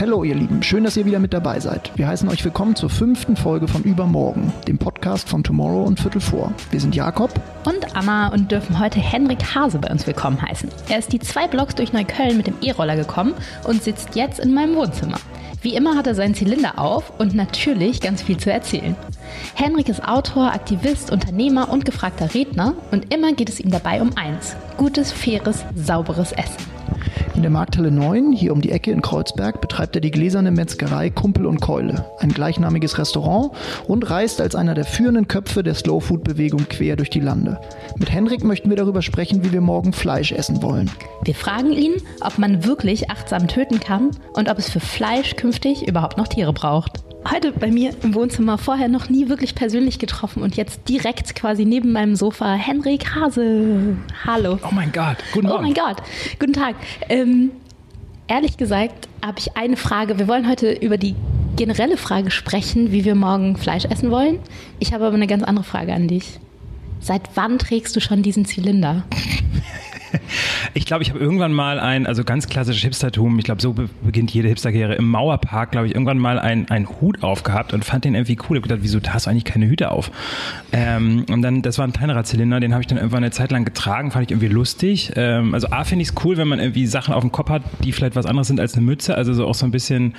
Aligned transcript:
Hallo 0.00 0.24
ihr 0.24 0.34
Lieben, 0.34 0.62
schön, 0.62 0.84
dass 0.84 0.96
ihr 0.96 1.04
wieder 1.04 1.18
mit 1.18 1.34
dabei 1.34 1.60
seid. 1.60 1.92
Wir 1.94 2.08
heißen 2.08 2.26
euch 2.30 2.42
willkommen 2.42 2.74
zur 2.74 2.88
fünften 2.88 3.36
Folge 3.36 3.68
von 3.68 3.82
Übermorgen, 3.82 4.50
dem 4.66 4.78
Podcast 4.78 5.28
von 5.28 5.44
Tomorrow 5.44 5.84
und 5.84 6.00
Viertel 6.00 6.22
vor. 6.22 6.54
Wir 6.70 6.80
sind 6.80 6.96
Jakob 6.96 7.30
und 7.66 7.94
Anna 7.94 8.32
und 8.32 8.50
dürfen 8.50 8.78
heute 8.78 8.98
Henrik 8.98 9.54
Hase 9.54 9.78
bei 9.78 9.90
uns 9.90 10.06
willkommen 10.06 10.40
heißen. 10.40 10.70
Er 10.88 11.00
ist 11.00 11.12
die 11.12 11.18
zwei 11.18 11.46
Blocks 11.48 11.74
durch 11.74 11.92
Neukölln 11.92 12.38
mit 12.38 12.46
dem 12.46 12.54
E-Roller 12.62 12.96
gekommen 12.96 13.34
und 13.64 13.82
sitzt 13.82 14.14
jetzt 14.14 14.40
in 14.40 14.54
meinem 14.54 14.74
Wohnzimmer. 14.74 15.18
Wie 15.60 15.74
immer 15.74 15.94
hat 15.94 16.06
er 16.06 16.14
seinen 16.14 16.34
Zylinder 16.34 16.78
auf 16.78 17.12
und 17.20 17.34
natürlich 17.34 18.00
ganz 18.00 18.22
viel 18.22 18.38
zu 18.38 18.50
erzählen. 18.50 18.96
Henrik 19.52 19.90
ist 19.90 20.02
Autor, 20.02 20.54
Aktivist, 20.54 21.12
Unternehmer 21.12 21.68
und 21.68 21.84
gefragter 21.84 22.32
Redner 22.32 22.72
und 22.90 23.12
immer 23.12 23.34
geht 23.34 23.50
es 23.50 23.60
ihm 23.60 23.70
dabei 23.70 24.00
um 24.00 24.16
eins: 24.16 24.56
gutes, 24.78 25.12
faires, 25.12 25.62
sauberes 25.74 26.32
Essen. 26.32 26.69
In 27.40 27.44
der 27.44 27.50
Markthalle 27.52 27.90
9, 27.90 28.32
hier 28.32 28.52
um 28.52 28.60
die 28.60 28.70
Ecke 28.70 28.90
in 28.90 29.00
Kreuzberg, 29.00 29.62
betreibt 29.62 29.94
er 29.94 30.02
die 30.02 30.10
gläserne 30.10 30.50
Metzgerei 30.50 31.08
Kumpel 31.08 31.46
und 31.46 31.62
Keule, 31.62 32.04
ein 32.18 32.34
gleichnamiges 32.34 32.98
Restaurant 32.98 33.52
und 33.88 34.10
reist 34.10 34.42
als 34.42 34.54
einer 34.54 34.74
der 34.74 34.84
führenden 34.84 35.26
Köpfe 35.26 35.62
der 35.62 35.72
Slowfood-Bewegung 35.72 36.68
quer 36.68 36.96
durch 36.96 37.08
die 37.08 37.20
Lande. 37.20 37.58
Mit 37.96 38.12
Henrik 38.12 38.44
möchten 38.44 38.68
wir 38.68 38.76
darüber 38.76 39.00
sprechen, 39.00 39.42
wie 39.42 39.52
wir 39.52 39.62
morgen 39.62 39.94
Fleisch 39.94 40.32
essen 40.32 40.62
wollen. 40.62 40.90
Wir 41.24 41.34
fragen 41.34 41.72
ihn, 41.72 41.94
ob 42.20 42.36
man 42.36 42.66
wirklich 42.66 43.08
achtsam 43.08 43.48
töten 43.48 43.80
kann 43.80 44.10
und 44.34 44.50
ob 44.50 44.58
es 44.58 44.68
für 44.68 44.80
Fleisch 44.80 45.36
künftig 45.36 45.88
überhaupt 45.88 46.18
noch 46.18 46.28
Tiere 46.28 46.52
braucht 46.52 47.00
heute 47.28 47.52
bei 47.52 47.70
mir 47.70 47.92
im 48.02 48.14
Wohnzimmer 48.14 48.58
vorher 48.58 48.88
noch 48.88 49.08
nie 49.08 49.28
wirklich 49.28 49.54
persönlich 49.54 49.98
getroffen 49.98 50.42
und 50.42 50.56
jetzt 50.56 50.88
direkt 50.88 51.34
quasi 51.34 51.64
neben 51.64 51.92
meinem 51.92 52.16
Sofa 52.16 52.54
Henrik 52.54 53.14
Hase. 53.14 53.96
Hallo. 54.26 54.58
Oh 54.62 54.72
mein 54.72 54.92
Gott, 54.92 55.16
guten 55.32 55.48
Morgen. 55.48 55.58
Oh 55.58 55.62
mein 55.62 55.74
Gott, 55.74 55.96
guten 56.38 56.52
Tag. 56.52 56.76
Ähm, 57.08 57.50
ehrlich 58.28 58.56
gesagt 58.56 59.08
habe 59.24 59.38
ich 59.38 59.56
eine 59.56 59.76
Frage. 59.76 60.18
Wir 60.18 60.28
wollen 60.28 60.48
heute 60.48 60.72
über 60.72 60.96
die 60.96 61.14
generelle 61.56 61.96
Frage 61.96 62.30
sprechen, 62.30 62.92
wie 62.92 63.04
wir 63.04 63.14
morgen 63.14 63.56
Fleisch 63.56 63.84
essen 63.84 64.10
wollen. 64.10 64.38
Ich 64.78 64.92
habe 64.92 65.04
aber 65.04 65.14
eine 65.14 65.26
ganz 65.26 65.42
andere 65.42 65.64
Frage 65.64 65.92
an 65.92 66.08
dich. 66.08 66.40
Seit 67.00 67.22
wann 67.34 67.58
trägst 67.58 67.96
du 67.96 68.00
schon 68.00 68.22
diesen 68.22 68.44
Zylinder? 68.44 69.04
Ich 70.74 70.86
glaube, 70.86 71.02
ich 71.02 71.10
habe 71.10 71.18
irgendwann 71.18 71.52
mal 71.52 71.80
ein, 71.80 72.06
also 72.06 72.22
ganz 72.22 72.48
klassisches 72.48 72.82
Hipstertum, 72.82 73.38
ich 73.38 73.44
glaube, 73.44 73.60
so 73.60 73.74
beginnt 74.02 74.32
jede 74.32 74.48
Hipsterkarriere, 74.48 74.94
im 74.94 75.08
Mauerpark, 75.08 75.72
glaube 75.72 75.86
ich, 75.86 75.94
irgendwann 75.94 76.18
mal 76.18 76.38
einen 76.38 76.88
Hut 77.00 77.22
aufgehabt 77.22 77.72
und 77.72 77.84
fand 77.84 78.04
den 78.04 78.14
irgendwie 78.14 78.36
cool. 78.36 78.56
Ich 78.56 78.62
habe 78.62 78.68
gedacht, 78.68 78.80
wieso 78.82 79.00
hast 79.08 79.26
du 79.26 79.30
eigentlich 79.30 79.44
keine 79.44 79.66
Hüte 79.66 79.90
auf? 79.90 80.10
Ähm, 80.72 81.26
und 81.30 81.42
dann, 81.42 81.62
das 81.62 81.78
war 81.78 81.86
ein 81.86 81.92
kleinerer 81.92 82.24
Zylinder, 82.24 82.60
den 82.60 82.72
habe 82.72 82.82
ich 82.82 82.86
dann 82.86 82.98
irgendwann 82.98 83.24
eine 83.24 83.32
Zeit 83.32 83.50
lang 83.50 83.64
getragen, 83.64 84.10
fand 84.10 84.26
ich 84.26 84.30
irgendwie 84.30 84.52
lustig. 84.52 85.12
Ähm, 85.16 85.54
also 85.54 85.68
A, 85.70 85.84
finde 85.84 86.02
ich 86.02 86.10
es 86.10 86.14
cool, 86.24 86.36
wenn 86.36 86.48
man 86.48 86.60
irgendwie 86.60 86.86
Sachen 86.86 87.14
auf 87.14 87.22
dem 87.22 87.32
Kopf 87.32 87.50
hat, 87.50 87.62
die 87.82 87.92
vielleicht 87.92 88.16
was 88.16 88.26
anderes 88.26 88.48
sind 88.48 88.60
als 88.60 88.74
eine 88.74 88.82
Mütze, 88.84 89.14
also 89.14 89.34
so 89.34 89.46
auch 89.46 89.54
so 89.54 89.64
ein 89.64 89.70
bisschen, 89.72 90.14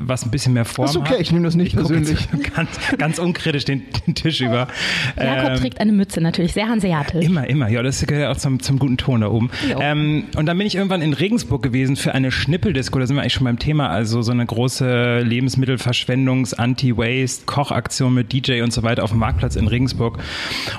was 0.00 0.24
ein 0.24 0.30
bisschen 0.30 0.52
mehr 0.52 0.64
Form 0.64 0.86
Das 0.86 0.96
ist 0.96 1.00
okay, 1.00 1.14
hat. 1.14 1.20
ich 1.20 1.32
nehme 1.32 1.44
das 1.44 1.54
nicht 1.54 1.68
ich 1.68 1.74
persönlich. 1.74 2.28
Ganz, 2.54 2.70
ganz 2.98 3.18
unkritisch 3.18 3.64
den, 3.64 3.82
den 4.06 4.14
Tisch 4.14 4.40
über. 4.40 4.68
Jakob 5.16 5.50
ähm, 5.50 5.56
trägt 5.56 5.80
eine 5.80 5.92
Mütze, 5.92 6.20
natürlich, 6.20 6.52
sehr 6.52 6.68
hanseatisch. 6.68 7.24
Immer, 7.24 7.48
immer, 7.48 7.68
ja, 7.68 7.82
das 7.82 8.04
gehört 8.06 8.34
auch 8.34 8.40
zum, 8.40 8.60
zum 8.60 8.78
guten 8.78 8.96
Ton 8.96 9.20
da 9.20 9.28
oben. 9.28 9.50
Ähm, 9.80 10.24
und 10.36 10.46
dann 10.46 10.56
bin 10.58 10.66
ich 10.66 10.74
irgendwann 10.74 11.02
in 11.02 11.12
Regensburg 11.12 11.62
gewesen 11.62 11.96
für 11.96 12.14
eine 12.14 12.30
Schnippeldisco, 12.30 12.98
da 12.98 13.06
sind 13.06 13.16
wir 13.16 13.22
eigentlich 13.22 13.34
schon 13.34 13.44
beim 13.44 13.58
Thema, 13.58 13.88
also 13.88 14.22
so 14.22 14.32
eine 14.32 14.44
große 14.46 15.20
Lebensmittelverschwendungs-, 15.20 16.54
Anti-Waste, 16.54 17.44
Kochaktion 17.46 18.14
mit 18.14 18.32
DJ 18.32 18.62
und 18.62 18.72
so 18.72 18.82
weiter 18.82 19.04
auf 19.04 19.10
dem 19.10 19.18
Marktplatz 19.18 19.56
in 19.56 19.68
Regensburg. 19.68 20.18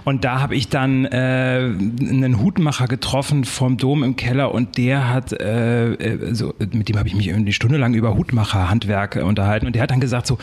Und 0.03 0.23
da 0.23 0.41
habe 0.41 0.55
ich 0.55 0.69
dann 0.69 1.05
äh, 1.05 1.71
einen 1.99 2.41
Hutmacher 2.41 2.87
getroffen 2.87 3.43
vom 3.43 3.77
Dom 3.77 4.03
im 4.03 4.15
Keller 4.15 4.53
und 4.53 4.77
der 4.77 5.09
hat, 5.09 5.33
äh, 5.33 6.17
so, 6.31 6.53
mit 6.71 6.89
dem 6.89 6.97
habe 6.97 7.07
ich 7.07 7.15
mich 7.15 7.27
irgendwie 7.27 7.53
stundenlang 7.53 7.93
über 7.93 8.15
Hutmacher-Handwerk 9.09 9.25
unterhalten. 9.25 9.67
Und 9.67 9.73
der 9.73 9.83
hat 9.83 9.91
dann 9.91 9.99
gesagt 9.99 10.27
so, 10.27 10.37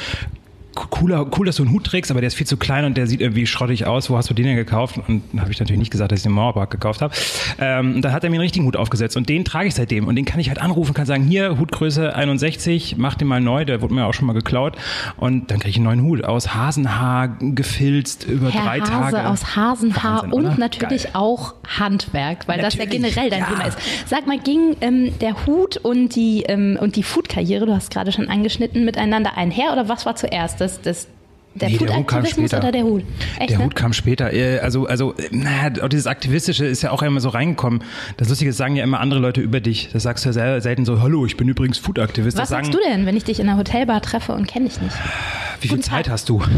cooler, 0.77 1.27
cool, 1.39 1.47
dass 1.47 1.57
du 1.57 1.65
einen 1.65 1.73
Hut 1.73 1.85
trägst, 1.85 2.11
aber 2.11 2.21
der 2.21 2.29
ist 2.29 2.35
viel 2.35 2.47
zu 2.47 2.57
klein 2.57 2.85
und 2.85 2.97
der 2.97 3.07
sieht 3.07 3.21
irgendwie 3.21 3.47
schrottig 3.47 3.87
aus. 3.87 4.09
Wo 4.11 4.17
hast 4.17 4.31
du 4.31 4.35
den 4.35 4.47
denn 4.47 4.57
gekauft? 4.57 4.99
Und 4.99 5.23
dann 5.33 5.41
habe 5.41 5.51
ich 5.51 5.59
natürlich 5.59 5.79
nicht 5.79 5.91
gesagt, 5.91 6.13
dass 6.13 6.21
ich 6.21 6.23
den 6.25 6.33
Mauerpark 6.33 6.71
gekauft 6.71 7.03
habe. 7.03 7.15
Ähm, 7.59 8.03
dann 8.03 8.13
hat 8.13 8.25
er 8.25 8.31
mir 8.31 8.37
einen 8.37 8.43
richtigen 8.43 8.67
Hut 8.67 8.77
aufgesetzt 8.77 9.17
und 9.17 9.29
den 9.29 9.45
trage 9.45 9.69
ich 9.69 9.75
seitdem. 9.75 10.07
Und 10.07 10.17
den 10.17 10.25
kann 10.25 10.39
ich 10.41 10.49
halt 10.49 10.61
anrufen, 10.61 10.95
kann 10.95 11.07
sagen, 11.07 11.25
hier, 11.25 11.59
Hutgröße 11.59 12.15
61, 12.15 12.97
mach 12.99 13.15
den 13.15 13.29
mal 13.29 13.41
neu, 13.41 13.65
der 13.65 13.83
wurde 13.83 13.95
mir 13.95 14.07
auch 14.07 14.15
schon 14.15 14.27
mal 14.27 14.33
geklaut. 14.33 14.77
Und 15.17 15.51
dann 15.51 15.59
kriege 15.59 15.71
ich 15.71 15.77
einen 15.77 15.87
neuen 15.87 16.03
Hut 16.03 16.25
aus 16.25 16.55
Hasenhaar, 16.55 17.29
gefilzt 17.41 18.25
über 18.25 18.51
Herr 18.51 18.65
drei 18.65 18.81
Hase 18.81 19.17
Tage. 19.17 19.29
aus 19.29 19.57
Hasenhaar 19.57 20.23
Wahnsinn, 20.25 20.33
und 20.33 20.59
natürlich 20.59 21.05
Geil. 21.05 21.13
auch 21.15 21.55
Handwerk, 21.79 22.49
weil 22.49 22.61
das 22.61 22.75
ja 22.75 22.85
Natürlich, 22.85 23.15
generell 23.15 23.31
dein 23.31 23.41
ja. 23.41 23.47
Thema 23.47 23.65
ist. 23.65 23.79
Sag 24.07 24.27
mal, 24.27 24.39
ging 24.39 24.77
ähm, 24.81 25.19
der 25.21 25.47
Hut 25.47 25.77
und 25.79 26.15
die, 26.15 26.43
ähm, 26.45 26.79
und 26.81 26.97
die 26.97 27.03
Food-Karriere, 27.03 27.67
du 27.67 27.75
hast 27.75 27.91
gerade 27.91 28.13
schon 28.13 28.29
angeschnitten, 28.29 28.85
miteinander 28.85 29.37
einher 29.37 29.73
oder 29.73 29.89
was 29.89 30.07
war 30.07 30.17
zuerst? 30.17 30.61
Das, 30.67 30.81
das, 30.83 31.07
der 31.55 31.71
Nee, 31.71 31.79
der 31.79 31.97
Hut 31.97 32.07
kam 32.09 32.21
Food-Aktivismus 32.25 32.51
später. 32.51 32.63
oder 32.65 32.73
der 32.73 32.83
Hut? 32.83 33.03
Echt, 33.39 33.51
Der 33.51 33.59
ne? 33.59 33.65
Hut 33.65 33.75
kam 33.77 33.93
später. 33.95 34.33
Äh, 34.33 34.59
Also, 34.59 34.87
also, 34.87 35.15
naja, 35.31 35.71
dieses 35.89 36.07
Aktivistische 36.07 36.67
ist 36.67 36.83
ja 36.83 36.91
auch 36.91 37.03
immer 37.03 37.21
so 37.21 37.31
reingekommen. 37.31 37.83
Das 38.19 38.29
Lustige 38.29 38.51
ist, 38.51 38.59
sagen 38.59 38.77
ja 38.77 38.85
immer 38.85 39.01
andere 39.01 39.21
Leute 39.21 39.41
über 39.41 39.61
dich. 39.61 39.89
Das 39.93 40.03
sagst 40.03 40.25
du 40.25 40.29
ja 40.29 40.33
sel- 40.35 40.61
selten 40.61 40.85
so, 40.85 41.01
hallo, 41.01 41.25
ich 41.25 41.37
bin 41.39 41.49
übrigens 41.49 41.79
Food-Aktivist. 41.79 42.37
Was 42.37 42.43
Das 42.43 42.49
sagen, 42.51 42.65
sagst 42.67 42.79
du 42.79 42.83
denn, 42.91 43.07
wenn 43.07 43.17
ich 43.17 43.25
dich 43.25 43.41
in 43.41 43.49
einer 43.49 43.57
Hotelbar 43.59 44.03
treffe 44.03 44.33
und 44.35 44.47
kenne 44.47 44.67
dich 44.69 44.81
nicht? 44.83 44.95
Wie 45.61 45.69
viel 45.69 45.77
Guten 45.79 45.83
Zeit 45.83 46.07
Tag. 46.07 46.13
hast 46.13 46.29
du? 46.29 46.43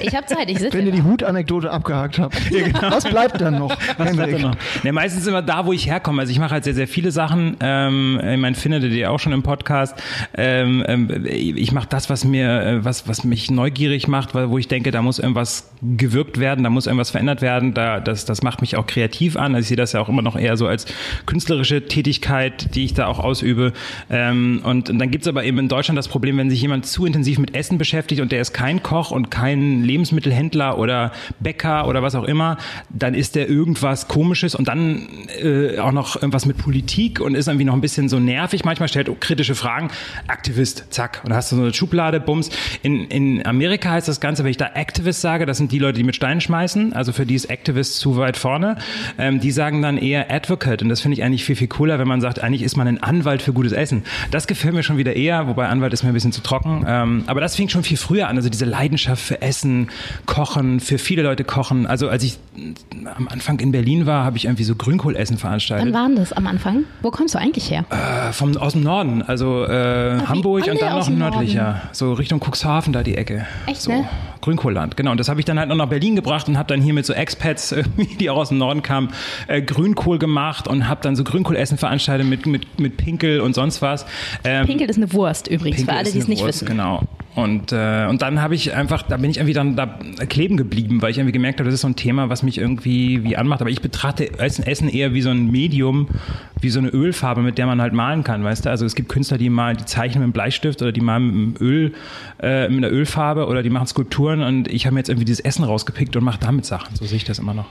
Ich 0.00 0.14
habe 0.14 0.26
Zeit, 0.26 0.50
ich 0.50 0.58
sitze. 0.58 0.76
Wenn 0.76 0.86
ihr 0.86 0.92
die 0.92 1.02
Hutanekdote 1.02 1.70
abgehakt 1.70 2.18
habt, 2.18 2.36
was 2.82 3.04
bleibt 3.04 3.40
dann 3.40 3.58
noch? 3.58 3.76
Was 3.96 4.14
bleibt 4.14 4.32
denn 4.32 4.42
noch? 4.42 4.56
Ja, 4.82 4.92
meistens 4.92 5.26
immer 5.26 5.42
da, 5.42 5.66
wo 5.66 5.72
ich 5.72 5.86
herkomme. 5.86 6.20
Also 6.20 6.32
ich 6.32 6.38
mache 6.38 6.50
halt 6.50 6.64
sehr, 6.64 6.74
sehr 6.74 6.88
viele 6.88 7.10
Sachen. 7.10 7.56
Ähm, 7.60 8.20
ich 8.20 8.38
meine, 8.38 8.54
findet 8.54 8.84
ihr 8.84 9.10
auch 9.10 9.18
schon 9.18 9.32
im 9.32 9.42
Podcast. 9.42 9.94
Ähm, 10.36 10.84
ähm, 10.86 11.26
ich 11.26 11.72
mache 11.72 11.88
das, 11.88 12.10
was 12.10 12.24
mir, 12.24 12.62
äh, 12.62 12.84
was, 12.84 13.08
was 13.08 13.24
mich 13.24 13.50
neugierig 13.50 14.08
macht, 14.08 14.34
weil, 14.34 14.50
wo 14.50 14.58
ich 14.58 14.68
denke, 14.68 14.90
da 14.90 15.02
muss 15.02 15.18
irgendwas 15.18 15.70
gewirkt 15.82 16.38
werden, 16.38 16.64
da 16.64 16.70
muss 16.70 16.86
irgendwas 16.86 17.10
verändert 17.10 17.42
werden. 17.42 17.74
Da, 17.74 18.00
das, 18.00 18.24
das 18.24 18.42
macht 18.42 18.60
mich 18.60 18.76
auch 18.76 18.86
kreativ 18.86 19.36
an. 19.36 19.54
Also 19.54 19.64
ich 19.64 19.68
sehe 19.68 19.76
das 19.76 19.92
ja 19.92 20.00
auch 20.00 20.08
immer 20.08 20.22
noch 20.22 20.36
eher 20.36 20.56
so 20.56 20.66
als 20.66 20.86
künstlerische 21.26 21.86
Tätigkeit, 21.86 22.74
die 22.74 22.84
ich 22.84 22.94
da 22.94 23.06
auch 23.06 23.18
ausübe. 23.18 23.72
Ähm, 24.10 24.60
und, 24.64 24.90
und 24.90 24.98
dann 24.98 25.10
gibt's 25.10 25.28
aber 25.28 25.44
eben 25.44 25.58
in 25.58 25.68
Deutschland 25.68 25.98
das 25.98 26.08
Problem, 26.08 26.36
wenn 26.38 26.50
sich 26.50 26.60
jemand 26.60 26.86
zu 26.86 27.06
intensiv 27.06 27.38
mit 27.38 27.54
Essen 27.54 27.78
beschäftigt 27.78 28.20
und 28.20 28.27
der 28.32 28.40
ist 28.40 28.52
kein 28.52 28.82
Koch 28.82 29.10
und 29.10 29.30
kein 29.30 29.82
Lebensmittelhändler 29.82 30.78
oder 30.78 31.12
Bäcker 31.40 31.86
oder 31.86 32.02
was 32.02 32.14
auch 32.14 32.24
immer, 32.24 32.56
dann 32.90 33.14
ist 33.14 33.34
der 33.34 33.48
irgendwas 33.48 34.08
Komisches 34.08 34.54
und 34.54 34.68
dann 34.68 35.08
äh, 35.42 35.78
auch 35.78 35.92
noch 35.92 36.16
irgendwas 36.16 36.46
mit 36.46 36.58
Politik 36.58 37.20
und 37.20 37.34
ist 37.34 37.48
irgendwie 37.48 37.64
noch 37.64 37.74
ein 37.74 37.80
bisschen 37.80 38.08
so 38.08 38.18
nervig. 38.18 38.64
Manchmal 38.64 38.88
stellt 38.88 39.08
kritische 39.20 39.54
Fragen. 39.54 39.90
Aktivist, 40.26 40.86
zack. 40.90 41.20
Und 41.22 41.30
dann 41.30 41.36
hast 41.36 41.52
du 41.52 41.56
so 41.56 41.62
eine 41.62 41.74
Schublade, 41.74 42.20
Bums. 42.20 42.50
In, 42.82 43.04
in 43.06 43.46
Amerika 43.46 43.90
heißt 43.90 44.08
das 44.08 44.20
Ganze, 44.20 44.44
wenn 44.44 44.50
ich 44.50 44.56
da 44.56 44.70
Activist 44.74 45.20
sage, 45.20 45.46
das 45.46 45.58
sind 45.58 45.72
die 45.72 45.78
Leute, 45.78 45.98
die 45.98 46.04
mit 46.04 46.16
Steinen 46.16 46.40
schmeißen. 46.40 46.92
Also 46.92 47.12
für 47.12 47.26
die 47.26 47.34
ist 47.34 47.46
Activist 47.46 47.98
zu 47.98 48.16
weit 48.16 48.36
vorne. 48.36 48.76
Ähm, 49.18 49.40
die 49.40 49.50
sagen 49.50 49.82
dann 49.82 49.98
eher 49.98 50.30
Advocate. 50.30 50.82
Und 50.82 50.88
das 50.88 51.00
finde 51.00 51.16
ich 51.16 51.24
eigentlich 51.24 51.44
viel, 51.44 51.56
viel 51.56 51.68
cooler, 51.68 51.98
wenn 51.98 52.08
man 52.08 52.20
sagt, 52.20 52.40
eigentlich 52.40 52.62
ist 52.62 52.76
man 52.76 52.88
ein 52.88 53.02
Anwalt 53.02 53.42
für 53.42 53.52
gutes 53.52 53.72
Essen. 53.72 54.04
Das 54.30 54.46
gefällt 54.46 54.74
mir 54.74 54.82
schon 54.82 54.96
wieder 54.96 55.14
eher, 55.14 55.46
wobei 55.46 55.68
Anwalt 55.68 55.92
ist 55.92 56.02
mir 56.02 56.10
ein 56.10 56.14
bisschen 56.14 56.32
zu 56.32 56.42
trocken. 56.42 56.84
Ähm, 56.86 57.24
aber 57.26 57.40
das 57.40 57.56
fing 57.56 57.68
schon 57.68 57.82
viel 57.82 57.96
früher 57.96 58.17
an. 58.26 58.36
Also 58.36 58.48
diese 58.48 58.64
Leidenschaft 58.64 59.22
für 59.22 59.40
Essen, 59.42 59.88
Kochen, 60.26 60.80
für 60.80 60.98
viele 60.98 61.22
Leute 61.22 61.44
kochen. 61.44 61.86
Also 61.86 62.08
als 62.08 62.24
ich 62.24 62.38
am 63.16 63.28
Anfang 63.28 63.60
in 63.60 63.72
Berlin 63.72 64.06
war, 64.06 64.24
habe 64.24 64.36
ich 64.36 64.46
irgendwie 64.46 64.64
so 64.64 64.74
Grünkohlessen 64.74 65.38
veranstaltet. 65.38 65.86
Wann 65.86 65.94
waren 65.94 66.16
das 66.16 66.32
am 66.32 66.46
Anfang? 66.46 66.84
Wo 67.02 67.10
kommst 67.10 67.34
du 67.34 67.38
eigentlich 67.38 67.70
her? 67.70 67.84
Äh, 67.90 68.32
vom, 68.32 68.56
aus 68.56 68.72
dem 68.72 68.82
Norden, 68.82 69.22
also 69.22 69.64
äh, 69.64 70.18
Hamburg 70.26 70.66
und 70.66 70.80
dann 70.80 70.98
noch 70.98 71.08
nördlicher, 71.08 71.82
so 71.92 72.12
Richtung 72.12 72.40
Cuxhaven 72.40 72.92
da 72.92 73.02
die 73.02 73.14
Ecke. 73.14 73.46
Echt, 73.66 73.82
so, 73.82 73.92
ne? 73.92 74.08
Grünkohlland, 74.40 74.96
genau. 74.96 75.10
Und 75.12 75.20
das 75.20 75.28
habe 75.28 75.40
ich 75.40 75.46
dann 75.46 75.58
halt 75.58 75.68
noch 75.68 75.76
nach 75.76 75.88
Berlin 75.88 76.16
gebracht 76.16 76.48
und 76.48 76.58
habe 76.58 76.68
dann 76.68 76.80
hier 76.80 76.94
mit 76.94 77.06
so 77.06 77.12
Expats, 77.12 77.74
die 78.20 78.30
auch 78.30 78.36
aus 78.36 78.48
dem 78.48 78.58
Norden 78.58 78.82
kamen, 78.82 79.10
äh, 79.46 79.62
Grünkohl 79.62 80.18
gemacht 80.18 80.68
und 80.68 80.88
habe 80.88 81.00
dann 81.02 81.16
so 81.16 81.24
Grünkohlessen 81.24 81.78
veranstaltet 81.78 82.26
mit, 82.26 82.46
mit, 82.46 82.78
mit 82.78 82.96
Pinkel 82.96 83.40
und 83.40 83.54
sonst 83.54 83.82
was. 83.82 84.06
Ähm, 84.44 84.66
Pinkel 84.66 84.88
ist 84.88 84.96
eine 84.96 85.12
Wurst 85.12 85.48
übrigens, 85.48 85.78
Pinkel 85.78 85.94
für 85.94 85.98
alle, 85.98 86.12
die 86.12 86.18
es 86.18 86.28
nicht 86.28 86.42
Wurst, 86.42 86.62
wissen. 86.62 86.68
Genau. 86.68 87.02
Und, 87.34 87.72
äh, 87.72 88.06
und 88.08 88.22
dann 88.22 88.40
habe 88.40 88.54
ich 88.54 88.74
einfach, 88.74 89.02
da 89.02 89.16
bin 89.16 89.30
ich 89.30 89.36
irgendwie 89.36 89.54
dann 89.54 89.76
da 89.76 89.98
kleben 90.28 90.56
geblieben, 90.56 91.02
weil 91.02 91.10
ich 91.10 91.18
irgendwie 91.18 91.32
gemerkt 91.32 91.60
habe, 91.60 91.66
das 91.66 91.74
ist 91.74 91.82
so 91.82 91.88
ein 91.88 91.96
Thema, 91.96 92.28
was 92.28 92.42
mich 92.42 92.58
irgendwie 92.58 93.22
wie 93.24 93.36
anmacht. 93.36 93.60
Aber 93.60 93.70
ich 93.70 93.80
betrachte 93.80 94.38
Essen, 94.38 94.64
Essen 94.64 94.88
eher 94.88 95.14
wie 95.14 95.22
so 95.22 95.30
ein 95.30 95.50
Medium, 95.50 96.08
wie 96.60 96.70
so 96.70 96.78
eine 96.78 96.88
Ölfarbe, 96.88 97.42
mit 97.42 97.58
der 97.58 97.66
man 97.66 97.80
halt 97.80 97.92
malen 97.92 98.24
kann, 98.24 98.42
weißt 98.44 98.66
du? 98.66 98.70
Also 98.70 98.84
es 98.84 98.94
gibt 98.94 99.08
Künstler, 99.08 99.38
die 99.38 99.50
malen, 99.50 99.76
die 99.76 99.84
zeichnen 99.84 100.20
mit 100.20 100.24
einem 100.24 100.32
Bleistift 100.32 100.82
oder 100.82 100.92
die 100.92 101.00
malen 101.00 101.26
mit 101.26 101.60
einem 101.60 101.68
Öl, 101.68 101.94
äh, 102.40 102.68
mit 102.68 102.84
einer 102.84 102.92
Ölfarbe 102.92 103.46
oder 103.46 103.62
die 103.62 103.70
machen 103.70 103.86
Skulpturen 103.86 104.42
und 104.42 104.68
ich 104.68 104.86
habe 104.86 104.94
mir 104.94 105.00
jetzt 105.00 105.08
irgendwie 105.08 105.26
dieses 105.26 105.44
Essen 105.44 105.64
rausgepickt 105.64 106.16
und 106.16 106.24
mache 106.24 106.40
damit 106.40 106.66
Sachen. 106.66 106.94
So 106.96 107.04
sehe 107.04 107.16
ich 107.16 107.24
das 107.24 107.38
immer 107.38 107.54
noch. 107.54 107.66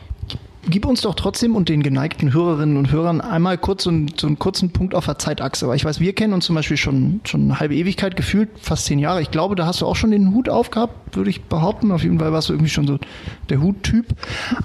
Gib 0.70 0.86
uns 0.86 1.02
doch 1.02 1.16
trotzdem 1.16 1.56
und 1.56 1.70
den 1.70 1.82
geneigten 1.82 2.34
Hörerinnen 2.34 2.76
und 2.76 2.92
Hörern 2.92 3.22
einmal 3.22 3.58
kurz 3.58 3.84
so 3.84 3.90
einen, 3.90 4.12
so 4.18 4.28
einen 4.28 4.38
kurzen 4.38 4.72
Punkt 4.72 4.96
auf 4.96 5.06
der 5.06 5.18
Zeitachse. 5.18 5.68
Weil 5.68 5.78
ich 5.78 5.86
weiß, 5.86 6.02
wir 6.02 6.14
kennen 6.14 6.34
uns 6.34 6.46
zum 6.46 6.56
Beispiel 6.56 6.76
schon, 6.76 7.22
schon 7.24 7.44
eine 7.44 7.60
halbe 7.60 7.76
Ewigkeit 7.76 8.18
gefühlt, 8.18 8.50
fast 8.60 8.86
zehn 8.86 9.00
Jahre. 9.00 9.22
Ich 9.22 9.32
glaube, 9.32 9.56
da 9.56 9.66
hast 9.66 9.80
du 9.80 9.86
auch 9.86 9.96
schon 9.96 10.12
den 10.12 10.34
Hut 10.34 10.50
aufgehabt, 10.50 11.16
würde 11.16 11.30
ich 11.30 11.44
behaupten. 11.44 11.92
Auf 11.92 12.04
jeden 12.04 12.20
Fall 12.20 12.34
warst 12.34 12.50
du 12.50 12.54
irgendwie 12.54 12.70
schon 12.70 12.86
so 12.86 13.00
der 13.50 13.62
Huttyp. 13.62 14.08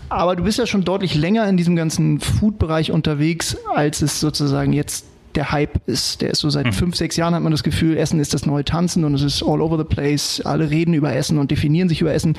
Aber 0.09 0.35
du 0.35 0.43
bist 0.43 0.59
ja 0.59 0.67
schon 0.67 0.85
deutlich 0.85 1.15
länger 1.15 1.49
in 1.49 1.57
diesem 1.57 1.77
ganzen 1.77 2.19
Food-Bereich 2.19 2.91
unterwegs, 2.91 3.57
als 3.73 4.03
es 4.03 4.19
sozusagen 4.19 4.73
jetzt 4.73 5.07
der 5.37 5.53
Hype 5.53 5.81
ist. 5.87 6.23
Der 6.23 6.31
ist 6.31 6.41
so 6.41 6.51
seit 6.51 6.67
mhm. 6.67 6.73
fünf, 6.73 6.97
sechs 6.97 7.17
Jahren 7.17 7.35
hat 7.35 7.43
man 7.43 7.53
das 7.53 7.63
Gefühl, 7.63 7.97
Essen 7.97 8.21
ist 8.21 8.35
das 8.35 8.47
neue 8.47 8.65
Tanzen 8.65 9.05
und 9.05 9.15
es 9.15 9.23
ist 9.23 9.43
all 9.43 9.61
over 9.61 9.79
the 9.79 9.85
place. 9.85 10.41
Alle 10.45 10.71
reden 10.71 10.95
über 10.95 11.15
Essen 11.15 11.39
und 11.39 11.51
definieren 11.51 11.89
sich 11.89 12.01
über 12.01 12.13
Essen. 12.13 12.37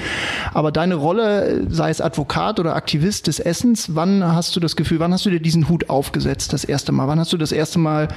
Aber 0.53 0.71
deine 0.71 0.95
Rolle, 0.95 1.65
sei 1.69 1.89
es 1.89 2.01
Advokat 2.01 2.59
oder 2.59 2.75
Aktivist 2.75 3.27
des 3.27 3.39
Essens, 3.39 3.95
wann 3.95 4.23
hast 4.23 4.55
du 4.55 4.59
das 4.59 4.75
Gefühl, 4.75 4.99
wann 4.99 5.13
hast 5.13 5.25
du 5.25 5.29
dir 5.29 5.39
diesen 5.39 5.69
Hut 5.69 5.89
aufgesetzt 5.89 6.53
das 6.53 6.63
erste 6.63 6.91
Mal? 6.91 7.07
Wann 7.07 7.19
hast 7.19 7.33
du 7.33 7.37
das 7.37 7.51
erste 7.51 7.79
Mal 7.79 8.07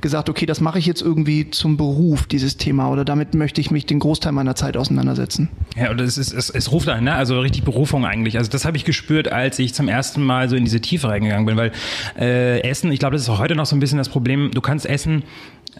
gesagt, 0.00 0.28
okay, 0.28 0.46
das 0.46 0.60
mache 0.60 0.78
ich 0.78 0.86
jetzt 0.86 1.02
irgendwie 1.02 1.50
zum 1.50 1.76
Beruf, 1.76 2.26
dieses 2.26 2.56
Thema, 2.56 2.90
oder 2.90 3.04
damit 3.04 3.34
möchte 3.34 3.60
ich 3.60 3.70
mich 3.70 3.86
den 3.86 3.98
Großteil 3.98 4.32
meiner 4.32 4.54
Zeit 4.54 4.76
auseinandersetzen? 4.76 5.48
Ja, 5.76 5.90
und 5.90 6.00
es, 6.00 6.18
ist, 6.18 6.32
es, 6.32 6.50
es 6.50 6.72
ruft 6.72 6.88
ein, 6.88 7.04
ne? 7.04 7.14
also 7.14 7.40
richtig 7.40 7.64
Berufung 7.64 8.04
eigentlich. 8.04 8.38
Also 8.38 8.50
das 8.50 8.64
habe 8.64 8.76
ich 8.76 8.84
gespürt, 8.84 9.30
als 9.30 9.58
ich 9.58 9.74
zum 9.74 9.88
ersten 9.88 10.22
Mal 10.22 10.48
so 10.48 10.56
in 10.56 10.64
diese 10.64 10.80
Tiefe 10.80 11.08
reingegangen 11.08 11.46
bin, 11.46 11.56
weil 11.56 11.72
äh, 12.18 12.60
Essen, 12.62 12.90
ich 12.92 12.98
glaube, 12.98 13.14
das 13.14 13.22
ist 13.22 13.28
auch 13.28 13.38
heute 13.38 13.54
noch 13.54 13.66
so 13.66 13.76
ein 13.76 13.80
bisschen 13.80 13.98
das 13.98 14.08
Problem, 14.08 14.19
du 14.50 14.60
kannst 14.60 14.86
Essen 14.86 15.24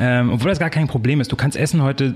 ähm, 0.00 0.32
obwohl 0.32 0.48
das 0.48 0.58
gar 0.58 0.70
kein 0.70 0.88
Problem 0.88 1.20
ist. 1.20 1.30
Du 1.30 1.36
kannst 1.36 1.58
Essen 1.58 1.82
heute 1.82 2.14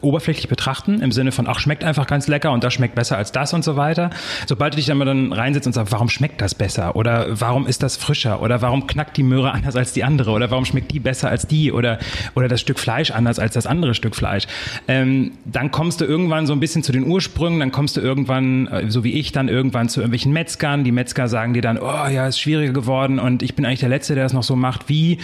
oberflächlich 0.00 0.48
betrachten, 0.48 1.02
im 1.02 1.12
Sinne 1.12 1.32
von, 1.32 1.46
ach, 1.46 1.60
schmeckt 1.60 1.84
einfach 1.84 2.06
ganz 2.06 2.26
lecker 2.28 2.50
und 2.50 2.64
das 2.64 2.72
schmeckt 2.72 2.94
besser 2.94 3.18
als 3.18 3.30
das 3.30 3.52
und 3.52 3.62
so 3.62 3.76
weiter. 3.76 4.08
Sobald 4.46 4.72
du 4.72 4.76
dich 4.76 4.86
dann 4.86 4.96
mal 4.96 5.04
dann 5.04 5.32
reinsetzt 5.34 5.66
und 5.66 5.74
sagst, 5.74 5.92
warum 5.92 6.08
schmeckt 6.08 6.40
das 6.40 6.54
besser? 6.54 6.96
Oder 6.96 7.26
warum 7.28 7.66
ist 7.66 7.82
das 7.82 7.96
frischer? 7.96 8.40
Oder 8.40 8.62
warum 8.62 8.86
knackt 8.86 9.18
die 9.18 9.22
Möhre 9.22 9.52
anders 9.52 9.76
als 9.76 9.92
die 9.92 10.02
andere? 10.02 10.30
Oder 10.30 10.50
warum 10.50 10.64
schmeckt 10.64 10.90
die 10.92 10.98
besser 10.98 11.28
als 11.28 11.46
die? 11.46 11.72
Oder, 11.72 11.98
oder 12.34 12.48
das 12.48 12.62
Stück 12.62 12.78
Fleisch 12.78 13.10
anders 13.10 13.38
als 13.38 13.52
das 13.52 13.66
andere 13.66 13.94
Stück 13.94 14.16
Fleisch? 14.16 14.46
Ähm, 14.88 15.32
dann 15.44 15.70
kommst 15.70 16.00
du 16.00 16.06
irgendwann 16.06 16.46
so 16.46 16.54
ein 16.54 16.60
bisschen 16.60 16.82
zu 16.82 16.92
den 16.92 17.06
Ursprüngen, 17.06 17.60
dann 17.60 17.70
kommst 17.70 17.98
du 17.98 18.00
irgendwann, 18.00 18.66
äh, 18.68 18.90
so 18.90 19.04
wie 19.04 19.12
ich, 19.12 19.32
dann 19.32 19.48
irgendwann 19.48 19.90
zu 19.90 20.00
irgendwelchen 20.00 20.32
Metzgern. 20.32 20.84
Die 20.84 20.92
Metzger 20.92 21.28
sagen 21.28 21.52
dir 21.52 21.62
dann, 21.62 21.78
oh 21.78 22.06
ja, 22.08 22.26
ist 22.26 22.40
schwieriger 22.40 22.72
geworden 22.72 23.18
und 23.18 23.42
ich 23.42 23.54
bin 23.54 23.66
eigentlich 23.66 23.80
der 23.80 23.90
Letzte, 23.90 24.14
der 24.14 24.24
das 24.24 24.32
noch 24.32 24.42
so 24.42 24.56
macht. 24.56 24.88
Wie? 24.88 25.18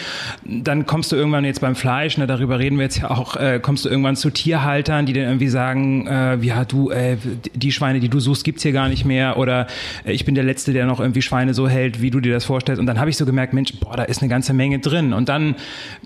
Dann 0.45 0.85
kommst 0.85 1.11
du 1.11 1.17
irgendwann 1.17 1.47
jetzt 1.47 1.63
beim 1.63 1.75
Fleisch 1.75 2.02
Fleisch, 2.03 2.19
ne, 2.19 2.27
darüber 2.27 2.59
reden 2.59 2.79
wir 2.79 2.83
jetzt 2.83 2.99
ja 2.99 3.13
auch, 3.13 3.37
äh, 3.37 3.61
kommst 3.63 3.85
du 3.85 3.89
irgendwann 3.89 4.17
zu 4.17 4.31
Tierhaltern, 4.31 5.07
die 5.07 5.13
dann 5.13 5.23
irgendwie 5.23 5.47
sagen, 5.47 6.09
äh, 6.09 6.37
ja 6.39 6.65
du, 6.65 6.91
äh, 6.91 7.17
die 7.55 7.71
Schweine, 7.71 8.01
die 8.01 8.09
du 8.09 8.19
suchst, 8.19 8.43
gibt's 8.43 8.65
hier 8.65 8.73
gar 8.73 8.89
nicht 8.89 9.05
mehr 9.05 9.37
oder 9.37 9.69
äh, 10.05 10.11
ich 10.11 10.25
bin 10.25 10.35
der 10.35 10.43
Letzte, 10.43 10.73
der 10.73 10.87
noch 10.87 10.99
irgendwie 10.99 11.23
Schweine 11.23 11.55
so 11.55 11.69
hält, 11.69 12.03
wie 12.03 12.11
du 12.11 12.19
dir 12.19 12.33
das 12.33 12.45
vorstellst. 12.45 12.81
Und 12.81 12.87
dann 12.87 12.99
habe 12.99 13.09
ich 13.09 13.17
so 13.17 13.25
gemerkt, 13.25 13.53
Mensch, 13.53 13.75
boah, 13.79 13.97
da 13.97 14.03
ist 14.03 14.21
eine 14.21 14.29
ganze 14.29 14.53
Menge 14.53 14.81
drin. 14.81 15.13
Und 15.13 15.29
dann 15.29 15.55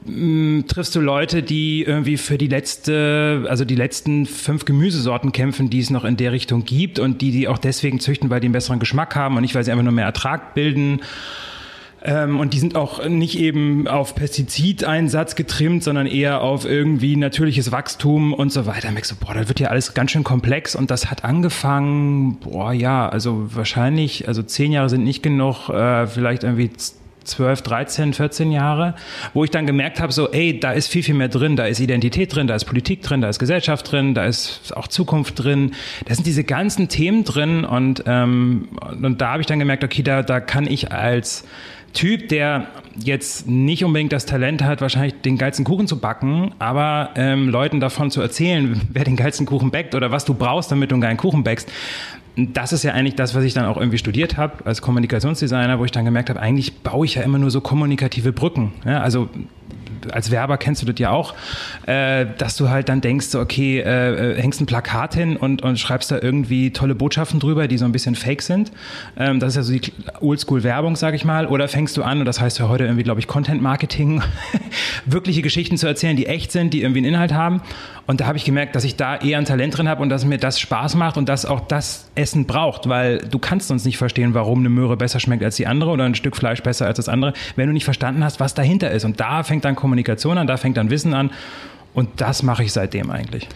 mh, 0.05 0.59
mm, 0.59 0.67
triffst 0.67 0.95
du 0.95 1.01
Leute, 1.01 1.43
die 1.43 1.85
irgendwie 1.85 2.19
für 2.19 2.37
die 2.37 2.49
letzte, 2.49 3.47
also 3.49 3.65
die 3.65 3.75
letzten 3.75 4.27
fünf 4.27 4.67
Gemüsesorten 4.67 5.33
kämpfen, 5.33 5.71
die 5.71 5.81
es 5.81 5.89
noch 5.89 6.05
in 6.05 6.19
der 6.19 6.33
Richtung 6.33 6.67
gibt 6.67 6.99
und 6.99 7.23
die 7.23 7.31
die 7.31 7.49
auch 7.49 7.59
deswegen 7.59 8.01
züchten, 8.01 8.29
weil 8.29 8.41
die 8.41 8.49
einen 8.49 8.53
besseren 8.53 8.81
Geschmack 8.81 9.17
haben 9.17 9.37
und 9.37 9.41
nicht, 9.41 9.55
weil 9.55 9.65
sie 9.65 9.71
einfach 9.71 9.85
nur 9.85 9.95
mehr 9.95 10.05
Ertrag 10.05 10.53
bilden. 10.53 11.01
Ähm, 12.07 12.39
und 12.39 12.55
die 12.55 12.61
sind 12.61 12.77
auch 12.77 13.05
nicht 13.09 13.37
eben 13.37 13.89
auf 13.89 14.15
Pestizideinsatz 14.15 15.35
getrimmt, 15.35 15.83
sondern 15.83 16.07
eher 16.07 16.41
auf 16.41 16.65
irgendwie 16.65 17.17
natürliches 17.17 17.73
Wachstum 17.73 18.33
und 18.33 18.53
so 18.53 18.65
weiter. 18.65 18.93
Merkst 18.93 19.11
du, 19.11 19.17
boah, 19.17 19.35
da 19.35 19.49
wird 19.49 19.59
ja 19.59 19.69
alles 19.69 19.93
ganz 19.93 20.13
schön 20.13 20.23
komplex 20.23 20.77
und 20.77 20.93
das 20.93 21.11
hat 21.11 21.25
angefangen, 21.25 22.37
boah, 22.37 22.73
ja, 22.73 23.09
also 23.09 23.49
wahrscheinlich, 23.53 24.29
also 24.29 24.45
zehn 24.45 24.71
Jahre 24.71 24.89
sind 24.89 25.03
nicht 25.03 25.25
genug, 25.25 25.69
äh, 25.69 26.07
vielleicht 26.07 26.45
irgendwie 26.45 26.71
12, 27.25 27.63
13, 27.63 28.15
14 28.15 28.53
Jahre, 28.53 28.95
wo 29.35 29.43
ich 29.43 29.51
dann 29.51 29.67
gemerkt 29.67 30.01
habe, 30.01 30.13
so, 30.13 30.31
ey, 30.31 30.61
da 30.61 30.71
ist 30.71 30.87
viel, 30.87 31.03
viel 31.03 31.17
mehr 31.17 31.29
drin. 31.29 31.57
Da 31.57 31.67
ist 31.67 31.81
Identität 31.81 32.35
drin, 32.35 32.47
da 32.47 32.55
ist 32.55 32.67
Politik 32.67 33.03
drin, 33.03 33.21
da 33.21 33.29
ist 33.29 33.41
Gesellschaft 33.41 33.91
drin, 33.91 34.15
da 34.15 34.25
ist 34.25 34.73
auch 34.77 34.87
Zukunft 34.87 35.43
drin. 35.43 35.73
Da 36.05 36.15
sind 36.15 36.25
diese 36.25 36.45
ganzen 36.45 36.89
Themen 36.89 37.25
drin 37.25 37.65
und, 37.65 38.05
ähm, 38.07 38.69
und 39.03 39.21
da 39.21 39.33
habe 39.33 39.41
ich 39.41 39.47
dann 39.47 39.59
gemerkt, 39.59 39.83
okay, 39.83 40.03
da, 40.03 40.23
da 40.23 40.39
kann 40.41 40.67
ich 40.67 40.93
als 40.93 41.45
Typ, 41.97 42.29
der 42.29 42.67
jetzt 42.95 43.49
nicht 43.49 43.83
unbedingt 43.83 44.13
das 44.13 44.27
Talent 44.27 44.63
hat, 44.63 44.83
wahrscheinlich 44.83 45.15
den 45.23 45.39
geilsten 45.39 45.65
Kuchen 45.65 45.87
zu 45.87 45.99
backen, 45.99 46.55
aber 46.59 47.11
ähm, 47.17 47.49
Leuten 47.49 47.81
davon 47.81 48.11
zu 48.11 48.21
erzählen, 48.21 48.83
wer 48.93 49.05
den 49.05 49.17
geilsten 49.17 49.47
Kuchen 49.47 49.71
backt 49.71 49.95
oder 49.95 50.11
was 50.11 50.27
du 50.27 50.35
brauchst, 50.35 50.71
damit 50.71 50.91
du 50.91 50.97
einen 50.97 51.03
geilen 51.03 51.17
Kuchen 51.17 51.43
backst, 51.43 51.73
das 52.37 52.73
ist 52.73 52.83
ja 52.83 52.93
eigentlich 52.93 53.15
das, 53.15 53.35
was 53.35 53.45
ich 53.45 53.55
dann 53.55 53.65
auch 53.65 53.79
irgendwie 53.79 53.99
studiert 53.99 54.37
habe 54.37 54.67
als 54.67 54.83
Kommunikationsdesigner, 54.83 55.79
wo 55.79 55.85
ich 55.85 55.91
dann 55.91 56.05
gemerkt 56.05 56.29
habe, 56.29 56.41
eigentlich 56.41 56.81
baue 56.81 57.07
ich 57.07 57.15
ja 57.15 57.23
immer 57.23 57.39
nur 57.39 57.51
so 57.51 57.63
kommunikative 57.63 58.33
Brücken. 58.33 58.73
Ja, 58.85 59.01
also 59.01 59.29
als 60.13 60.31
Werber 60.31 60.59
kennst 60.59 60.83
du 60.83 60.87
das 60.87 60.99
ja 60.99 61.11
auch, 61.11 61.35
äh, 61.87 62.27
dass 62.39 62.57
du 62.57 62.69
halt 62.69 62.89
dann 62.89 63.01
denkst, 63.01 63.35
okay, 63.35 63.81
äh, 63.81 64.35
äh, 64.35 64.41
hängst 64.41 64.61
ein 64.61 64.67
Plakat 64.67 65.15
hin 65.15 65.37
und, 65.37 65.63
und 65.63 65.79
schreibst 65.79 66.11
da 66.11 66.19
irgendwie 66.21 66.73
tolle 66.73 66.95
Botschaften 66.95 67.41
drüber, 67.41 67.69
die 67.69 67.79
so 67.79 67.85
ein 67.85 67.93
bisschen 67.93 68.15
fake 68.15 68.43
sind. 68.43 68.73
Ähm, 69.17 69.41
das 69.41 69.51
ist 69.51 69.57
ja 69.57 69.63
so 69.63 69.73
die 69.73 69.93
Oldschool-Werbung, 70.21 70.97
sag 70.97 71.15
ich 71.15 71.25
mal. 71.25 71.47
Oder 71.47 71.69
fängst 71.69 71.97
du 71.97 72.03
an, 72.03 72.21
und 72.21 72.25
das 72.27 72.41
heißt 72.41 72.59
ja 72.59 72.69
heute 72.69 72.85
irgendwie, 72.85 73.03
glaube 73.03 73.21
ich, 73.21 73.27
Content-Marketing, 73.27 74.23
wirkliche 75.07 75.43
Geschichten 75.43 75.77
zu 75.77 75.87
erzählen, 75.87 76.17
die 76.17 76.27
echt 76.27 76.53
sind, 76.53 76.75
die 76.75 76.83
irgendwie 76.83 77.01
einen 77.01 77.15
Inhalt 77.15 77.33
haben. 77.33 77.63
Und 78.07 78.21
da 78.21 78.27
habe 78.27 78.39
ich 78.39 78.45
gemerkt, 78.45 78.77
dass 78.77 78.85
ich 78.85 78.97
da 78.97 79.17
eher 79.17 79.39
ein 79.39 79.45
Talent 79.45 79.77
drin 79.77 79.89
habe 79.89 80.01
und 80.01 80.09
dass 80.09 80.25
mir 80.25 80.39
das 80.39 80.61
Spaß 80.61 80.95
macht 80.95 81.17
und 81.17 81.29
dass 81.29 81.45
auch 81.45 81.61
das 81.61 82.11
Essen 82.15 82.47
braucht, 82.47 82.89
weil 82.89 83.19
du 83.19 83.39
kannst 83.39 83.69
sonst 83.69 83.85
nicht 83.85 83.99
verstehen, 83.99 84.33
warum 84.33 84.61
eine 84.61 84.69
Möhre 84.69 84.97
besser 84.97 85.19
schmeckt 85.19 85.43
als 85.43 85.57
die 85.57 85.67
andere 85.67 85.91
oder 85.91 86.05
ein 86.05 86.15
Stück 86.15 86.37
Fleisch 86.37 86.63
besser 86.63 86.87
als 86.87 86.97
das 86.97 87.09
andere, 87.09 87.33
wenn 87.57 87.67
du 87.67 87.73
nicht 87.73 87.85
verstanden 87.85 88.23
hast, 88.23 88.39
was 88.39 88.55
dahinter 88.55 88.91
ist. 88.91 89.05
Und 89.05 89.19
da 89.19 89.43
fängt 89.43 89.65
dann 89.65 89.75
Kommunikation 89.75 90.39
an, 90.39 90.47
da 90.47 90.57
fängt 90.57 90.77
dann 90.77 90.91
Wissen 90.91 91.15
an. 91.15 91.31
Und 91.95 92.21
das 92.21 92.43
mache 92.43 92.63
ich 92.63 92.73
seitdem 92.73 93.11
eigentlich. 93.11 93.49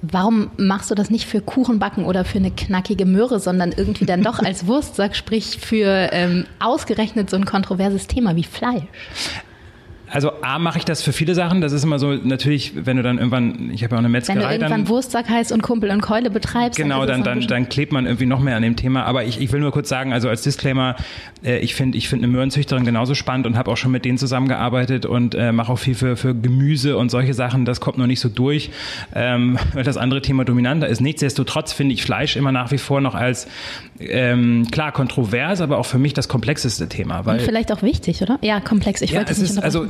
Warum 0.00 0.50
machst 0.56 0.90
du 0.90 0.94
das 0.94 1.10
nicht 1.10 1.26
für 1.26 1.40
Kuchenbacken 1.40 2.04
oder 2.04 2.24
für 2.24 2.38
eine 2.38 2.52
knackige 2.52 3.04
Möhre, 3.04 3.40
sondern 3.40 3.72
irgendwie 3.72 4.06
dann 4.06 4.22
doch 4.22 4.38
als 4.44 4.66
Wurstsack, 4.66 5.16
sprich 5.16 5.58
für 5.60 6.10
ähm, 6.12 6.46
ausgerechnet 6.60 7.28
so 7.28 7.36
ein 7.36 7.44
kontroverses 7.44 8.06
Thema 8.06 8.36
wie 8.36 8.44
Fleisch? 8.44 8.84
Also 10.10 10.32
A 10.42 10.58
mache 10.58 10.78
ich 10.78 10.84
das 10.84 11.02
für 11.02 11.12
viele 11.12 11.34
Sachen. 11.34 11.60
Das 11.60 11.72
ist 11.72 11.84
immer 11.84 11.98
so 11.98 12.14
natürlich, 12.14 12.72
wenn 12.74 12.96
du 12.96 13.02
dann 13.02 13.18
irgendwann, 13.18 13.70
ich 13.72 13.82
habe 13.84 13.94
ja 13.94 13.96
auch 13.96 14.00
eine 14.00 14.08
Metzgerei. 14.08 14.40
Wenn 14.40 14.46
du 14.46 14.54
irgendwann 14.54 14.80
dann, 14.82 14.88
Wurstsack 14.88 15.28
heißt 15.28 15.52
und 15.52 15.62
Kumpel 15.62 15.90
und 15.90 16.00
Keule 16.00 16.30
betreibst. 16.30 16.78
Genau, 16.78 17.06
dann, 17.06 17.22
dann, 17.22 17.40
dann 17.40 17.68
klebt 17.68 17.92
man 17.92 18.06
irgendwie 18.06 18.26
noch 18.26 18.40
mehr 18.40 18.56
an 18.56 18.62
dem 18.62 18.76
Thema. 18.76 19.04
Aber 19.04 19.24
ich, 19.24 19.40
ich 19.40 19.52
will 19.52 19.60
nur 19.60 19.72
kurz 19.72 19.88
sagen, 19.88 20.12
also 20.12 20.28
als 20.28 20.42
Disclaimer, 20.42 20.96
äh, 21.44 21.58
ich 21.58 21.74
finde 21.74 21.98
ich 21.98 22.08
finde 22.08 22.24
eine 22.24 22.32
Möhrenzüchterin 22.32 22.84
genauso 22.84 23.14
spannend 23.14 23.46
und 23.46 23.56
habe 23.56 23.70
auch 23.70 23.76
schon 23.76 23.92
mit 23.92 24.04
denen 24.04 24.18
zusammengearbeitet 24.18 25.06
und 25.06 25.34
äh, 25.34 25.52
mache 25.52 25.72
auch 25.72 25.78
viel 25.78 25.94
für, 25.94 26.16
für 26.16 26.34
Gemüse 26.34 26.96
und 26.96 27.10
solche 27.10 27.34
Sachen. 27.34 27.64
Das 27.64 27.80
kommt 27.80 27.98
noch 27.98 28.06
nicht 28.06 28.20
so 28.20 28.28
durch, 28.28 28.70
ähm, 29.14 29.58
weil 29.72 29.84
das 29.88 29.96
andere 29.96 30.22
Thema 30.22 30.44
dominanter 30.44 30.88
ist. 30.88 31.00
Nichtsdestotrotz 31.00 31.72
finde 31.72 31.94
ich 31.94 32.02
Fleisch 32.02 32.36
immer 32.36 32.52
nach 32.52 32.70
wie 32.70 32.78
vor 32.78 33.00
noch 33.00 33.14
als 33.14 33.46
ähm, 34.00 34.66
klar 34.70 34.92
kontrovers, 34.92 35.60
aber 35.60 35.78
auch 35.78 35.86
für 35.86 35.98
mich 35.98 36.14
das 36.14 36.28
komplexeste 36.28 36.88
Thema. 36.88 37.26
Weil, 37.26 37.38
und 37.38 37.44
vielleicht 37.44 37.72
auch 37.72 37.82
wichtig, 37.82 38.22
oder? 38.22 38.38
Ja, 38.42 38.60
komplex. 38.60 39.02
Ich 39.02 39.10
ja, 39.10 39.18
wollte 39.18 39.32
es 39.32 39.38
nicht 39.38 39.50
ist, 39.50 39.58
also 39.58 39.86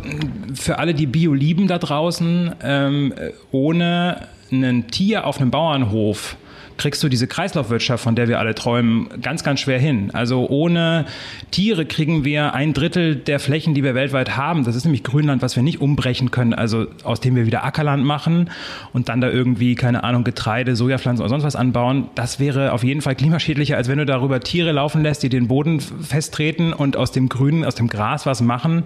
für 0.54 0.78
alle, 0.78 0.94
die 0.94 1.06
Bio 1.06 1.34
lieben 1.34 1.68
da 1.68 1.78
draußen, 1.78 2.54
ähm, 2.62 3.14
ohne 3.50 4.28
ein 4.50 4.88
Tier 4.88 5.26
auf 5.26 5.40
einem 5.40 5.50
Bauernhof 5.50 6.36
kriegst 6.78 7.02
du 7.02 7.08
diese 7.08 7.26
Kreislaufwirtschaft, 7.26 8.02
von 8.02 8.14
der 8.14 8.28
wir 8.28 8.38
alle 8.38 8.54
träumen, 8.54 9.08
ganz, 9.20 9.44
ganz 9.44 9.60
schwer 9.60 9.78
hin. 9.78 10.10
Also 10.14 10.48
ohne 10.48 11.04
Tiere 11.50 11.84
kriegen 11.84 12.24
wir 12.24 12.54
ein 12.54 12.72
Drittel 12.72 13.16
der 13.16 13.40
Flächen, 13.40 13.74
die 13.74 13.82
wir 13.82 13.94
weltweit 13.94 14.36
haben. 14.36 14.64
Das 14.64 14.76
ist 14.76 14.84
nämlich 14.84 15.02
Grünland, 15.02 15.42
was 15.42 15.56
wir 15.56 15.62
nicht 15.62 15.80
umbrechen 15.80 16.30
können, 16.30 16.54
also 16.54 16.86
aus 17.02 17.20
dem 17.20 17.36
wir 17.36 17.44
wieder 17.46 17.64
Ackerland 17.64 18.04
machen 18.04 18.50
und 18.92 19.08
dann 19.08 19.20
da 19.20 19.28
irgendwie, 19.28 19.74
keine 19.74 20.04
Ahnung, 20.04 20.24
Getreide, 20.24 20.76
Sojapflanzen 20.76 21.22
oder 21.22 21.30
sonst 21.30 21.44
was 21.44 21.56
anbauen. 21.56 22.08
Das 22.14 22.40
wäre 22.40 22.72
auf 22.72 22.84
jeden 22.84 23.02
Fall 23.02 23.16
klimaschädlicher, 23.16 23.76
als 23.76 23.88
wenn 23.88 23.98
du 23.98 24.06
darüber 24.06 24.40
Tiere 24.40 24.72
laufen 24.72 25.02
lässt, 25.02 25.22
die 25.22 25.28
den 25.28 25.48
Boden 25.48 25.80
festtreten 25.80 26.72
und 26.72 26.96
aus 26.96 27.12
dem 27.12 27.28
Grünen, 27.28 27.64
aus 27.64 27.74
dem 27.74 27.88
Gras 27.88 28.24
was 28.24 28.40
machen 28.40 28.84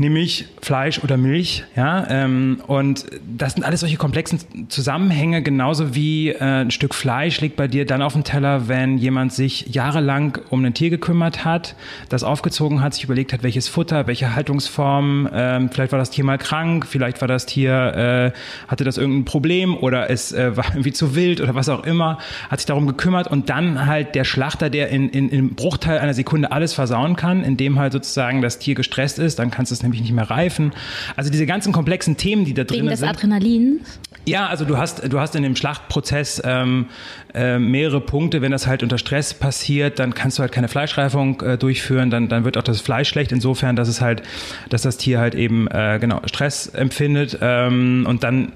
nämlich 0.00 0.46
Fleisch 0.62 1.04
oder 1.04 1.16
Milch. 1.16 1.64
Ja, 1.76 2.06
ähm, 2.08 2.60
und 2.66 3.06
das 3.36 3.52
sind 3.52 3.64
alles 3.64 3.80
solche 3.80 3.98
komplexen 3.98 4.68
Zusammenhänge, 4.68 5.42
genauso 5.42 5.94
wie 5.94 6.30
äh, 6.30 6.62
ein 6.62 6.70
Stück 6.70 6.94
Fleisch 6.94 7.40
liegt 7.40 7.56
bei 7.56 7.68
dir 7.68 7.86
dann 7.86 8.02
auf 8.02 8.14
dem 8.14 8.24
Teller, 8.24 8.66
wenn 8.66 8.98
jemand 8.98 9.32
sich 9.32 9.66
jahrelang 9.74 10.38
um 10.48 10.64
ein 10.64 10.74
Tier 10.74 10.90
gekümmert 10.90 11.44
hat, 11.44 11.76
das 12.08 12.24
aufgezogen 12.24 12.82
hat, 12.82 12.94
sich 12.94 13.04
überlegt 13.04 13.32
hat, 13.32 13.42
welches 13.42 13.68
Futter, 13.68 14.06
welche 14.06 14.34
Haltungsform, 14.34 15.28
ähm, 15.32 15.70
vielleicht 15.70 15.92
war 15.92 15.98
das 15.98 16.10
Tier 16.10 16.24
mal 16.24 16.38
krank, 16.38 16.86
vielleicht 16.86 17.20
war 17.20 17.28
das 17.28 17.46
Tier, 17.46 18.32
äh, 18.34 18.68
hatte 18.68 18.84
das 18.84 18.96
irgendein 18.96 19.26
Problem 19.26 19.76
oder 19.76 20.10
es 20.10 20.32
äh, 20.32 20.56
war 20.56 20.64
irgendwie 20.70 20.92
zu 20.92 21.14
wild 21.14 21.40
oder 21.40 21.54
was 21.54 21.68
auch 21.68 21.84
immer, 21.84 22.18
hat 22.48 22.60
sich 22.60 22.66
darum 22.66 22.86
gekümmert 22.86 23.28
und 23.28 23.50
dann 23.50 23.86
halt 23.86 24.14
der 24.14 24.24
Schlachter, 24.24 24.70
der 24.70 24.88
in, 24.88 25.10
in, 25.10 25.28
in 25.28 25.54
Bruchteil 25.54 25.98
einer 25.98 26.14
Sekunde 26.14 26.50
alles 26.52 26.72
versauen 26.72 27.16
kann, 27.16 27.44
indem 27.44 27.78
halt 27.78 27.92
sozusagen 27.92 28.40
das 28.40 28.58
Tier 28.58 28.74
gestresst 28.74 29.18
ist, 29.18 29.38
dann 29.38 29.50
kannst 29.50 29.70
du 29.70 29.74
es 29.74 29.82
nämlich 29.82 29.89
nicht 29.98 30.12
mehr 30.12 30.30
reifen. 30.30 30.72
Also 31.16 31.30
diese 31.30 31.46
ganzen 31.46 31.72
komplexen 31.72 32.16
Themen, 32.16 32.44
die 32.44 32.54
da 32.54 32.64
drin 32.64 32.78
sind. 32.78 32.86
Wegen 32.86 32.90
des 32.90 33.02
Adrenalins? 33.02 34.00
Ja, 34.26 34.46
also 34.46 34.64
du 34.64 34.76
hast, 34.76 35.10
du 35.10 35.18
hast 35.18 35.34
in 35.34 35.42
dem 35.42 35.56
Schlachtprozess 35.56 36.42
ähm, 36.44 36.86
äh, 37.34 37.58
mehrere 37.58 38.00
Punkte. 38.00 38.42
Wenn 38.42 38.52
das 38.52 38.66
halt 38.66 38.82
unter 38.82 38.98
Stress 38.98 39.32
passiert, 39.34 39.98
dann 39.98 40.14
kannst 40.14 40.38
du 40.38 40.42
halt 40.42 40.52
keine 40.52 40.68
Fleischreifung 40.68 41.40
äh, 41.40 41.56
durchführen, 41.56 42.10
dann, 42.10 42.28
dann 42.28 42.44
wird 42.44 42.58
auch 42.58 42.62
das 42.62 42.80
Fleisch 42.80 43.08
schlecht, 43.08 43.32
insofern, 43.32 43.76
dass 43.76 43.88
es 43.88 44.00
halt, 44.00 44.22
dass 44.68 44.82
das 44.82 44.98
Tier 44.98 45.20
halt 45.20 45.34
eben 45.34 45.68
äh, 45.68 45.98
genau 46.00 46.20
Stress 46.26 46.66
empfindet 46.66 47.38
ähm, 47.40 48.04
und 48.06 48.22
dann 48.22 48.52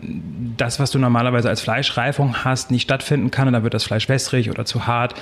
das, 0.57 0.79
was 0.79 0.91
du 0.91 0.99
normalerweise 0.99 1.49
als 1.49 1.61
Fleischreifung 1.61 2.45
hast, 2.45 2.71
nicht 2.71 2.83
stattfinden 2.83 3.31
kann 3.31 3.47
und 3.49 3.55
dann 3.55 3.63
wird 3.63 3.75
das 3.75 3.85
Fleisch 3.85 4.09
wässrig 4.09 4.51
oder 4.51 4.65
zu 4.65 4.87
hart. 4.87 5.15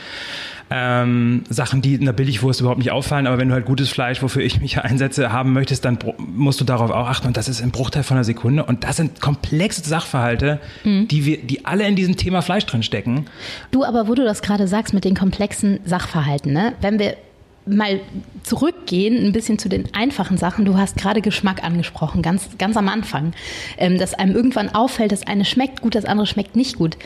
Ähm, 0.75 1.45
Sachen, 1.50 1.83
die 1.83 1.95
in 1.95 2.07
der 2.07 2.12
Billigwurst 2.12 2.61
überhaupt 2.61 2.79
nicht 2.79 2.91
auffallen, 2.91 3.26
aber 3.26 3.37
wenn 3.37 3.49
du 3.49 3.55
halt 3.55 3.67
gutes 3.67 3.91
Fleisch, 3.91 4.23
wofür 4.23 4.43
ich 4.43 4.61
mich 4.61 4.79
einsetze, 4.83 5.33
haben 5.33 5.52
möchtest, 5.52 5.85
dann 5.85 5.99
musst 6.19 6.61
du 6.61 6.64
darauf 6.64 6.91
auch 6.91 7.09
achten 7.09 7.26
und 7.26 7.37
das 7.37 7.49
ist 7.49 7.61
im 7.61 7.71
Bruchteil 7.71 8.02
von 8.02 8.17
einer 8.17 8.25
Sekunde 8.25 8.64
und 8.64 8.85
das 8.85 8.97
sind 8.97 9.21
komplexe 9.21 9.83
Sachverhalte, 9.87 10.61
mhm. 10.85 11.09
die 11.09 11.26
wir, 11.26 11.38
die 11.38 11.67
alle 11.67 11.87
in 11.87 11.97
diesem 11.97 12.17
Thema 12.17 12.41
Fleisch 12.41 12.64
drin 12.64 12.83
stecken. 12.83 13.26
Du, 13.71 13.85
aber 13.85 14.09
wo 14.09 14.14
du 14.14 14.25
das 14.25 14.41
gerade 14.41 14.67
sagst 14.67 14.95
mit 14.95 15.05
den 15.05 15.14
komplexen 15.14 15.81
Sachverhalten, 15.85 16.52
ne? 16.52 16.73
wenn 16.81 16.99
wir 16.99 17.17
mal 17.64 18.00
zurückgehen, 18.43 19.25
ein 19.25 19.33
bisschen 19.33 19.59
zu 19.59 19.69
den 19.69 19.95
einfachen 19.95 20.37
Sachen. 20.37 20.64
Du 20.64 20.79
hast 20.79 20.97
gerade 20.97 21.21
Geschmack 21.21 21.62
angesprochen, 21.62 22.21
ganz, 22.21 22.49
ganz 22.59 22.76
am 22.76 22.88
Anfang. 22.88 23.35
Ähm, 23.79 23.99
dass 23.99 24.14
einem 24.14 24.35
irgendwann 24.35 24.75
auffällt, 24.75 25.12
das 25.12 25.26
eine 25.26 25.45
schmeckt 25.45 25.81
gut, 25.81 25.95
das 25.95 26.05
andere 26.05 26.26
schmeckt 26.26 26.57
nicht 26.57 26.76
gut. 26.76 26.97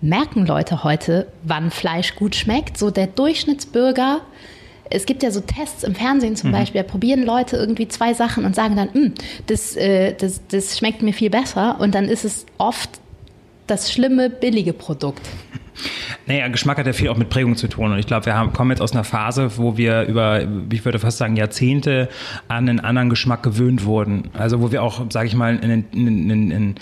Merken 0.00 0.46
Leute 0.46 0.84
heute, 0.84 1.26
wann 1.42 1.70
Fleisch 1.70 2.14
gut 2.14 2.36
schmeckt? 2.36 2.78
So 2.78 2.90
der 2.90 3.08
Durchschnittsbürger. 3.08 4.20
Es 4.90 5.06
gibt 5.06 5.22
ja 5.22 5.30
so 5.30 5.40
Tests 5.40 5.82
im 5.82 5.94
Fernsehen 5.94 6.36
zum 6.36 6.50
mhm. 6.50 6.54
Beispiel, 6.54 6.82
da 6.82 6.88
probieren 6.88 7.24
Leute 7.24 7.56
irgendwie 7.56 7.88
zwei 7.88 8.14
Sachen 8.14 8.44
und 8.44 8.54
sagen 8.54 8.76
dann, 8.76 8.92
hm, 8.94 9.14
das, 9.46 9.76
äh, 9.76 10.14
das, 10.14 10.40
das 10.48 10.78
schmeckt 10.78 11.02
mir 11.02 11.12
viel 11.12 11.30
besser. 11.30 11.80
Und 11.80 11.94
dann 11.94 12.04
ist 12.04 12.24
es 12.24 12.46
oft 12.58 12.88
das 13.66 13.92
schlimme, 13.92 14.30
billige 14.30 14.72
Produkt. 14.72 15.28
Naja, 16.26 16.48
Geschmack 16.48 16.78
hat 16.78 16.86
ja 16.86 16.92
viel 16.92 17.08
auch 17.08 17.16
mit 17.16 17.30
Prägung 17.30 17.56
zu 17.56 17.68
tun. 17.68 17.92
Und 17.92 17.98
ich 17.98 18.06
glaube, 18.06 18.26
wir 18.26 18.34
haben, 18.34 18.52
kommen 18.52 18.70
jetzt 18.70 18.80
aus 18.80 18.92
einer 18.92 19.04
Phase, 19.04 19.56
wo 19.56 19.76
wir 19.76 20.02
über, 20.02 20.46
ich 20.70 20.84
würde 20.84 20.98
fast 20.98 21.18
sagen, 21.18 21.36
Jahrzehnte 21.36 22.08
an 22.48 22.68
einen 22.68 22.80
anderen 22.80 23.08
Geschmack 23.08 23.42
gewöhnt 23.42 23.84
wurden. 23.84 24.30
Also 24.34 24.60
wo 24.60 24.72
wir 24.72 24.82
auch, 24.82 25.06
sage 25.10 25.28
ich 25.28 25.34
mal, 25.34 25.56
in, 25.56 25.84
in, 25.92 26.30
in, 26.30 26.50
in 26.50 26.74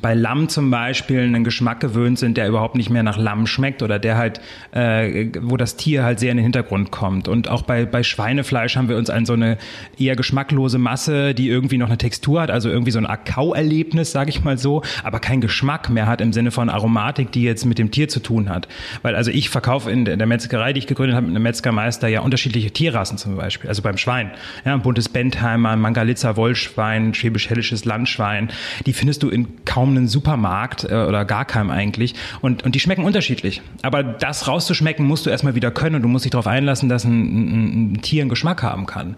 bei 0.00 0.14
Lamm 0.14 0.48
zum 0.48 0.70
Beispiel 0.70 1.20
einen 1.20 1.44
Geschmack 1.44 1.80
gewöhnt 1.80 2.18
sind, 2.18 2.36
der 2.36 2.48
überhaupt 2.48 2.76
nicht 2.76 2.90
mehr 2.90 3.02
nach 3.02 3.16
Lamm 3.16 3.46
schmeckt 3.46 3.82
oder 3.82 3.98
der 3.98 4.16
halt, 4.16 4.40
äh, 4.72 5.30
wo 5.40 5.56
das 5.56 5.76
Tier 5.76 6.04
halt 6.04 6.20
sehr 6.20 6.30
in 6.30 6.36
den 6.36 6.44
Hintergrund 6.44 6.90
kommt. 6.90 7.28
Und 7.28 7.48
auch 7.48 7.62
bei, 7.62 7.84
bei 7.84 8.02
Schweinefleisch 8.02 8.76
haben 8.76 8.88
wir 8.88 8.96
uns 8.96 9.10
an 9.10 9.26
so 9.26 9.32
eine 9.32 9.58
eher 9.98 10.16
geschmacklose 10.16 10.78
Masse, 10.78 11.34
die 11.34 11.48
irgendwie 11.48 11.78
noch 11.78 11.88
eine 11.88 11.98
Textur 11.98 12.42
hat, 12.42 12.50
also 12.50 12.68
irgendwie 12.68 12.90
so 12.90 12.98
ein 12.98 13.06
Akau-Erlebnis, 13.06 14.12
sage 14.12 14.30
ich 14.30 14.44
mal 14.44 14.58
so, 14.58 14.82
aber 15.02 15.18
keinen 15.18 15.40
Geschmack 15.40 15.90
mehr 15.90 16.06
hat 16.06 16.20
im 16.20 16.32
Sinne 16.32 16.50
von 16.50 16.68
Aromatik, 16.68 17.32
die 17.32 17.42
jetzt 17.42 17.64
mit 17.64 17.78
dem 17.78 17.90
Tier 17.90 18.08
zu 18.08 18.20
tun 18.20 18.48
hat. 18.48 18.68
Weil 19.02 19.16
also 19.16 19.30
ich 19.30 19.50
verkaufe 19.50 19.90
in 19.90 20.04
der 20.04 20.26
Metzgerei, 20.26 20.72
die 20.72 20.80
ich 20.80 20.86
gegründet 20.86 21.16
habe, 21.16 21.26
mit 21.26 21.34
einem 21.34 21.42
Metzgermeister 21.42 22.08
ja 22.08 22.20
unterschiedliche 22.20 22.70
Tierrassen 22.70 23.18
zum 23.18 23.36
Beispiel, 23.36 23.68
also 23.68 23.82
beim 23.82 23.96
Schwein. 23.96 24.30
Ja, 24.64 24.74
ein 24.74 24.82
buntes 24.82 25.08
Bentheimer, 25.08 25.74
Mangalitzer 25.76 26.36
Wollschwein, 26.36 27.14
schwäbisch-hellisches 27.14 27.84
Landschwein, 27.84 28.50
die 28.86 28.92
findest 28.92 29.22
du 29.22 29.30
in 29.30 29.37
kaum 29.64 29.90
einen 29.90 30.08
Supermarkt 30.08 30.84
äh, 30.84 30.94
oder 30.94 31.24
gar 31.24 31.44
keinem 31.44 31.70
eigentlich. 31.70 32.14
Und, 32.40 32.64
und 32.64 32.74
die 32.74 32.80
schmecken 32.80 33.04
unterschiedlich. 33.04 33.62
Aber 33.82 34.02
das 34.02 34.48
rauszuschmecken 34.48 35.06
musst 35.06 35.26
du 35.26 35.30
erstmal 35.30 35.54
wieder 35.54 35.70
können 35.70 35.96
und 35.96 36.02
du 36.02 36.08
musst 36.08 36.24
dich 36.24 36.30
darauf 36.30 36.46
einlassen, 36.46 36.88
dass 36.88 37.04
ein, 37.04 37.12
ein, 37.12 37.92
ein 37.92 38.02
Tier 38.02 38.22
einen 38.22 38.30
Geschmack 38.30 38.62
haben 38.62 38.86
kann. 38.86 39.16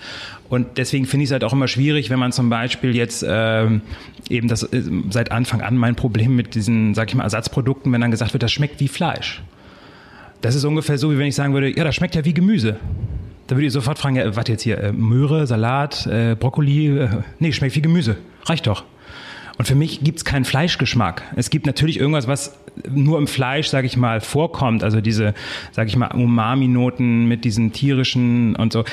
Und 0.48 0.78
deswegen 0.78 1.06
finde 1.06 1.24
ich 1.24 1.28
es 1.28 1.32
halt 1.32 1.44
auch 1.44 1.52
immer 1.52 1.68
schwierig, 1.68 2.10
wenn 2.10 2.18
man 2.18 2.32
zum 2.32 2.50
Beispiel 2.50 2.96
jetzt 2.96 3.22
äh, 3.22 3.66
eben 4.28 4.48
das 4.48 4.64
äh, 4.64 4.82
seit 5.10 5.30
Anfang 5.32 5.60
an 5.60 5.76
mein 5.76 5.94
Problem 5.94 6.34
mit 6.36 6.54
diesen, 6.54 6.94
sag 6.94 7.08
ich 7.08 7.14
mal, 7.14 7.24
Ersatzprodukten, 7.24 7.92
wenn 7.92 8.00
dann 8.00 8.10
gesagt 8.10 8.32
wird, 8.32 8.42
das 8.42 8.52
schmeckt 8.52 8.80
wie 8.80 8.88
Fleisch. 8.88 9.42
Das 10.40 10.54
ist 10.54 10.64
ungefähr 10.64 10.98
so, 10.98 11.12
wie 11.12 11.18
wenn 11.18 11.26
ich 11.26 11.34
sagen 11.34 11.52
würde, 11.52 11.76
ja, 11.76 11.84
das 11.84 11.94
schmeckt 11.94 12.14
ja 12.14 12.24
wie 12.24 12.34
Gemüse. 12.34 12.76
Da 13.46 13.56
würde 13.56 13.66
ich 13.66 13.72
sofort 13.72 13.98
fragen, 13.98 14.16
ja, 14.16 14.36
was 14.36 14.48
jetzt 14.48 14.62
hier, 14.62 14.78
äh, 14.78 14.92
Möhre, 14.92 15.46
Salat, 15.46 16.06
äh, 16.06 16.36
Brokkoli, 16.38 16.98
äh, 16.98 17.08
nee, 17.38 17.52
schmeckt 17.52 17.76
wie 17.76 17.82
Gemüse. 17.82 18.16
Reicht 18.44 18.66
doch. 18.66 18.84
Und 19.60 19.66
für 19.66 19.74
mich 19.74 20.02
gibt 20.02 20.16
es 20.16 20.24
keinen 20.24 20.46
Fleischgeschmack. 20.46 21.22
Es 21.36 21.50
gibt 21.50 21.66
natürlich 21.66 22.00
irgendwas, 22.00 22.26
was 22.26 22.58
nur 22.88 23.18
im 23.18 23.26
Fleisch, 23.26 23.68
sage 23.68 23.86
ich 23.86 23.98
mal, 23.98 24.22
vorkommt. 24.22 24.82
Also 24.82 25.02
diese, 25.02 25.34
sage 25.72 25.90
ich 25.90 25.96
mal, 25.96 26.12
Umami-Noten 26.12 27.26
mit 27.26 27.44
diesen 27.44 27.70
tierischen 27.70 28.56
und 28.56 28.72
so. 28.72 28.86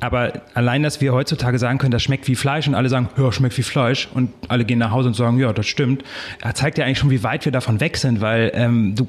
Aber 0.00 0.42
allein, 0.52 0.82
dass 0.82 1.00
wir 1.00 1.14
heutzutage 1.14 1.58
sagen 1.58 1.78
können, 1.78 1.92
das 1.92 2.02
schmeckt 2.02 2.28
wie 2.28 2.34
Fleisch 2.34 2.68
und 2.68 2.74
alle 2.74 2.90
sagen, 2.90 3.08
ja, 3.16 3.32
schmeckt 3.32 3.56
wie 3.56 3.62
Fleisch 3.62 4.10
und 4.12 4.28
alle 4.48 4.66
gehen 4.66 4.78
nach 4.78 4.90
Hause 4.90 5.08
und 5.08 5.14
sagen, 5.14 5.38
ja, 5.38 5.54
das 5.54 5.66
stimmt, 5.66 6.04
zeigt 6.52 6.76
ja 6.76 6.84
eigentlich 6.84 6.98
schon, 6.98 7.08
wie 7.08 7.22
weit 7.22 7.46
wir 7.46 7.52
davon 7.52 7.80
weg 7.80 7.96
sind, 7.96 8.20
weil 8.20 8.52
ähm, 8.52 8.94
du 8.96 9.08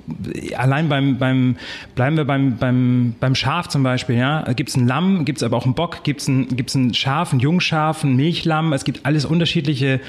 allein 0.56 0.88
beim, 0.88 1.18
beim 1.18 1.58
bleiben 1.96 2.16
wir 2.16 2.24
beim, 2.24 2.56
beim, 2.56 3.14
beim 3.20 3.36
Schaf 3.36 3.68
zum 3.68 3.84
Beispiel, 3.84 4.16
ja, 4.16 4.44
gibt 4.54 4.70
es 4.70 4.78
ein 4.78 4.88
Lamm, 4.88 5.26
gibt 5.26 5.40
es 5.40 5.44
aber 5.44 5.58
auch 5.58 5.66
einen 5.66 5.76
Bock, 5.76 6.06
gibt 6.06 6.22
es 6.22 6.30
ein, 6.30 6.48
gibt's 6.48 6.76
ein 6.76 6.94
Schaf, 6.94 7.34
ein 7.34 7.42
Jungschaf, 7.42 8.06
ein 8.06 8.16
Milchlamm, 8.16 8.72
es 8.72 8.86
gibt 8.86 9.06
alles 9.06 9.26
unterschiedliche 9.26 10.00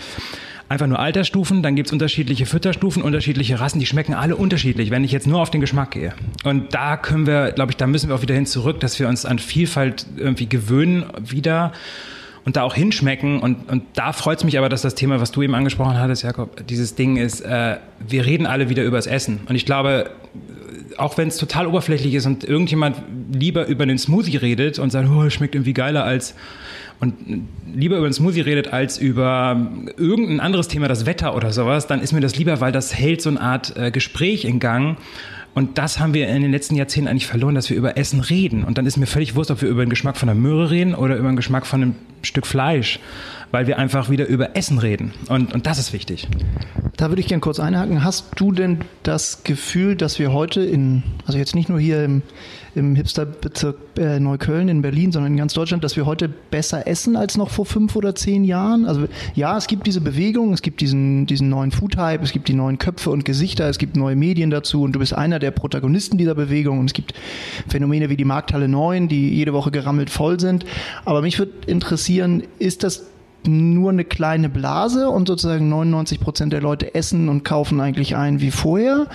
einfach 0.68 0.86
nur 0.86 0.98
Altersstufen, 0.98 1.62
dann 1.62 1.76
gibt 1.76 1.88
es 1.88 1.92
unterschiedliche 1.92 2.46
Fütterstufen, 2.46 3.02
unterschiedliche 3.02 3.58
Rassen, 3.58 3.78
die 3.78 3.86
schmecken 3.86 4.14
alle 4.14 4.36
unterschiedlich, 4.36 4.90
wenn 4.90 5.04
ich 5.04 5.12
jetzt 5.12 5.26
nur 5.26 5.40
auf 5.40 5.50
den 5.50 5.60
Geschmack 5.60 5.92
gehe. 5.92 6.12
Und 6.44 6.74
da 6.74 6.96
können 6.96 7.26
wir, 7.26 7.52
glaube 7.52 7.72
ich, 7.72 7.76
da 7.76 7.86
müssen 7.86 8.08
wir 8.08 8.16
auch 8.16 8.22
wieder 8.22 8.34
hin 8.34 8.46
zurück, 8.46 8.80
dass 8.80 8.98
wir 8.98 9.08
uns 9.08 9.24
an 9.24 9.38
Vielfalt 9.38 10.06
irgendwie 10.16 10.48
gewöhnen 10.48 11.06
wieder 11.20 11.72
und 12.44 12.56
da 12.56 12.62
auch 12.62 12.74
hinschmecken. 12.74 13.40
Und, 13.40 13.68
und 13.70 13.82
da 13.94 14.12
freut 14.12 14.38
es 14.38 14.44
mich 14.44 14.58
aber, 14.58 14.68
dass 14.68 14.82
das 14.82 14.94
Thema, 14.94 15.20
was 15.20 15.32
du 15.32 15.42
eben 15.42 15.54
angesprochen 15.54 15.98
hattest, 15.98 16.22
Jakob, 16.22 16.66
dieses 16.66 16.94
Ding 16.94 17.16
ist, 17.16 17.40
äh, 17.40 17.76
wir 18.06 18.26
reden 18.26 18.46
alle 18.46 18.68
wieder 18.68 18.84
übers 18.84 19.06
Essen. 19.06 19.40
Und 19.48 19.54
ich 19.54 19.64
glaube, 19.64 20.10
auch 20.98 21.16
wenn 21.16 21.28
es 21.28 21.36
total 21.36 21.66
oberflächlich 21.66 22.14
ist 22.14 22.26
und 22.26 22.44
irgendjemand 22.44 22.96
lieber 23.32 23.66
über 23.66 23.84
einen 23.84 23.98
Smoothie 23.98 24.36
redet 24.36 24.78
und 24.78 24.90
sagt, 24.90 25.08
oh, 25.08 25.28
schmeckt 25.30 25.54
irgendwie 25.54 25.72
geiler 25.72 26.04
als 26.04 26.34
und 27.00 27.14
lieber 27.72 27.96
über 27.96 28.06
einen 28.06 28.12
Smoothie 28.12 28.40
redet 28.40 28.72
als 28.72 28.98
über 28.98 29.70
irgendein 29.96 30.40
anderes 30.40 30.68
Thema, 30.68 30.88
das 30.88 31.06
Wetter 31.06 31.36
oder 31.36 31.52
sowas, 31.52 31.86
dann 31.86 32.00
ist 32.00 32.12
mir 32.12 32.20
das 32.20 32.36
lieber, 32.36 32.60
weil 32.60 32.72
das 32.72 32.94
hält 32.94 33.22
so 33.22 33.30
eine 33.30 33.40
Art 33.40 33.76
äh, 33.76 33.90
Gespräch 33.90 34.44
in 34.44 34.58
Gang. 34.58 34.96
Und 35.54 35.78
das 35.78 35.98
haben 35.98 36.14
wir 36.14 36.28
in 36.28 36.42
den 36.42 36.52
letzten 36.52 36.76
Jahrzehnten 36.76 37.08
eigentlich 37.08 37.26
verloren, 37.26 37.54
dass 37.54 37.70
wir 37.70 37.76
über 37.76 37.96
Essen 37.96 38.20
reden. 38.20 38.64
Und 38.64 38.78
dann 38.78 38.86
ist 38.86 38.96
mir 38.96 39.06
völlig 39.06 39.34
wurscht, 39.34 39.50
ob 39.50 39.62
wir 39.62 39.68
über 39.68 39.84
den 39.84 39.90
Geschmack 39.90 40.16
von 40.16 40.28
einer 40.28 40.38
Möhre 40.38 40.70
reden 40.70 40.94
oder 40.94 41.16
über 41.16 41.28
den 41.28 41.36
Geschmack 41.36 41.66
von 41.66 41.82
einem 41.82 41.94
Stück 42.22 42.46
Fleisch, 42.46 43.00
weil 43.50 43.66
wir 43.66 43.78
einfach 43.78 44.10
wieder 44.10 44.26
über 44.26 44.56
Essen 44.56 44.78
reden. 44.78 45.12
Und, 45.28 45.54
und 45.54 45.66
das 45.66 45.78
ist 45.78 45.92
wichtig. 45.92 46.28
Da 46.96 47.08
würde 47.08 47.20
ich 47.20 47.28
gerne 47.28 47.40
kurz 47.40 47.58
einhaken. 47.60 48.04
Hast 48.04 48.32
du 48.36 48.52
denn 48.52 48.78
das 49.02 49.42
Gefühl, 49.44 49.96
dass 49.96 50.18
wir 50.18 50.32
heute 50.32 50.60
in, 50.62 51.02
also 51.26 51.38
jetzt 51.38 51.54
nicht 51.54 51.68
nur 51.68 51.80
hier 51.80 52.04
im, 52.04 52.22
im 52.78 52.94
Hipsterbezirk 52.94 53.76
äh, 53.98 54.20
Neukölln 54.20 54.68
in 54.68 54.80
Berlin, 54.80 55.12
sondern 55.12 55.32
in 55.32 55.38
ganz 55.38 55.52
Deutschland, 55.52 55.84
dass 55.84 55.96
wir 55.96 56.06
heute 56.06 56.28
besser 56.28 56.86
essen 56.86 57.16
als 57.16 57.36
noch 57.36 57.50
vor 57.50 57.66
fünf 57.66 57.96
oder 57.96 58.14
zehn 58.14 58.44
Jahren? 58.44 58.86
Also 58.86 59.06
ja, 59.34 59.58
es 59.58 59.66
gibt 59.66 59.86
diese 59.86 60.00
Bewegung, 60.00 60.52
es 60.52 60.62
gibt 60.62 60.80
diesen, 60.80 61.26
diesen 61.26 61.48
neuen 61.48 61.72
Food-Hype, 61.72 62.22
es 62.22 62.32
gibt 62.32 62.48
die 62.48 62.54
neuen 62.54 62.78
Köpfe 62.78 63.10
und 63.10 63.24
Gesichter, 63.24 63.68
es 63.68 63.78
gibt 63.78 63.96
neue 63.96 64.16
Medien 64.16 64.50
dazu 64.50 64.82
und 64.82 64.92
du 64.92 65.00
bist 65.00 65.12
einer 65.12 65.38
der 65.38 65.50
Protagonisten 65.50 66.16
dieser 66.16 66.34
Bewegung 66.34 66.78
und 66.78 66.86
es 66.86 66.94
gibt 66.94 67.14
Phänomene 67.68 68.08
wie 68.08 68.16
die 68.16 68.24
Markthalle 68.24 68.68
9, 68.68 69.08
die 69.08 69.34
jede 69.34 69.52
Woche 69.52 69.70
gerammelt 69.70 70.08
voll 70.08 70.38
sind. 70.40 70.64
Aber 71.04 71.20
mich 71.20 71.38
würde 71.38 71.52
interessieren, 71.66 72.44
ist 72.58 72.84
das 72.84 73.06
nur 73.46 73.90
eine 73.90 74.04
kleine 74.04 74.48
Blase 74.48 75.08
und 75.08 75.28
sozusagen 75.28 75.68
99 75.68 76.20
Prozent 76.20 76.52
der 76.52 76.60
Leute 76.60 76.94
essen 76.94 77.28
und 77.28 77.44
kaufen 77.44 77.80
eigentlich 77.80 78.16
ein 78.16 78.40
wie 78.40 78.50
vorher? 78.50 79.06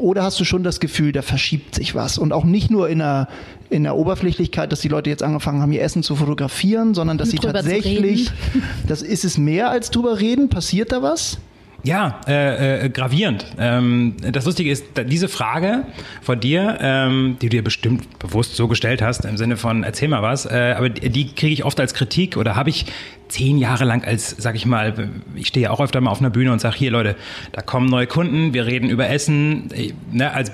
Oder 0.00 0.22
hast 0.22 0.40
du 0.40 0.44
schon 0.44 0.62
das 0.62 0.80
Gefühl, 0.80 1.12
da 1.12 1.22
verschiebt 1.22 1.74
sich 1.74 1.94
was? 1.94 2.16
Und 2.16 2.32
auch 2.32 2.44
nicht 2.44 2.70
nur 2.70 2.88
in 2.88 2.98
der, 2.98 3.28
in 3.68 3.82
der 3.82 3.96
Oberflächlichkeit, 3.96 4.72
dass 4.72 4.80
die 4.80 4.88
Leute 4.88 5.10
jetzt 5.10 5.22
angefangen 5.22 5.60
haben, 5.60 5.72
ihr 5.72 5.82
Essen 5.82 6.02
zu 6.02 6.16
fotografieren, 6.16 6.94
sondern 6.94 7.18
dass 7.18 7.30
sie 7.30 7.36
tatsächlich, 7.36 8.30
das 8.86 9.02
ist 9.02 9.24
es 9.24 9.36
mehr 9.36 9.70
als 9.70 9.90
drüber 9.90 10.18
reden. 10.18 10.48
Passiert 10.48 10.92
da 10.92 11.02
was? 11.02 11.38
Ja, 11.82 12.20
äh, 12.26 12.86
äh, 12.86 12.90
gravierend. 12.90 13.46
Ähm, 13.58 14.16
das 14.20 14.44
Lustige 14.44 14.70
ist, 14.70 14.84
diese 15.06 15.28
Frage 15.28 15.84
von 16.20 16.40
dir, 16.40 16.78
ähm, 16.80 17.36
die 17.40 17.48
du 17.48 17.56
dir 17.56 17.64
bestimmt 17.64 18.18
bewusst 18.18 18.56
so 18.56 18.68
gestellt 18.68 19.00
hast, 19.00 19.24
im 19.24 19.36
Sinne 19.36 19.56
von 19.56 19.82
erzähl 19.82 20.08
mal 20.08 20.22
was, 20.22 20.44
äh, 20.44 20.74
aber 20.76 20.90
die, 20.90 21.08
die 21.08 21.34
kriege 21.34 21.52
ich 21.52 21.64
oft 21.64 21.80
als 21.80 21.94
Kritik 21.94 22.36
oder 22.36 22.54
habe 22.54 22.70
ich 22.70 22.86
zehn 23.30 23.58
Jahre 23.58 23.84
lang 23.84 24.04
als, 24.04 24.30
sag 24.38 24.56
ich 24.56 24.66
mal, 24.66 25.08
ich 25.34 25.46
stehe 25.46 25.64
ja 25.64 25.70
auch 25.70 25.80
öfter 25.80 26.00
mal 26.00 26.10
auf 26.10 26.20
einer 26.20 26.30
Bühne 26.30 26.52
und 26.52 26.60
sage, 26.60 26.76
hier 26.76 26.90
Leute, 26.90 27.16
da 27.52 27.62
kommen 27.62 27.88
neue 27.88 28.06
Kunden, 28.06 28.52
wir 28.52 28.66
reden 28.66 28.90
über 28.90 29.08
Essen. 29.08 29.68
Ne, 30.12 30.32
als 30.32 30.52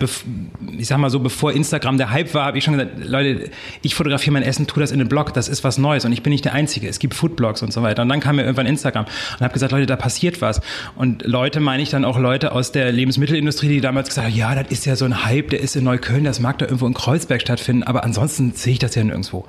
ich 0.79 0.87
sag 0.87 0.99
mal 0.99 1.11
so, 1.11 1.21
bevor 1.21 1.53
Instagram 1.53 1.99
der 1.99 2.11
Hype 2.11 2.35
war, 2.35 2.47
habe 2.47 2.59
ich 2.59 2.65
schon 2.65 2.75
gesagt, 2.75 2.93
Leute, 3.05 3.51
ich 3.83 3.95
fotografiere 3.95 4.33
mein 4.33 4.43
Essen, 4.43 4.67
tu 4.67 4.79
das 4.79 4.93
in 4.93 5.01
einem 5.01 5.09
Blog, 5.09 5.35
das 5.35 5.49
ist 5.49 5.65
was 5.65 5.79
Neues 5.79 6.05
und 6.05 6.13
ich 6.13 6.23
bin 6.23 6.31
nicht 6.31 6.45
der 6.45 6.53
Einzige. 6.53 6.89
Es 6.89 6.99
gibt 6.99 7.15
Foodblogs 7.15 7.63
und 7.63 7.73
so 7.73 7.83
weiter. 7.83 8.03
Und 8.03 8.09
dann 8.09 8.21
kam 8.21 8.37
mir 8.37 8.43
irgendwann 8.43 8.67
Instagram 8.67 9.07
und 9.07 9.41
habe 9.41 9.53
gesagt, 9.53 9.73
Leute, 9.73 9.87
da 9.87 9.97
passiert 9.97 10.41
was. 10.41 10.61
Und 10.95 11.25
Leute 11.27 11.61
meine 11.61 11.83
ich 11.83 11.91
dann 11.91 12.05
auch 12.05 12.19
Leute 12.19 12.53
aus 12.53 12.73
der 12.73 12.93
Lebensmittelindustrie, 12.93 13.69
die 13.69 13.81
damals 13.81 14.09
gesagt 14.09 14.29
haben, 14.29 14.37
ja, 14.37 14.55
das 14.55 14.71
ist 14.71 14.85
ja 14.87 14.97
so 14.97 15.05
ein 15.05 15.25
Hype, 15.25 15.51
der 15.51 15.61
ist 15.61 15.77
in 15.77 15.85
Neukölln, 15.85 16.25
das 16.25 16.41
mag 16.41 16.59
da 16.59 16.67
irgendwo 16.67 16.87
in 16.87 16.95
Kreuzberg 16.95 17.41
stattfinden, 17.41 17.83
aber 17.83 18.05
ansonsten 18.05 18.53
sehe 18.53 18.75
ich 18.75 18.79
das 18.79 18.95
ja 18.95 19.03
nirgendwo. 19.05 19.47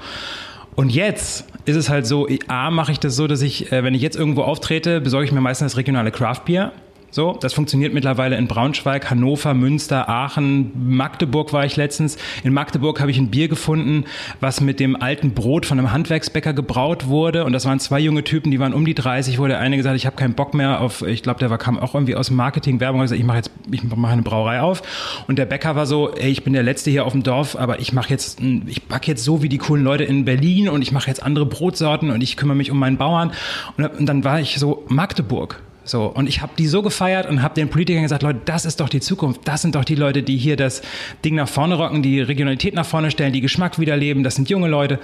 Und 0.75 0.91
jetzt 0.91 1.45
ist 1.67 1.75
es 1.75 1.89
halt 1.89 2.07
so, 2.07 2.27
A, 2.47 2.71
mache 2.71 2.93
ich 2.93 2.99
das 2.99 3.15
so, 3.15 3.27
dass 3.27 3.41
ich, 3.41 3.71
äh, 3.71 3.83
wenn 3.83 3.93
ich 3.93 4.01
jetzt 4.01 4.15
irgendwo 4.15 4.43
auftrete, 4.43 5.01
besorge 5.01 5.25
ich 5.25 5.31
mir 5.33 5.41
meistens 5.41 5.73
das 5.73 5.77
regionale 5.77 6.11
Craft 6.11 6.41
Beer 6.45 6.71
So, 7.17 7.35
das 7.41 7.53
funktioniert 7.53 7.95
mittlerweile 7.95 8.37
in 8.37 8.47
Braunschweig, 8.47 9.09
Hannover, 9.09 9.55
Münster, 9.55 10.07
Aachen, 10.07 10.71
Magdeburg 10.75 11.51
war 11.51 11.65
ich 11.65 11.75
letztens. 11.75 12.15
In 12.43 12.53
Magdeburg 12.53 13.01
habe 13.01 13.09
ich 13.09 13.17
ein 13.17 13.31
Bier 13.31 13.47
gefunden, 13.47 14.05
was 14.39 14.61
mit 14.61 14.79
dem 14.79 14.95
alten 14.95 15.31
Brot 15.31 15.65
von 15.65 15.79
einem 15.79 15.91
Handwerksbäcker 15.91 16.53
gebraut 16.53 17.07
wurde. 17.07 17.43
Und 17.43 17.53
das 17.53 17.65
waren 17.65 17.79
zwei 17.79 17.99
junge 17.99 18.23
Typen, 18.23 18.51
die 18.51 18.59
waren 18.59 18.71
um 18.71 18.85
die 18.85 18.93
30, 18.93 19.39
wo 19.39 19.47
der 19.47 19.57
eine 19.57 19.77
gesagt 19.77 19.95
ich 19.95 20.05
habe 20.05 20.15
keinen 20.15 20.35
Bock 20.35 20.53
mehr 20.53 20.79
auf, 20.79 21.01
ich 21.01 21.23
glaube, 21.23 21.39
der 21.39 21.49
war, 21.49 21.57
kam 21.57 21.79
auch 21.79 21.95
irgendwie 21.95 22.13
aus 22.13 22.29
Marketing, 22.29 22.79
Werbung, 22.79 23.01
gesagt, 23.01 23.19
ich 23.19 23.25
mache 23.25 23.37
jetzt, 23.37 23.49
ich 23.71 23.83
mache 23.83 24.13
eine 24.13 24.21
Brauerei 24.21 24.61
auf. 24.61 24.83
Und 25.27 25.39
der 25.39 25.47
Bäcker 25.47 25.75
war 25.75 25.87
so, 25.87 26.13
ey, 26.13 26.29
ich 26.29 26.43
bin 26.43 26.53
der 26.53 26.61
Letzte 26.61 26.91
hier 26.91 27.03
auf 27.03 27.13
dem 27.13 27.23
Dorf, 27.23 27.55
aber 27.55 27.79
ich 27.79 27.93
mache 27.93 28.11
jetzt, 28.11 28.39
ich 28.67 28.83
backe 28.83 29.07
jetzt 29.07 29.23
so 29.23 29.41
wie 29.41 29.49
die 29.49 29.57
coolen 29.57 29.83
Leute 29.83 30.03
in 30.03 30.25
Berlin 30.25 30.69
und 30.69 30.83
ich 30.83 30.91
mache 30.91 31.07
jetzt 31.07 31.23
andere 31.23 31.47
Brotsorten 31.47 32.11
und 32.11 32.21
ich 32.21 32.37
kümmere 32.37 32.57
mich 32.57 32.69
um 32.69 32.77
meinen 32.77 32.97
Bauern. 32.97 33.31
Und 33.75 34.05
dann 34.05 34.23
war 34.23 34.39
ich 34.39 34.59
so, 34.59 34.85
Magdeburg. 34.87 35.63
So, 35.87 36.05
und 36.05 36.27
ich 36.27 36.41
habe 36.41 36.51
die 36.57 36.67
so 36.67 36.81
gefeiert 36.81 37.29
und 37.29 37.41
habe 37.41 37.55
den 37.55 37.69
Politikern 37.69 38.03
gesagt, 38.03 38.21
Leute, 38.21 38.41
das 38.45 38.65
ist 38.65 38.79
doch 38.79 38.89
die 38.89 38.99
Zukunft. 38.99 39.41
Das 39.45 39.61
sind 39.61 39.75
doch 39.75 39.85
die 39.85 39.95
Leute, 39.95 40.21
die 40.21 40.37
hier 40.37 40.57
das 40.57 40.81
Ding 41.23 41.35
nach 41.35 41.47
vorne 41.47 41.75
rocken, 41.75 42.01
die 42.03 42.19
Regionalität 42.19 42.73
nach 42.73 42.85
vorne 42.85 43.09
stellen, 43.09 43.33
die 43.33 43.41
Geschmack 43.41 43.79
wiederleben. 43.79 44.23
Das 44.23 44.35
sind 44.35 44.49
junge 44.49 44.67
Leute. 44.67 44.99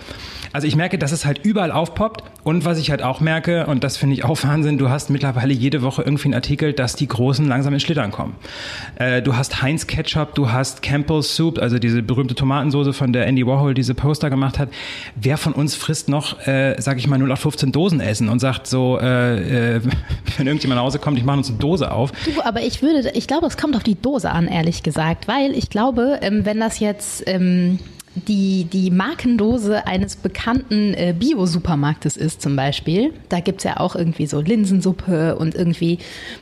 Also 0.52 0.68
ich 0.68 0.76
merke, 0.76 0.98
dass 0.98 1.12
es 1.12 1.26
halt 1.26 1.40
überall 1.44 1.72
aufpoppt. 1.72 2.24
Und 2.44 2.66
was 2.66 2.78
ich 2.78 2.92
halt 2.92 3.02
auch 3.02 3.22
merke, 3.22 3.66
und 3.68 3.84
das 3.86 3.96
finde 3.96 4.16
ich 4.16 4.26
auch 4.26 4.44
Wahnsinn, 4.44 4.78
du 4.78 4.90
hast 4.90 5.10
mittlerweile 5.10 5.54
jede 5.54 5.82
Woche 5.82 6.02
irgendwie 6.02 6.26
einen 6.26 6.34
Artikel, 6.34 6.74
dass 6.74 6.96
die 6.96 7.08
Großen 7.08 7.48
langsam 7.48 7.74
ins 7.74 7.84
Schlittern 7.84 8.12
kommen. 8.12 8.36
Äh, 8.96 9.22
du 9.22 9.38
hast 9.38 9.62
Heinz 9.62 9.88
Ketchup, 9.88 10.36
du 10.36 10.52
hast 10.52 10.82
Campbell's 10.82 11.36
Soup, 11.36 11.58
also 11.58 11.80
diese 11.80 12.04
berühmte 12.04 12.36
Tomatensoße, 12.36 12.92
von 12.92 13.14
der 13.14 13.28
Andy 13.28 13.48
Warhol 13.48 13.74
diese 13.74 13.94
Poster 13.94 14.30
gemacht 14.30 14.60
hat. 14.60 14.70
Wer 15.16 15.38
von 15.38 15.54
uns 15.54 15.76
frisst 15.76 16.10
noch, 16.10 16.46
äh, 16.46 16.76
sag 16.80 16.98
ich 16.98 17.08
mal, 17.08 17.16
0815 17.16 17.72
Dosen 17.72 18.02
essen 18.02 18.28
und 18.28 18.40
sagt 18.40 18.68
so, 18.68 19.00
äh, 19.00 19.78
äh, 19.78 19.82
wenn 20.38 20.48
irgendjemand 20.48 20.73
nach 20.76 20.84
Hause 20.84 21.00
kommt, 21.00 21.18
ich 21.18 21.24
mache 21.24 21.38
uns 21.38 21.50
eine 21.50 21.58
Dose 21.60 21.92
auf. 21.92 22.12
Du, 22.26 22.42
aber 22.44 22.62
ich 22.62 22.82
würde, 22.82 23.12
ich 23.14 23.28
glaube, 23.28 23.48
es 23.48 23.58
kommt 23.58 23.76
auf 23.76 23.84
die 23.84 23.96
Dose 23.96 24.30
an, 24.32 24.48
ehrlich 24.48 24.84
gesagt, 24.84 25.28
weil 25.28 25.52
ich 25.52 25.70
glaube, 25.70 26.20
ähm, 26.22 26.46
wenn 26.46 26.60
das 26.60 26.80
jetzt 26.80 27.24
ähm, 27.28 27.80
die, 28.16 28.66
die 28.66 28.92
Markendose 28.92 29.88
eines 29.88 30.16
bekannten 30.16 30.94
äh, 30.94 31.16
Bio-Supermarktes 31.18 32.16
ist 32.16 32.42
zum 32.42 32.56
Beispiel. 32.56 33.12
Da 33.30 33.40
gibt's 33.40 33.64
ja 33.64 33.80
auch 33.80 33.96
irgendwie 33.96 34.28
so 34.28 34.40
Linsensuppe 34.40 35.36
und 35.36 35.56
irgendwie 35.56 35.98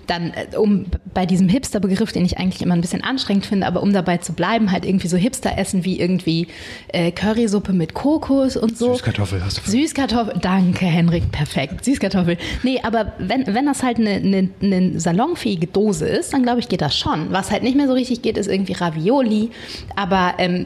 dann, 0.05 0.31
äh, 0.31 0.57
um 0.57 0.87
bei 1.13 1.25
diesem 1.25 1.47
Hipster-Begriff, 1.47 2.11
den 2.11 2.25
ich 2.25 2.37
eigentlich 2.37 2.61
immer 2.61 2.73
ein 2.73 2.81
bisschen 2.81 3.03
anstrengend 3.03 3.45
finde, 3.45 3.67
aber 3.67 3.81
um 3.83 3.93
dabei 3.93 4.17
zu 4.17 4.33
bleiben, 4.33 4.71
halt 4.71 4.85
irgendwie 4.85 5.07
so 5.07 5.15
Hipster-Essen 5.15 5.85
wie 5.85 5.99
irgendwie 5.99 6.47
äh, 6.89 7.11
Currysuppe 7.11 7.71
mit 7.71 7.93
Kokos 7.93 8.57
und 8.57 8.77
so. 8.77 8.93
Süßkartoffel 8.93 9.43
hast 9.43 9.65
du. 9.65 9.71
Süßkartoffel, 9.71 10.39
danke 10.41 10.85
Henrik, 10.85 11.31
perfekt. 11.31 11.85
Süßkartoffel. 11.85 12.37
Nee, 12.63 12.81
aber 12.83 13.13
wenn, 13.17 13.47
wenn 13.47 13.65
das 13.65 13.81
halt 13.81 13.97
eine, 13.97 14.15
eine, 14.15 14.49
eine 14.61 14.99
salonfähige 14.99 15.67
Dose 15.67 16.05
ist, 16.05 16.33
dann 16.33 16.43
glaube 16.43 16.59
ich, 16.59 16.67
geht 16.67 16.81
das 16.81 16.97
schon. 16.97 17.31
Was 17.31 17.49
halt 17.49 17.63
nicht 17.63 17.77
mehr 17.77 17.87
so 17.87 17.93
richtig 17.93 18.21
geht, 18.21 18.37
ist 18.37 18.47
irgendwie 18.47 18.73
Ravioli. 18.73 19.51
Aber 19.95 20.33
ähm, 20.37 20.65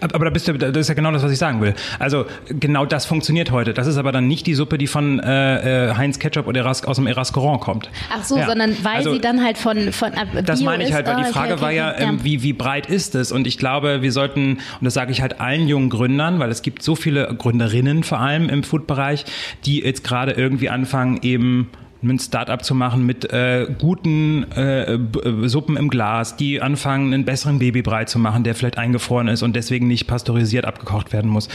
aber 0.00 0.24
da 0.24 0.30
bist 0.30 0.48
du, 0.48 0.54
das 0.54 0.76
ist 0.76 0.88
ja 0.88 0.94
genau 0.94 1.12
das, 1.12 1.22
was 1.22 1.32
ich 1.32 1.38
sagen 1.38 1.60
will. 1.60 1.74
Also 1.98 2.26
genau 2.48 2.86
das 2.86 3.06
funktioniert 3.06 3.50
heute. 3.50 3.74
Das 3.74 3.86
ist 3.86 3.96
aber 3.96 4.12
dann 4.12 4.28
nicht 4.28 4.46
die 4.46 4.54
Suppe, 4.54 4.78
die 4.78 4.86
von 4.86 5.20
äh, 5.20 5.90
äh 5.90 5.94
Heinz 5.94 6.18
Ketchup 6.18 6.46
oder 6.46 6.60
Eras, 6.60 6.84
aus 6.84 6.96
dem 6.96 7.06
Erascorant 7.06 7.60
kommt. 7.60 7.90
Ach 8.12 8.24
so, 8.24 8.36
ja. 8.36 8.46
sondern 8.46 8.76
weil 8.82 8.96
also, 8.96 9.12
sie 9.12 9.20
dann 9.20 9.42
halt 9.42 9.58
von 9.58 9.92
von 9.92 10.12
äh, 10.12 10.42
Das 10.42 10.60
meine 10.62 10.84
ich 10.84 10.92
halt, 10.92 11.06
weil 11.06 11.16
die 11.16 11.22
ah, 11.22 11.32
Frage 11.32 11.54
okay, 11.54 11.54
okay, 11.54 11.62
war 11.62 11.72
ja, 11.72 11.98
ähm, 11.98 12.20
wie 12.22 12.42
wie 12.42 12.52
breit 12.52 12.86
ist 12.86 13.14
es? 13.14 13.32
Und 13.32 13.46
ich 13.46 13.58
glaube, 13.58 14.02
wir 14.02 14.12
sollten 14.12 14.58
und 14.80 14.84
das 14.84 14.94
sage 14.94 15.12
ich 15.12 15.22
halt 15.22 15.40
allen 15.40 15.68
jungen 15.68 15.90
Gründern, 15.90 16.38
weil 16.38 16.50
es 16.50 16.62
gibt 16.62 16.82
so 16.82 16.94
viele 16.94 17.34
Gründerinnen 17.36 18.02
vor 18.02 18.20
allem 18.20 18.48
im 18.48 18.62
Foodbereich, 18.62 19.24
die 19.64 19.80
jetzt 19.80 20.04
gerade 20.04 20.32
irgendwie 20.32 20.68
anfangen 20.68 21.20
eben 21.22 21.70
ein 22.02 22.18
Startup 22.18 22.62
zu 22.64 22.74
machen 22.74 23.06
mit 23.06 23.32
äh, 23.32 23.66
guten 23.78 24.50
äh, 24.52 24.94
äh, 24.94 25.48
Suppen 25.48 25.76
im 25.76 25.88
Glas, 25.88 26.36
die 26.36 26.60
anfangen, 26.60 27.14
einen 27.14 27.24
besseren 27.24 27.58
Babybrei 27.58 28.04
zu 28.06 28.18
machen, 28.18 28.42
der 28.42 28.54
vielleicht 28.54 28.78
eingefroren 28.78 29.28
ist 29.28 29.42
und 29.42 29.54
deswegen 29.54 29.86
nicht 29.86 30.06
pasteurisiert 30.06 30.64
abgekocht 30.64 31.12
werden 31.12 31.30
muss. 31.30 31.48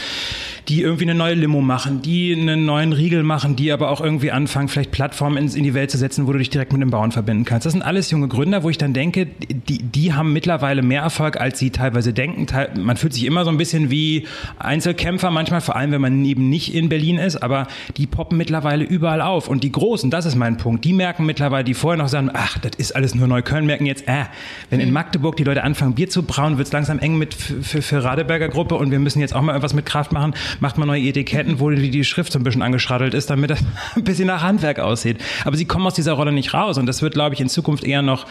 Die 0.68 0.80
irgendwie 0.80 1.04
eine 1.04 1.14
neue 1.14 1.34
Limo 1.34 1.60
machen, 1.60 2.00
die 2.00 2.34
einen 2.34 2.64
neuen 2.64 2.92
Riegel 2.92 3.22
machen, 3.22 3.56
die 3.56 3.72
aber 3.72 3.90
auch 3.90 4.00
irgendwie 4.00 4.30
anfangen, 4.30 4.68
vielleicht 4.68 4.90
Plattformen 4.90 5.36
in, 5.36 5.54
in 5.54 5.64
die 5.64 5.74
Welt 5.74 5.90
zu 5.90 5.98
setzen, 5.98 6.26
wo 6.26 6.32
du 6.32 6.38
dich 6.38 6.50
direkt 6.50 6.72
mit 6.72 6.80
dem 6.80 6.90
Bauern 6.90 7.12
verbinden 7.12 7.44
kannst. 7.44 7.66
Das 7.66 7.74
sind 7.74 7.82
alles 7.82 8.10
junge 8.10 8.28
Gründer, 8.28 8.62
wo 8.62 8.70
ich 8.70 8.78
dann 8.78 8.94
denke, 8.94 9.26
die, 9.26 9.82
die 9.82 10.14
haben 10.14 10.32
mittlerweile 10.32 10.82
mehr 10.82 11.02
Erfolg, 11.02 11.38
als 11.38 11.58
sie 11.58 11.70
teilweise 11.70 12.14
denken. 12.14 12.46
Man 12.82 12.96
fühlt 12.96 13.12
sich 13.12 13.24
immer 13.24 13.44
so 13.44 13.50
ein 13.50 13.58
bisschen 13.58 13.90
wie 13.90 14.26
Einzelkämpfer 14.58 15.30
manchmal, 15.30 15.60
vor 15.60 15.76
allem 15.76 15.92
wenn 15.92 16.00
man 16.00 16.24
eben 16.24 16.48
nicht 16.48 16.74
in 16.74 16.88
Berlin 16.88 17.18
ist, 17.18 17.36
aber 17.36 17.66
die 17.98 18.06
poppen 18.06 18.38
mittlerweile 18.38 18.84
überall 18.84 19.20
auf. 19.20 19.48
Und 19.48 19.62
die 19.62 19.72
Großen, 19.72 20.10
das 20.10 20.24
ist 20.24 20.37
mein 20.38 20.56
Punkt. 20.56 20.84
Die 20.84 20.92
merken 20.92 21.26
mittlerweile, 21.26 21.64
die 21.64 21.74
vorher 21.74 21.98
noch 21.98 22.08
sagen, 22.08 22.30
ach, 22.32 22.58
das 22.58 22.72
ist 22.76 22.96
alles 22.96 23.14
nur 23.14 23.26
Neukölln, 23.26 23.66
merken 23.66 23.86
jetzt, 23.86 24.08
äh, 24.08 24.24
wenn 24.70 24.80
in 24.80 24.88
mhm. 24.88 24.94
Magdeburg 24.94 25.36
die 25.36 25.44
Leute 25.44 25.64
anfangen, 25.64 25.94
Bier 25.94 26.08
zu 26.08 26.22
brauen, 26.22 26.56
wird 26.56 26.68
es 26.68 26.72
langsam 26.72 26.98
eng 26.98 27.18
mit 27.18 27.34
für, 27.34 27.82
für 27.82 28.04
Radeberger 28.04 28.48
Gruppe 28.48 28.76
und 28.76 28.90
wir 28.90 28.98
müssen 28.98 29.20
jetzt 29.20 29.34
auch 29.34 29.42
mal 29.42 29.56
etwas 29.56 29.74
mit 29.74 29.86
Kraft 29.86 30.12
machen. 30.12 30.34
Macht 30.60 30.78
mal 30.78 30.86
neue 30.86 31.02
Etiketten, 31.02 31.60
wo 31.60 31.70
die, 31.70 31.90
die 31.90 32.04
Schrift 32.04 32.32
so 32.32 32.38
ein 32.38 32.44
bisschen 32.44 32.62
angeschraddelt 32.62 33.14
ist, 33.14 33.30
damit 33.30 33.50
das 33.50 33.60
ein 33.96 34.04
bisschen 34.04 34.26
nach 34.26 34.42
Handwerk 34.42 34.78
aussieht. 34.78 35.18
Aber 35.44 35.56
sie 35.56 35.64
kommen 35.64 35.86
aus 35.86 35.94
dieser 35.94 36.12
Rolle 36.12 36.32
nicht 36.32 36.54
raus 36.54 36.78
und 36.78 36.86
das 36.86 37.02
wird, 37.02 37.14
glaube 37.14 37.34
ich, 37.34 37.40
in 37.40 37.48
Zukunft 37.48 37.84
eher 37.84 38.02
noch 38.02 38.26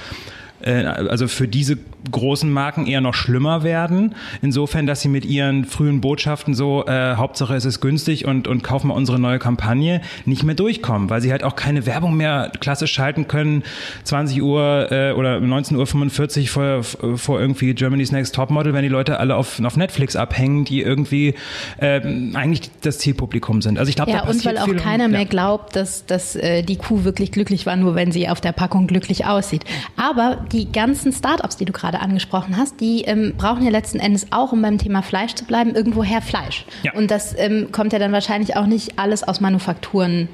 äh, 0.61 0.83
also 0.83 1.27
für 1.27 1.47
diese 1.47 1.77
großen 2.11 2.51
Marken 2.51 2.87
eher 2.87 3.01
noch 3.01 3.13
schlimmer 3.13 3.63
werden. 3.63 4.15
Insofern, 4.41 4.87
dass 4.87 5.01
sie 5.01 5.09
mit 5.09 5.25
ihren 5.25 5.65
frühen 5.65 6.01
Botschaften 6.01 6.53
so, 6.53 6.85
äh, 6.85 7.15
Hauptsache 7.15 7.55
es 7.55 7.65
ist 7.65 7.81
günstig 7.81 8.25
und, 8.25 8.47
und 8.47 8.63
kaufen 8.63 8.89
wir 8.89 8.95
unsere 8.95 9.19
neue 9.19 9.39
Kampagne, 9.39 10.01
nicht 10.25 10.43
mehr 10.43 10.55
durchkommen, 10.55 11.09
weil 11.09 11.21
sie 11.21 11.31
halt 11.31 11.43
auch 11.43 11.55
keine 11.55 11.85
Werbung 11.85 12.15
mehr 12.15 12.51
klassisch 12.59 12.93
schalten 12.93 13.27
können, 13.27 13.63
20 14.03 14.41
Uhr 14.41 14.91
äh, 14.91 15.11
oder 15.11 15.37
19.45 15.37 16.41
Uhr 16.57 16.83
vor, 16.83 17.17
vor 17.17 17.39
irgendwie 17.39 17.73
Germany's 17.73 18.11
Next 18.11 18.35
Topmodel, 18.35 18.73
wenn 18.73 18.83
die 18.83 18.89
Leute 18.89 19.19
alle 19.19 19.35
auf, 19.35 19.59
auf 19.63 19.77
Netflix 19.77 20.15
abhängen, 20.15 20.65
die 20.65 20.81
irgendwie 20.81 21.35
äh, 21.77 22.01
eigentlich 22.33 22.69
das 22.81 22.99
Zielpublikum 22.99 23.61
sind. 23.61 23.79
Also 23.79 23.89
ich 23.89 23.95
glaube, 23.95 24.11
ja, 24.11 24.21
da 24.21 24.29
und 24.29 24.45
weil 24.45 24.57
auch 24.57 24.67
keiner 24.75 25.05
und, 25.05 25.11
ja. 25.11 25.17
mehr 25.17 25.25
glaubt, 25.25 25.75
dass, 25.75 26.05
dass 26.05 26.35
äh, 26.35 26.63
die 26.63 26.77
Kuh 26.77 27.03
wirklich 27.03 27.31
glücklich 27.31 27.65
war, 27.65 27.75
nur 27.75 27.95
wenn 27.95 28.11
sie 28.11 28.29
auf 28.29 28.41
der 28.41 28.51
Packung 28.51 28.87
glücklich 28.87 29.25
aussieht. 29.25 29.63
Aber 29.95 30.45
die 30.51 30.71
ganzen 30.71 31.11
Startups, 31.11 31.57
die 31.57 31.65
du 31.65 31.73
gerade 31.73 31.99
angesprochen 31.99 32.57
hast, 32.57 32.79
die 32.79 33.01
ähm, 33.01 33.33
brauchen 33.37 33.63
ja 33.63 33.69
letzten 33.69 33.99
Endes 33.99 34.27
auch, 34.31 34.51
um 34.51 34.61
beim 34.61 34.77
Thema 34.77 35.01
Fleisch 35.01 35.33
zu 35.35 35.45
bleiben, 35.45 35.75
irgendwoher 35.75 36.21
Fleisch. 36.21 36.65
Ja. 36.83 36.93
Und 36.93 37.11
das 37.11 37.35
ähm, 37.37 37.69
kommt 37.71 37.93
ja 37.93 37.99
dann 37.99 38.11
wahrscheinlich 38.11 38.55
auch 38.55 38.65
nicht 38.65 38.97
alles 38.99 39.23
aus 39.23 39.41
Manufakturen, 39.41 40.29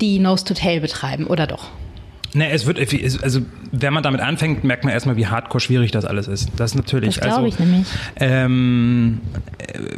die 0.00 0.18
Nose 0.18 0.44
to 0.44 0.54
Tail 0.54 0.80
betreiben, 0.80 1.26
oder 1.26 1.46
doch? 1.46 1.70
Ne, 2.34 2.50
es 2.50 2.66
wird, 2.66 2.78
also 3.22 3.40
wenn 3.72 3.92
man 3.94 4.02
damit 4.02 4.20
anfängt, 4.20 4.62
merkt 4.62 4.84
man 4.84 4.92
erstmal, 4.92 5.16
wie 5.16 5.26
hardcore 5.26 5.60
schwierig 5.60 5.92
das 5.92 6.04
alles 6.04 6.28
ist. 6.28 6.50
Das 6.56 6.74
natürlich. 6.74 7.14
Das 7.14 7.24
glaube 7.24 7.46
also, 7.46 7.48
ich 7.48 7.58
nämlich. 7.58 7.86
Ähm, 8.16 9.20
äh, 9.58 9.96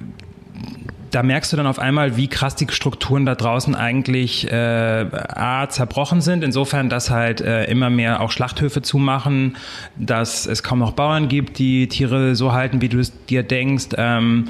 da 1.11 1.23
merkst 1.23 1.53
du 1.53 1.57
dann 1.57 1.67
auf 1.67 1.79
einmal, 1.79 2.17
wie 2.17 2.29
krass 2.29 2.55
die 2.55 2.67
Strukturen 2.71 3.27
da 3.27 3.35
draußen 3.35 3.75
eigentlich 3.75 4.51
äh, 4.51 4.55
A, 4.55 5.69
zerbrochen 5.69 6.21
sind, 6.21 6.45
insofern, 6.45 6.89
dass 6.89 7.11
halt 7.11 7.41
äh, 7.41 7.65
immer 7.65 7.91
mehr 7.91 8.21
auch 8.21 8.31
Schlachthöfe 8.31 8.83
zumachen, 8.83 9.57
dass 9.97 10.47
es 10.47 10.63
kaum 10.63 10.79
noch 10.79 10.93
Bauern 10.93 11.29
gibt, 11.29 11.59
die 11.59 11.89
Tiere 11.89 12.35
so 12.37 12.53
halten, 12.53 12.81
wie 12.81 12.89
du 12.89 12.99
es 12.99 13.13
dir 13.27 13.43
denkst. 13.43 13.89
Ähm, 13.97 14.49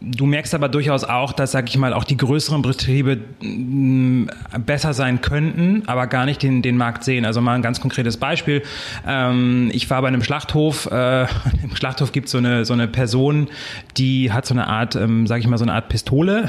Du 0.00 0.26
merkst 0.26 0.54
aber 0.54 0.68
durchaus 0.68 1.04
auch, 1.04 1.32
dass, 1.32 1.52
sag 1.52 1.68
ich 1.68 1.76
mal, 1.76 1.92
auch 1.92 2.04
die 2.04 2.16
größeren 2.16 2.62
Betriebe 2.62 3.18
mm, 3.40 4.26
besser 4.64 4.94
sein 4.94 5.20
könnten, 5.20 5.82
aber 5.86 6.06
gar 6.06 6.24
nicht 6.24 6.42
den, 6.42 6.62
den 6.62 6.76
Markt 6.76 7.04
sehen. 7.04 7.24
Also 7.24 7.40
mal 7.40 7.54
ein 7.54 7.62
ganz 7.62 7.80
konkretes 7.80 8.16
Beispiel. 8.16 8.62
Ähm, 9.06 9.70
ich 9.72 9.88
war 9.90 10.00
bei 10.02 10.08
einem 10.08 10.22
Schlachthof. 10.22 10.86
Äh, 10.90 11.22
Im 11.62 11.74
Schlachthof 11.74 12.12
gibt 12.12 12.28
so 12.28 12.38
eine 12.38 12.64
so 12.64 12.72
eine 12.72 12.88
Person, 12.88 13.48
die 13.96 14.32
hat 14.32 14.46
so 14.46 14.54
eine 14.54 14.68
Art, 14.68 14.96
ähm, 14.96 15.26
sag 15.26 15.40
ich 15.40 15.46
mal, 15.46 15.58
so 15.58 15.64
eine 15.64 15.74
Art 15.74 15.88
Pistole. 15.88 16.48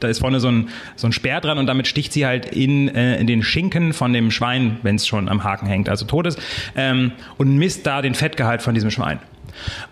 Da 0.00 0.08
ist 0.08 0.18
vorne 0.18 0.40
so 0.40 0.48
ein 0.48 0.68
so 0.96 1.06
ein 1.06 1.12
Speer 1.12 1.40
dran 1.40 1.58
und 1.58 1.66
damit 1.66 1.86
sticht 1.86 2.12
sie 2.12 2.26
halt 2.26 2.46
in, 2.46 2.88
äh, 2.88 3.18
in 3.18 3.26
den 3.26 3.42
Schinken 3.42 3.92
von 3.92 4.12
dem 4.12 4.30
Schwein, 4.30 4.78
wenn 4.82 4.96
es 4.96 5.06
schon 5.06 5.28
am 5.28 5.44
Haken 5.44 5.66
hängt, 5.66 5.88
also 5.88 6.04
tot 6.04 6.26
ist, 6.26 6.40
ähm, 6.76 7.12
und 7.36 7.56
misst 7.56 7.86
da 7.86 8.02
den 8.02 8.14
Fettgehalt 8.14 8.62
von 8.62 8.74
diesem 8.74 8.90
Schwein. 8.90 9.18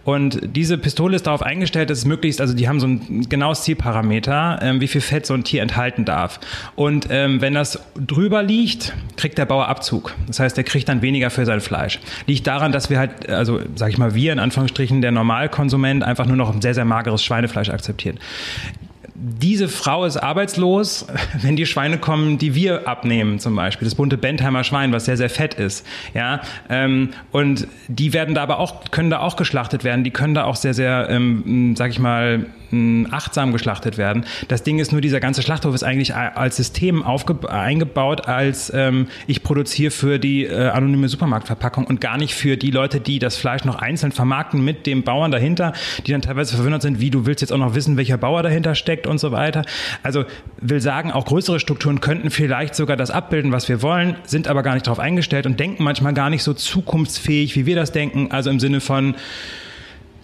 Und 0.04 0.40
diese 0.42 0.78
Pistole 0.78 1.16
ist 1.16 1.26
darauf 1.26 1.42
eingestellt, 1.42 1.90
dass 1.90 1.98
es 1.98 2.04
möglichst, 2.04 2.40
also 2.40 2.54
die 2.54 2.68
haben 2.68 2.80
so 2.80 2.86
ein 2.86 3.28
genaues 3.28 3.62
Zielparameter, 3.62 4.58
ähm, 4.62 4.80
wie 4.80 4.88
viel 4.88 5.00
Fett 5.00 5.26
so 5.26 5.34
ein 5.34 5.44
Tier 5.44 5.62
enthalten 5.62 6.04
darf. 6.04 6.40
Und 6.74 7.08
ähm, 7.10 7.40
wenn 7.40 7.54
das 7.54 7.80
drüber 7.96 8.42
liegt, 8.42 8.94
kriegt 9.16 9.38
der 9.38 9.46
Bauer 9.46 9.68
Abzug. 9.68 10.14
Das 10.26 10.40
heißt, 10.40 10.56
der 10.56 10.64
kriegt 10.64 10.88
dann 10.88 11.02
weniger 11.02 11.30
für 11.30 11.44
sein 11.44 11.60
Fleisch. 11.60 12.00
Liegt 12.26 12.46
daran, 12.46 12.72
dass 12.72 12.90
wir 12.90 12.98
halt, 12.98 13.28
also 13.28 13.60
sag 13.74 13.90
ich 13.90 13.98
mal, 13.98 14.14
wir 14.14 14.32
in 14.32 14.38
Anführungsstrichen, 14.38 15.00
der 15.02 15.12
Normalkonsument 15.12 16.02
einfach 16.02 16.26
nur 16.26 16.36
noch 16.36 16.54
ein 16.54 16.62
sehr, 16.62 16.74
sehr 16.74 16.84
mageres 16.84 17.24
Schweinefleisch 17.24 17.70
akzeptiert 17.70 18.18
diese 19.18 19.68
Frau 19.68 20.04
ist 20.04 20.16
arbeitslos, 20.16 21.06
wenn 21.42 21.56
die 21.56 21.66
Schweine 21.66 21.98
kommen, 21.98 22.38
die 22.38 22.54
wir 22.54 22.88
abnehmen, 22.88 23.38
zum 23.38 23.56
Beispiel 23.56 23.86
das 23.86 23.94
bunte 23.94 24.18
Bentheimer 24.18 24.64
Schwein, 24.64 24.92
was 24.92 25.06
sehr 25.06 25.16
sehr 25.16 25.30
fett 25.30 25.54
ist, 25.54 25.86
ja, 26.14 26.40
ähm, 26.68 27.10
und 27.32 27.66
die 27.88 28.12
werden 28.12 28.34
da 28.34 28.42
aber 28.42 28.58
auch 28.58 28.90
können 28.90 29.10
da 29.10 29.20
auch 29.20 29.36
geschlachtet 29.36 29.84
werden, 29.84 30.04
die 30.04 30.10
können 30.10 30.34
da 30.34 30.44
auch 30.44 30.56
sehr 30.56 30.74
sehr, 30.74 31.08
ähm, 31.10 31.74
sag 31.76 31.90
ich 31.90 31.98
mal, 31.98 32.46
achtsam 33.10 33.52
geschlachtet 33.52 33.98
werden. 33.98 34.24
Das 34.48 34.62
Ding 34.62 34.78
ist 34.78 34.92
nur, 34.92 35.00
dieser 35.00 35.20
ganze 35.20 35.42
Schlachthof 35.42 35.74
ist 35.74 35.84
eigentlich 35.84 36.14
als 36.14 36.56
System 36.56 37.04
eingebaut, 37.04 38.26
als 38.26 38.72
ähm, 38.74 39.06
ich 39.26 39.42
produziere 39.42 39.90
für 39.90 40.18
die 40.18 40.44
äh, 40.44 40.68
anonyme 40.68 41.08
Supermarktverpackung 41.08 41.84
und 41.84 42.00
gar 42.00 42.18
nicht 42.18 42.34
für 42.34 42.56
die 42.56 42.70
Leute, 42.70 43.00
die 43.00 43.18
das 43.18 43.36
Fleisch 43.36 43.64
noch 43.64 43.76
einzeln 43.76 44.12
vermarkten 44.12 44.64
mit 44.64 44.86
dem 44.86 45.04
Bauern 45.04 45.30
dahinter, 45.30 45.72
die 46.06 46.12
dann 46.12 46.22
teilweise 46.22 46.56
verwundert 46.56 46.82
sind, 46.82 47.00
wie 47.00 47.10
du 47.10 47.26
willst 47.26 47.40
jetzt 47.40 47.52
auch 47.52 47.58
noch 47.58 47.74
wissen, 47.74 47.96
welcher 47.96 48.18
Bauer 48.18 48.42
dahinter 48.42 48.74
steckt 48.74 49.05
und 49.06 49.18
so 49.18 49.32
weiter. 49.32 49.64
Also 50.02 50.24
will 50.60 50.80
sagen, 50.80 51.10
auch 51.12 51.24
größere 51.24 51.60
Strukturen 51.60 52.00
könnten 52.00 52.30
vielleicht 52.30 52.74
sogar 52.74 52.96
das 52.96 53.10
abbilden, 53.10 53.52
was 53.52 53.68
wir 53.68 53.82
wollen, 53.82 54.16
sind 54.24 54.48
aber 54.48 54.62
gar 54.62 54.74
nicht 54.74 54.86
darauf 54.86 54.98
eingestellt 54.98 55.46
und 55.46 55.58
denken 55.58 55.82
manchmal 55.82 56.14
gar 56.14 56.30
nicht 56.30 56.42
so 56.42 56.54
zukunftsfähig, 56.54 57.56
wie 57.56 57.66
wir 57.66 57.76
das 57.76 57.92
denken. 57.92 58.30
Also 58.30 58.50
im 58.50 58.60
Sinne 58.60 58.80
von 58.80 59.14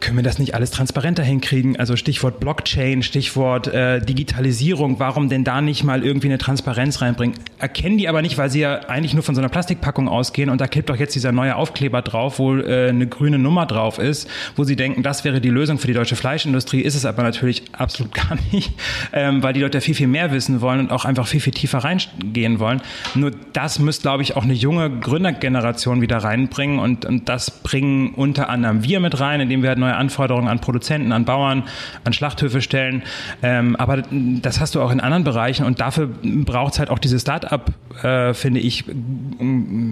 können 0.02 0.16
wir 0.16 0.24
das 0.24 0.38
nicht 0.40 0.54
alles 0.54 0.72
transparenter 0.72 1.22
hinkriegen? 1.22 1.78
Also 1.78 1.94
Stichwort 1.94 2.40
Blockchain, 2.40 3.04
Stichwort 3.04 3.68
äh, 3.68 4.00
Digitalisierung, 4.00 4.98
warum 4.98 5.28
denn 5.28 5.44
da 5.44 5.60
nicht 5.60 5.84
mal 5.84 6.04
irgendwie 6.04 6.26
eine 6.26 6.38
Transparenz 6.38 7.00
reinbringen? 7.00 7.36
Erkennen 7.58 7.98
die 7.98 8.08
aber 8.08 8.20
nicht, 8.20 8.36
weil 8.36 8.50
sie 8.50 8.60
ja 8.60 8.80
eigentlich 8.88 9.14
nur 9.14 9.22
von 9.22 9.36
so 9.36 9.40
einer 9.40 9.48
Plastikpackung 9.48 10.08
ausgehen 10.08 10.50
und 10.50 10.60
da 10.60 10.66
klebt 10.66 10.90
doch 10.90 10.96
jetzt 10.96 11.14
dieser 11.14 11.30
neue 11.30 11.54
Aufkleber 11.54 12.02
drauf, 12.02 12.40
wo 12.40 12.56
äh, 12.56 12.88
eine 12.88 13.06
grüne 13.06 13.38
Nummer 13.38 13.64
drauf 13.64 14.00
ist, 14.00 14.28
wo 14.56 14.64
sie 14.64 14.74
denken, 14.74 15.04
das 15.04 15.24
wäre 15.24 15.40
die 15.40 15.50
Lösung 15.50 15.78
für 15.78 15.86
die 15.86 15.92
deutsche 15.92 16.16
Fleischindustrie, 16.16 16.80
ist 16.80 16.96
es 16.96 17.06
aber 17.06 17.22
natürlich 17.22 17.62
absolut 17.70 18.12
gar 18.28 18.36
nicht, 18.50 18.72
ähm, 19.12 19.44
weil 19.44 19.52
die 19.52 19.60
Leute 19.60 19.80
viel, 19.80 19.94
viel 19.94 20.08
mehr 20.08 20.32
wissen 20.32 20.60
wollen 20.60 20.80
und 20.80 20.90
auch 20.90 21.04
einfach 21.04 21.28
viel, 21.28 21.40
viel 21.40 21.52
tiefer 21.52 21.78
reingehen 21.78 22.58
wollen. 22.58 22.82
Nur 23.14 23.30
das 23.52 23.78
müsste, 23.78 24.02
glaube 24.02 24.24
ich, 24.24 24.34
auch 24.36 24.42
eine 24.42 24.54
junge 24.54 24.90
Gründergeneration 24.90 26.00
wieder 26.00 26.18
reinbringen 26.18 26.80
und, 26.80 27.04
und 27.04 27.28
das 27.28 27.62
bringen 27.62 28.14
unter 28.14 28.48
anderem 28.48 28.82
wir 28.82 28.98
mit 28.98 29.20
rein, 29.20 29.40
indem 29.40 29.62
wir 29.62 29.68
halt 29.68 29.78
neue 29.78 29.91
neue 29.92 29.96
Anforderungen 29.96 30.48
an 30.48 30.60
Produzenten, 30.60 31.12
an 31.12 31.24
Bauern, 31.24 31.64
an 32.04 32.12
Schlachthöfe 32.12 32.62
stellen. 32.62 33.02
Ähm, 33.42 33.76
aber 33.76 34.02
das 34.12 34.60
hast 34.60 34.74
du 34.74 34.80
auch 34.80 34.90
in 34.90 35.00
anderen 35.00 35.24
Bereichen 35.24 35.64
und 35.64 35.80
dafür 35.80 36.08
braucht 36.22 36.74
es 36.74 36.78
halt 36.78 36.90
auch 36.90 36.98
diese 36.98 37.18
Start-up, 37.18 37.72
äh, 38.02 38.34
finde 38.34 38.60
ich, 38.60 38.84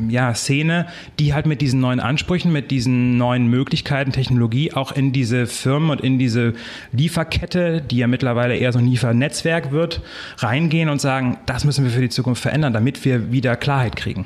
ja, 0.09 0.35
Szene, 0.35 0.87
die 1.19 1.35
halt 1.35 1.47
mit 1.47 1.61
diesen 1.61 1.81
neuen 1.81 2.01
Ansprüchen, 2.01 2.53
mit 2.53 2.71
diesen 2.71 3.19
neuen 3.19 3.49
Möglichkeiten, 3.49 4.13
Technologie 4.13 4.73
auch 4.73 4.93
in 4.93 5.13
diese 5.13 5.47
Firmen 5.47 5.91
und 5.91 6.01
in 6.01 6.19
diese 6.19 6.55
Lieferkette, 6.93 7.83
die 7.83 7.99
ja 7.99 8.07
mittlerweile 8.07 8.57
eher 8.57 8.73
so 8.73 8.79
ein 8.79 8.87
Liefernetzwerk 8.87 9.73
wird, 9.73 10.03
reingehen 10.39 10.89
und 10.89 11.01
sagen, 11.01 11.39
das 11.47 11.65
müssen 11.65 11.85
wir 11.85 11.91
für 11.91 12.01
die 12.01 12.09
Zukunft 12.09 12.43
verändern, 12.43 12.73
damit 12.73 13.05
wir 13.05 13.33
wieder 13.33 13.57
Klarheit 13.57 13.97
kriegen. 13.97 14.25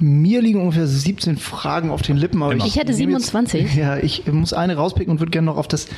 Mir 0.00 0.42
liegen 0.42 0.60
ungefähr 0.60 0.86
17 0.86 1.36
Fragen 1.36 1.90
auf 1.90 2.02
den 2.02 2.16
Lippen. 2.16 2.42
Aber 2.42 2.54
ich, 2.54 2.64
ich 2.64 2.76
hätte 2.76 2.94
27. 2.94 3.62
Jetzt, 3.62 3.74
ja, 3.76 3.96
ich 3.96 4.26
muss 4.30 4.52
eine 4.52 4.76
rauspicken 4.76 5.10
und 5.10 5.20
würde 5.20 5.30
gerne 5.30 5.46
noch 5.46 5.56
auf 5.56 5.68
das 5.68 5.88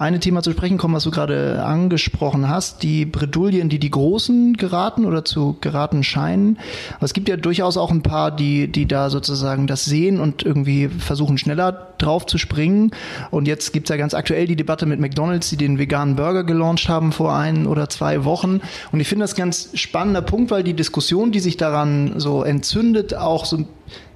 eine 0.00 0.18
Thema 0.18 0.42
zu 0.42 0.52
sprechen 0.52 0.78
kommen, 0.78 0.94
was 0.94 1.04
du 1.04 1.10
gerade 1.10 1.62
angesprochen 1.62 2.48
hast, 2.48 2.82
die 2.82 3.04
Bredouillen, 3.04 3.68
die 3.68 3.78
die 3.78 3.90
Großen 3.90 4.56
geraten 4.56 5.04
oder 5.04 5.26
zu 5.26 5.58
geraten 5.60 6.02
scheinen. 6.02 6.58
Aber 6.96 7.04
es 7.04 7.12
gibt 7.12 7.28
ja 7.28 7.36
durchaus 7.36 7.76
auch 7.76 7.90
ein 7.90 8.02
paar, 8.02 8.30
die, 8.30 8.68
die 8.68 8.86
da 8.86 9.10
sozusagen 9.10 9.66
das 9.66 9.84
sehen 9.84 10.18
und 10.18 10.42
irgendwie 10.42 10.88
versuchen 10.88 11.36
schneller 11.36 11.88
drauf 11.98 12.24
zu 12.24 12.38
springen. 12.38 12.92
Und 13.30 13.46
jetzt 13.46 13.74
gibt's 13.74 13.90
ja 13.90 13.98
ganz 13.98 14.14
aktuell 14.14 14.46
die 14.46 14.56
Debatte 14.56 14.86
mit 14.86 15.00
McDonald's, 15.00 15.50
die 15.50 15.58
den 15.58 15.78
veganen 15.78 16.16
Burger 16.16 16.44
gelauncht 16.44 16.88
haben 16.88 17.12
vor 17.12 17.34
ein 17.34 17.66
oder 17.66 17.90
zwei 17.90 18.24
Wochen. 18.24 18.62
Und 18.92 19.00
ich 19.00 19.08
finde 19.08 19.24
das 19.24 19.34
ganz 19.34 19.68
spannender 19.74 20.22
Punkt, 20.22 20.50
weil 20.50 20.62
die 20.62 20.72
Diskussion, 20.72 21.30
die 21.30 21.40
sich 21.40 21.58
daran 21.58 22.14
so 22.18 22.42
entzündet, 22.42 23.14
auch 23.14 23.44
so 23.44 23.66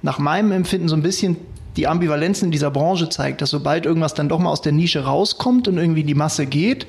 nach 0.01 0.17
meinem 0.17 0.51
Empfinden 0.51 0.87
so 0.87 0.95
ein 0.95 1.03
bisschen 1.03 1.37
die 1.77 1.87
Ambivalenzen 1.87 2.45
in 2.45 2.51
dieser 2.51 2.71
Branche 2.71 3.09
zeigt, 3.09 3.41
dass 3.41 3.49
sobald 3.49 3.85
irgendwas 3.85 4.13
dann 4.13 4.29
doch 4.29 4.39
mal 4.39 4.49
aus 4.49 4.61
der 4.61 4.71
Nische 4.71 5.05
rauskommt 5.05 5.67
und 5.67 5.77
irgendwie 5.77 6.01
in 6.01 6.07
die 6.07 6.15
Masse 6.15 6.45
geht, 6.45 6.87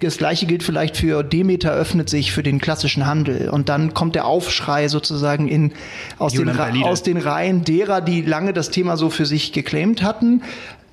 das 0.00 0.18
gleiche 0.18 0.46
gilt 0.46 0.62
vielleicht 0.64 0.96
für 0.96 1.22
Demeter 1.22 1.72
öffnet 1.72 2.10
sich 2.10 2.32
für 2.32 2.42
den 2.42 2.60
klassischen 2.60 3.06
Handel. 3.06 3.48
Und 3.50 3.68
dann 3.68 3.94
kommt 3.94 4.16
der 4.16 4.26
Aufschrei 4.26 4.88
sozusagen 4.88 5.46
in 5.46 5.72
aus, 6.18 6.32
den, 6.32 6.48
aus 6.82 7.02
den 7.04 7.18
Reihen 7.18 7.62
derer, 7.62 8.00
die 8.00 8.22
lange 8.22 8.52
das 8.52 8.70
Thema 8.70 8.96
so 8.96 9.10
für 9.10 9.26
sich 9.26 9.52
geclaimt 9.52 10.02
hatten, 10.02 10.42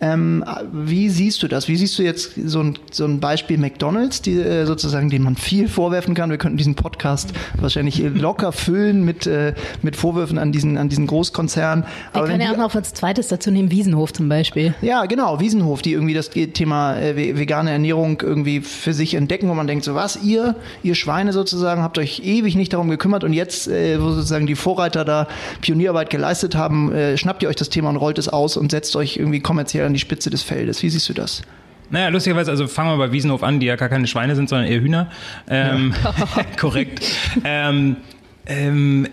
ähm, 0.02 0.46
wie 0.72 1.10
siehst 1.10 1.44
du 1.44 1.48
das? 1.48 1.68
Wie 1.68 1.76
siehst 1.76 2.00
du 2.00 2.04
jetzt 2.04 2.32
so 2.46 2.62
ein, 2.62 2.80
so 2.90 3.04
ein 3.04 3.20
Beispiel 3.20 3.58
McDonalds, 3.58 4.22
die, 4.22 4.40
äh, 4.40 4.66
sozusagen, 4.66 5.10
dem 5.10 5.24
man 5.24 5.36
viel 5.36 5.68
vorwerfen 5.68 6.14
kann? 6.14 6.30
Wir 6.30 6.38
könnten 6.38 6.58
diesen 6.58 6.76
Podcast 6.76 7.34
wahrscheinlich 7.58 8.00
locker 8.00 8.54
füllen 8.54 9.04
mit, 9.04 9.28
äh, 9.28 9.54
mit 9.82 9.98
Vorwürfen 9.98 10.38
an 10.38 10.54
diesen, 10.54 10.78
an 10.78 10.88
diesen 10.88 11.06
Großkonzern. 11.06 11.86
Wir 12.14 12.24
können 12.24 12.40
ja 12.40 12.54
auch 12.54 12.58
noch 12.58 12.76
als 12.76 12.94
zweites 12.94 13.28
dazu 13.28 13.52
nehmen, 13.52 13.72
Wiesenhof 13.72 14.14
zum 14.14 14.30
Beispiel. 14.30 14.74
Ja, 14.82 15.06
genau, 15.06 15.42
Wiesenhof, 15.42 15.82
die 15.82 15.92
irgendwie 15.92 16.14
das 16.14 16.30
Thema 16.30 16.98
äh, 16.98 17.38
vegane 17.38 17.72
Ernährung 17.72 18.22
irgendwie 18.22 18.62
für 18.62 18.94
sich 18.94 19.16
entdecken, 19.16 19.50
wo 19.50 19.54
man 19.54 19.68
denkt, 19.68 19.84
so 19.84 19.96
was, 19.96 20.24
ihr, 20.24 20.56
ihr 20.82 20.96
Schweine 20.96 21.34
sozusagen, 21.34 21.82
habt 21.82 21.98
euch 21.98 22.22
ewig 22.24 22.56
nicht 22.56 22.72
darum 22.72 22.90
gekümmert 22.90 23.26
und 23.26 23.34
jetzt, 23.34 23.68
äh, 23.68 24.02
wo 24.02 24.12
sozusagen 24.12 24.48
die 24.48 24.56
Vorreiter 24.56 25.04
da 25.04 25.28
Pionierarbeit 25.60 26.10
geleistet 26.10 26.56
haben, 26.56 26.94
äh, 26.94 27.18
schnappt 27.18 27.44
ihr 27.44 27.50
euch 27.50 27.58
das 27.58 27.70
Thema 27.70 27.90
und 27.90 27.98
rollt 27.98 28.18
es 28.18 28.30
aus 28.30 28.56
und 28.56 28.72
setzt 28.72 28.96
euch 28.96 29.18
irgendwie 29.18 29.42
kommerziell 29.42 29.89
an 29.90 29.94
die 29.94 30.00
Spitze 30.00 30.30
des 30.30 30.44
Feldes. 30.44 30.82
Wie 30.84 30.90
siehst 30.90 31.10
du 31.10 31.14
das? 31.14 31.42
Naja, 31.90 32.10
lustigerweise, 32.10 32.52
also 32.52 32.68
fangen 32.68 32.92
wir 32.92 33.08
bei 33.08 33.12
Wiesenhof 33.12 33.42
an, 33.42 33.60
die 33.60 33.66
ja 33.66 33.76
gar 33.76 33.90
keine 33.90 34.06
Schweine 34.06 34.36
sind, 34.36 34.48
sondern 34.48 34.68
eher 34.68 34.80
Hühner. 34.80 35.10
Ähm, 35.50 35.94
ja. 36.04 36.44
korrekt. 36.60 37.04
ähm, 37.44 37.98
ähm, 38.50 39.08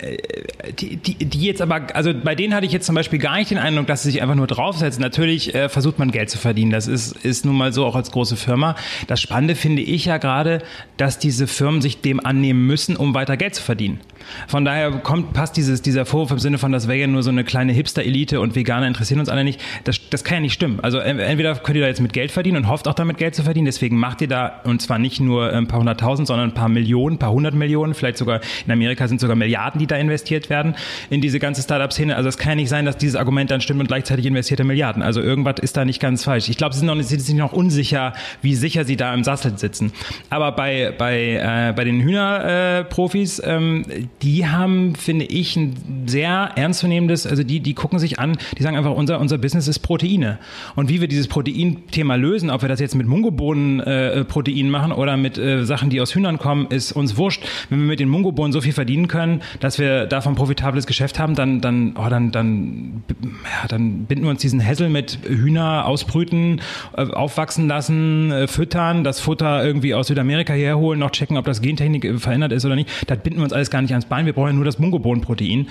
die, 0.80 0.96
die, 0.96 1.14
die 1.14 1.42
jetzt 1.42 1.60
aber, 1.60 1.94
also 1.94 2.12
bei 2.14 2.34
denen 2.34 2.54
hatte 2.54 2.66
ich 2.66 2.72
jetzt 2.72 2.86
zum 2.86 2.94
Beispiel 2.94 3.18
gar 3.18 3.36
nicht 3.36 3.50
den 3.50 3.58
Eindruck, 3.58 3.86
dass 3.86 4.02
sie 4.02 4.10
sich 4.10 4.22
einfach 4.22 4.34
nur 4.34 4.46
draufsetzen. 4.46 5.02
Natürlich 5.02 5.54
äh, 5.54 5.68
versucht 5.68 5.98
man 5.98 6.10
Geld 6.10 6.30
zu 6.30 6.38
verdienen. 6.38 6.70
Das 6.70 6.88
ist, 6.88 7.12
ist 7.24 7.44
nun 7.44 7.56
mal 7.56 7.72
so 7.72 7.84
auch 7.84 7.94
als 7.94 8.10
große 8.10 8.36
Firma. 8.36 8.76
Das 9.06 9.20
Spannende 9.20 9.54
finde 9.54 9.82
ich 9.82 10.06
ja 10.06 10.16
gerade, 10.16 10.62
dass 10.96 11.18
diese 11.18 11.46
Firmen 11.46 11.82
sich 11.82 12.00
dem 12.00 12.24
annehmen 12.24 12.66
müssen, 12.66 12.96
um 12.96 13.14
weiter 13.14 13.36
Geld 13.36 13.54
zu 13.54 13.62
verdienen. 13.62 14.00
Von 14.48 14.64
daher 14.64 14.90
kommt, 14.90 15.34
passt 15.34 15.56
dieses, 15.56 15.82
dieser 15.82 16.04
Vorwurf 16.06 16.30
im 16.32 16.38
Sinne 16.38 16.58
von, 16.58 16.72
das 16.72 16.88
wäre 16.88 16.98
ja 16.98 17.06
nur 17.06 17.22
so 17.22 17.30
eine 17.30 17.44
kleine 17.44 17.72
Hipster-Elite 17.72 18.40
und 18.40 18.56
Veganer 18.56 18.86
interessieren 18.86 19.20
uns 19.20 19.28
alle 19.28 19.44
nicht. 19.44 19.60
Das, 19.84 20.00
das 20.10 20.24
kann 20.24 20.36
ja 20.36 20.40
nicht 20.40 20.54
stimmen. 20.54 20.80
Also 20.80 20.98
entweder 20.98 21.54
könnt 21.56 21.76
ihr 21.76 21.82
da 21.82 21.88
jetzt 21.88 22.00
mit 22.00 22.12
Geld 22.12 22.32
verdienen 22.32 22.56
und 22.56 22.68
hofft 22.68 22.88
auch 22.88 22.94
damit 22.94 23.18
Geld 23.18 23.34
zu 23.34 23.42
verdienen. 23.42 23.66
Deswegen 23.66 23.98
macht 23.98 24.20
ihr 24.22 24.28
da, 24.28 24.62
und 24.64 24.82
zwar 24.82 24.98
nicht 24.98 25.20
nur 25.20 25.52
ein 25.52 25.68
paar 25.68 25.78
hunderttausend, 25.78 26.26
sondern 26.26 26.50
ein 26.50 26.54
paar 26.54 26.68
Millionen, 26.68 27.16
ein 27.16 27.18
paar 27.18 27.32
hundert 27.32 27.54
Millionen, 27.54 27.94
vielleicht 27.94 28.18
sogar 28.18 28.40
in 28.64 28.72
Amerika 28.72 29.06
sind 29.06 29.20
sogar 29.26 29.36
Milliarden, 29.36 29.78
die 29.78 29.86
da 29.86 29.96
investiert 29.96 30.50
werden 30.50 30.74
in 31.10 31.20
diese 31.20 31.38
ganze 31.38 31.62
Startup-Szene. 31.62 32.16
Also 32.16 32.28
es 32.28 32.38
kann 32.38 32.56
nicht 32.56 32.68
sein, 32.68 32.84
dass 32.84 32.96
dieses 32.96 33.16
Argument 33.16 33.50
dann 33.50 33.60
stimmt 33.60 33.80
und 33.80 33.88
gleichzeitig 33.88 34.26
investierte 34.26 34.64
Milliarden. 34.64 35.02
Also 35.02 35.20
irgendwas 35.20 35.56
ist 35.60 35.76
da 35.76 35.84
nicht 35.84 36.00
ganz 36.00 36.24
falsch. 36.24 36.48
Ich 36.48 36.56
glaube, 36.56 36.74
sie 36.74 36.80
sind 36.80 36.86
noch, 36.86 37.00
sie 37.02 37.18
sind 37.18 37.36
noch 37.36 37.52
unsicher, 37.52 38.12
wie 38.42 38.54
sicher 38.54 38.84
sie 38.84 38.96
da 38.96 39.12
im 39.12 39.24
Sassel 39.24 39.58
sitzen. 39.58 39.92
Aber 40.30 40.52
bei, 40.52 40.92
bei, 40.96 41.34
äh, 41.34 41.72
bei 41.74 41.84
den 41.84 42.00
Hühnerprofis, 42.00 43.38
äh, 43.38 43.56
ähm, 43.56 43.84
die 44.22 44.46
haben, 44.46 44.94
finde 44.94 45.24
ich, 45.26 45.56
ein 45.56 46.04
sehr 46.06 46.50
ernstzunehmendes, 46.56 47.26
also 47.26 47.42
die, 47.42 47.60
die 47.60 47.74
gucken 47.74 47.98
sich 47.98 48.18
an, 48.18 48.38
die 48.58 48.62
sagen 48.62 48.76
einfach, 48.76 48.92
unser, 48.92 49.20
unser 49.20 49.38
Business 49.38 49.68
ist 49.68 49.80
Proteine. 49.80 50.38
Und 50.74 50.88
wie 50.88 51.00
wir 51.00 51.08
dieses 51.08 51.28
Proteinthema 51.28 52.14
lösen, 52.16 52.50
ob 52.50 52.62
wir 52.62 52.68
das 52.68 52.80
jetzt 52.80 52.94
mit 52.94 53.06
Mungobohnen-Protein 53.06 54.66
äh, 54.66 54.70
machen 54.70 54.92
oder 54.92 55.16
mit 55.16 55.38
äh, 55.38 55.64
Sachen, 55.64 55.90
die 55.90 56.00
aus 56.00 56.14
Hühnern 56.14 56.38
kommen, 56.38 56.66
ist 56.68 56.92
uns 56.92 57.16
wurscht. 57.16 57.44
Wenn 57.70 57.80
wir 57.80 57.86
mit 57.86 58.00
den 58.00 58.08
Mungobohnen 58.08 58.52
so 58.52 58.60
viel 58.60 58.72
verdienen 58.72 59.08
können, 59.08 59.15
dass 59.60 59.78
wir 59.78 60.06
davon 60.06 60.34
profitables 60.34 60.86
Geschäft 60.86 61.18
haben, 61.18 61.34
dann, 61.34 61.60
dann, 61.60 61.94
oh, 61.96 62.08
dann, 62.08 62.30
dann, 62.30 63.02
ja, 63.22 63.68
dann 63.68 64.04
binden 64.04 64.24
wir 64.24 64.30
uns 64.30 64.40
diesen 64.40 64.60
Hessel 64.60 64.88
mit 64.88 65.18
Hühner 65.26 65.86
ausbrüten, 65.86 66.60
äh, 66.96 67.02
aufwachsen 67.02 67.68
lassen, 67.68 68.30
äh, 68.32 68.46
füttern, 68.46 69.04
das 69.04 69.20
Futter 69.20 69.64
irgendwie 69.64 69.94
aus 69.94 70.08
Südamerika 70.08 70.52
herholen, 70.52 71.00
noch 71.00 71.10
checken, 71.10 71.36
ob 71.36 71.44
das 71.44 71.60
Gentechnik 71.60 72.04
äh, 72.04 72.18
verändert 72.18 72.52
ist 72.52 72.64
oder 72.64 72.76
nicht. 72.76 72.88
Das 73.06 73.18
binden 73.18 73.40
wir 73.40 73.44
uns 73.44 73.52
alles 73.52 73.70
gar 73.70 73.82
nicht 73.82 73.92
ans 73.92 74.06
Bein. 74.06 74.26
Wir 74.26 74.32
brauchen 74.32 74.54
nur 74.56 74.64
das 74.64 74.78
Mungobohnenprotein. 74.78 75.68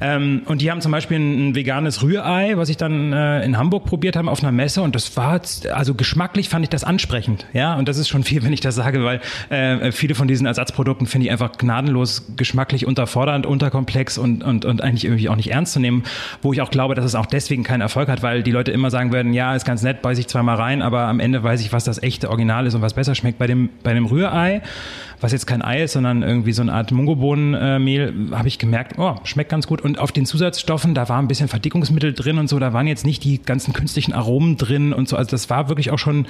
Ähm, 0.00 0.42
und 0.46 0.62
die 0.62 0.70
haben 0.70 0.80
zum 0.80 0.92
Beispiel 0.92 1.18
ein, 1.18 1.48
ein 1.48 1.54
veganes 1.54 2.02
Rührei, 2.02 2.56
was 2.56 2.68
ich 2.68 2.76
dann 2.76 3.12
äh, 3.12 3.44
in 3.44 3.58
Hamburg 3.58 3.84
probiert 3.84 4.16
habe 4.16 4.30
auf 4.30 4.42
einer 4.42 4.52
Messe. 4.52 4.82
Und 4.82 4.94
das 4.94 5.16
war, 5.16 5.40
also 5.72 5.94
geschmacklich 5.94 6.48
fand 6.48 6.64
ich 6.64 6.70
das 6.70 6.84
ansprechend. 6.84 7.46
Ja, 7.52 7.74
und 7.74 7.88
das 7.88 7.98
ist 7.98 8.08
schon 8.08 8.24
viel, 8.24 8.42
wenn 8.42 8.52
ich 8.52 8.60
das 8.60 8.74
sage, 8.74 9.04
weil 9.04 9.20
äh, 9.50 9.92
viele 9.92 10.14
von 10.14 10.28
diesen 10.28 10.46
Ersatzprodukten 10.46 11.06
finde 11.06 11.26
ich 11.26 11.32
einfach 11.32 11.52
gnadenlos 11.52 12.26
geschmacklich 12.36 12.71
geschmacklich 12.72 12.86
unterfordernd, 12.86 13.46
unterkomplex 13.46 14.18
und, 14.18 14.42
und, 14.42 14.64
und 14.64 14.82
eigentlich 14.82 15.04
irgendwie 15.04 15.28
auch 15.28 15.36
nicht 15.36 15.50
ernst 15.50 15.74
zu 15.74 15.80
nehmen, 15.80 16.04
wo 16.40 16.52
ich 16.52 16.60
auch 16.62 16.70
glaube, 16.70 16.94
dass 16.94 17.04
es 17.04 17.14
auch 17.14 17.26
deswegen 17.26 17.64
keinen 17.64 17.82
Erfolg 17.82 18.08
hat, 18.08 18.22
weil 18.22 18.42
die 18.42 18.50
Leute 18.50 18.72
immer 18.72 18.90
sagen 18.90 19.12
werden, 19.12 19.34
ja, 19.34 19.54
ist 19.54 19.64
ganz 19.64 19.82
nett, 19.82 20.02
beiß 20.02 20.18
ich 20.18 20.26
zweimal 20.26 20.56
rein, 20.56 20.82
aber 20.82 21.02
am 21.02 21.20
Ende 21.20 21.42
weiß 21.42 21.60
ich, 21.60 21.72
was 21.72 21.84
das 21.84 22.02
echte 22.02 22.30
Original 22.30 22.66
ist 22.66 22.74
und 22.74 22.82
was 22.82 22.94
besser 22.94 23.14
schmeckt. 23.14 23.38
Bei 23.38 23.46
dem, 23.46 23.68
bei 23.82 23.92
dem 23.92 24.06
Rührei, 24.06 24.62
was 25.20 25.32
jetzt 25.32 25.46
kein 25.46 25.62
Ei 25.62 25.82
ist, 25.82 25.92
sondern 25.92 26.22
irgendwie 26.22 26.52
so 26.52 26.62
eine 26.62 26.72
Art 26.72 26.90
Mungobohnenmehl, 26.90 28.30
habe 28.32 28.48
ich 28.48 28.58
gemerkt, 28.58 28.98
oh, 28.98 29.16
schmeckt 29.24 29.50
ganz 29.50 29.66
gut. 29.66 29.80
Und 29.80 29.98
auf 29.98 30.12
den 30.12 30.26
Zusatzstoffen, 30.26 30.94
da 30.94 31.08
war 31.08 31.18
ein 31.18 31.28
bisschen 31.28 31.48
Verdickungsmittel 31.48 32.12
drin 32.12 32.38
und 32.38 32.48
so, 32.48 32.58
da 32.58 32.72
waren 32.72 32.86
jetzt 32.86 33.06
nicht 33.06 33.22
die 33.24 33.40
ganzen 33.40 33.72
künstlichen 33.72 34.12
Aromen 34.12 34.56
drin 34.56 34.92
und 34.92 35.08
so. 35.08 35.16
Also 35.16 35.30
das 35.30 35.50
war 35.50 35.68
wirklich 35.68 35.90
auch 35.90 35.98
schon 35.98 36.26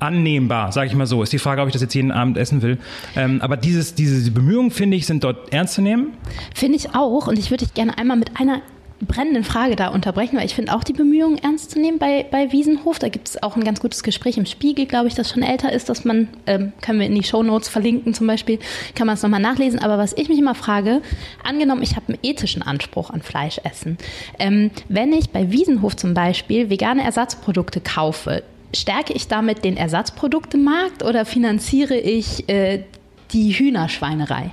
annehmbar, 0.00 0.72
sage 0.72 0.88
ich 0.88 0.94
mal 0.94 1.06
so. 1.06 1.22
Ist 1.22 1.32
die 1.32 1.38
Frage, 1.38 1.62
ob 1.62 1.68
ich 1.68 1.72
das 1.72 1.82
jetzt 1.82 1.94
jeden 1.94 2.10
Abend 2.10 2.36
essen 2.36 2.62
will. 2.62 2.78
Ähm, 3.16 3.40
aber 3.40 3.56
dieses, 3.56 3.94
diese 3.94 4.30
Bemühungen, 4.30 4.70
finde 4.70 4.96
ich, 4.96 5.06
sind 5.06 5.22
dort 5.24 5.52
ernst 5.52 5.73
nehmen. 5.82 6.14
Finde 6.54 6.76
ich 6.76 6.94
auch. 6.94 7.26
Und 7.26 7.38
ich 7.38 7.50
würde 7.50 7.64
dich 7.64 7.74
gerne 7.74 7.96
einmal 7.98 8.16
mit 8.16 8.40
einer 8.40 8.62
brennenden 9.00 9.44
Frage 9.44 9.76
da 9.76 9.88
unterbrechen, 9.88 10.36
weil 10.36 10.46
ich 10.46 10.54
finde 10.54 10.74
auch 10.74 10.84
die 10.84 10.92
Bemühungen 10.92 11.38
ernst 11.38 11.70
zu 11.70 11.80
nehmen 11.80 11.98
bei, 11.98 12.24
bei 12.30 12.52
Wiesenhof. 12.52 12.98
Da 12.98 13.08
gibt 13.08 13.28
es 13.28 13.42
auch 13.42 13.56
ein 13.56 13.64
ganz 13.64 13.80
gutes 13.80 14.02
Gespräch 14.02 14.36
im 14.36 14.46
Spiegel, 14.46 14.86
glaube 14.86 15.08
ich, 15.08 15.14
das 15.14 15.30
schon 15.30 15.42
älter 15.42 15.72
ist, 15.72 15.88
dass 15.88 16.04
man, 16.04 16.28
ähm, 16.46 16.72
können 16.80 17.00
wir 17.00 17.06
in 17.06 17.14
die 17.14 17.22
Shownotes 17.22 17.68
verlinken 17.68 18.14
zum 18.14 18.26
Beispiel, 18.26 18.58
kann 18.94 19.06
man 19.06 19.14
es 19.14 19.22
nochmal 19.22 19.40
nachlesen. 19.40 19.80
Aber 19.80 19.98
was 19.98 20.12
ich 20.16 20.28
mich 20.28 20.38
immer 20.38 20.54
frage, 20.54 21.02
angenommen, 21.42 21.82
ich 21.82 21.96
habe 21.96 22.08
einen 22.08 22.18
ethischen 22.22 22.62
Anspruch 22.62 23.10
an 23.10 23.22
Fleischessen. 23.22 23.98
Ähm, 24.38 24.70
wenn 24.88 25.12
ich 25.12 25.30
bei 25.30 25.50
Wiesenhof 25.50 25.96
zum 25.96 26.14
Beispiel 26.14 26.70
vegane 26.70 27.02
Ersatzprodukte 27.02 27.80
kaufe, 27.80 28.42
stärke 28.74 29.12
ich 29.12 29.28
damit 29.28 29.64
den 29.64 29.76
Ersatzproduktemarkt 29.76 31.04
oder 31.04 31.24
finanziere 31.24 31.96
ich 31.96 32.48
äh, 32.48 32.84
die 33.32 33.52
Hühnerschweinerei? 33.52 34.50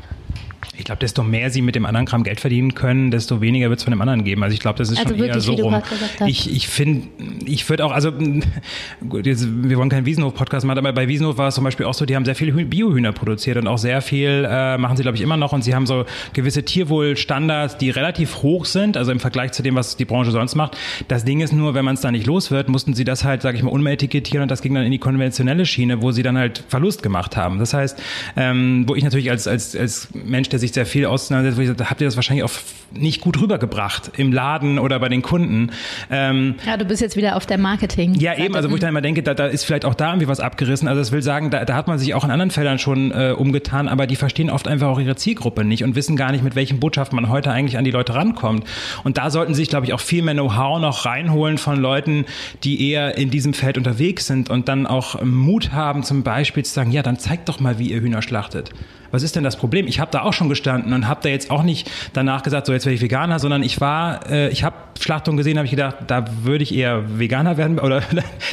Ich 0.82 0.86
glaube, 0.86 1.00
desto 1.00 1.22
mehr 1.22 1.52
sie 1.52 1.62
mit 1.62 1.76
dem 1.76 1.86
anderen 1.86 2.08
Kram 2.08 2.24
Geld 2.24 2.40
verdienen 2.40 2.74
können, 2.74 3.12
desto 3.12 3.40
weniger 3.40 3.70
wird 3.70 3.78
es 3.78 3.84
von 3.84 3.92
dem 3.92 4.02
anderen 4.02 4.24
geben. 4.24 4.42
Also 4.42 4.56
ich 4.56 4.60
glaube, 4.60 4.80
das 4.80 4.90
ist 4.90 4.98
also 4.98 5.10
schon 5.10 5.20
wirklich, 5.20 5.36
eher 5.36 5.42
so 5.42 5.54
rum. 5.54 5.80
Ich, 6.26 6.52
ich 6.52 6.68
finde, 6.68 7.08
ich 7.46 7.70
würde 7.70 7.86
auch, 7.86 7.92
also 7.92 8.12
gut, 9.10 9.28
jetzt, 9.28 9.48
wir 9.48 9.78
wollen 9.78 9.90
keinen 9.90 10.08
Wiesenhof-Podcast 10.08 10.66
machen, 10.66 10.80
aber 10.80 10.92
bei 10.92 11.08
Wiesenhof 11.08 11.38
war 11.38 11.50
es 11.50 11.56
zum 11.56 11.64
Beispiel 11.64 11.86
auch 11.86 11.94
so, 11.94 12.06
die 12.06 12.16
haben 12.16 12.26
sehr 12.26 12.34
viele 12.34 12.54
Biohühner 12.66 13.12
produziert 13.12 13.58
und 13.58 13.68
auch 13.68 13.78
sehr 13.78 14.02
viel 14.02 14.48
äh, 14.50 14.80
machen 14.80 14.98
sie, 14.98 15.04
glaube 15.04 15.18
ich, 15.18 15.22
immer 15.22 15.38
noch. 15.38 15.54
Und 15.54 15.64
sie 15.64 15.76
haben 15.76 15.86
so 15.86 16.06
gewisse 16.34 16.64
Tierwohlstandards, 16.64 17.78
die 17.78 17.92
relativ 17.92 18.42
hoch 18.42 18.66
sind, 18.66 18.98
also 18.98 19.12
im 19.12 19.20
Vergleich 19.20 19.52
zu 19.52 19.62
dem, 19.62 19.76
was 19.76 19.98
die 19.98 20.06
Branche 20.06 20.32
sonst 20.32 20.56
macht. 20.56 20.76
Das 21.08 21.26
Ding 21.26 21.42
ist 21.42 21.54
nur, 21.54 21.76
wenn 21.76 21.86
man 21.86 21.94
es 21.94 22.02
da 22.02 22.12
nicht 22.12 22.26
los 22.26 22.50
wird, 22.50 22.70
mussten 22.70 22.96
sie 22.96 23.04
das 23.04 23.24
halt, 23.24 23.44
sage 23.44 23.58
ich 23.58 23.64
mal, 23.64 23.70
unetikettieren 23.70 24.42
und 24.42 24.50
das 24.50 24.64
ging 24.64 24.74
dann 24.74 24.84
in 24.84 24.92
die 24.92 24.98
konventionelle 24.98 25.68
Schiene, 25.68 26.02
wo 26.02 26.12
sie 26.12 26.24
dann 26.24 26.38
halt 26.38 26.64
Verlust 26.68 27.04
gemacht 27.04 27.38
haben. 27.38 27.60
Das 27.60 27.76
heißt, 27.76 28.02
ähm, 28.36 28.86
wo 28.88 28.96
ich 28.96 29.04
natürlich 29.04 29.30
als, 29.30 29.48
als, 29.48 29.76
als 29.76 30.10
Mensch, 30.14 30.50
der 30.50 30.60
sich 30.60 30.71
sehr 30.74 30.86
viel 30.86 31.06
auseinandersetzt, 31.06 31.58
wo 31.58 31.62
ich 31.62 31.68
sage, 31.68 31.78
da 31.78 31.90
habt 31.90 32.02
ihr 32.02 32.08
das 32.08 32.16
wahrscheinlich 32.16 32.44
auch 32.44 32.52
nicht 32.94 33.22
gut 33.22 33.40
rübergebracht 33.40 34.12
im 34.18 34.34
Laden 34.34 34.80
oder 34.80 35.00
bei 35.00 35.10
den 35.10 35.22
Kunden. 35.22 35.72
Ähm, 36.10 36.56
ja, 36.66 36.78
du 36.78 36.86
bist 36.86 37.02
jetzt 37.02 37.16
wieder 37.16 37.36
auf 37.36 37.46
der 37.46 37.58
Marketing. 37.58 38.16
Ja, 38.16 38.38
eben, 38.38 38.56
also 38.56 38.70
wo 38.70 38.76
ich 38.76 38.82
dann 38.82 38.90
immer 38.90 39.02
denke, 39.02 39.24
da, 39.24 39.34
da 39.34 39.46
ist 39.46 39.64
vielleicht 39.64 39.86
auch 39.86 39.96
da 39.96 40.10
irgendwie 40.10 40.28
was 40.28 40.40
abgerissen. 40.40 40.88
Also 40.88 41.00
das 41.00 41.12
will 41.12 41.22
sagen, 41.22 41.50
da, 41.50 41.66
da 41.66 41.76
hat 41.76 41.88
man 41.88 42.00
sich 42.00 42.14
auch 42.14 42.24
in 42.24 42.32
anderen 42.32 42.52
Feldern 42.52 42.80
schon 42.80 43.12
äh, 43.12 43.34
umgetan, 43.38 43.88
aber 43.88 44.08
die 44.08 44.16
verstehen 44.16 44.50
oft 44.50 44.68
einfach 44.68 44.88
auch 44.88 45.00
ihre 45.00 45.16
Zielgruppe 45.16 45.64
nicht 45.64 45.84
und 45.84 45.96
wissen 45.96 46.16
gar 46.16 46.32
nicht, 46.32 46.44
mit 46.44 46.56
welchen 46.56 46.80
Botschaften 46.80 47.16
man 47.16 47.30
heute 47.30 47.52
eigentlich 47.52 47.78
an 47.78 47.84
die 47.84 47.92
Leute 47.92 48.14
rankommt. 48.14 48.66
Und 49.04 49.18
da 49.18 49.30
sollten 49.30 49.54
sich, 49.54 49.70
glaube 49.70 49.86
ich, 49.86 49.94
auch 49.94 50.00
viel 50.00 50.22
mehr 50.22 50.34
Know-how 50.34 50.80
noch 50.80 51.06
reinholen 51.06 51.58
von 51.58 51.80
Leuten, 51.80 52.26
die 52.64 52.90
eher 52.90 53.18
in 53.18 53.30
diesem 53.30 53.54
Feld 53.54 53.78
unterwegs 53.78 54.28
sind 54.28 54.50
und 54.50 54.68
dann 54.68 54.86
auch 54.86 55.22
Mut 55.24 55.72
haben, 55.72 56.04
zum 56.04 56.24
Beispiel 56.24 56.64
zu 56.64 56.74
sagen, 56.74 56.92
ja, 56.92 57.04
dann 57.04 57.18
zeigt 57.18 57.50
doch 57.50 57.60
mal, 57.60 57.80
wie 57.80 57.92
ihr 57.92 58.02
Hühner 58.02 58.22
schlachtet 58.22 58.72
was 59.12 59.24
ist 59.24 59.36
denn 59.36 59.44
das 59.44 59.56
Problem? 59.56 59.88
Ich 59.88 60.00
habe 60.00 60.12
da 60.12 60.24
auch 60.24 60.34
schon 60.34 60.50
gestanden 60.50 60.94
und 60.94 61.08
habe 61.08 61.22
da 61.24 61.30
jetzt 61.30 61.52
auch 61.52 61.64
nicht 61.64 61.90
danach 62.14 62.44
gesagt, 62.44 62.68
so 62.68 62.74
jetzt 62.74 62.86
werde 62.86 62.96
ich 62.96 63.02
Veganer, 63.02 63.40
sondern 63.40 63.64
ich 63.64 63.80
war, 63.82 64.30
äh, 64.30 64.50
ich 64.50 64.64
habe 64.64 64.76
Schlachtung 65.00 65.38
gesehen, 65.38 65.58
habe 65.58 65.66
ich 65.66 65.72
gedacht, 65.72 65.98
da 66.08 66.26
würde 66.44 66.64
ich 66.64 66.74
eher 66.74 67.20
Veganer 67.20 67.58
werden 67.58 67.80
oder 67.82 68.02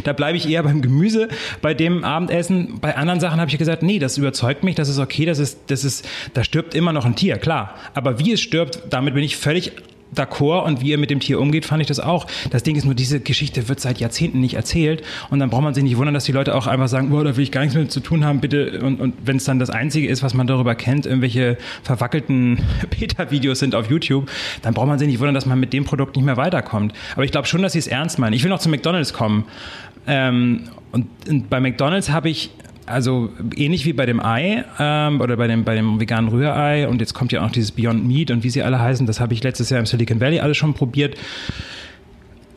da 0.04 0.12
bleibe 0.12 0.36
ich 0.36 0.48
eher 0.48 0.62
beim 0.62 0.82
Gemüse, 0.82 1.28
bei 1.62 1.74
dem 1.74 2.04
Abendessen. 2.04 2.80
Bei 2.80 2.96
anderen 2.96 3.20
Sachen 3.20 3.40
habe 3.40 3.50
ich 3.50 3.58
gesagt, 3.58 3.82
nee, 3.82 3.98
das 3.98 4.18
überzeugt 4.18 4.64
mich, 4.64 4.74
das 4.74 4.88
ist 4.88 4.98
okay, 4.98 5.24
das 5.24 5.38
ist, 5.38 5.58
das 5.68 5.84
ist, 5.84 6.08
da 6.34 6.44
stirbt 6.44 6.74
immer 6.74 6.92
noch 6.92 7.04
ein 7.04 7.16
Tier, 7.16 7.38
klar. 7.38 7.74
Aber 7.94 8.18
wie 8.18 8.32
es 8.32 8.40
stirbt, 8.40 8.82
damit 8.90 9.14
bin 9.14 9.22
ich 9.22 9.36
völlig 9.36 9.72
d'accord 10.14 10.64
und 10.64 10.80
wie 10.80 10.92
er 10.92 10.98
mit 10.98 11.10
dem 11.10 11.20
Tier 11.20 11.40
umgeht, 11.40 11.64
fand 11.64 11.80
ich 11.80 11.86
das 11.86 12.00
auch. 12.00 12.26
Das 12.50 12.62
Ding 12.62 12.76
ist 12.76 12.84
nur, 12.84 12.94
diese 12.94 13.20
Geschichte 13.20 13.68
wird 13.68 13.80
seit 13.80 13.98
Jahrzehnten 13.98 14.40
nicht 14.40 14.54
erzählt 14.54 15.02
und 15.30 15.38
dann 15.38 15.50
braucht 15.50 15.62
man 15.62 15.74
sich 15.74 15.84
nicht 15.84 15.96
wundern, 15.96 16.14
dass 16.14 16.24
die 16.24 16.32
Leute 16.32 16.54
auch 16.54 16.66
einfach 16.66 16.88
sagen, 16.88 17.10
boah, 17.10 17.24
da 17.24 17.36
will 17.36 17.42
ich 17.42 17.52
gar 17.52 17.60
nichts 17.60 17.76
mehr 17.76 17.88
zu 17.88 18.00
tun 18.00 18.24
haben, 18.24 18.40
bitte. 18.40 18.80
Und, 18.82 19.00
und 19.00 19.14
wenn 19.24 19.36
es 19.36 19.44
dann 19.44 19.58
das 19.58 19.70
Einzige 19.70 20.08
ist, 20.08 20.22
was 20.22 20.34
man 20.34 20.46
darüber 20.46 20.74
kennt, 20.74 21.06
irgendwelche 21.06 21.58
verwackelten 21.82 22.58
Beta-Videos 22.98 23.58
sind 23.58 23.74
auf 23.74 23.90
YouTube, 23.90 24.30
dann 24.62 24.74
braucht 24.74 24.88
man 24.88 24.98
sich 24.98 25.08
nicht 25.08 25.18
wundern, 25.18 25.34
dass 25.34 25.46
man 25.46 25.60
mit 25.60 25.72
dem 25.72 25.84
Produkt 25.84 26.16
nicht 26.16 26.24
mehr 26.24 26.36
weiterkommt. 26.36 26.92
Aber 27.14 27.24
ich 27.24 27.30
glaube 27.30 27.46
schon, 27.46 27.62
dass 27.62 27.72
sie 27.72 27.78
es 27.78 27.86
ernst 27.86 28.18
meinen. 28.18 28.32
Ich 28.32 28.42
will 28.42 28.50
noch 28.50 28.60
zu 28.60 28.68
McDonalds 28.68 29.12
kommen. 29.12 29.44
Ähm, 30.06 30.64
und, 30.90 31.06
und 31.28 31.50
bei 31.50 31.60
McDonalds 31.60 32.10
habe 32.10 32.30
ich 32.30 32.50
also 32.88 33.30
ähnlich 33.56 33.84
wie 33.84 33.92
bei 33.92 34.06
dem 34.06 34.20
Ei 34.20 34.64
ähm, 34.78 35.20
oder 35.20 35.36
bei 35.36 35.46
dem, 35.46 35.64
bei 35.64 35.74
dem 35.74 36.00
veganen 36.00 36.30
Rührei 36.30 36.88
und 36.88 37.00
jetzt 37.00 37.14
kommt 37.14 37.32
ja 37.32 37.44
auch 37.44 37.50
dieses 37.50 37.72
Beyond 37.72 38.06
Meat 38.06 38.30
und 38.30 38.44
wie 38.44 38.50
sie 38.50 38.62
alle 38.62 38.80
heißen, 38.80 39.06
das 39.06 39.20
habe 39.20 39.34
ich 39.34 39.42
letztes 39.42 39.70
Jahr 39.70 39.80
im 39.80 39.86
Silicon 39.86 40.20
Valley 40.20 40.40
alles 40.40 40.56
schon 40.56 40.74
probiert. 40.74 41.16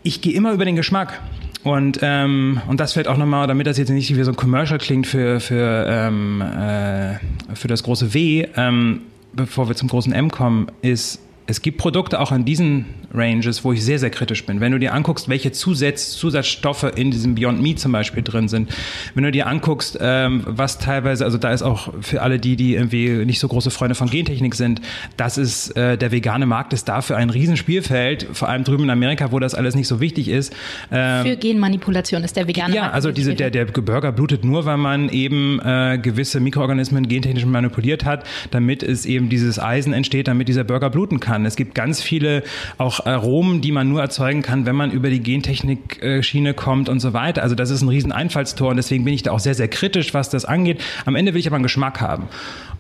Ich 0.04 0.22
gehe 0.22 0.34
immer 0.34 0.54
über 0.54 0.66
den 0.66 0.76
Geschmack. 0.76 1.22
Und, 1.64 2.00
ähm, 2.02 2.60
und 2.68 2.80
das 2.80 2.94
fällt 2.94 3.08
auch 3.08 3.18
nochmal, 3.18 3.46
damit 3.46 3.68
das 3.68 3.78
jetzt 3.78 3.90
nicht 3.90 4.16
wie 4.18 4.24
so 4.24 4.32
ein 4.32 4.36
Commercial 4.36 4.80
klingt 4.80 5.06
für, 5.06 5.40
für, 5.40 5.86
ähm, 5.88 6.42
äh, 6.42 7.20
für 7.54 7.68
das 7.68 7.84
große 7.84 8.16
W, 8.16 8.48
ähm, 8.56 9.02
bevor 9.34 9.68
wir 9.68 9.76
zum 9.76 9.88
großen 9.88 10.12
M 10.12 10.32
kommen, 10.32 10.68
ist, 10.82 11.22
es 11.48 11.62
gibt 11.62 11.78
Produkte 11.78 12.20
auch 12.20 12.32
in 12.32 12.46
diesen 12.46 12.86
Ranges, 13.14 13.64
wo 13.64 13.74
ich 13.74 13.84
sehr, 13.84 14.00
sehr 14.00 14.10
kritisch 14.10 14.46
bin. 14.46 14.62
Wenn 14.62 14.72
du 14.72 14.80
dir 14.80 14.94
anguckst, 14.94 15.28
welche 15.28 15.52
Zusatz, 15.52 16.12
Zusatzstoffe 16.12 16.92
in 16.96 17.12
diesem 17.12 17.36
Beyond 17.36 17.62
Meat 17.62 17.80
zum 17.80 17.92
Beispiel 17.92 18.24
drin 18.24 18.48
sind, 18.48 18.70
wenn 19.16 19.24
du 19.24 19.32
dir 19.32 19.48
anguckst, 19.48 19.98
ähm, 20.00 20.44
was 20.46 20.78
teilweise, 20.78 21.26
also 21.26 21.38
da 21.38 21.52
ist 21.52 21.62
auch 21.62 21.94
für 22.02 22.22
alle 22.22 22.40
die, 22.40 22.56
die 22.56 22.76
irgendwie 22.76 23.26
nicht 23.26 23.40
so 23.40 23.48
große 23.48 23.72
Freunde 23.72 23.96
von 23.96 24.10
Gentechnik 24.10 24.56
sind, 24.56 24.82
das 25.18 25.38
ist, 25.38 25.76
äh, 25.76 25.98
der 25.98 26.12
vegane 26.12 26.46
Markt 26.46 26.74
ist 26.74 26.88
dafür 26.88 27.18
ein 27.18 27.30
Riesenspielfeld, 27.30 28.28
vor 28.32 28.48
allem 28.48 28.64
drüben 28.64 28.84
in 28.84 28.90
Amerika, 28.90 29.32
wo 29.32 29.40
das 29.40 29.56
alles 29.56 29.76
nicht 29.76 29.88
so 29.88 30.00
wichtig 30.00 30.30
ist. 30.30 30.54
Ähm, 30.92 31.26
für 31.26 31.36
Genmanipulation 31.36 32.24
ist 32.24 32.38
der 32.38 32.48
vegane 32.48 32.74
ja, 32.76 32.82
Markt. 32.82 32.94
Ja, 32.94 32.96
also 32.96 33.12
diese, 33.12 33.36
der, 33.36 33.50
der 33.52 33.66
Burger 33.66 34.12
blutet 34.12 34.46
nur, 34.46 34.66
weil 34.66 34.78
man 34.78 35.10
eben 35.10 35.60
äh, 35.60 36.00
gewisse 36.02 36.40
Mikroorganismen 36.40 37.08
gentechnisch 37.08 37.46
manipuliert 37.46 38.06
hat, 38.06 38.26
damit 38.52 38.84
es 38.84 39.06
eben 39.06 39.28
dieses 39.28 39.60
Eisen 39.60 39.92
entsteht, 39.92 40.28
damit 40.28 40.48
dieser 40.48 40.64
Burger 40.64 40.90
bluten 40.90 41.20
kann. 41.20 41.31
Es 41.46 41.56
gibt 41.56 41.76
ganz 41.76 42.02
viele 42.02 42.44
auch 42.78 43.06
Aromen, 43.06 43.62
die 43.62 43.72
man 43.72 43.90
nur 43.90 44.02
erzeugen 44.02 44.42
kann, 44.42 44.66
wenn 44.66 44.76
man 44.76 44.92
über 44.92 45.10
die 45.10 45.22
Gentechnik-Schiene 45.22 46.54
kommt 46.54 46.90
und 46.90 47.00
so 47.00 47.14
weiter. 47.14 47.44
Also 47.44 47.56
das 47.56 47.70
ist 47.70 47.82
ein 47.82 47.90
riesen 47.90 48.12
Einfallstor 48.12 48.70
und 48.70 48.78
deswegen 48.78 49.06
bin 49.06 49.14
ich 49.14 49.24
da 49.24 49.32
auch 49.32 49.40
sehr, 49.40 49.56
sehr 49.56 49.68
kritisch, 49.68 50.14
was 50.14 50.30
das 50.30 50.46
angeht. 50.46 50.82
Am 51.06 51.16
Ende 51.16 51.34
will 51.34 51.40
ich 51.40 51.48
aber 51.48 51.56
einen 51.56 51.64
Geschmack 51.64 52.02
haben. 52.02 52.28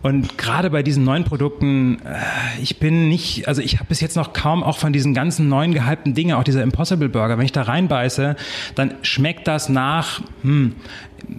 Und 0.01 0.37
gerade 0.37 0.69
bei 0.71 0.81
diesen 0.81 1.03
neuen 1.03 1.23
Produkten, 1.23 1.99
äh, 1.99 2.61
ich 2.61 2.79
bin 2.79 3.07
nicht, 3.07 3.47
also 3.47 3.61
ich 3.61 3.75
habe 3.75 3.85
bis 3.85 4.01
jetzt 4.01 4.15
noch 4.15 4.33
kaum 4.33 4.63
auch 4.63 4.77
von 4.77 4.93
diesen 4.93 5.13
ganzen 5.13 5.47
neuen 5.47 5.73
gehypten 5.73 6.13
Dingen, 6.13 6.35
auch 6.35 6.43
dieser 6.43 6.63
Impossible 6.63 7.09
Burger, 7.09 7.37
wenn 7.37 7.45
ich 7.45 7.51
da 7.51 7.63
reinbeiße, 7.63 8.35
dann 8.75 8.95
schmeckt 9.03 9.47
das 9.47 9.69
nach, 9.69 10.21
hm, 10.41 10.73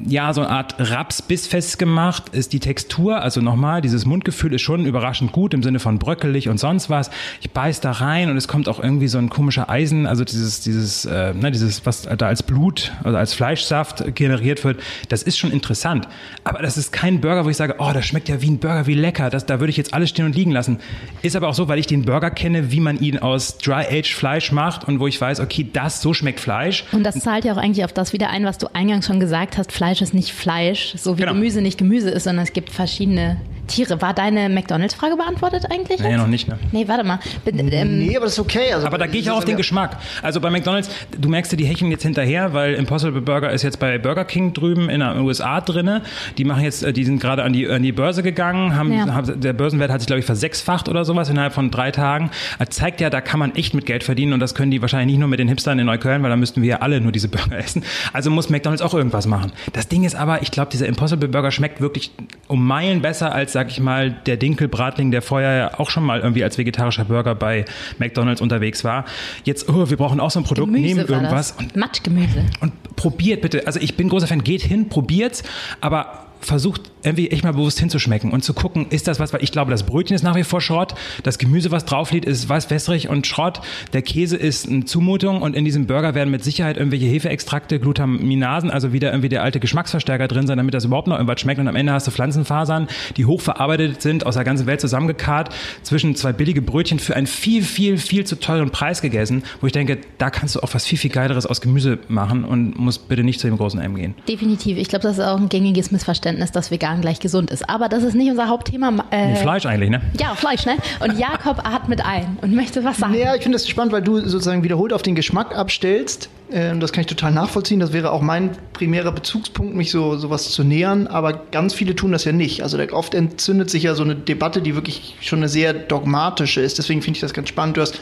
ja, 0.06 0.32
so 0.32 0.42
eine 0.42 0.50
Art 0.50 0.76
Raps 0.78 1.22
bissfest 1.22 1.78
gemacht 1.78 2.28
ist 2.30 2.52
die 2.52 2.60
Textur. 2.60 3.20
Also 3.20 3.40
nochmal, 3.40 3.80
dieses 3.80 4.06
Mundgefühl 4.06 4.54
ist 4.54 4.62
schon 4.62 4.86
überraschend 4.86 5.32
gut 5.32 5.54
im 5.54 5.62
Sinne 5.62 5.80
von 5.80 5.98
bröckelig 5.98 6.48
und 6.48 6.58
sonst 6.58 6.90
was. 6.90 7.10
Ich 7.40 7.50
beiß 7.50 7.80
da 7.80 7.92
rein 7.92 8.30
und 8.30 8.36
es 8.36 8.48
kommt 8.48 8.68
auch 8.68 8.80
irgendwie 8.80 9.08
so 9.08 9.18
ein 9.18 9.28
komischer 9.28 9.68
Eisen, 9.68 10.06
also 10.06 10.24
dieses, 10.24 10.60
dieses, 10.60 11.04
äh, 11.04 11.34
ne, 11.34 11.50
dieses, 11.50 11.84
was 11.86 12.02
da 12.02 12.26
als 12.26 12.42
Blut, 12.42 12.92
also 13.02 13.16
als 13.16 13.34
Fleischsaft 13.34 14.14
generiert 14.14 14.64
wird. 14.64 14.80
Das 15.08 15.22
ist 15.22 15.38
schon 15.38 15.50
interessant. 15.50 16.08
Aber 16.44 16.62
das 16.62 16.76
ist 16.76 16.92
kein 16.92 17.20
Burger, 17.20 17.44
wo 17.44 17.48
ich 17.48 17.56
sage, 17.56 17.76
oh, 17.78 17.90
das 17.92 18.06
schmeckt 18.06 18.28
ja 18.28 18.40
wie 18.40 18.51
ein 18.52 18.58
Burger, 18.58 18.86
wie 18.86 18.94
lecker. 18.94 19.30
Das, 19.30 19.46
da 19.46 19.60
würde 19.60 19.70
ich 19.70 19.76
jetzt 19.76 19.94
alles 19.94 20.10
stehen 20.10 20.26
und 20.26 20.34
liegen 20.34 20.52
lassen. 20.52 20.78
Ist 21.22 21.36
aber 21.36 21.48
auch 21.48 21.54
so, 21.54 21.68
weil 21.68 21.78
ich 21.78 21.86
den 21.86 22.04
Burger 22.04 22.30
kenne, 22.30 22.70
wie 22.70 22.80
man 22.80 23.00
ihn 23.00 23.18
aus 23.18 23.58
Dry-Aged 23.58 24.14
Fleisch 24.14 24.52
macht 24.52 24.86
und 24.86 25.00
wo 25.00 25.06
ich 25.06 25.20
weiß, 25.20 25.40
okay, 25.40 25.66
das, 25.72 26.02
so 26.02 26.14
schmeckt 26.14 26.40
Fleisch. 26.40 26.84
Und 26.92 27.04
das 27.04 27.18
zahlt 27.18 27.44
ja 27.44 27.52
auch 27.52 27.58
eigentlich 27.58 27.84
auf 27.84 27.92
das 27.92 28.12
wieder 28.12 28.30
ein, 28.30 28.44
was 28.44 28.58
du 28.58 28.68
eingangs 28.74 29.06
schon 29.06 29.20
gesagt 29.20 29.58
hast 29.58 29.72
Fleisch 29.72 30.02
ist 30.02 30.14
nicht 30.14 30.32
Fleisch, 30.32 30.94
so 30.96 31.16
wie 31.16 31.22
genau. 31.22 31.34
Gemüse 31.34 31.62
nicht 31.62 31.78
Gemüse 31.78 32.10
ist, 32.10 32.24
sondern 32.24 32.44
es 32.44 32.52
gibt 32.52 32.70
verschiedene 32.70 33.40
Tiere. 33.66 34.00
War 34.02 34.14
deine 34.14 34.48
McDonalds-Frage 34.48 35.16
beantwortet 35.16 35.66
eigentlich? 35.70 36.00
Nee, 36.00 36.16
noch 36.16 36.26
nicht. 36.26 36.48
Ne? 36.48 36.58
Nee, 36.72 36.88
warte 36.88 37.04
mal. 37.04 37.18
Ähm, 37.46 37.98
nee, 37.98 38.16
aber 38.16 38.26
das 38.26 38.34
ist 38.34 38.38
okay. 38.38 38.72
Also, 38.72 38.86
aber 38.86 38.98
da 38.98 39.06
gehe 39.06 39.20
ich 39.20 39.30
auch 39.30 39.38
auf 39.38 39.44
den 39.44 39.56
Geschmack. 39.56 39.96
Also 40.22 40.40
bei 40.40 40.50
McDonalds, 40.50 40.90
du 41.18 41.28
merkst 41.28 41.52
ja, 41.52 41.56
die 41.56 41.64
hecheln 41.64 41.90
jetzt 41.90 42.02
hinterher, 42.02 42.52
weil 42.52 42.74
Impossible 42.74 43.20
Burger 43.20 43.50
ist 43.50 43.62
jetzt 43.62 43.78
bei 43.78 43.98
Burger 43.98 44.24
King 44.24 44.52
drüben 44.52 44.88
in 44.88 45.00
den 45.00 45.18
USA 45.20 45.60
drinne. 45.60 46.02
Die 46.38 46.44
machen 46.44 46.62
jetzt, 46.62 46.82
äh, 46.82 46.92
die 46.92 47.04
sind 47.04 47.20
gerade 47.20 47.42
an 47.42 47.52
die, 47.52 47.68
an 47.68 47.82
die 47.82 47.92
Börse 47.92 48.22
gegangen, 48.22 48.76
haben, 48.76 48.92
ja. 48.92 49.06
haben, 49.14 49.40
der 49.40 49.52
Börsenwert 49.52 49.90
hat 49.90 50.00
sich, 50.00 50.06
glaube 50.06 50.20
ich, 50.20 50.26
versechsfacht 50.26 50.88
oder 50.88 51.04
sowas 51.04 51.28
innerhalb 51.28 51.52
von 51.52 51.70
drei 51.70 51.90
Tagen. 51.90 52.30
Das 52.58 52.70
zeigt 52.70 53.00
ja, 53.00 53.10
da 53.10 53.20
kann 53.20 53.38
man 53.38 53.54
echt 53.54 53.74
mit 53.74 53.86
Geld 53.86 54.04
verdienen 54.04 54.32
und 54.32 54.40
das 54.40 54.54
können 54.54 54.70
die 54.70 54.82
wahrscheinlich 54.82 55.12
nicht 55.14 55.20
nur 55.20 55.28
mit 55.28 55.38
den 55.38 55.48
Hipstern 55.48 55.78
in 55.78 55.86
Neukölln, 55.86 56.22
weil 56.22 56.30
da 56.30 56.36
müssten 56.36 56.62
wir 56.62 56.68
ja 56.68 56.76
alle 56.78 57.00
nur 57.00 57.12
diese 57.12 57.28
Burger 57.28 57.58
essen. 57.58 57.84
Also 58.12 58.30
muss 58.30 58.50
McDonalds 58.50 58.82
auch 58.82 58.94
irgendwas 58.94 59.26
machen. 59.26 59.52
Das 59.72 59.88
Ding 59.88 60.04
ist 60.04 60.14
aber, 60.14 60.42
ich 60.42 60.50
glaube, 60.50 60.70
dieser 60.70 60.86
Impossible 60.86 61.28
Burger 61.28 61.50
schmeckt 61.50 61.80
wirklich 61.80 62.10
um 62.48 62.66
Meilen 62.66 63.02
besser 63.02 63.32
als 63.32 63.51
als, 63.52 63.62
sag 63.62 63.70
ich 63.70 63.80
mal, 63.80 64.10
der 64.10 64.36
Dinkelbratling, 64.36 65.10
der 65.10 65.22
vorher 65.22 65.56
ja 65.56 65.78
auch 65.78 65.90
schon 65.90 66.04
mal 66.04 66.20
irgendwie 66.20 66.44
als 66.44 66.58
vegetarischer 66.58 67.04
Burger 67.04 67.34
bei 67.34 67.64
McDonalds 67.98 68.40
unterwegs 68.40 68.84
war. 68.84 69.04
Jetzt, 69.44 69.68
oh, 69.68 69.88
wir 69.88 69.96
brauchen 69.96 70.20
auch 70.20 70.30
so 70.30 70.40
ein 70.40 70.44
Produkt, 70.44 70.72
Gemüse 70.72 70.96
nehmen 70.96 71.06
irgendwas 71.08 71.52
und 71.52 71.76
Matschgemüse. 71.76 72.44
und 72.60 72.96
probiert 72.96 73.42
bitte. 73.42 73.66
Also 73.66 73.80
ich 73.80 73.96
bin 73.96 74.08
großer 74.08 74.26
Fan, 74.26 74.42
geht 74.42 74.62
hin, 74.62 74.88
probiert's, 74.88 75.42
aber 75.80 76.26
versucht 76.42 76.90
irgendwie 77.02 77.30
echt 77.30 77.44
mal 77.44 77.52
bewusst 77.52 77.78
hinzuschmecken 77.80 78.30
und 78.30 78.44
zu 78.44 78.54
gucken, 78.54 78.86
ist 78.90 79.08
das 79.08 79.18
was, 79.18 79.32
weil 79.32 79.42
ich 79.42 79.52
glaube, 79.52 79.70
das 79.70 79.84
Brötchen 79.84 80.14
ist 80.14 80.22
nach 80.22 80.36
wie 80.36 80.44
vor 80.44 80.60
Schrott, 80.60 80.94
das 81.22 81.38
Gemüse, 81.38 81.70
was 81.70 81.84
drauf 81.84 82.12
liegt, 82.12 82.24
ist 82.24 82.48
weiß 82.48 82.70
wässrig 82.70 83.08
und 83.08 83.26
Schrott, 83.26 83.60
der 83.92 84.02
Käse 84.02 84.36
ist 84.36 84.68
eine 84.68 84.84
Zumutung 84.84 85.42
und 85.42 85.56
in 85.56 85.64
diesem 85.64 85.86
Burger 85.86 86.14
werden 86.14 86.30
mit 86.30 86.44
Sicherheit 86.44 86.76
irgendwelche 86.76 87.06
Hefeextrakte, 87.06 87.80
Glutaminasen, 87.80 88.70
also 88.70 88.92
wieder 88.92 89.10
irgendwie 89.10 89.28
der 89.28 89.42
alte 89.42 89.60
Geschmacksverstärker 89.60 90.28
drin 90.28 90.46
sein, 90.46 90.58
damit 90.58 90.74
das 90.74 90.84
überhaupt 90.84 91.08
noch 91.08 91.16
irgendwas 91.16 91.40
schmeckt 91.40 91.60
und 91.60 91.68
am 91.68 91.76
Ende 91.76 91.92
hast 91.92 92.06
du 92.06 92.10
Pflanzenfasern, 92.10 92.88
die 93.16 93.26
hochverarbeitet 93.26 94.02
sind, 94.02 94.26
aus 94.26 94.34
der 94.34 94.44
ganzen 94.44 94.66
Welt 94.66 94.80
zusammengekarrt, 94.80 95.50
zwischen 95.82 96.14
zwei 96.14 96.32
billige 96.32 96.62
Brötchen 96.62 96.98
für 96.98 97.16
einen 97.16 97.26
viel, 97.26 97.62
viel, 97.62 97.98
viel 97.98 98.24
zu 98.24 98.38
teuren 98.38 98.70
Preis 98.70 99.02
gegessen, 99.02 99.42
wo 99.60 99.66
ich 99.66 99.72
denke, 99.72 99.98
da 100.18 100.30
kannst 100.30 100.54
du 100.54 100.60
auch 100.60 100.72
was 100.72 100.86
viel, 100.86 100.98
viel 100.98 101.10
Geileres 101.10 101.46
aus 101.46 101.60
Gemüse 101.60 101.98
machen 102.08 102.44
und 102.44 102.78
musst 102.78 103.08
bitte 103.08 103.24
nicht 103.24 103.40
zu 103.40 103.46
dem 103.46 103.56
großen 103.56 103.80
M 103.80 103.94
gehen. 103.94 104.14
Definitiv. 104.28 104.78
Ich 104.78 104.88
glaube, 104.88 105.02
das 105.02 105.18
ist 105.18 105.24
auch 105.24 105.38
ein 105.38 105.48
gängiges 105.48 105.90
Missverständnis, 105.90 106.31
dass 106.40 106.70
vegan 106.70 107.00
gleich 107.00 107.20
gesund 107.20 107.50
ist. 107.50 107.68
Aber 107.68 107.88
das 107.88 108.02
ist 108.02 108.14
nicht 108.14 108.30
unser 108.30 108.48
Hauptthema. 108.48 108.92
Äh, 109.10 109.36
Fleisch 109.36 109.66
eigentlich, 109.66 109.90
ne? 109.90 110.00
Ja, 110.20 110.34
Fleisch, 110.34 110.66
ne? 110.66 110.76
Und 111.00 111.18
Jakob 111.18 111.58
atmet 111.66 112.04
ein 112.04 112.36
und 112.40 112.54
möchte 112.54 112.84
was 112.84 112.98
sagen. 112.98 113.14
Ja, 113.14 113.34
ich 113.34 113.42
finde 113.42 113.56
das 113.56 113.68
spannend, 113.68 113.92
weil 113.92 114.02
du 114.02 114.18
sozusagen 114.20 114.62
wiederholt 114.64 114.92
auf 114.92 115.02
den 115.02 115.14
Geschmack 115.14 115.56
abstellst. 115.56 116.28
Ähm, 116.52 116.80
Das 116.80 116.92
kann 116.92 117.00
ich 117.02 117.06
total 117.06 117.32
nachvollziehen. 117.32 117.80
Das 117.80 117.92
wäre 117.92 118.10
auch 118.12 118.20
mein 118.22 118.50
primärer 118.72 119.12
Bezugspunkt, 119.12 119.74
mich 119.74 119.90
so 119.90 120.16
sowas 120.16 120.50
zu 120.50 120.64
nähern. 120.64 121.06
Aber 121.06 121.32
ganz 121.50 121.74
viele 121.74 121.94
tun 121.96 122.12
das 122.12 122.24
ja 122.24 122.32
nicht. 122.32 122.62
Also 122.62 122.76
da- 122.78 122.92
oft 122.92 123.14
entzündet 123.14 123.70
sich 123.70 123.84
ja 123.84 123.94
so 123.94 124.02
eine 124.02 124.14
Debatte, 124.14 124.60
die 124.62 124.74
wirklich 124.74 125.16
schon 125.20 125.38
eine 125.40 125.48
sehr 125.48 125.72
dogmatische 125.72 126.60
ist. 126.60 126.78
Deswegen 126.78 127.02
finde 127.02 127.16
ich 127.16 127.20
das 127.22 127.32
ganz 127.32 127.48
spannend. 127.48 127.76
Du 127.76 127.80
hast 127.80 128.00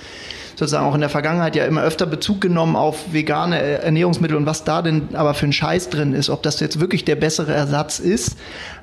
sozusagen 0.60 0.86
auch 0.86 0.94
in 0.94 1.00
der 1.00 1.08
Vergangenheit 1.08 1.56
ja 1.56 1.64
immer 1.64 1.82
öfter 1.82 2.06
Bezug 2.06 2.40
genommen 2.40 2.76
auf 2.76 3.12
vegane 3.12 3.60
Ernährungsmittel 3.60 4.36
und 4.36 4.46
was 4.46 4.62
da 4.62 4.82
denn 4.82 5.08
aber 5.14 5.34
für 5.34 5.46
ein 5.46 5.52
Scheiß 5.52 5.88
drin 5.88 6.12
ist, 6.12 6.30
ob 6.30 6.42
das 6.42 6.60
jetzt 6.60 6.78
wirklich 6.78 7.04
der 7.04 7.16
bessere 7.16 7.52
Ersatz 7.52 7.98
ist. 7.98 8.36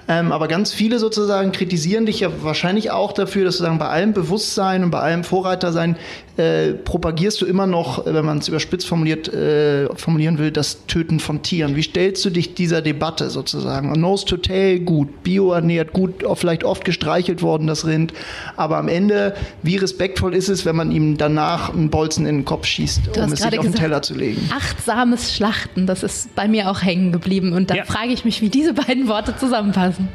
Ähm, 0.09 0.31
aber 0.31 0.47
ganz 0.47 0.73
viele 0.73 0.99
sozusagen 0.99 1.51
kritisieren 1.51 2.05
dich 2.05 2.21
ja 2.21 2.29
wahrscheinlich 2.41 2.91
auch 2.91 3.11
dafür, 3.11 3.45
dass 3.45 3.57
du 3.57 3.63
sagen, 3.63 3.77
bei 3.77 3.89
allem 3.89 4.13
Bewusstsein 4.13 4.83
und 4.83 4.91
bei 4.91 4.99
allem 4.99 5.23
Vorreitersein 5.23 5.97
äh, 6.38 6.73
propagierst 6.73 7.41
du 7.41 7.45
immer 7.45 7.65
noch, 7.67 8.06
äh, 8.06 8.13
wenn 8.13 8.23
man 8.26 8.38
es 8.38 8.47
überspitzt 8.47 8.88
formuliert, 8.88 9.28
äh, 9.34 9.88
formulieren 9.95 10.38
will, 10.38 10.52
das 10.52 10.86
Töten 10.86 11.19
von 11.19 11.41
Tieren. 11.41 11.76
Wie 11.76 11.82
stellst 11.82 12.23
du 12.26 12.30
dich 12.30 12.54
dieser 12.54 12.82
Debatte 12.82 13.30
sozusagen? 13.30 13.91
Nose 14.00 14.26
to 14.26 14.38
tail, 14.38 14.80
gut, 14.80 15.23
bioernährt, 15.23 15.93
gut, 15.93 16.23
vielleicht 16.36 16.63
oft 16.63 16.86
gestreichelt 16.86 17.41
worden, 17.41 17.65
das 17.67 17.86
Rind. 17.88 18.13
Aber 18.56 18.78
am 18.78 18.88
Ende, 18.88 19.36
wie 19.63 19.78
respektvoll 19.78 20.36
ist 20.36 20.47
es, 20.50 20.65
wenn 20.65 20.76
man 20.76 20.91
ihm 20.91 21.17
danach 21.17 21.73
einen 21.73 21.89
Bolzen 21.89 22.26
in 22.26 22.38
den 22.38 22.45
Kopf 22.45 22.65
schießt, 22.65 23.02
Du 23.13 23.19
um 23.21 23.32
es 23.32 23.39
sich 23.39 23.45
auf 23.45 23.52
den 23.52 23.62
gesagt, 23.62 23.80
Teller 23.80 24.02
zu 24.02 24.13
legen? 24.13 24.41
Achtsames 24.56 25.34
Schlachten, 25.36 25.88
das 25.88 26.04
ist 26.04 26.36
bei 26.36 26.47
mir 26.47 26.69
auch 26.69 26.84
hängen 26.84 27.12
geblieben. 27.12 27.54
Und 27.54 27.69
da 27.71 27.76
Ja. 27.76 27.86
frage 27.86 28.13
ich 28.13 28.26
mich, 28.26 28.41
wie 28.41 28.50
diese 28.50 28.73
beiden 28.73 29.08
Worte 29.08 29.36
zusammenpassen. 29.36 30.08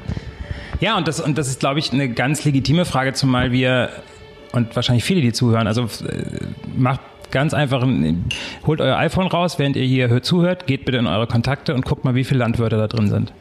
Ja, 0.81 0.97
und 0.97 1.07
das, 1.07 1.21
und 1.21 1.39
das 1.39 1.49
ist, 1.49 1.61
glaube 1.61 1.79
ich, 1.79 1.93
eine 1.93 2.09
ganz 2.09 2.45
legitime 2.45 2.85
Frage, 2.85 3.13
zumal 3.13 3.53
wir 3.53 3.91
und 4.53 4.75
wahrscheinlich 4.77 5.05
viele, 5.05 5.21
die 5.21 5.33
zuhören, 5.33 5.67
also 5.67 5.83
äh, 5.83 6.25
macht 6.77 7.01
ganz 7.31 7.55
einfach, 7.55 7.83
ein, 7.83 8.27
holt 8.67 8.81
euer 8.81 8.97
iPhone 8.99 9.27
raus, 9.27 9.59
während 9.59 9.77
ihr 9.77 9.85
hier 9.85 10.09
hört, 10.09 10.25
zuhört, 10.25 10.67
geht 10.67 10.85
bitte 10.85 10.99
in 10.99 11.07
eure 11.07 11.27
Kontakte 11.27 11.75
und 11.75 11.85
guckt 11.85 12.05
mal, 12.05 12.15
wie 12.15 12.25
viele 12.25 12.41
Landwörter 12.41 12.77
da 12.77 12.87
drin 12.87 13.09
sind. 13.09 13.33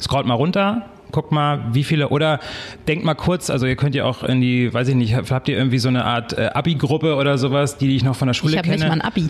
Scrollt 0.00 0.26
mal 0.26 0.34
runter, 0.34 0.86
guckt 1.12 1.32
mal, 1.32 1.64
wie 1.72 1.84
viele, 1.84 2.08
oder 2.08 2.40
denkt 2.88 3.04
mal 3.04 3.14
kurz, 3.14 3.50
also 3.50 3.66
ihr 3.66 3.76
könnt 3.76 3.94
ja 3.94 4.04
auch 4.04 4.22
in 4.22 4.40
die, 4.40 4.72
weiß 4.72 4.88
ich 4.88 4.94
nicht, 4.94 5.14
habt 5.14 5.48
ihr 5.48 5.56
irgendwie 5.56 5.78
so 5.78 5.88
eine 5.88 6.04
Art 6.04 6.36
äh, 6.36 6.50
Abi-Gruppe 6.54 7.14
oder 7.14 7.38
sowas, 7.38 7.78
die 7.78 7.94
ich 7.94 8.02
noch 8.02 8.16
von 8.16 8.26
der 8.26 8.34
Schule 8.34 8.52
Ich 8.52 8.58
habe 8.58 8.68
kenne? 8.68 8.78
nicht 8.78 8.88
mal 8.88 8.94
ein 8.94 9.00
Abi. 9.00 9.28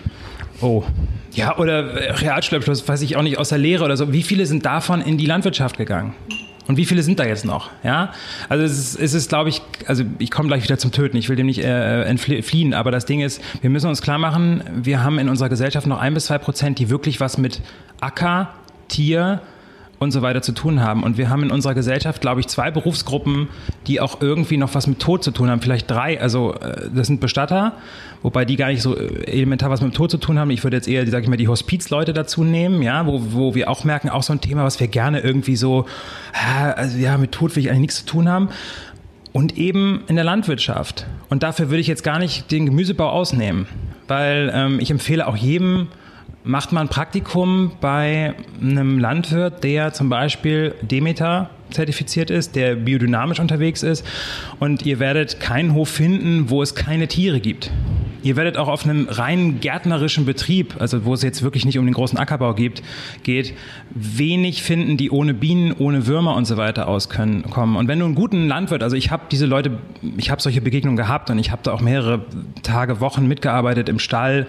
Oh. 0.63 0.83
Ja, 1.33 1.57
oder 1.59 1.93
äh, 1.95 2.13
Realschulabschluss, 2.13 2.87
weiß 2.87 3.03
ich 3.03 3.17
auch 3.17 3.23
nicht, 3.23 3.39
aus 3.39 3.51
der 3.51 3.59
Lehre 3.59 3.85
oder 3.85 3.97
so. 3.97 4.13
Wie 4.13 4.23
viele 4.23 4.47
sind 4.47 4.67
davon 4.67 5.01
in 5.01 5.17
die 5.19 5.27
Landwirtschaft 5.27 5.77
gegangen? 5.77 6.15
Und 6.71 6.77
wie 6.77 6.85
viele 6.85 7.03
sind 7.03 7.19
da 7.19 7.25
jetzt 7.25 7.45
noch? 7.45 7.69
Ja, 7.83 8.13
also 8.49 8.63
es 8.65 8.79
ist, 8.79 9.01
es 9.01 9.13
ist 9.13 9.29
glaube 9.29 9.49
ich, 9.49 9.61
also 9.87 10.05
ich 10.21 10.31
komme 10.31 10.47
gleich 10.47 10.63
wieder 10.63 10.79
zum 10.79 10.93
Töten. 10.93 11.17
Ich 11.17 11.29
will 11.29 11.35
dem 11.35 11.47
nicht 11.47 11.59
äh, 11.59 12.05
entfliehen, 12.05 12.75
aber 12.75 12.93
das 12.93 13.07
Ding 13.07 13.23
ist, 13.23 13.43
wir 13.61 13.71
müssen 13.71 13.89
uns 13.89 14.01
klar 14.03 14.19
machen, 14.19 14.63
wir 14.73 15.03
haben 15.03 15.19
in 15.19 15.29
unserer 15.29 15.49
Gesellschaft 15.49 15.89
noch 15.89 16.01
ein 16.01 16.15
bis 16.15 16.27
zwei 16.27 16.39
Prozent, 16.39 16.79
die 16.79 16.89
wirklich 16.89 17.19
was 17.19 17.39
mit 17.39 17.61
Acker, 18.01 18.51
Tier 18.87 19.43
und 19.99 20.13
so 20.13 20.23
weiter 20.23 20.43
zu 20.43 20.53
tun 20.53 20.81
haben. 20.81 21.03
Und 21.03 21.19
wir 21.19 21.29
haben 21.29 21.43
in 21.43 21.51
unserer 21.51 21.75
Gesellschaft, 21.75 22.21
glaube 22.21 22.39
ich, 22.39 22.47
zwei 22.47 22.71
Berufsgruppen, 22.71 23.49
die 23.89 24.01
auch 24.01 24.21
irgendwie 24.21 24.57
noch 24.57 24.73
was 24.77 24.87
mit 24.87 25.01
Tod 25.01 25.25
zu 25.25 25.33
tun 25.33 25.51
haben. 25.51 25.63
Vielleicht 25.63 25.91
drei. 25.91 26.21
Also 26.21 26.55
äh, 26.55 26.89
das 26.95 27.09
sind 27.09 27.21
Bestatter, 27.21 27.73
wobei 28.23 28.45
die 28.45 28.57
gar 28.57 28.69
nicht 28.69 28.83
so 28.83 28.97
äh, 28.97 29.25
elementar 29.25 29.71
was 29.71 29.81
mit 29.81 29.93
dem 29.93 29.97
Tod 29.97 30.11
zu 30.11 30.19
tun 30.19 30.39
haben. 30.39 30.51
Ich 30.51 30.65
würde 30.65 30.77
jetzt 30.77 30.89
eher, 30.89 31.07
sag 31.07 31.23
ich 31.23 31.29
mal, 31.29 31.37
die 31.37 31.49
Hospizleute 31.49 32.13
dazu 32.13 32.45
nehmen, 32.45 32.83
ja, 32.83 33.07
wo, 33.07 33.21
wo 33.33 33.55
wir 33.55 33.71
auch 33.71 33.85
merken, 33.85 34.09
auch 34.09 34.23
so 34.23 34.33
ein 34.33 34.41
Thema, 34.41 34.65
was 34.65 34.81
wir 34.81 34.89
gerne 34.89 35.21
irgendwie 35.21 35.57
so, 35.57 35.87
also 36.77 36.99
ja, 36.99 37.17
mit 37.19 37.33
Tod 37.33 37.57
will 37.57 37.63
ich 37.63 37.71
eigentlich 37.71 37.81
nichts 37.81 37.97
zu 37.97 38.07
tun 38.07 38.29
haben. 38.29 38.49
Und 39.33 39.57
eben 39.57 40.03
in 40.09 40.17
der 40.17 40.25
Landwirtschaft. 40.25 41.07
Und 41.29 41.45
dafür 41.45 41.71
würde 41.71 41.81
ich 41.81 41.87
jetzt 41.87 42.03
gar 42.03 42.19
nicht 42.19 42.51
den 42.51 42.67
Gemüsebau 42.67 43.09
ausnehmen, 43.09 43.69
weil 44.09 44.51
ähm, 44.53 44.81
ich 44.81 44.91
empfehle 44.91 45.29
auch 45.29 45.37
jedem, 45.37 45.87
macht 46.43 46.73
mal 46.73 46.81
ein 46.81 46.89
Praktikum 46.89 47.73
bei 47.81 48.35
einem 48.61 48.99
Landwirt, 48.99 49.63
der 49.63 49.93
zum 49.93 50.09
Beispiel 50.09 50.75
Demeter 50.83 51.51
zertifiziert 51.71 52.31
ist, 52.31 52.57
der 52.57 52.75
biodynamisch 52.75 53.41
unterwegs 53.41 53.83
ist 53.83 54.05
und 54.59 54.85
ihr 54.85 54.99
werdet 54.99 55.41
keinen 55.41 55.75
Hof 55.75 55.89
finden, 55.89 56.51
wo 56.51 56.63
es 56.63 56.75
keine 56.75 57.09
Tiere 57.09 57.41
gibt. 57.41 57.71
Ihr 58.23 58.37
werdet 58.37 58.57
auch 58.57 58.69
auf 58.69 58.85
einem 58.85 59.09
rein 59.09 59.61
gärtnerischen 59.61 60.25
Betrieb, 60.25 60.77
also 60.79 61.05
wo 61.05 61.15
es 61.15 61.23
jetzt 61.23 61.43
wirklich 61.43 61.65
nicht 61.65 61.79
um 61.79 61.87
den 61.87 61.95
großen 61.95 62.19
Ackerbau 62.19 62.55
geht, 62.55 62.83
geht 63.23 63.55
wenig 63.91 64.63
finden, 64.63 64.97
die 64.97 65.11
ohne 65.11 65.35
Bienen, 65.35 65.75
ohne 65.79 66.07
Würmer 66.07 66.37
und 66.37 66.45
so 66.45 66.57
weiter 66.57 66.89
auskommen. 66.89 67.45
Und 67.45 67.89
wenn 67.89 67.99
du 67.99 68.05
einen 68.05 68.15
guten 68.15 68.47
Landwirt, 68.47 68.83
also 68.83 68.97
ich 68.97 69.11
habe 69.11 69.25
diese 69.31 69.47
Leute, 69.47 69.79
ich 70.17 70.31
habe 70.31 70.41
solche 70.43 70.61
Begegnungen 70.61 70.97
gehabt 70.97 71.31
und 71.31 71.39
ich 71.39 71.51
habe 71.51 71.63
da 71.63 71.73
auch 71.73 71.81
mehrere 71.81 72.25
Tage, 72.63 73.01
Wochen 73.01 73.27
mitgearbeitet 73.27 73.89
im 73.89 73.99
Stall 73.99 74.47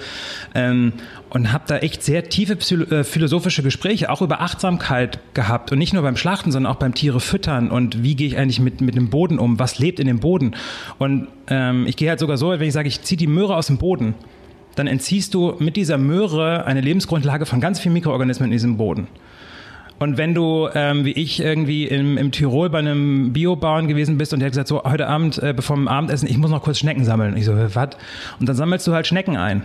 ähm, 0.56 0.94
und 1.32 1.54
habe 1.54 1.64
da 1.66 1.78
echt 1.78 2.04
sehr 2.04 2.28
tiefe 2.28 2.54
äh, 2.54 3.04
philosophische 3.06 3.64
Gespräche, 3.64 4.10
auch 4.10 4.22
über 4.22 4.42
Achtsamkeit 4.42 5.20
gehabt 5.34 5.72
und 5.72 5.78
nicht 5.78 5.94
nur 5.94 6.04
beim 6.04 6.18
Schlachten, 6.18 6.52
sondern 6.52 6.72
auch 6.72 6.78
beim 6.78 6.94
Tiere 6.94 7.22
füttern 7.22 7.72
und 7.72 8.04
wie 8.04 8.16
gehe 8.16 8.28
ich 8.28 8.38
eigentlich 8.38 8.60
mit, 8.60 8.82
mit 8.82 8.96
dem 8.96 9.10
Boden 9.10 9.40
um, 9.40 9.58
was 9.58 9.80
lebt 9.80 10.02
in 10.02 10.08
dem 10.08 10.20
Boden. 10.20 10.56
Und 11.00 11.30
ähm, 11.48 11.88
ich 11.88 11.96
gehe 11.96 12.10
halt 12.10 12.20
sogar 12.20 12.38
so 12.38 12.50
wenn 12.50 12.62
ich 12.62 12.74
sage, 12.74 12.90
ich 12.90 13.02
ziehe 13.02 13.18
die 13.18 13.28
Möhre 13.28 13.56
aus 13.56 13.68
dem 13.68 13.78
Boden, 13.78 14.14
dann 14.76 14.88
entziehst 14.88 15.34
du 15.34 15.56
mit 15.60 15.78
dieser 15.78 15.98
Möhre 15.98 16.66
eine 16.66 16.82
Lebensgrundlage 16.82 17.46
von 17.46 17.62
ganz 17.62 17.80
vielen 17.80 17.94
Mikroorganismen 17.94 18.48
in 18.48 18.52
diesem 18.52 18.76
Boden. 18.76 19.08
Und 20.02 20.18
wenn 20.18 20.34
du, 20.34 20.68
ähm, 20.74 21.06
wie 21.06 21.12
ich, 21.12 21.40
irgendwie 21.40 21.86
im, 21.86 22.18
im 22.18 22.32
Tirol 22.32 22.72
bei 22.72 22.80
einem 22.80 23.34
Biobauern 23.34 23.88
gewesen 23.88 24.18
bist 24.18 24.34
und 24.34 24.40
der 24.40 24.48
hat 24.48 24.54
gesagt, 24.54 24.68
so 24.68 24.82
heute 24.84 25.06
Abend, 25.06 25.38
äh, 25.38 25.54
bevor 25.56 25.76
dem 25.76 25.88
Abendessen, 25.88 26.28
ich 26.28 26.40
muss 26.40 26.50
noch 26.50 26.64
kurz 26.64 26.80
Schnecken 26.80 27.06
sammeln. 27.06 27.34
Und 27.34 27.38
ich 27.38 27.46
so, 27.46 27.54
was? 27.56 27.90
Und 28.40 28.50
dann 28.50 28.56
sammelst 28.56 28.88
du 28.88 28.94
halt 28.94 29.06
Schnecken 29.06 29.38
ein. 29.38 29.62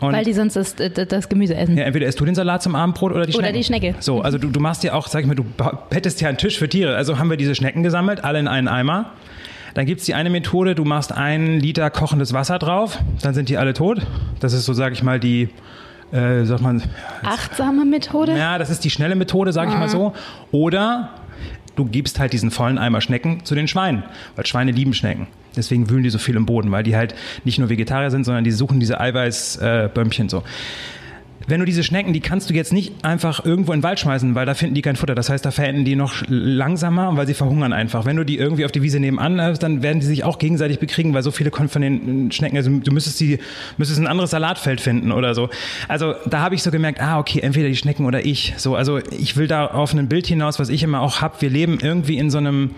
Und 0.00 0.12
Weil 0.12 0.24
die 0.24 0.32
sonst 0.32 0.56
das, 0.56 0.74
das, 0.74 0.90
das 1.06 1.28
Gemüse 1.28 1.54
essen. 1.54 1.78
ja, 1.78 1.84
entweder 1.84 2.08
isst 2.08 2.18
du 2.18 2.24
den 2.24 2.34
Salat 2.34 2.64
zum 2.64 2.74
Abendbrot 2.74 3.12
oder 3.12 3.26
die 3.26 3.32
Oder 3.32 3.44
Schnecken. 3.44 3.58
die 3.58 3.64
Schnecke. 3.64 3.94
So, 4.00 4.22
also 4.22 4.38
du, 4.38 4.48
du 4.48 4.58
machst 4.58 4.82
ja 4.82 4.92
auch, 4.92 5.06
sag 5.06 5.20
ich 5.20 5.28
mal, 5.28 5.36
du 5.36 5.44
hättest 5.92 6.20
ja 6.20 6.30
einen 6.30 6.38
Tisch 6.38 6.58
für 6.58 6.68
Tiere. 6.68 6.96
Also 6.96 7.20
haben 7.20 7.30
wir 7.30 7.36
diese 7.36 7.54
Schnecken 7.54 7.84
gesammelt, 7.84 8.24
alle 8.24 8.40
in 8.40 8.48
einen 8.48 8.66
Eimer. 8.66 9.12
Dann 9.74 9.86
gibt's 9.86 10.04
die 10.04 10.14
eine 10.14 10.30
Methode, 10.30 10.74
du 10.74 10.84
machst 10.84 11.12
einen 11.12 11.60
Liter 11.60 11.90
kochendes 11.90 12.32
Wasser 12.32 12.58
drauf, 12.58 12.98
dann 13.22 13.34
sind 13.34 13.50
die 13.50 13.56
alle 13.56 13.72
tot. 13.72 14.04
Das 14.40 14.52
ist 14.52 14.64
so, 14.64 14.72
sag 14.72 14.94
ich 14.94 15.04
mal, 15.04 15.20
die, 15.20 15.48
äh, 16.12 16.44
sagt 16.44 16.62
man, 16.62 16.82
Achtsame 17.22 17.84
Methode? 17.84 18.36
ja, 18.36 18.58
das 18.58 18.70
ist 18.70 18.84
die 18.84 18.90
schnelle 18.90 19.14
Methode, 19.16 19.52
sage 19.52 19.72
ich 19.72 19.78
mal 19.78 19.88
so. 19.88 20.12
Oder 20.52 21.10
du 21.74 21.84
gibst 21.84 22.18
halt 22.18 22.32
diesen 22.32 22.50
vollen 22.50 22.78
Eimer 22.78 23.00
Schnecken 23.00 23.44
zu 23.44 23.54
den 23.54 23.68
Schweinen, 23.68 24.04
weil 24.34 24.46
Schweine 24.46 24.72
lieben 24.72 24.94
Schnecken. 24.94 25.26
Deswegen 25.56 25.88
wühlen 25.88 26.02
die 26.02 26.10
so 26.10 26.18
viel 26.18 26.36
im 26.36 26.46
Boden, 26.46 26.70
weil 26.70 26.82
die 26.82 26.96
halt 26.96 27.14
nicht 27.44 27.58
nur 27.58 27.68
Vegetarier 27.68 28.10
sind, 28.10 28.24
sondern 28.24 28.44
die 28.44 28.50
suchen 28.50 28.78
diese 28.78 29.00
Eiweißbömmchen 29.00 30.26
äh, 30.26 30.30
so. 30.30 30.42
Wenn 31.48 31.60
du 31.60 31.66
diese 31.66 31.84
Schnecken, 31.84 32.12
die 32.12 32.20
kannst 32.20 32.50
du 32.50 32.54
jetzt 32.54 32.72
nicht 32.72 33.04
einfach 33.04 33.44
irgendwo 33.44 33.72
in 33.72 33.78
den 33.78 33.82
Wald 33.84 34.00
schmeißen, 34.00 34.34
weil 34.34 34.46
da 34.46 34.54
finden 34.54 34.74
die 34.74 34.82
kein 34.82 34.96
Futter. 34.96 35.14
Das 35.14 35.30
heißt, 35.30 35.44
da 35.44 35.52
verenden 35.52 35.84
die 35.84 35.94
noch 35.94 36.24
langsamer, 36.26 37.16
weil 37.16 37.26
sie 37.26 37.34
verhungern 37.34 37.72
einfach. 37.72 38.04
Wenn 38.04 38.16
du 38.16 38.24
die 38.24 38.36
irgendwie 38.36 38.64
auf 38.64 38.72
die 38.72 38.82
Wiese 38.82 38.98
nebenan 38.98 39.40
hast, 39.40 39.62
dann 39.62 39.82
werden 39.82 40.00
die 40.00 40.06
sich 40.06 40.24
auch 40.24 40.38
gegenseitig 40.38 40.80
bekriegen, 40.80 41.14
weil 41.14 41.22
so 41.22 41.30
viele 41.30 41.50
kommen 41.50 41.68
von 41.68 41.82
den 41.82 42.32
Schnecken, 42.32 42.56
also 42.56 42.70
du 42.70 42.92
müsstest 42.92 43.20
die, 43.20 43.38
müsstest 43.76 44.00
ein 44.00 44.08
anderes 44.08 44.30
Salatfeld 44.30 44.80
finden 44.80 45.12
oder 45.12 45.34
so. 45.34 45.48
Also 45.86 46.14
da 46.26 46.40
habe 46.40 46.56
ich 46.56 46.62
so 46.62 46.70
gemerkt, 46.70 47.00
ah, 47.00 47.18
okay, 47.18 47.40
entweder 47.40 47.68
die 47.68 47.76
Schnecken 47.76 48.06
oder 48.06 48.24
ich. 48.24 48.54
So, 48.56 48.74
also 48.74 48.98
ich 48.98 49.36
will 49.36 49.46
da 49.46 49.66
auf 49.66 49.94
ein 49.94 50.08
Bild 50.08 50.26
hinaus, 50.26 50.58
was 50.58 50.68
ich 50.68 50.82
immer 50.82 51.00
auch 51.00 51.20
habe. 51.20 51.40
Wir 51.40 51.50
leben 51.50 51.78
irgendwie 51.80 52.18
in 52.18 52.30
so 52.30 52.38
einem, 52.38 52.72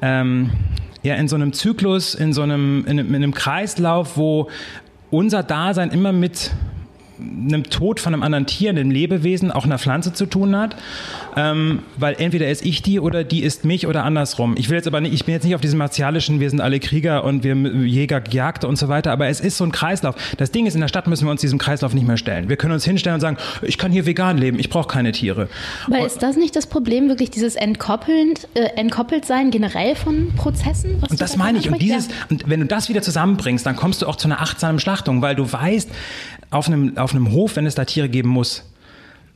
ähm, 0.00 0.50
ja, 1.02 1.14
in 1.16 1.28
so 1.28 1.36
einem 1.36 1.52
Zyklus, 1.52 2.14
in 2.14 2.32
so 2.32 2.40
einem, 2.40 2.86
in, 2.86 2.98
in 2.98 3.14
einem 3.14 3.34
Kreislauf, 3.34 4.16
wo 4.16 4.48
unser 5.10 5.42
Dasein 5.42 5.90
immer 5.90 6.12
mit 6.12 6.50
einem 7.18 7.64
Tod 7.64 8.00
von 8.00 8.12
einem 8.12 8.22
anderen 8.22 8.46
Tier, 8.46 8.70
einem 8.70 8.90
Lebewesen, 8.90 9.50
auch 9.50 9.64
einer 9.64 9.78
Pflanze 9.78 10.12
zu 10.12 10.26
tun 10.26 10.56
hat. 10.56 10.76
Ähm, 11.36 11.80
weil 11.96 12.16
entweder 12.18 12.48
ist 12.48 12.64
ich 12.64 12.82
die 12.82 13.00
oder 13.00 13.24
die 13.24 13.42
ist 13.42 13.64
mich 13.64 13.86
oder 13.86 14.04
andersrum. 14.04 14.54
Ich 14.56 14.68
will 14.68 14.76
jetzt 14.76 14.86
aber 14.86 15.00
nicht, 15.00 15.12
ich 15.12 15.24
bin 15.24 15.34
jetzt 15.34 15.44
nicht 15.44 15.54
auf 15.54 15.60
diesem 15.60 15.78
martialischen, 15.78 16.40
wir 16.40 16.50
sind 16.50 16.60
alle 16.60 16.80
Krieger 16.80 17.24
und 17.24 17.42
wir 17.42 17.54
Jäger, 17.54 18.22
Jagd 18.30 18.64
und 18.64 18.76
so 18.76 18.88
weiter, 18.88 19.12
aber 19.12 19.28
es 19.28 19.40
ist 19.40 19.56
so 19.56 19.64
ein 19.64 19.72
Kreislauf. 19.72 20.14
Das 20.36 20.50
Ding 20.50 20.66
ist, 20.66 20.74
in 20.74 20.80
der 20.80 20.88
Stadt 20.88 21.06
müssen 21.06 21.26
wir 21.26 21.30
uns 21.30 21.40
diesem 21.40 21.58
Kreislauf 21.58 21.94
nicht 21.94 22.06
mehr 22.06 22.16
stellen. 22.16 22.48
Wir 22.48 22.56
können 22.56 22.72
uns 22.72 22.84
hinstellen 22.84 23.14
und 23.14 23.20
sagen, 23.20 23.36
ich 23.62 23.78
kann 23.78 23.92
hier 23.92 24.06
vegan 24.06 24.38
leben, 24.38 24.58
ich 24.58 24.70
brauche 24.70 24.88
keine 24.88 25.12
Tiere. 25.12 25.48
Aber 25.86 26.04
ist 26.04 26.22
das 26.22 26.36
nicht 26.36 26.54
das 26.56 26.66
Problem, 26.66 27.08
wirklich 27.08 27.30
dieses 27.30 27.56
entkoppelnd, 27.56 28.48
äh, 28.54 28.64
entkoppelt 28.76 29.24
sein 29.24 29.50
generell 29.50 29.96
von 29.96 30.32
Prozessen? 30.36 31.02
und 31.10 31.20
das 31.20 31.36
meine 31.36 31.58
ich. 31.58 31.70
Und 31.70 31.80
dieses, 31.80 32.08
und 32.30 32.48
wenn 32.48 32.60
du 32.60 32.66
das 32.66 32.88
wieder 32.88 33.02
zusammenbringst, 33.02 33.64
dann 33.66 33.76
kommst 33.76 34.02
du 34.02 34.06
auch 34.06 34.16
zu 34.16 34.28
einer 34.28 34.40
achtsamen 34.40 34.78
Schlachtung, 34.80 35.22
weil 35.22 35.34
du 35.34 35.50
weißt, 35.50 35.90
auf 36.54 36.68
einem, 36.68 36.96
auf 36.96 37.14
einem 37.14 37.32
Hof, 37.32 37.56
wenn 37.56 37.66
es 37.66 37.74
da 37.74 37.84
Tiere 37.84 38.08
geben 38.08 38.28
muss, 38.28 38.64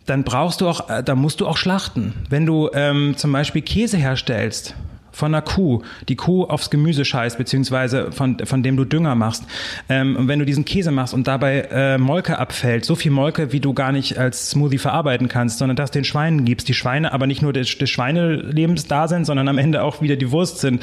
dann 0.07 0.24
brauchst 0.24 0.61
du 0.61 0.68
auch, 0.68 0.88
äh, 0.88 1.02
da 1.02 1.14
musst 1.14 1.40
du 1.40 1.46
auch 1.46 1.57
schlachten. 1.57 2.14
Wenn 2.31 2.46
du 2.46 2.70
ähm, 2.72 3.14
zum 3.16 3.33
Beispiel 3.33 3.62
Käse 3.62 3.96
herstellst, 3.96 4.74
von 5.18 5.34
einer 5.34 5.42
Kuh, 5.42 5.82
die 6.08 6.16
Kuh 6.16 6.44
aufs 6.44 6.70
Gemüse 6.70 7.04
scheißt, 7.04 7.38
beziehungsweise 7.38 8.12
von, 8.12 8.38
von 8.44 8.62
dem 8.62 8.76
du 8.76 8.84
Dünger 8.84 9.16
machst. 9.16 9.44
Ähm, 9.88 10.16
und 10.16 10.28
wenn 10.28 10.38
du 10.38 10.44
diesen 10.44 10.64
Käse 10.64 10.92
machst 10.92 11.12
und 11.12 11.26
dabei 11.26 11.68
äh, 11.70 11.98
Molke 11.98 12.38
abfällt, 12.38 12.84
so 12.84 12.94
viel 12.94 13.10
Molke, 13.10 13.52
wie 13.52 13.58
du 13.58 13.74
gar 13.74 13.90
nicht 13.90 14.16
als 14.16 14.50
Smoothie 14.50 14.78
verarbeiten 14.78 15.28
kannst, 15.28 15.58
sondern 15.58 15.76
das 15.76 15.90
den 15.90 16.04
Schweinen 16.04 16.44
gibst, 16.44 16.68
die 16.68 16.74
Schweine 16.74 17.12
aber 17.12 17.26
nicht 17.26 17.42
nur 17.42 17.52
des, 17.52 17.76
des 17.78 17.90
Schweinelebens 17.90 18.86
da 18.86 19.08
sind, 19.08 19.24
sondern 19.24 19.48
am 19.48 19.58
Ende 19.58 19.82
auch 19.82 20.00
wieder 20.00 20.14
die 20.14 20.30
Wurst 20.30 20.60
sind. 20.60 20.82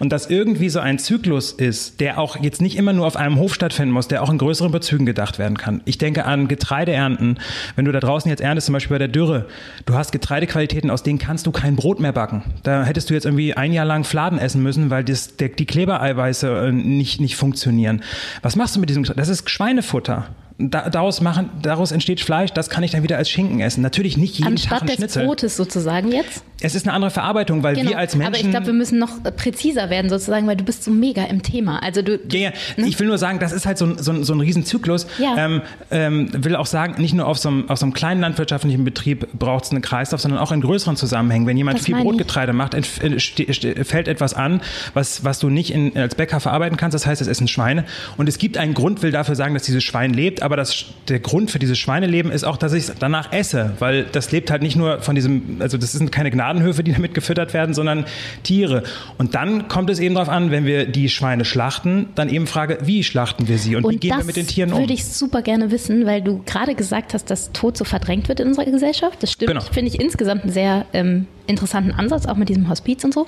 Und 0.00 0.10
das 0.10 0.28
irgendwie 0.28 0.68
so 0.68 0.80
ein 0.80 0.98
Zyklus 0.98 1.52
ist, 1.52 2.00
der 2.00 2.18
auch 2.18 2.36
jetzt 2.42 2.60
nicht 2.60 2.76
immer 2.76 2.92
nur 2.92 3.06
auf 3.06 3.16
einem 3.16 3.36
Hof 3.36 3.54
stattfinden 3.54 3.92
muss, 3.92 4.08
der 4.08 4.22
auch 4.22 4.30
in 4.30 4.38
größeren 4.38 4.72
Bezügen 4.72 5.06
gedacht 5.06 5.38
werden 5.38 5.56
kann. 5.56 5.80
Ich 5.84 5.98
denke 5.98 6.24
an 6.24 6.48
Getreideernten. 6.48 7.38
Wenn 7.76 7.84
du 7.84 7.92
da 7.92 8.00
draußen 8.00 8.28
jetzt 8.28 8.40
erntest, 8.40 8.66
zum 8.66 8.72
Beispiel 8.72 8.96
bei 8.96 8.98
der 8.98 9.08
Dürre, 9.08 9.46
du 9.84 9.94
hast 9.94 10.10
Getreidequalitäten, 10.10 10.90
aus 10.90 11.04
denen 11.04 11.20
kannst 11.20 11.46
du 11.46 11.52
kein 11.52 11.76
Brot 11.76 12.00
mehr 12.00 12.12
backen. 12.12 12.42
Da 12.64 12.84
hättest 12.84 13.10
du 13.10 13.14
jetzt 13.14 13.26
irgendwie 13.26 13.54
ein 13.54 13.75
Jahr 13.76 13.86
lang 13.86 14.04
Fladen 14.04 14.38
essen 14.38 14.62
müssen, 14.62 14.90
weil 14.90 15.04
das, 15.04 15.36
der, 15.36 15.50
die 15.50 15.66
Klebereiweiße 15.66 16.68
äh, 16.68 16.72
nicht, 16.72 17.20
nicht 17.20 17.36
funktionieren. 17.36 18.02
Was 18.42 18.56
machst 18.56 18.76
du 18.76 18.80
mit 18.80 18.90
diesem? 18.90 19.04
Das 19.04 19.28
ist 19.28 19.48
Schweinefutter 19.48 20.26
daraus 20.58 21.20
machen, 21.20 21.50
daraus 21.60 21.92
entsteht 21.92 22.20
Fleisch, 22.20 22.50
das 22.52 22.70
kann 22.70 22.82
ich 22.82 22.90
dann 22.90 23.02
wieder 23.02 23.18
als 23.18 23.28
Schinken 23.28 23.60
essen. 23.60 23.82
Natürlich 23.82 24.16
nicht 24.16 24.38
jeden 24.38 24.52
Anstatt 24.52 24.80
Tag 24.80 24.88
ein 24.88 24.96
Schnitzel. 24.96 25.20
des 25.20 25.26
Brotes 25.26 25.56
sozusagen 25.56 26.10
jetzt? 26.12 26.42
Es 26.62 26.74
ist 26.74 26.86
eine 26.86 26.94
andere 26.94 27.10
Verarbeitung, 27.10 27.62
weil 27.62 27.74
Genau. 27.74 27.90
wir 27.90 27.98
als 27.98 28.16
Menschen. 28.16 28.34
Aber 28.34 28.42
ich 28.42 28.50
glaube, 28.50 28.66
wir 28.66 28.72
müssen 28.72 28.98
noch 28.98 29.22
präziser 29.36 29.90
werden 29.90 30.08
sozusagen, 30.08 30.46
weil 30.46 30.56
du 30.56 30.64
bist 30.64 30.82
so 30.82 30.90
mega 30.90 31.24
im 31.24 31.42
Thema. 31.42 31.82
Also 31.82 32.00
du, 32.00 32.18
Ja, 32.32 32.38
ja. 32.38 32.52
Ich 32.76 32.98
will 32.98 33.06
nur 33.08 33.18
sagen, 33.18 33.38
das 33.38 33.52
ist 33.52 33.66
halt 33.66 33.76
so 33.76 33.84
ein, 33.84 33.98
so 34.02 34.12
ein, 34.12 34.24
so 34.24 34.32
ein 34.32 34.40
Riesenzyklus. 34.40 35.06
Ja. 35.18 35.34
Ähm, 35.36 35.60
ähm, 35.90 36.30
will 36.32 36.56
auch 36.56 36.64
sagen, 36.64 37.00
nicht 37.02 37.12
nur 37.12 37.26
auf 37.26 37.36
so 37.36 37.50
einem, 37.50 37.68
auf 37.68 37.78
so 37.78 37.84
einem 37.84 37.92
kleinen 37.92 38.22
landwirtschaftlichen 38.22 38.84
Betrieb 38.84 39.28
braucht 39.38 39.64
es 39.64 39.70
einen 39.72 39.82
Kreislauf, 39.82 40.22
sondern 40.22 40.40
auch 40.40 40.52
in 40.52 40.62
größeren 40.62 40.96
Zusammenhängen. 40.96 41.46
Wenn 41.46 41.58
jemand 41.58 41.78
Das 41.80 41.84
viel. 41.84 41.96
Brotgetreide 41.96 42.54
macht, 42.54 42.72
äh, 42.74 43.84
fällt 43.84 44.08
etwas 44.08 44.32
an, 44.32 44.62
was, 44.94 45.22
was 45.24 45.38
du 45.38 45.50
nicht 45.50 45.70
in, 45.74 45.94
als 45.98 46.14
Bäcker 46.14 46.40
verarbeiten 46.40 46.78
kannst. 46.78 46.94
Das 46.94 47.04
heißt, 47.04 47.20
es 47.20 47.28
essen 47.28 47.48
Schweine. 47.48 47.84
Und 48.16 48.30
es 48.30 48.38
gibt 48.38 48.56
einen 48.56 48.72
Grund, 48.72 49.02
will 49.02 49.10
dafür 49.10 49.34
sagen, 49.34 49.52
dass 49.52 49.64
dieses 49.64 49.84
Schwein 49.84 50.14
lebt, 50.14 50.42
aber 50.46 50.56
das, 50.56 50.86
der 51.08 51.18
Grund 51.18 51.50
für 51.50 51.58
dieses 51.58 51.76
Schweineleben 51.76 52.30
ist 52.30 52.44
auch, 52.44 52.56
dass 52.56 52.72
ich 52.72 52.88
es 52.88 52.94
danach 52.98 53.32
esse, 53.32 53.72
weil 53.80 54.04
das 54.04 54.30
lebt 54.32 54.50
halt 54.50 54.62
nicht 54.62 54.76
nur 54.76 55.00
von 55.02 55.14
diesem, 55.14 55.56
also 55.60 55.76
das 55.76 55.92
sind 55.92 56.12
keine 56.12 56.30
Gnadenhöfe, 56.30 56.82
die 56.84 56.92
damit 56.92 57.14
gefüttert 57.14 57.52
werden, 57.52 57.74
sondern 57.74 58.06
Tiere. 58.44 58.84
Und 59.18 59.34
dann 59.34 59.68
kommt 59.68 59.90
es 59.90 59.98
eben 59.98 60.14
darauf 60.14 60.28
an, 60.28 60.50
wenn 60.50 60.64
wir 60.64 60.86
die 60.86 61.08
Schweine 61.08 61.44
schlachten, 61.44 62.06
dann 62.14 62.28
eben 62.28 62.46
Frage, 62.46 62.78
wie 62.82 63.02
schlachten 63.04 63.48
wir 63.48 63.58
sie 63.58 63.76
und, 63.76 63.82
wie 63.82 63.86
und 63.88 64.00
gehen 64.00 64.10
das 64.10 64.20
wir 64.20 64.24
mit 64.26 64.36
den 64.36 64.46
Tieren 64.46 64.72
um? 64.72 64.78
würde 64.78 64.92
ich 64.92 65.04
super 65.04 65.42
gerne 65.42 65.70
wissen, 65.70 66.06
weil 66.06 66.22
du 66.22 66.42
gerade 66.46 66.74
gesagt 66.74 67.12
hast, 67.12 67.28
dass 67.30 67.52
Tod 67.52 67.76
so 67.76 67.84
verdrängt 67.84 68.28
wird 68.28 68.40
in 68.40 68.48
unserer 68.48 68.64
Gesellschaft. 68.66 69.22
Das 69.22 69.32
stimmt, 69.32 69.50
Genau. 69.50 69.62
finde 69.62 69.90
ich 69.90 70.00
insgesamt 70.00 70.44
einen 70.44 70.52
sehr 70.52 70.86
ähm, 70.92 71.26
interessanten 71.46 71.92
Ansatz, 71.92 72.26
auch 72.26 72.36
mit 72.36 72.48
diesem 72.48 72.68
Hospiz 72.68 73.04
und 73.04 73.14
so. 73.14 73.26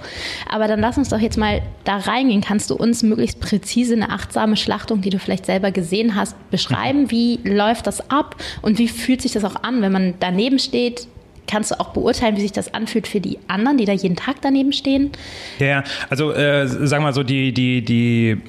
Aber 0.48 0.68
dann 0.68 0.80
lass 0.80 0.98
uns 0.98 1.08
doch 1.08 1.20
jetzt 1.20 1.36
mal 1.36 1.62
da 1.84 1.96
reingehen. 1.96 2.40
Kannst 2.40 2.70
du 2.70 2.74
uns 2.74 3.02
möglichst 3.02 3.40
präzise 3.40 3.94
eine 3.94 4.10
achtsame 4.10 4.56
Schlachtung, 4.56 5.00
die 5.00 5.10
du 5.10 5.18
vielleicht 5.18 5.46
selber 5.46 5.70
gesehen 5.70 6.14
hast, 6.14 6.36
beschreiben? 6.50 7.10
Wie 7.10 7.40
läuft 7.44 7.86
das 7.86 8.10
ab 8.10 8.36
und 8.62 8.78
wie 8.78 8.88
fühlt 8.88 9.22
sich 9.22 9.32
das 9.32 9.44
auch 9.44 9.62
an, 9.62 9.82
wenn 9.82 9.92
man 9.92 10.14
daneben 10.20 10.58
steht? 10.58 11.08
Kannst 11.48 11.70
du 11.70 11.80
auch 11.80 11.88
beurteilen, 11.88 12.36
wie 12.36 12.42
sich 12.42 12.52
das 12.52 12.74
anfühlt 12.74 13.08
für 13.08 13.20
die 13.20 13.38
anderen, 13.48 13.78
die 13.78 13.84
da 13.84 13.92
jeden 13.92 14.16
Tag 14.16 14.36
daneben 14.42 14.72
stehen? 14.72 15.10
Ja, 15.58 15.82
also 16.10 16.32
äh, 16.32 16.66
sagen 16.68 17.02
wir 17.02 17.08
mal 17.08 17.14
so, 17.14 17.22
die, 17.22 17.52
die, 17.52 17.82
die, 17.82 18.40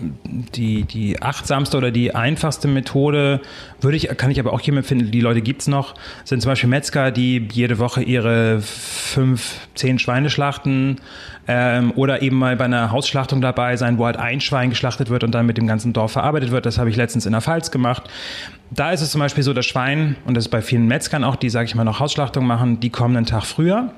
die, 0.56 0.84
die 0.84 1.22
achtsamste 1.22 1.78
oder 1.78 1.92
die 1.92 2.14
einfachste 2.14 2.68
Methode, 2.68 3.42
würde 3.82 3.98
ich, 3.98 4.10
kann 4.18 4.32
ich 4.32 4.40
aber 4.40 4.54
auch 4.54 4.60
hier 4.60 4.76
empfinden, 4.76 5.12
die 5.12 5.22
Leute 5.22 5.42
gibt's 5.42 5.68
noch, 5.68 5.96
sind 6.26 6.42
zum 6.42 6.52
Beispiel 6.52 6.70
Metzger, 6.70 7.12
die 7.12 7.48
jede 7.52 7.80
Woche 7.80 8.04
ihre 8.04 8.62
fünf, 8.62 9.68
zehn 9.76 9.98
Schweine 10.00 10.30
schlachten 10.30 10.98
ähm, 11.48 11.94
oder 11.96 12.22
eben 12.22 12.38
mal 12.38 12.56
bei 12.56 12.66
einer 12.66 12.92
Hausschlachtung 12.92 13.42
dabei 13.42 13.76
sein, 13.78 13.98
wo 13.98 14.06
halt 14.06 14.18
ein 14.18 14.42
Schwein 14.42 14.70
geschlachtet 14.70 15.10
wird 15.10 15.24
und 15.24 15.32
dann 15.32 15.46
mit 15.46 15.58
dem 15.58 15.66
ganzen 15.66 15.94
Dorf 15.94 16.12
verarbeitet 16.12 16.52
wird. 16.52 16.66
Das 16.66 16.78
habe 16.78 16.90
ich 16.90 16.96
letztens 16.96 17.26
in 17.26 17.32
der 17.32 17.42
Pfalz 17.42 17.72
gemacht. 17.72 18.04
Da 18.72 18.92
ist 18.92 19.02
es 19.02 19.12
zum 19.12 19.20
Beispiel 19.20 19.44
so, 19.44 19.54
das 19.54 19.66
Schwein, 19.66 20.16
und 20.26 20.36
das 20.36 20.46
ist 20.46 20.52
bei 20.52 20.62
vielen 20.62 20.88
Metzgern 20.88 21.24
auch, 21.24 21.36
die, 21.36 21.50
sage 21.50 21.66
ich 21.66 21.76
mal, 21.76 21.84
noch 21.84 22.00
Hausschlachtung 22.00 22.46
machen, 22.46 22.80
die 22.80 22.90
kommen 22.90 23.18
einen 23.18 23.26
Tag 23.26 23.46
früher. 23.46 23.94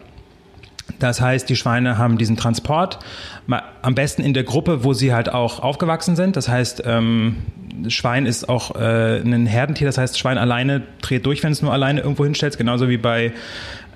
Das 1.00 1.22
heißt, 1.22 1.50
die 1.50 1.56
Schweine 1.56 1.98
haben 1.98 2.18
diesen 2.18 2.38
Transport 2.38 3.00
am 3.82 3.96
besten 3.96 4.22
in 4.22 4.34
der 4.34 4.44
Gruppe, 4.44 4.84
wo 4.84 4.94
sie 4.94 5.14
halt 5.14 5.30
auch 5.30 5.60
aufgewachsen 5.60 6.16
sind. 6.16 6.36
Das 6.36 6.48
heißt, 6.48 6.84
ähm, 6.86 7.38
Schwein 7.88 8.26
ist 8.26 8.50
auch 8.50 8.76
äh, 8.76 9.20
ein 9.22 9.46
Herdentier. 9.46 9.88
Das 9.88 9.98
heißt, 9.98 10.20
Schwein 10.20 10.38
alleine 10.38 10.84
dreht 11.02 11.26
durch, 11.26 11.44
wenn 11.44 11.52
es 11.52 11.62
nur 11.62 11.74
alleine 11.74 12.02
irgendwo 12.02 12.24
hinstellt. 12.24 12.58
Genauso 12.58 12.90
wie 12.90 12.98
bei, 12.98 13.34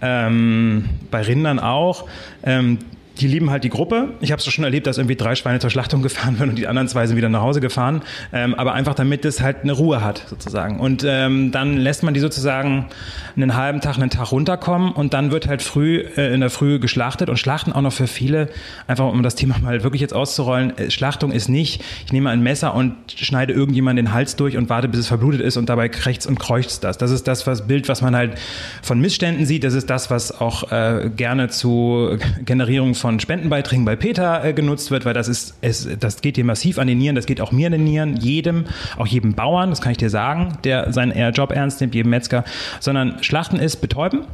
ähm, 0.02 0.90
bei 1.12 1.22
Rindern 1.22 1.60
auch. 1.60 2.08
Ähm, 2.44 2.80
die 3.20 3.28
lieben 3.28 3.50
halt 3.50 3.64
die 3.64 3.70
Gruppe. 3.70 4.10
Ich 4.20 4.32
habe 4.32 4.40
es 4.40 4.46
schon 4.46 4.64
erlebt, 4.64 4.88
dass 4.88 4.98
irgendwie 4.98 5.16
drei 5.16 5.36
Schweine 5.36 5.60
zur 5.60 5.70
Schlachtung 5.70 6.02
gefahren 6.02 6.40
werden 6.40 6.50
und 6.52 6.58
die 6.58 6.68
anderen 6.68 6.88
zwei 6.88 7.08
sind 7.08 7.18
wieder 7.18 7.30
nach 7.30 7.42
Hause 7.42 7.62
gefahren. 7.62 8.02
Ähm, 8.34 8.56
aber 8.56 8.74
einfach 8.74 8.94
damit 8.96 9.26
es 9.26 9.42
halt 9.42 9.64
eine 9.64 9.72
Ruhe 9.72 10.04
hat, 10.04 10.24
sozusagen. 10.28 10.80
Und 10.80 11.06
ähm, 11.08 11.52
dann 11.52 11.78
lässt 11.78 12.04
man 12.04 12.14
die 12.14 12.20
sozusagen 12.20 12.88
einen 13.36 13.56
halben 13.56 13.82
Tag, 13.82 13.96
einen 13.98 14.10
Tag 14.10 14.32
runterkommen 14.32 14.92
und 14.92 15.14
dann 15.14 15.32
wird 15.32 15.48
halt 15.48 15.62
früh 15.62 16.00
äh, 16.18 16.34
in 16.34 16.42
der 16.42 16.50
Früh 16.50 16.80
geschlachtet 16.80 17.30
und 17.30 17.38
Schlachten 17.38 17.72
auch 17.74 17.82
noch 17.82 17.94
für 17.94 18.08
viele, 18.08 18.50
einfach 18.88 19.06
um 19.06 19.24
das 19.24 19.36
Thema 19.36 19.58
mal 19.60 19.84
wirklich 19.84 20.02
jetzt 20.02 20.14
auszurollen. 20.14 20.78
Äh, 20.78 20.92
Schlachtung 20.92 21.32
ist 21.32 21.50
nicht, 21.50 21.84
ich 22.06 22.12
nehme 22.12 22.30
ein 22.30 22.42
Messer 22.42 22.74
und 22.76 22.96
schneide 23.08 23.54
irgendjemand 23.54 23.98
den 23.98 24.12
Hals 24.14 24.36
durch 24.36 24.58
und 24.58 24.70
warte, 24.70 24.88
bis 24.88 25.02
es 25.02 25.08
verblutet 25.08 25.42
ist 25.42 25.58
und 25.58 25.70
dabei 25.70 25.90
krächzt 25.90 26.28
und 26.28 26.40
kreucht 26.40 26.84
das. 26.84 26.98
Das 26.98 27.12
ist 27.12 27.28
das 27.28 27.48
was 27.48 27.68
Bild, 27.68 27.88
was 27.90 28.02
man 28.02 28.16
halt 28.16 28.38
von 28.82 29.00
Missständen 29.00 29.46
sieht. 29.46 29.64
Das 29.64 29.74
ist 29.74 29.90
das, 29.90 30.10
was 30.10 30.40
auch 30.40 30.72
äh, 30.72 31.10
gerne 31.16 31.50
zu 31.50 32.18
Generierung 32.44 32.96
von 32.96 33.05
Spendenbeiträgen 33.20 33.86
bei 33.86 33.96
Peter 33.96 34.44
äh, 34.44 34.54
genutzt 34.54 34.92
wird, 34.92 35.06
weil 35.06 35.14
das 35.14 35.28
ist, 35.28 35.56
es, 35.62 35.88
das 36.00 36.22
geht 36.22 36.38
dir 36.38 36.46
massiv 36.46 36.80
an 36.80 36.88
den 36.88 36.98
Nieren, 36.98 37.16
das 37.16 37.26
geht 37.26 37.42
auch 37.42 37.52
mir 37.52 37.68
an 37.68 37.74
den 37.74 37.84
Nieren, 37.84 38.18
jedem, 38.18 38.66
auch 38.98 39.08
jedem 39.08 39.34
Bauern, 39.34 39.70
das 39.70 39.82
kann 39.82 39.92
ich 39.92 39.98
dir 39.98 40.10
sagen, 40.10 40.58
der 40.64 40.92
seinen 40.94 41.12
eher 41.12 41.32
Job 41.32 41.52
ernst 41.52 41.82
nimmt, 41.82 41.96
jedem 41.96 42.10
Metzger, 42.10 42.44
sondern 42.80 43.24
Schlachten 43.24 43.58
ist 43.58 43.78
betäuben. 43.78 44.26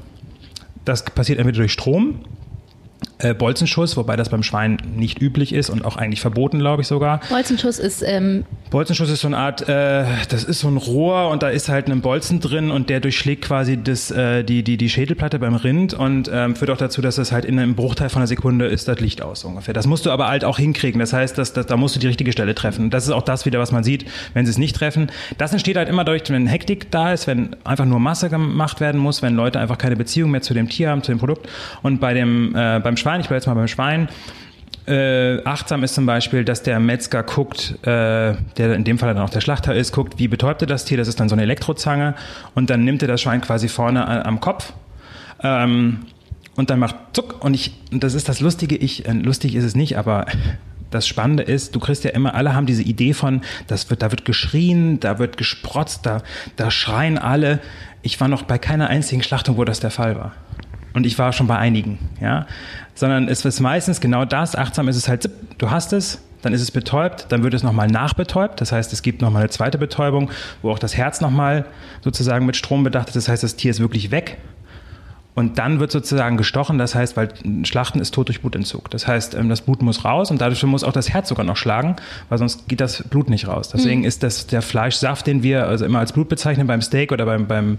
Das 0.85 1.05
passiert 1.05 1.37
entweder 1.37 1.59
durch 1.59 1.73
Strom, 1.73 2.21
äh, 3.21 3.33
Bolzenschuss, 3.33 3.97
wobei 3.97 4.15
das 4.15 4.29
beim 4.29 4.43
Schwein 4.43 4.77
nicht 4.95 5.21
üblich 5.21 5.53
ist 5.53 5.69
und 5.69 5.85
auch 5.85 5.97
eigentlich 5.97 6.21
verboten, 6.21 6.59
glaube 6.59 6.81
ich 6.81 6.87
sogar. 6.87 7.21
Bolzenschuss 7.29 7.79
ist 7.79 8.03
ähm, 8.05 8.45
Bolzenschuss 8.71 9.09
ist 9.09 9.19
so 9.19 9.27
eine 9.27 9.37
Art, 9.37 9.67
äh, 9.67 10.05
das 10.29 10.45
ist 10.45 10.61
so 10.61 10.69
ein 10.69 10.77
Rohr 10.77 11.29
und 11.29 11.43
da 11.43 11.49
ist 11.49 11.67
halt 11.67 11.87
ein 11.89 11.99
Bolzen 11.99 12.39
drin 12.39 12.71
und 12.71 12.89
der 12.89 13.01
durchschlägt 13.01 13.43
quasi 13.43 13.77
das, 13.83 14.11
äh, 14.11 14.43
die, 14.45 14.63
die, 14.63 14.77
die 14.77 14.89
Schädelplatte 14.89 15.39
beim 15.39 15.55
Rind 15.55 15.93
und 15.93 16.31
ähm, 16.33 16.55
führt 16.55 16.71
auch 16.71 16.77
dazu, 16.77 17.01
dass 17.01 17.17
es 17.17 17.33
halt 17.33 17.43
in 17.43 17.59
einem 17.59 17.75
Bruchteil 17.75 18.07
von 18.07 18.21
einer 18.21 18.27
Sekunde 18.27 18.67
ist 18.67 18.87
das 18.87 19.01
Licht 19.01 19.21
aus 19.21 19.43
ungefähr. 19.43 19.73
Das 19.73 19.87
musst 19.87 20.05
du 20.05 20.11
aber 20.11 20.29
halt 20.29 20.45
auch 20.45 20.57
hinkriegen. 20.57 20.99
Das 20.99 21.11
heißt, 21.11 21.37
dass, 21.37 21.51
dass, 21.51 21.65
da 21.65 21.75
musst 21.75 21.97
du 21.97 21.99
die 21.99 22.07
richtige 22.07 22.31
Stelle 22.31 22.55
treffen. 22.55 22.89
Das 22.89 23.03
ist 23.03 23.11
auch 23.11 23.23
das 23.23 23.45
wieder, 23.45 23.59
was 23.59 23.73
man 23.73 23.83
sieht, 23.83 24.05
wenn 24.33 24.45
sie 24.45 24.51
es 24.51 24.57
nicht 24.57 24.77
treffen. 24.77 25.11
Das 25.37 25.51
entsteht 25.51 25.75
halt 25.75 25.89
immer 25.89 26.05
durch, 26.05 26.21
wenn 26.29 26.47
Hektik 26.47 26.89
da 26.91 27.11
ist, 27.11 27.27
wenn 27.27 27.57
einfach 27.65 27.85
nur 27.85 27.99
Masse 27.99 28.29
gemacht 28.29 28.79
werden 28.79 29.01
muss, 29.01 29.21
wenn 29.21 29.35
Leute 29.35 29.59
einfach 29.59 29.77
keine 29.77 29.97
Beziehung 29.97 30.31
mehr 30.31 30.41
zu 30.41 30.53
dem 30.53 30.69
Tier 30.69 30.91
haben, 30.91 31.03
zu 31.03 31.11
dem 31.11 31.19
Produkt. 31.19 31.49
Und 31.81 31.99
bei 31.99 32.13
dem, 32.13 32.55
äh, 32.55 32.79
beim 32.79 32.95
Schwein, 32.95 33.10
ich 33.19 33.27
bleibe 33.27 33.39
jetzt 33.39 33.47
mal 33.47 33.53
beim 33.55 33.67
Schwein, 33.67 34.07
äh, 34.87 35.43
achtsam 35.43 35.83
ist 35.83 35.93
zum 35.93 36.05
Beispiel, 36.05 36.43
dass 36.43 36.63
der 36.63 36.79
Metzger 36.79 37.21
guckt, 37.23 37.75
äh, 37.85 38.33
der 38.57 38.73
in 38.75 38.83
dem 38.83 38.97
Fall 38.97 39.13
dann 39.13 39.23
auch 39.23 39.29
der 39.29 39.41
Schlachter 39.41 39.75
ist, 39.75 39.91
guckt, 39.91 40.17
wie 40.17 40.27
betäubt 40.27 40.61
er 40.61 40.67
das 40.67 40.85
Tier. 40.85 40.97
Das 40.97 41.07
ist 41.07 41.19
dann 41.19 41.29
so 41.29 41.35
eine 41.35 41.43
Elektrozange 41.43 42.15
und 42.55 42.69
dann 42.69 42.83
nimmt 42.83 43.01
er 43.01 43.07
das 43.07 43.21
Schwein 43.21 43.41
quasi 43.41 43.67
vorne 43.67 44.07
a- 44.07 44.21
am 44.23 44.39
Kopf. 44.39 44.73
Ähm, 45.43 46.05
und 46.55 46.69
dann 46.69 46.79
macht 46.79 46.95
zuck 47.13 47.43
und 47.43 47.53
ich, 47.53 47.73
und 47.91 48.03
das 48.03 48.13
ist 48.13 48.27
das 48.27 48.39
Lustige, 48.39 48.75
ich, 48.75 49.07
äh, 49.07 49.13
lustig 49.13 49.55
ist 49.55 49.63
es 49.63 49.75
nicht, 49.75 49.97
aber 49.97 50.25
das 50.89 51.07
Spannende 51.07 51.43
ist, 51.43 51.75
du 51.75 51.79
kriegst 51.79 52.03
ja 52.03 52.09
immer, 52.11 52.33
alle 52.33 52.53
haben 52.55 52.65
diese 52.65 52.83
Idee 52.83 53.13
von, 53.13 53.41
das 53.67 53.89
wird, 53.89 54.01
da 54.01 54.11
wird 54.11 54.25
geschrien, 54.25 54.99
da 54.99 55.19
wird 55.19 55.37
gesprotzt, 55.37 56.05
da, 56.05 56.21
da 56.57 56.69
schreien 56.71 57.17
alle. 57.17 57.59
Ich 58.01 58.19
war 58.19 58.27
noch 58.27 58.41
bei 58.43 58.57
keiner 58.57 58.87
einzigen 58.89 59.21
Schlachtung, 59.23 59.57
wo 59.57 59.63
das 59.63 59.79
der 59.79 59.91
Fall 59.91 60.15
war. 60.17 60.33
Und 60.93 61.05
ich 61.05 61.17
war 61.17 61.33
schon 61.33 61.47
bei 61.47 61.57
einigen, 61.57 61.97
ja. 62.19 62.45
Sondern 62.95 63.27
es 63.27 63.45
ist 63.45 63.59
meistens 63.59 64.01
genau 64.01 64.25
das, 64.25 64.55
achtsam 64.55 64.87
ist 64.87 64.97
es 64.97 65.07
halt, 65.07 65.29
du 65.57 65.71
hast 65.71 65.93
es, 65.93 66.21
dann 66.41 66.53
ist 66.53 66.61
es 66.61 66.71
betäubt, 66.71 67.27
dann 67.29 67.43
wird 67.43 67.53
es 67.53 67.63
nochmal 67.63 67.87
nachbetäubt. 67.87 68.59
Das 68.61 68.71
heißt, 68.71 68.91
es 68.93 69.01
gibt 69.01 69.21
nochmal 69.21 69.43
eine 69.43 69.49
zweite 69.49 69.77
Betäubung, 69.77 70.31
wo 70.61 70.71
auch 70.71 70.79
das 70.79 70.97
Herz 70.97 71.21
nochmal 71.21 71.65
sozusagen 72.01 72.45
mit 72.45 72.55
Strom 72.55 72.83
bedacht 72.83 73.09
ist. 73.09 73.15
Das 73.15 73.27
heißt, 73.29 73.43
das 73.43 73.55
Tier 73.55 73.71
ist 73.71 73.79
wirklich 73.79 74.11
weg 74.11 74.37
und 75.33 75.59
dann 75.59 75.79
wird 75.79 75.91
sozusagen 75.91 76.35
gestochen, 76.35 76.77
das 76.77 76.93
heißt, 76.93 77.15
weil 77.15 77.29
Schlachten 77.63 78.01
ist 78.01 78.13
tot 78.13 78.27
durch 78.27 78.41
Blutentzug. 78.41 78.89
Das 78.89 79.07
heißt, 79.07 79.33
ähm, 79.35 79.47
das 79.47 79.61
Blut 79.61 79.81
muss 79.81 80.03
raus 80.03 80.29
und 80.29 80.41
dadurch 80.41 80.61
muss 80.63 80.83
auch 80.83 80.91
das 80.91 81.09
Herz 81.09 81.29
sogar 81.29 81.45
noch 81.45 81.55
schlagen, 81.55 81.95
weil 82.27 82.37
sonst 82.37 82.67
geht 82.67 82.81
das 82.81 83.03
Blut 83.03 83.29
nicht 83.29 83.47
raus. 83.47 83.69
Deswegen 83.69 84.01
mhm. 84.01 84.07
ist 84.07 84.23
das 84.23 84.47
der 84.47 84.61
Fleischsaft, 84.61 85.27
den 85.27 85.41
wir 85.41 85.67
also 85.67 85.85
immer 85.85 85.99
als 85.99 86.11
Blut 86.11 86.27
bezeichnen 86.27 86.67
beim 86.67 86.81
Steak 86.81 87.13
oder 87.13 87.25
beim, 87.25 87.47
beim, 87.47 87.77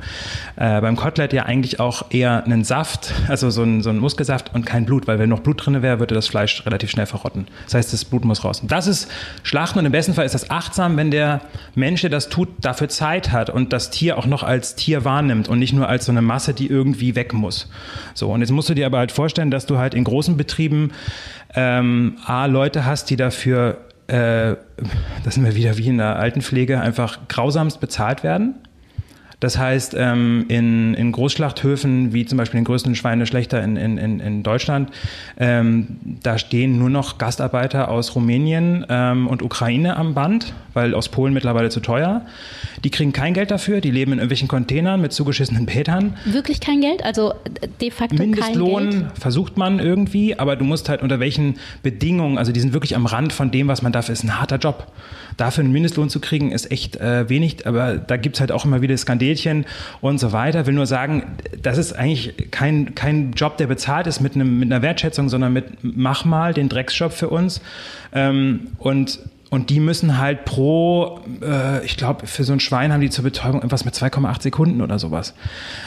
äh, 0.57 0.81
beim 0.81 0.97
Kotelett, 0.97 1.35
ja 1.35 1.43
eigentlich 1.45 1.79
auch 1.79 2.07
eher 2.11 2.45
ein 2.47 2.65
Saft, 2.65 3.13
also 3.29 3.51
so 3.51 3.63
ein, 3.63 3.83
so 3.83 3.91
ein 3.91 3.99
Muskelsaft 3.99 4.55
und 4.55 4.65
kein 4.65 4.87
Blut, 4.87 5.07
weil 5.07 5.19
wenn 5.19 5.29
noch 5.29 5.41
Blut 5.41 5.67
drin 5.67 5.83
wäre, 5.83 5.99
würde 5.99 6.15
das 6.15 6.29
Fleisch 6.29 6.65
relativ 6.65 6.91
schnell 6.91 7.07
verrotten. 7.07 7.47
Das 7.65 7.75
heißt, 7.75 7.93
das 7.93 8.07
Blut 8.07 8.25
muss 8.25 8.45
raus. 8.45 8.61
Und 8.61 8.73
das 8.73 8.87
ist 8.87 9.11
Schlachten 9.43 9.79
und 9.79 9.85
im 9.85 9.93
besten 9.93 10.15
Fall 10.15 10.25
ist 10.25 10.35
das 10.35 10.49
achtsam, 10.49 10.97
wenn 10.97 11.11
der 11.11 11.43
Mensch, 11.75 12.01
der 12.01 12.11
das 12.11 12.31
tut, 12.31 12.49
dafür 12.63 12.89
Zeit 12.89 13.31
hat 13.31 13.51
und 13.51 13.75
das 13.75 13.91
Tier 13.91 14.17
auch 14.17 14.27
noch 14.27 14.43
als 14.43 14.75
Tier 14.75 15.05
wahrnimmt 15.05 15.49
und 15.49 15.59
nicht 15.59 15.75
nur 15.75 15.89
als 15.89 16.07
so 16.07 16.13
eine 16.13 16.23
Masse, 16.23 16.55
die 16.55 16.67
irgendwie 16.67 17.15
weg 17.15 17.35
muss 17.35 17.42
muss. 17.43 17.69
So, 18.15 18.31
und 18.31 18.41
jetzt 18.41 18.51
musst 18.51 18.71
du 18.71 18.75
dir 18.75 18.87
aber 18.87 18.99
halt 18.99 19.13
vorstellen, 19.13 19.51
dass 19.51 19.67
du 19.67 19.77
halt 19.77 19.93
in 19.93 20.05
großen 20.05 20.37
Betrieben 20.37 20.93
ähm, 21.55 22.17
A, 22.25 22.47
Leute 22.47 22.87
hast, 22.87 23.11
die 23.11 23.17
dafür, 23.17 23.79
äh, 24.07 24.57
das 25.25 25.35
sind 25.35 25.45
wir 25.45 25.55
wieder 25.55 25.77
wie 25.77 25.89
in 25.89 25.99
der 25.99 26.17
Altenpflege, 26.17 26.81
einfach 26.81 27.19
grausamst 27.29 27.81
bezahlt 27.81 28.23
werden. 28.23 28.55
Das 29.43 29.59
heißt, 29.59 29.97
ähm, 29.99 30.45
in, 30.47 30.95
in 30.95 31.11
Großschlachthöfen, 31.11 32.13
wie 32.13 32.25
zum 32.25 32.39
Beispiel 32.39 32.61
den 32.61 32.65
größten 32.65 32.95
Schweineschlechter 32.95 33.61
in, 33.61 33.77
in, 33.77 34.21
in 34.21 34.45
Deutschland, 34.45 34.91
ähm, 35.37 35.99
da 36.23 36.39
stehen 36.39 36.79
nur 36.79 36.91
noch 36.91 37.19
Gastarbeiter 37.19 37.89
aus 37.89 38.15
Rumänien 38.15 38.87
ähm, 38.89 39.27
und 39.27 39.43
Ukraine 39.43 39.97
am 39.97 40.15
Band, 40.15 40.55
weil 40.75 40.95
aus 40.95 41.09
Polen 41.09 41.35
mittlerweile 41.35 41.71
zu 41.71 41.81
teuer. 41.81 42.25
Die 42.85 42.91
kriegen 42.91 43.13
kein 43.13 43.35
Geld 43.35 43.51
dafür, 43.51 43.81
die 43.81 43.91
leben 43.91 44.13
in 44.13 44.19
irgendwelchen 44.19 44.47
Containern 44.47 45.01
mit 45.01 45.13
zugeschissenen 45.13 45.67
Bädern. 45.67 46.17
Wirklich 46.25 46.61
kein 46.61 46.81
Geld? 46.81 47.05
Also 47.05 47.35
de 47.81 47.91
facto 47.91 48.15
Mindestlohn 48.15 48.91
kein 48.91 49.01
Geld? 49.01 49.19
versucht 49.19 49.57
man 49.57 49.81
irgendwie, 49.81 50.39
aber 50.39 50.55
du 50.55 50.65
musst 50.65 50.89
halt 50.89 51.03
unter 51.03 51.19
welchen 51.19 51.57
Bedingungen, 51.83 52.39
also 52.39 52.53
die 52.53 52.61
sind 52.61 52.75
wirklich 52.75 52.95
am 52.95 53.07
Rand 53.07 53.33
von 53.33 53.51
dem, 53.51 53.67
was 53.67 53.83
man 53.83 53.91
dafür 53.91 54.13
ist, 54.13 54.23
ein 54.23 54.39
harter 54.39 54.59
Job. 54.59 54.87
Dafür 55.37 55.65
einen 55.65 55.73
Mindestlohn 55.73 56.11
zu 56.11 56.21
kriegen, 56.21 56.53
ist 56.53 56.71
echt 56.71 56.97
äh, 56.97 57.29
wenig, 57.29 57.67
aber 57.67 57.97
da 57.97 58.17
gibt 58.17 58.37
es 58.37 58.41
halt 58.41 58.53
auch 58.53 58.65
immer 58.65 58.83
wieder 58.83 58.93
Skandälchen 59.33 59.67
und 60.01 60.19
so 60.19 60.33
weiter. 60.33 60.67
Will 60.67 60.75
nur 60.75 60.87
sagen, 60.87 61.25
das 61.61 61.79
ist 61.79 61.93
eigentlich 61.93 62.51
kein, 62.51 62.95
kein 62.95 63.33
Job, 63.33 63.57
der 63.57 63.67
bezahlt 63.67 64.07
ist 64.07 64.21
mit, 64.21 64.35
einem, 64.35 64.59
mit 64.59 64.73
einer 64.73 64.83
Wertschätzung, 64.83 65.29
sondern 65.29 65.53
mit 65.53 65.65
mach 65.83 66.25
mal 66.25 66.55
den 66.55 66.69
Drecksjob 66.69 67.13
für 67.13 67.29
uns. 67.29 67.61
Ähm, 68.13 68.69
und 68.79 69.19
und 69.53 69.69
die 69.69 69.81
müssen 69.81 70.17
halt 70.17 70.47
pro, 70.47 71.21
äh, 71.43 71.85
ich 71.85 71.99
glaube, 71.99 72.27
für 72.27 72.43
so 72.43 72.55
ein 72.55 72.61
Schwein 72.61 72.91
haben 72.91 73.03
die 73.03 73.11
zur 73.11 73.23
Betäubung 73.23 73.57
irgendwas 73.57 73.85
mit 73.85 73.95
2,8 73.95 74.45
Sekunden 74.45 74.81
oder 74.81 74.99
sowas. 74.99 75.35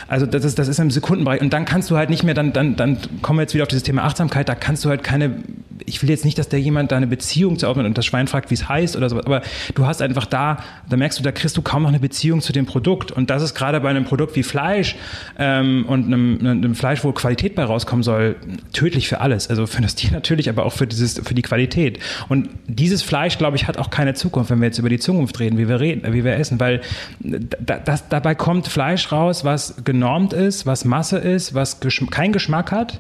Also 0.08 0.28
das 0.28 0.46
ist, 0.46 0.60
das 0.60 0.68
ist 0.68 0.78
im 0.78 0.92
Sekundenbereich. 0.92 1.42
Und 1.42 1.52
dann 1.52 1.66
kannst 1.66 1.90
du 1.90 1.98
halt 1.98 2.12
nicht 2.12 2.24
mehr, 2.24 2.36
dann, 2.36 2.54
dann, 2.54 2.76
dann 2.76 3.00
kommen 3.24 3.40
wir 3.40 3.42
jetzt 3.42 3.56
wieder 3.56 3.64
auf 3.64 3.68
dieses 3.68 3.82
Thema 3.82 4.04
Achtsamkeit, 4.04 4.48
da 4.50 4.54
kannst 4.54 4.86
du 4.86 4.90
halt 4.90 5.04
keine, 5.04 5.38
ich 5.84 6.04
will 6.04 6.12
jetzt 6.12 6.26
nicht, 6.26 6.38
dass 6.38 6.48
der 6.48 6.62
jemand 6.62 6.92
da 6.92 6.98
eine 6.98 7.08
Beziehung 7.08 7.58
zu 7.58 7.68
aufnimmt 7.68 7.88
und 7.88 7.98
das 7.98 8.06
Schwein 8.06 8.28
fragt, 8.28 8.52
wie 8.52 8.54
es 8.54 8.70
heißt 8.70 8.96
oder 8.98 9.10
sowas, 9.10 9.26
aber 9.26 9.42
du 9.74 9.88
hast 9.88 10.04
einfach 10.04 10.28
da, 10.28 10.58
da 10.88 10.96
merkst 10.96 11.18
du, 11.18 11.24
da 11.24 11.32
kriegst 11.32 11.58
du 11.58 11.64
kaum 11.64 11.82
noch 11.82 11.90
eine 11.90 12.00
Beziehung 12.00 12.42
zu 12.42 12.54
dem 12.54 12.68
Produkt. 12.68 13.12
Und 13.12 13.32
das 13.32 13.42
ist 13.42 13.56
gerade 13.56 13.82
bei 13.82 13.90
einem 13.90 14.06
Produkt 14.06 14.36
wie 14.36 14.44
Fleisch 14.44 14.96
ähm, 15.40 15.86
und 15.88 16.06
einem, 16.06 16.38
einem 16.40 16.76
Fleisch, 16.76 17.04
wo 17.04 17.12
Qualität 17.14 17.56
bei 17.56 17.64
rauskommen 17.64 18.04
soll, 18.04 18.36
tödlich 18.74 19.08
für 19.08 19.22
alles. 19.22 19.50
Also 19.50 19.66
für 19.66 19.82
das 19.82 19.96
Tier 19.96 20.12
natürlich, 20.12 20.50
aber 20.50 20.68
auch 20.68 20.74
für, 20.74 20.86
dieses, 20.86 21.20
für 21.20 21.34
die 21.34 21.42
Qualität. 21.42 21.98
Und 22.30 22.50
dieses 22.68 23.02
Fleisch, 23.02 23.40
glaube 23.40 23.55
glaube 23.56 23.64
ich, 23.64 23.68
hat 23.68 23.78
auch 23.78 23.90
keine 23.90 24.14
Zukunft, 24.14 24.50
wenn 24.50 24.60
wir 24.60 24.68
jetzt 24.68 24.80
über 24.80 24.90
die 24.90 25.00
Zukunft 25.00 25.40
reden, 25.40 25.58
wie 25.58 25.68
wir 25.68 25.80
reden, 25.80 26.14
wie 26.14 26.24
wir 26.24 26.36
essen, 26.36 26.60
weil 26.60 26.82
da, 27.20 27.78
das, 27.78 28.10
dabei 28.10 28.36
kommt 28.36 28.68
Fleisch 28.68 29.12
raus, 29.12 29.46
was 29.46 29.76
genormt 29.84 30.34
ist, 30.34 30.66
was 30.66 30.86
Masse 30.86 31.18
ist, 31.18 31.54
was 31.54 31.80
Geschm 31.80 32.10
keinen 32.10 32.34
Geschmack 32.34 32.72
hat. 32.72 33.00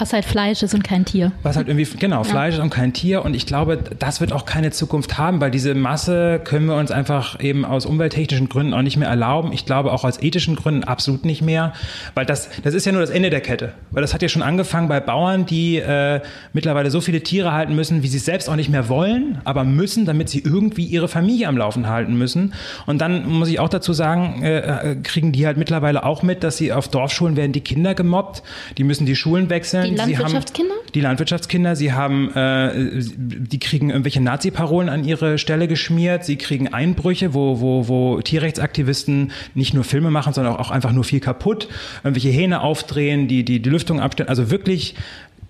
Was 0.00 0.14
halt 0.14 0.24
Fleisch 0.24 0.62
ist 0.62 0.72
und 0.72 0.82
kein 0.82 1.04
Tier. 1.04 1.30
Was 1.42 1.56
halt 1.56 1.68
irgendwie, 1.68 1.86
genau, 1.98 2.24
Fleisch 2.24 2.54
ja. 2.54 2.60
ist 2.60 2.64
und 2.64 2.70
kein 2.70 2.94
Tier. 2.94 3.22
Und 3.22 3.34
ich 3.34 3.44
glaube, 3.44 3.78
das 3.98 4.22
wird 4.22 4.32
auch 4.32 4.46
keine 4.46 4.70
Zukunft 4.70 5.18
haben, 5.18 5.42
weil 5.42 5.50
diese 5.50 5.74
Masse 5.74 6.40
können 6.42 6.64
wir 6.66 6.76
uns 6.76 6.90
einfach 6.90 7.38
eben 7.40 7.66
aus 7.66 7.84
umwelttechnischen 7.84 8.48
Gründen 8.48 8.72
auch 8.72 8.80
nicht 8.80 8.96
mehr 8.96 9.08
erlauben. 9.08 9.52
Ich 9.52 9.66
glaube 9.66 9.92
auch 9.92 10.04
aus 10.04 10.22
ethischen 10.22 10.56
Gründen 10.56 10.84
absolut 10.84 11.26
nicht 11.26 11.42
mehr, 11.42 11.74
weil 12.14 12.24
das, 12.24 12.48
das 12.62 12.72
ist 12.72 12.86
ja 12.86 12.92
nur 12.92 13.02
das 13.02 13.10
Ende 13.10 13.28
der 13.28 13.42
Kette. 13.42 13.74
Weil 13.90 14.00
das 14.00 14.14
hat 14.14 14.22
ja 14.22 14.30
schon 14.30 14.40
angefangen 14.40 14.88
bei 14.88 15.00
Bauern, 15.00 15.44
die 15.44 15.76
äh, 15.76 16.22
mittlerweile 16.54 16.90
so 16.90 17.02
viele 17.02 17.22
Tiere 17.22 17.52
halten 17.52 17.74
müssen, 17.76 18.02
wie 18.02 18.08
sie 18.08 18.16
es 18.16 18.24
selbst 18.24 18.48
auch 18.48 18.56
nicht 18.56 18.70
mehr 18.70 18.88
wollen, 18.88 19.38
aber 19.44 19.64
müssen, 19.64 20.06
damit 20.06 20.30
sie 20.30 20.40
irgendwie 20.40 20.84
ihre 20.86 21.08
Familie 21.08 21.46
am 21.46 21.58
Laufen 21.58 21.88
halten 21.88 22.16
müssen. 22.16 22.54
Und 22.86 23.02
dann 23.02 23.28
muss 23.28 23.48
ich 23.48 23.60
auch 23.60 23.68
dazu 23.68 23.92
sagen, 23.92 24.42
äh, 24.42 24.92
äh 24.92 24.96
kriegen 25.02 25.32
die 25.32 25.44
halt 25.44 25.58
mittlerweile 25.58 26.04
auch 26.04 26.22
mit, 26.22 26.42
dass 26.42 26.56
sie 26.56 26.72
auf 26.72 26.88
Dorfschulen 26.88 27.36
werden 27.36 27.52
die 27.52 27.60
Kinder 27.60 27.94
gemobbt, 27.94 28.42
die 28.78 28.84
müssen 28.84 29.04
die 29.04 29.16
Schulen 29.16 29.50
wechseln. 29.50 29.89
Die 29.89 29.89
Landwirtschaftskinder? 29.96 30.74
Haben, 30.74 30.92
die 30.94 31.00
Landwirtschaftskinder, 31.00 31.76
sie 31.76 31.92
haben, 31.92 32.34
äh, 32.34 33.02
die 33.16 33.58
kriegen 33.58 33.90
irgendwelche 33.90 34.20
Nazi-Parolen 34.20 34.88
an 34.88 35.04
ihre 35.04 35.38
Stelle 35.38 35.68
geschmiert, 35.68 36.24
sie 36.24 36.36
kriegen 36.36 36.68
Einbrüche, 36.68 37.34
wo, 37.34 37.60
wo, 37.60 37.88
wo 37.88 38.20
Tierrechtsaktivisten 38.20 39.32
nicht 39.54 39.74
nur 39.74 39.84
Filme 39.84 40.10
machen, 40.10 40.32
sondern 40.32 40.56
auch 40.56 40.70
einfach 40.70 40.92
nur 40.92 41.04
viel 41.04 41.20
kaputt, 41.20 41.68
irgendwelche 42.04 42.30
Hähne 42.30 42.60
aufdrehen, 42.62 43.28
die, 43.28 43.44
die, 43.44 43.60
die 43.60 43.70
Lüftung 43.70 44.00
abstellen, 44.00 44.28
also 44.28 44.50
wirklich 44.50 44.94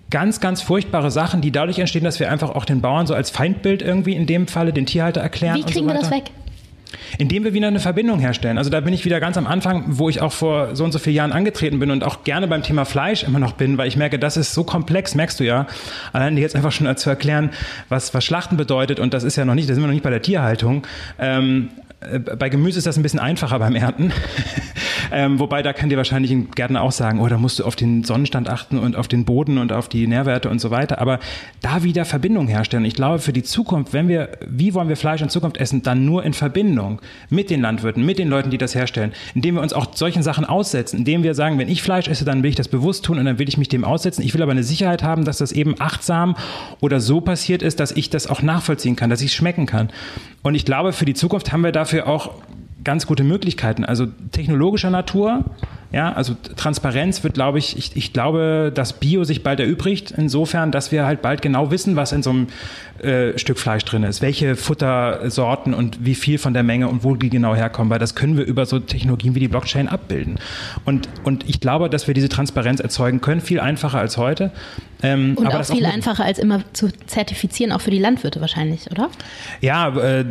ganz, 0.09 0.39
ganz 0.39 0.61
furchtbare 0.61 1.09
Sachen, 1.09 1.41
die 1.41 1.51
dadurch 1.51 1.79
entstehen, 1.79 2.03
dass 2.03 2.19
wir 2.19 2.29
einfach 2.29 2.49
auch 2.51 2.65
den 2.65 2.81
Bauern 2.81 3.07
so 3.07 3.15
als 3.15 3.29
Feindbild 3.31 3.81
irgendwie 3.81 4.13
in 4.13 4.27
dem 4.27 4.47
Falle 4.47 4.73
den 4.73 4.85
Tierhalter 4.85 5.21
erklären. 5.21 5.57
Wie 5.57 5.63
kriegen 5.63 5.87
wir 5.87 5.95
das 5.95 6.11
weg? 6.11 6.31
Indem 7.17 7.43
wir 7.43 7.53
wieder 7.53 7.67
eine 7.67 7.79
Verbindung 7.79 8.19
herstellen. 8.19 8.57
Also 8.57 8.69
da 8.69 8.79
bin 8.79 8.93
ich 8.93 9.05
wieder 9.05 9.19
ganz 9.19 9.37
am 9.37 9.47
Anfang, 9.47 9.85
wo 9.87 10.09
ich 10.09 10.21
auch 10.21 10.31
vor 10.31 10.75
so 10.75 10.83
und 10.83 10.91
so 10.91 10.99
vielen 10.99 11.15
Jahren 11.15 11.31
angetreten 11.31 11.79
bin 11.79 11.91
und 11.91 12.03
auch 12.03 12.23
gerne 12.23 12.47
beim 12.47 12.63
Thema 12.63 12.85
Fleisch 12.85 13.23
immer 13.23 13.39
noch 13.39 13.53
bin, 13.53 13.77
weil 13.77 13.87
ich 13.87 13.97
merke, 13.97 14.19
das 14.19 14.37
ist 14.37 14.53
so 14.53 14.63
komplex, 14.63 15.15
merkst 15.15 15.39
du 15.39 15.43
ja. 15.43 15.67
Allein 16.13 16.37
jetzt 16.37 16.55
einfach 16.55 16.71
schon 16.71 16.95
zu 16.97 17.09
erklären, 17.09 17.51
was, 17.89 18.13
was 18.13 18.23
Schlachten 18.23 18.57
bedeutet 18.57 18.99
und 18.99 19.13
das 19.13 19.23
ist 19.23 19.35
ja 19.35 19.45
noch 19.45 19.55
nicht, 19.55 19.69
da 19.69 19.73
sind 19.73 19.83
wir 19.83 19.87
noch 19.87 19.93
nicht 19.93 20.03
bei 20.03 20.09
der 20.09 20.21
Tierhaltung. 20.21 20.85
Ähm, 21.19 21.69
äh, 21.77 21.80
bei 22.01 22.49
Gemüse 22.49 22.79
ist 22.79 22.87
das 22.87 22.97
ein 22.97 23.03
bisschen 23.03 23.19
einfacher 23.19 23.59
beim 23.59 23.75
Ernten. 23.75 24.11
ähm, 25.11 25.39
wobei 25.39 25.61
da 25.61 25.71
kann 25.71 25.89
dir 25.89 25.97
wahrscheinlich 25.97 26.31
ein 26.31 26.49
Gärtner 26.49 26.81
auch 26.81 26.91
sagen, 26.91 27.19
oh, 27.19 27.27
da 27.27 27.37
musst 27.37 27.59
du 27.59 27.63
auf 27.63 27.75
den 27.75 28.03
Sonnenstand 28.03 28.49
achten 28.49 28.79
und 28.79 28.95
auf 28.95 29.07
den 29.07 29.23
Boden 29.23 29.59
und 29.59 29.71
auf 29.71 29.87
die 29.87 30.07
Nährwerte 30.07 30.49
und 30.49 30.59
so 30.59 30.71
weiter. 30.71 30.99
Aber 30.99 31.19
da 31.61 31.83
wieder 31.83 32.03
Verbindung 32.05 32.47
herstellen. 32.47 32.85
Ich 32.85 32.95
glaube, 32.95 33.19
für 33.19 33.33
die 33.33 33.43
Zukunft, 33.43 33.93
wenn 33.93 34.07
wir, 34.07 34.29
wie 34.47 34.73
wollen 34.73 34.89
wir 34.89 34.97
Fleisch 34.97 35.21
in 35.21 35.29
Zukunft 35.29 35.57
essen, 35.57 35.83
dann 35.83 36.03
nur 36.03 36.23
in 36.23 36.33
Verbindung 36.33 37.01
mit 37.29 37.51
den 37.51 37.61
Landwirten, 37.61 38.03
mit 38.03 38.17
den 38.17 38.29
Leuten, 38.29 38.49
die 38.49 38.57
das 38.57 38.73
herstellen, 38.73 39.13
indem 39.35 39.55
wir 39.55 39.61
uns 39.61 39.73
auch 39.73 39.95
solchen 39.95 40.23
Sachen 40.23 40.43
aussetzen, 40.43 40.97
indem 40.97 41.21
wir 41.21 41.35
sagen, 41.35 41.59
wenn 41.59 41.69
ich 41.69 41.83
Fleisch 41.83 42.07
esse, 42.07 42.25
dann 42.25 42.41
will 42.41 42.49
ich 42.49 42.55
das 42.55 42.67
bewusst 42.67 43.05
tun 43.05 43.19
und 43.19 43.25
dann 43.25 43.37
will 43.37 43.47
ich 43.47 43.59
mich 43.59 43.69
dem 43.69 43.83
aussetzen. 43.83 44.23
Ich 44.23 44.33
will 44.33 44.41
aber 44.41 44.53
eine 44.53 44.63
Sicherheit 44.63 45.03
haben, 45.03 45.23
dass 45.23 45.37
das 45.37 45.51
eben 45.51 45.75
achtsam 45.77 46.35
oder 46.79 46.99
so 46.99 47.21
passiert 47.21 47.61
ist, 47.61 47.79
dass 47.79 47.91
ich 47.91 48.09
das 48.09 48.25
auch 48.25 48.41
nachvollziehen 48.41 48.95
kann, 48.95 49.11
dass 49.11 49.21
ich 49.21 49.27
es 49.27 49.35
schmecken 49.35 49.67
kann. 49.67 49.91
Und 50.43 50.55
ich 50.55 50.65
glaube, 50.65 50.93
für 50.93 51.05
die 51.05 51.13
Zukunft 51.13 51.51
haben 51.51 51.63
wir 51.63 51.71
dafür 51.71 51.90
auch 51.99 52.31
ganz 52.83 53.05
gute 53.05 53.23
Möglichkeiten. 53.23 53.85
Also 53.85 54.07
technologischer 54.31 54.89
Natur, 54.89 55.43
ja, 55.91 56.13
also 56.13 56.35
Transparenz 56.55 57.23
wird, 57.23 57.33
glaube 57.33 57.59
ich, 57.59 57.77
ich, 57.77 57.95
ich 57.97 58.13
glaube, 58.13 58.71
dass 58.73 58.93
Bio 58.93 59.25
sich 59.25 59.43
bald 59.43 59.59
erübrigt, 59.59 60.11
insofern, 60.11 60.71
dass 60.71 60.91
wir 60.91 61.05
halt 61.05 61.21
bald 61.21 61.41
genau 61.41 61.69
wissen, 61.69 61.97
was 61.97 62.13
in 62.13 62.23
so 62.23 62.29
einem 62.29 62.47
äh, 63.03 63.37
Stück 63.37 63.59
Fleisch 63.59 63.83
drin 63.83 64.03
ist, 64.03 64.21
welche 64.21 64.55
Futtersorten 64.55 65.73
und 65.73 66.05
wie 66.05 66.15
viel 66.15 66.37
von 66.37 66.53
der 66.53 66.63
Menge 66.63 66.87
und 66.87 67.03
wo 67.03 67.15
die 67.15 67.29
genau 67.29 67.55
herkommen, 67.55 67.89
weil 67.89 67.99
das 67.99 68.15
können 68.15 68.37
wir 68.37 68.45
über 68.45 68.65
so 68.65 68.79
Technologien 68.79 69.35
wie 69.35 69.39
die 69.39 69.47
Blockchain 69.49 69.89
abbilden. 69.89 70.39
Und, 70.85 71.09
und 71.23 71.49
ich 71.49 71.59
glaube, 71.59 71.89
dass 71.89 72.07
wir 72.07 72.13
diese 72.13 72.29
Transparenz 72.29 72.79
erzeugen 72.79 73.19
können, 73.19 73.41
viel 73.41 73.59
einfacher 73.59 73.99
als 73.99 74.17
heute. 74.17 74.51
Ähm, 75.03 75.33
und 75.35 75.47
auch 75.47 75.65
viel 75.65 75.85
auch 75.85 75.93
einfacher 75.93 76.23
als 76.23 76.37
immer 76.37 76.61
zu 76.73 76.89
zertifizieren, 77.07 77.71
auch 77.71 77.81
für 77.81 77.91
die 77.91 77.99
Landwirte 77.99 78.39
wahrscheinlich, 78.39 78.89
oder? 78.91 79.09
Ja, 79.59 79.89
äh, 79.97 80.25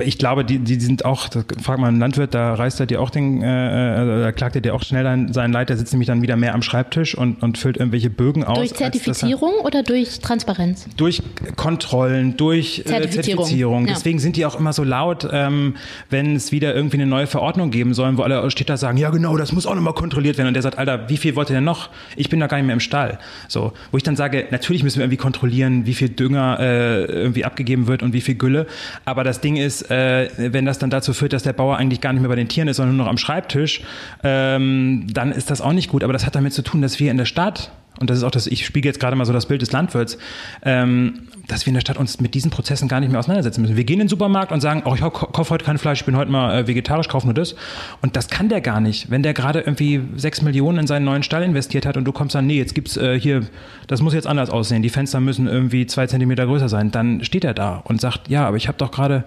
ich 0.00 0.18
glaube, 0.18 0.44
die, 0.44 0.58
die 0.58 0.80
sind 0.80 1.04
auch, 1.04 1.28
frag 1.62 1.78
mal 1.78 1.88
einen 1.88 2.00
Landwirt, 2.00 2.34
da 2.34 2.54
reißt 2.54 2.80
er 2.80 2.86
dir 2.86 3.00
auch 3.00 3.10
den, 3.10 3.42
äh, 3.42 4.02
äh 4.02 4.22
da 4.22 4.32
klagt 4.32 4.56
er 4.56 4.62
dir 4.62 4.74
auch 4.74 4.82
schnell 4.82 5.03
seinen 5.04 5.52
Leid, 5.52 5.68
der 5.68 5.76
sitzt 5.76 5.92
nämlich 5.92 6.08
dann 6.08 6.22
wieder 6.22 6.36
mehr 6.36 6.54
am 6.54 6.62
Schreibtisch 6.62 7.16
und, 7.16 7.42
und 7.42 7.58
füllt 7.58 7.76
irgendwelche 7.76 8.10
Bögen 8.10 8.44
aus. 8.44 8.58
Durch 8.58 8.74
Zertifizierung 8.74 9.52
oder 9.62 9.82
durch 9.82 10.18
Transparenz? 10.20 10.86
Durch 10.96 11.22
Kontrollen 11.56 12.36
durch 12.36 12.80
äh, 12.80 12.84
Zertifizierung. 12.84 13.44
Zertifizierung. 13.44 13.86
Ja. 13.86 13.94
Deswegen 13.94 14.18
sind 14.18 14.36
die 14.36 14.46
auch 14.46 14.58
immer 14.58 14.72
so 14.72 14.84
laut, 14.84 15.28
ähm, 15.32 15.76
wenn 16.10 16.36
es 16.36 16.52
wieder 16.52 16.74
irgendwie 16.74 16.96
eine 16.96 17.06
neue 17.06 17.26
Verordnung 17.26 17.70
geben 17.70 17.94
soll, 17.94 18.16
wo 18.16 18.22
alle 18.22 18.50
Städter 18.50 18.76
sagen, 18.76 18.98
ja 18.98 19.10
genau, 19.10 19.36
das 19.36 19.52
muss 19.52 19.66
auch 19.66 19.74
nochmal 19.74 19.94
kontrolliert 19.94 20.38
werden. 20.38 20.48
Und 20.48 20.54
der 20.54 20.62
sagt, 20.62 20.78
Alter, 20.78 21.08
wie 21.08 21.16
viel 21.16 21.36
wollt 21.36 21.50
ihr 21.50 21.54
denn 21.54 21.64
noch? 21.64 21.90
Ich 22.16 22.28
bin 22.28 22.40
da 22.40 22.46
gar 22.46 22.56
nicht 22.56 22.66
mehr 22.66 22.74
im 22.74 22.80
Stall. 22.80 23.18
So, 23.48 23.72
wo 23.90 23.96
ich 23.96 24.02
dann 24.02 24.16
sage, 24.16 24.46
natürlich 24.50 24.82
müssen 24.82 24.98
wir 24.98 25.04
irgendwie 25.04 25.16
kontrollieren, 25.16 25.86
wie 25.86 25.94
viel 25.94 26.08
Dünger 26.08 26.58
äh, 26.60 27.04
irgendwie 27.04 27.44
abgegeben 27.44 27.86
wird 27.86 28.02
und 28.02 28.12
wie 28.12 28.20
viel 28.20 28.34
Gülle. 28.34 28.66
Aber 29.04 29.24
das 29.24 29.40
Ding 29.40 29.56
ist, 29.56 29.90
äh, 29.90 30.28
wenn 30.36 30.64
das 30.64 30.78
dann 30.78 30.90
dazu 30.90 31.12
führt, 31.12 31.32
dass 31.32 31.42
der 31.42 31.52
Bauer 31.52 31.76
eigentlich 31.76 32.00
gar 32.00 32.12
nicht 32.12 32.22
mehr 32.22 32.28
bei 32.28 32.36
den 32.36 32.48
Tieren 32.48 32.68
ist, 32.68 32.76
sondern 32.76 32.96
nur 32.96 33.06
noch 33.06 33.10
am 33.10 33.18
Schreibtisch, 33.18 33.82
ähm, 34.22 34.93
dann 35.12 35.32
ist 35.32 35.50
das 35.50 35.60
auch 35.60 35.72
nicht 35.72 35.90
gut. 35.90 36.04
Aber 36.04 36.12
das 36.12 36.26
hat 36.26 36.34
damit 36.34 36.52
zu 36.52 36.62
tun, 36.62 36.82
dass 36.82 36.98
wir 37.00 37.10
in 37.10 37.16
der 37.16 37.24
Stadt 37.24 37.72
und 38.00 38.10
das 38.10 38.18
ist 38.18 38.24
auch 38.24 38.30
das, 38.30 38.46
ich 38.48 38.66
spiele 38.66 38.86
jetzt 38.86 38.98
gerade 38.98 39.14
mal 39.14 39.24
so 39.24 39.32
das 39.32 39.46
Bild 39.46 39.62
des 39.62 39.70
Landwirts, 39.70 40.18
ähm, 40.62 41.28
dass 41.46 41.64
wir 41.64 41.70
in 41.70 41.74
der 41.74 41.80
Stadt 41.80 41.96
uns 41.96 42.20
mit 42.20 42.34
diesen 42.34 42.50
Prozessen 42.50 42.88
gar 42.88 42.98
nicht 42.98 43.10
mehr 43.10 43.20
auseinandersetzen 43.20 43.60
müssen. 43.62 43.76
Wir 43.76 43.84
gehen 43.84 43.94
in 43.94 44.06
den 44.06 44.08
Supermarkt 44.08 44.50
und 44.50 44.60
sagen, 44.60 44.82
oh, 44.84 44.94
ich 44.94 45.00
kaufe 45.00 45.50
heute 45.50 45.64
kein 45.64 45.78
Fleisch, 45.78 46.00
ich 46.00 46.06
bin 46.06 46.16
heute 46.16 46.30
mal 46.30 46.58
äh, 46.58 46.66
vegetarisch, 46.66 47.08
kaufe 47.08 47.26
nur 47.26 47.34
das. 47.34 47.54
Und 48.02 48.16
das 48.16 48.28
kann 48.28 48.48
der 48.48 48.60
gar 48.60 48.80
nicht. 48.80 49.10
Wenn 49.10 49.22
der 49.22 49.32
gerade 49.32 49.60
irgendwie 49.60 50.00
sechs 50.16 50.42
Millionen 50.42 50.78
in 50.78 50.86
seinen 50.88 51.04
neuen 51.04 51.22
Stall 51.22 51.44
investiert 51.44 51.86
hat 51.86 51.96
und 51.96 52.04
du 52.04 52.12
kommst 52.12 52.34
dann, 52.34 52.46
nee, 52.46 52.56
jetzt 52.56 52.74
gibt's 52.74 52.96
äh, 52.96 53.18
hier, 53.18 53.42
das 53.86 54.02
muss 54.02 54.12
jetzt 54.12 54.26
anders 54.26 54.50
aussehen, 54.50 54.82
die 54.82 54.90
Fenster 54.90 55.20
müssen 55.20 55.46
irgendwie 55.46 55.86
zwei 55.86 56.08
Zentimeter 56.08 56.46
größer 56.46 56.68
sein, 56.68 56.90
dann 56.90 57.22
steht 57.22 57.44
er 57.44 57.54
da 57.54 57.76
und 57.84 58.00
sagt, 58.00 58.28
ja, 58.28 58.46
aber 58.46 58.56
ich 58.56 58.66
habe 58.66 58.78
doch 58.78 58.90
gerade, 58.90 59.24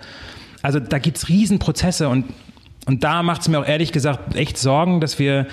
also 0.62 0.80
da 0.80 1.00
gibt's 1.00 1.30
Riesenprozesse 1.30 2.10
und 2.10 2.26
und 2.88 3.04
da 3.04 3.22
macht 3.22 3.42
es 3.42 3.50
mir 3.50 3.60
auch 3.60 3.68
ehrlich 3.68 3.92
gesagt 3.92 4.36
echt 4.36 4.58
Sorgen, 4.58 5.02
dass 5.02 5.20
wir, 5.20 5.46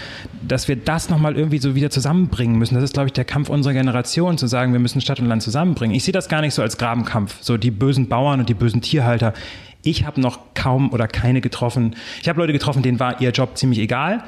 dass 0.46 0.68
wir 0.68 0.76
das 0.76 1.10
nochmal 1.10 1.36
irgendwie 1.36 1.58
so 1.58 1.74
wieder 1.74 1.90
zusammenbringen 1.90 2.56
müssen. 2.56 2.76
Das 2.76 2.84
ist, 2.84 2.94
glaube 2.94 3.08
ich, 3.08 3.12
der 3.12 3.24
Kampf 3.24 3.48
unserer 3.48 3.72
Generation, 3.72 4.38
zu 4.38 4.46
sagen, 4.46 4.72
wir 4.72 4.78
müssen 4.78 5.00
Stadt 5.00 5.18
und 5.18 5.26
Land 5.26 5.42
zusammenbringen. 5.42 5.96
Ich 5.96 6.04
sehe 6.04 6.12
das 6.12 6.28
gar 6.28 6.42
nicht 6.42 6.54
so 6.54 6.62
als 6.62 6.78
Grabenkampf, 6.78 7.38
so 7.40 7.56
die 7.56 7.72
bösen 7.72 8.08
Bauern 8.08 8.38
und 8.38 8.48
die 8.48 8.54
bösen 8.54 8.82
Tierhalter. 8.82 9.34
Ich 9.82 10.06
habe 10.06 10.20
noch 10.20 10.38
kaum 10.54 10.92
oder 10.92 11.08
keine 11.08 11.40
getroffen. 11.40 11.96
Ich 12.22 12.28
habe 12.28 12.40
Leute 12.40 12.52
getroffen, 12.52 12.82
denen 12.82 13.00
war 13.00 13.20
ihr 13.20 13.30
Job 13.30 13.58
ziemlich 13.58 13.80
egal 13.80 14.22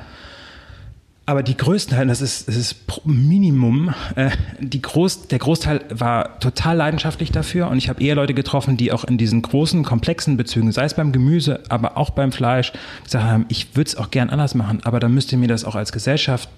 aber 1.26 1.42
die 1.42 1.56
größten 1.56 2.06
das 2.06 2.20
ist, 2.20 2.46
das 2.46 2.54
ist 2.54 2.76
Minimum, 3.04 3.92
äh, 4.14 4.30
die 4.60 4.80
Groß, 4.80 5.26
der 5.26 5.40
Großteil 5.40 5.80
war 5.90 6.38
total 6.38 6.76
leidenschaftlich 6.76 7.32
dafür 7.32 7.68
und 7.68 7.78
ich 7.78 7.88
habe 7.88 8.02
eher 8.02 8.14
Leute 8.14 8.32
getroffen, 8.32 8.76
die 8.76 8.92
auch 8.92 9.02
in 9.04 9.18
diesen 9.18 9.42
großen, 9.42 9.82
komplexen 9.82 10.36
Bezügen, 10.36 10.70
sei 10.70 10.84
es 10.84 10.94
beim 10.94 11.10
Gemüse, 11.10 11.64
aber 11.68 11.96
auch 11.96 12.10
beim 12.10 12.30
Fleisch, 12.30 12.72
gesagt 13.04 13.24
haben, 13.24 13.44
ich 13.48 13.76
würde 13.76 13.88
es 13.88 13.96
auch 13.96 14.12
gern 14.12 14.30
anders 14.30 14.54
machen, 14.54 14.80
aber 14.84 15.00
dann 15.00 15.12
müsst 15.12 15.32
ihr 15.32 15.38
mir 15.38 15.48
das 15.48 15.64
auch 15.64 15.74
als 15.74 15.92
Gesellschaft 15.92 16.48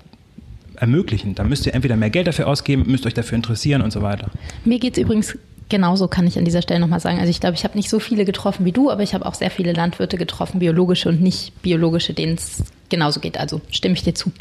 ermöglichen. 0.76 1.34
Da 1.34 1.44
müsst 1.44 1.66
ihr 1.66 1.74
entweder 1.74 1.96
mehr 1.96 2.10
Geld 2.10 2.26
dafür 2.26 2.46
ausgeben, 2.46 2.84
müsst 2.86 3.06
euch 3.06 3.14
dafür 3.14 3.36
interessieren 3.36 3.82
und 3.82 3.92
so 3.92 4.02
weiter. 4.02 4.30
Mir 4.64 4.78
geht 4.78 4.96
es 4.96 5.02
übrigens 5.02 5.36
genauso, 5.68 6.08
kann 6.08 6.26
ich 6.26 6.38
an 6.38 6.44
dieser 6.44 6.62
Stelle 6.62 6.80
nochmal 6.80 7.00
sagen. 7.00 7.18
Also 7.18 7.30
ich 7.30 7.40
glaube, 7.40 7.54
ich 7.56 7.64
habe 7.64 7.76
nicht 7.76 7.90
so 7.90 7.98
viele 7.98 8.24
getroffen 8.24 8.64
wie 8.64 8.72
du, 8.72 8.90
aber 8.90 9.02
ich 9.02 9.14
habe 9.14 9.26
auch 9.26 9.34
sehr 9.34 9.50
viele 9.50 9.72
Landwirte 9.72 10.16
getroffen, 10.16 10.60
biologische 10.60 11.08
und 11.08 11.20
nicht 11.20 11.60
biologische, 11.62 12.14
denen 12.14 12.34
es 12.34 12.62
genauso 12.88 13.20
geht. 13.20 13.38
Also 13.38 13.60
stimme 13.70 13.94
ich 13.94 14.02
dir 14.02 14.14
zu. 14.14 14.32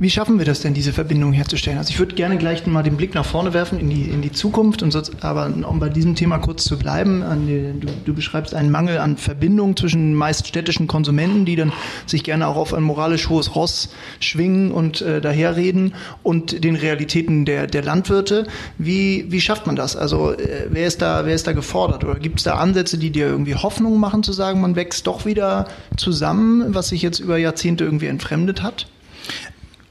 Wie 0.00 0.08
schaffen 0.08 0.38
wir 0.38 0.46
das 0.46 0.60
denn, 0.60 0.72
diese 0.72 0.94
Verbindung 0.94 1.34
herzustellen? 1.34 1.76
Also 1.76 1.90
ich 1.90 1.98
würde 1.98 2.14
gerne 2.14 2.38
gleich 2.38 2.66
mal 2.66 2.82
den 2.82 2.96
Blick 2.96 3.14
nach 3.14 3.26
vorne 3.26 3.52
werfen 3.52 3.78
in 3.78 3.90
die, 3.90 4.04
in 4.04 4.22
die 4.22 4.32
Zukunft, 4.32 4.82
und 4.82 4.92
so, 4.92 5.02
aber 5.20 5.52
um 5.68 5.78
bei 5.78 5.90
diesem 5.90 6.14
Thema 6.14 6.38
kurz 6.38 6.64
zu 6.64 6.78
bleiben, 6.78 7.22
die, 7.46 7.78
du, 7.78 7.92
du, 8.06 8.14
beschreibst 8.14 8.54
einen 8.54 8.70
Mangel 8.70 8.96
an 8.96 9.18
Verbindung 9.18 9.76
zwischen 9.76 10.14
meist 10.14 10.46
städtischen 10.46 10.86
Konsumenten, 10.86 11.44
die 11.44 11.54
dann 11.54 11.70
sich 12.06 12.24
gerne 12.24 12.48
auch 12.48 12.56
auf 12.56 12.72
ein 12.72 12.82
moralisch 12.82 13.28
hohes 13.28 13.54
Ross 13.54 13.90
schwingen 14.20 14.72
und 14.72 15.02
äh, 15.02 15.20
daherreden 15.20 15.94
und 16.22 16.64
den 16.64 16.76
Realitäten 16.76 17.44
der, 17.44 17.66
der 17.66 17.82
Landwirte. 17.82 18.46
Wie, 18.78 19.26
wie 19.28 19.42
schafft 19.42 19.66
man 19.66 19.76
das? 19.76 19.96
Also 19.96 20.32
äh, 20.32 20.68
wer, 20.70 20.86
ist 20.86 21.02
da, 21.02 21.26
wer 21.26 21.34
ist 21.34 21.46
da 21.46 21.52
gefordert? 21.52 22.04
Oder 22.04 22.18
gibt 22.18 22.38
es 22.38 22.44
da 22.44 22.54
Ansätze, 22.54 22.96
die 22.96 23.10
dir 23.10 23.26
irgendwie 23.26 23.54
Hoffnung 23.54 24.00
machen, 24.00 24.22
zu 24.22 24.32
sagen, 24.32 24.62
man 24.62 24.76
wächst 24.76 25.06
doch 25.06 25.26
wieder 25.26 25.68
zusammen, 25.98 26.74
was 26.74 26.88
sich 26.88 27.02
jetzt 27.02 27.18
über 27.18 27.36
Jahrzehnte 27.36 27.69
irgendwie 27.78 28.06
entfremdet 28.06 28.62
hat? 28.62 28.86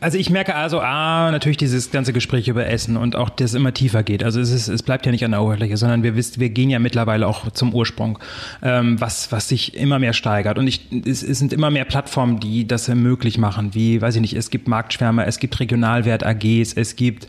Also 0.02 0.18
ich 0.18 0.30
merke 0.30 0.56
also, 0.56 0.80
ah, 0.80 1.30
natürlich 1.30 1.58
dieses 1.58 1.92
ganze 1.92 2.14
Gespräch 2.14 2.48
über 2.48 2.66
Essen 2.66 2.96
und 2.96 3.18
auch, 3.18 3.30
dass 3.30 3.52
es 3.52 3.54
immer 3.54 3.74
tiefer 3.74 4.02
geht. 4.02 4.24
Also 4.24 4.40
es, 4.40 4.50
ist, 4.50 4.70
es 4.70 4.82
bleibt 4.82 5.06
ja 5.06 5.12
nicht 5.12 5.26
an 5.26 5.32
der 5.32 5.42
Oberfläche, 5.42 5.76
sondern 5.76 6.04
wir 6.04 6.16
wissen, 6.16 6.40
wir 6.40 6.50
gehen 6.50 6.70
ja 6.70 6.80
mittlerweile 6.80 7.28
auch 7.28 7.52
zum 7.52 7.74
Ursprung, 7.74 8.18
ähm, 8.64 9.02
was, 9.02 9.34
was 9.34 9.50
sich 9.50 9.76
immer 9.76 10.00
mehr 10.00 10.14
steigert. 10.14 10.58
Und 10.58 10.68
ich, 10.68 10.88
es, 11.06 11.22
es 11.22 11.40
sind 11.40 11.52
immer 11.52 11.70
mehr 11.70 11.84
Plattformen, 11.84 12.40
die 12.40 12.66
das 12.66 12.88
möglich 12.88 13.38
machen, 13.38 13.76
wie, 13.76 14.02
weiß 14.02 14.16
ich 14.16 14.22
nicht, 14.22 14.36
es 14.36 14.50
gibt 14.50 14.70
Marktschwärmer, 14.70 15.28
es 15.28 15.38
gibt 15.38 15.60
Regionalwert 15.60 16.26
AGs, 16.26 16.74
es 16.74 16.96
gibt, 16.96 17.28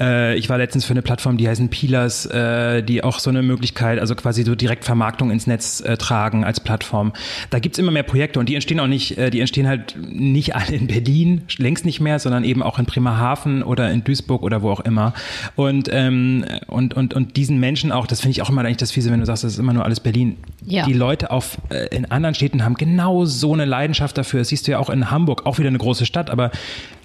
äh, 0.00 0.34
ich 0.36 0.48
war 0.48 0.58
letztens 0.58 0.84
für 0.84 0.92
eine 0.92 1.02
Plattform, 1.02 1.36
die 1.36 1.48
heißen 1.48 1.68
Peelers, 1.68 2.26
äh, 2.26 2.82
die 2.82 3.04
auch 3.04 3.20
so 3.20 3.30
eine 3.30 3.42
Möglichkeit, 3.42 4.00
also 4.00 4.16
quasi 4.16 4.42
so 4.42 4.56
direkt 4.56 4.84
Vermarktung 4.84 5.30
ins 5.30 5.46
Netz 5.46 5.80
äh, 5.80 5.96
tragen 5.96 6.44
als 6.44 6.58
Plattform. 6.58 7.12
Da 7.50 7.60
gibt's 7.60 7.78
immer 7.78 7.92
mehr 7.92 8.02
Projekte 8.02 8.40
und 8.40 8.48
die 8.48 8.56
entstehen 8.56 8.80
auch 8.80 8.88
nicht, 8.88 9.16
äh, 9.16 9.30
die 9.30 9.38
entstehen 9.38 9.68
halt 9.68 9.96
nicht 9.96 10.56
alle 10.56 10.74
in 10.74 10.88
Berlin, 10.88 11.42
längst 11.56 11.84
nicht 11.84 11.99
mehr, 12.00 12.18
sondern 12.18 12.44
eben 12.44 12.62
auch 12.62 12.78
in 12.78 12.84
Bremerhaven 12.84 13.62
oder 13.62 13.90
in 13.90 14.04
Duisburg 14.04 14.42
oder 14.42 14.62
wo 14.62 14.70
auch 14.70 14.80
immer. 14.80 15.12
Und, 15.56 15.88
ähm, 15.92 16.44
und, 16.66 16.94
und, 16.94 17.14
und 17.14 17.36
diesen 17.36 17.58
Menschen 17.58 17.92
auch, 17.92 18.06
das 18.06 18.20
finde 18.20 18.32
ich 18.32 18.42
auch 18.42 18.50
immer 18.50 18.62
eigentlich 18.62 18.78
das 18.78 18.92
Fiese, 18.92 19.10
wenn 19.10 19.20
du 19.20 19.26
sagst, 19.26 19.44
das 19.44 19.52
ist 19.52 19.58
immer 19.58 19.72
nur 19.72 19.84
alles 19.84 20.00
Berlin. 20.00 20.36
Ja. 20.64 20.84
Die 20.86 20.92
Leute 20.92 21.30
auf, 21.30 21.58
äh, 21.70 21.94
in 21.94 22.10
anderen 22.10 22.34
Städten 22.34 22.64
haben 22.64 22.74
genau 22.74 23.24
so 23.24 23.52
eine 23.52 23.64
Leidenschaft 23.64 24.16
dafür. 24.18 24.40
Das 24.40 24.48
siehst 24.48 24.66
du 24.66 24.72
ja 24.72 24.78
auch 24.78 24.90
in 24.90 25.10
Hamburg, 25.10 25.46
auch 25.46 25.58
wieder 25.58 25.68
eine 25.68 25.78
große 25.78 26.06
Stadt, 26.06 26.30
aber 26.30 26.50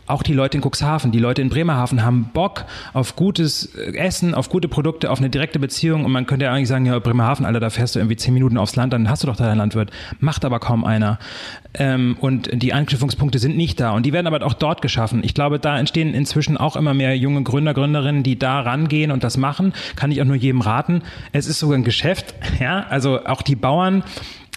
auch 0.08 0.22
die 0.22 0.34
Leute 0.34 0.58
in 0.58 0.64
Cuxhaven, 0.64 1.12
die 1.12 1.20
Leute 1.20 1.42
in 1.42 1.50
Bremerhaven 1.50 2.04
haben 2.04 2.30
Bock 2.34 2.66
auf 2.94 3.16
gutes 3.16 3.74
äh, 3.76 3.98
Essen, 3.98 4.36
auf 4.36 4.50
gute 4.50 4.68
Produkte, 4.68 5.10
auf 5.10 5.20
eine 5.20 5.30
direkte 5.30 5.60
Beziehung. 5.60 6.06
Und 6.06 6.12
man 6.12 6.26
könnte 6.28 6.46
ja 6.46 6.54
eigentlich 6.54 6.68
sagen, 6.68 6.86
ja, 6.86 6.98
Bremerhaven, 7.00 7.46
Alter, 7.46 7.60
da 7.60 7.70
fährst 7.70 7.96
du 7.96 8.00
irgendwie 8.00 8.16
zehn 8.16 8.34
Minuten 8.34 8.58
aufs 8.58 8.76
Land, 8.76 8.94
dann 8.94 9.10
hast 9.10 9.24
du 9.24 9.28
doch 9.28 9.36
da 9.36 9.46
deinen 9.46 9.58
Landwirt. 9.58 9.92
Macht 10.20 10.46
aber 10.46 10.60
kaum 10.60 10.86
einer. 10.86 11.18
Ähm, 11.74 12.18
und 12.20 12.50
die 12.54 12.74
Anknüpfungspunkte 12.74 13.40
sind 13.40 13.58
nicht 13.58 13.80
da. 13.80 13.92
Und 13.92 14.06
die 14.06 14.14
werden 14.14 14.28
aber 14.28 14.46
auch 14.46 14.54
dort 14.54 14.82
geschaffen. 14.82 15.22
Ich 15.24 15.34
glaube, 15.34 15.60
da 15.60 15.80
entstehen 15.80 16.14
inzwischen 16.14 16.58
auch 16.58 16.76
immer 16.76 16.94
mehr 16.94 17.18
junge 17.18 17.44
Gründer, 17.44 17.74
Gründerinnen, 17.74 18.22
die 18.22 18.38
da 18.38 18.60
rangehen 18.60 19.12
und 19.12 19.24
das 19.24 19.38
machen. 19.38 19.74
Kann 19.96 20.12
ich 20.12 20.22
auch 20.22 20.26
nur 20.26 20.36
jedem 20.36 20.62
raten. 20.62 21.02
Es 21.32 21.48
ist 21.48 21.60
sogar 21.60 21.78
ein 21.78 21.84
Geschäft. 21.84 22.36
Ja, 22.60 22.86
also 22.90 23.26
auch 23.26 23.42
die 23.42 23.56
Bauern, 23.56 24.04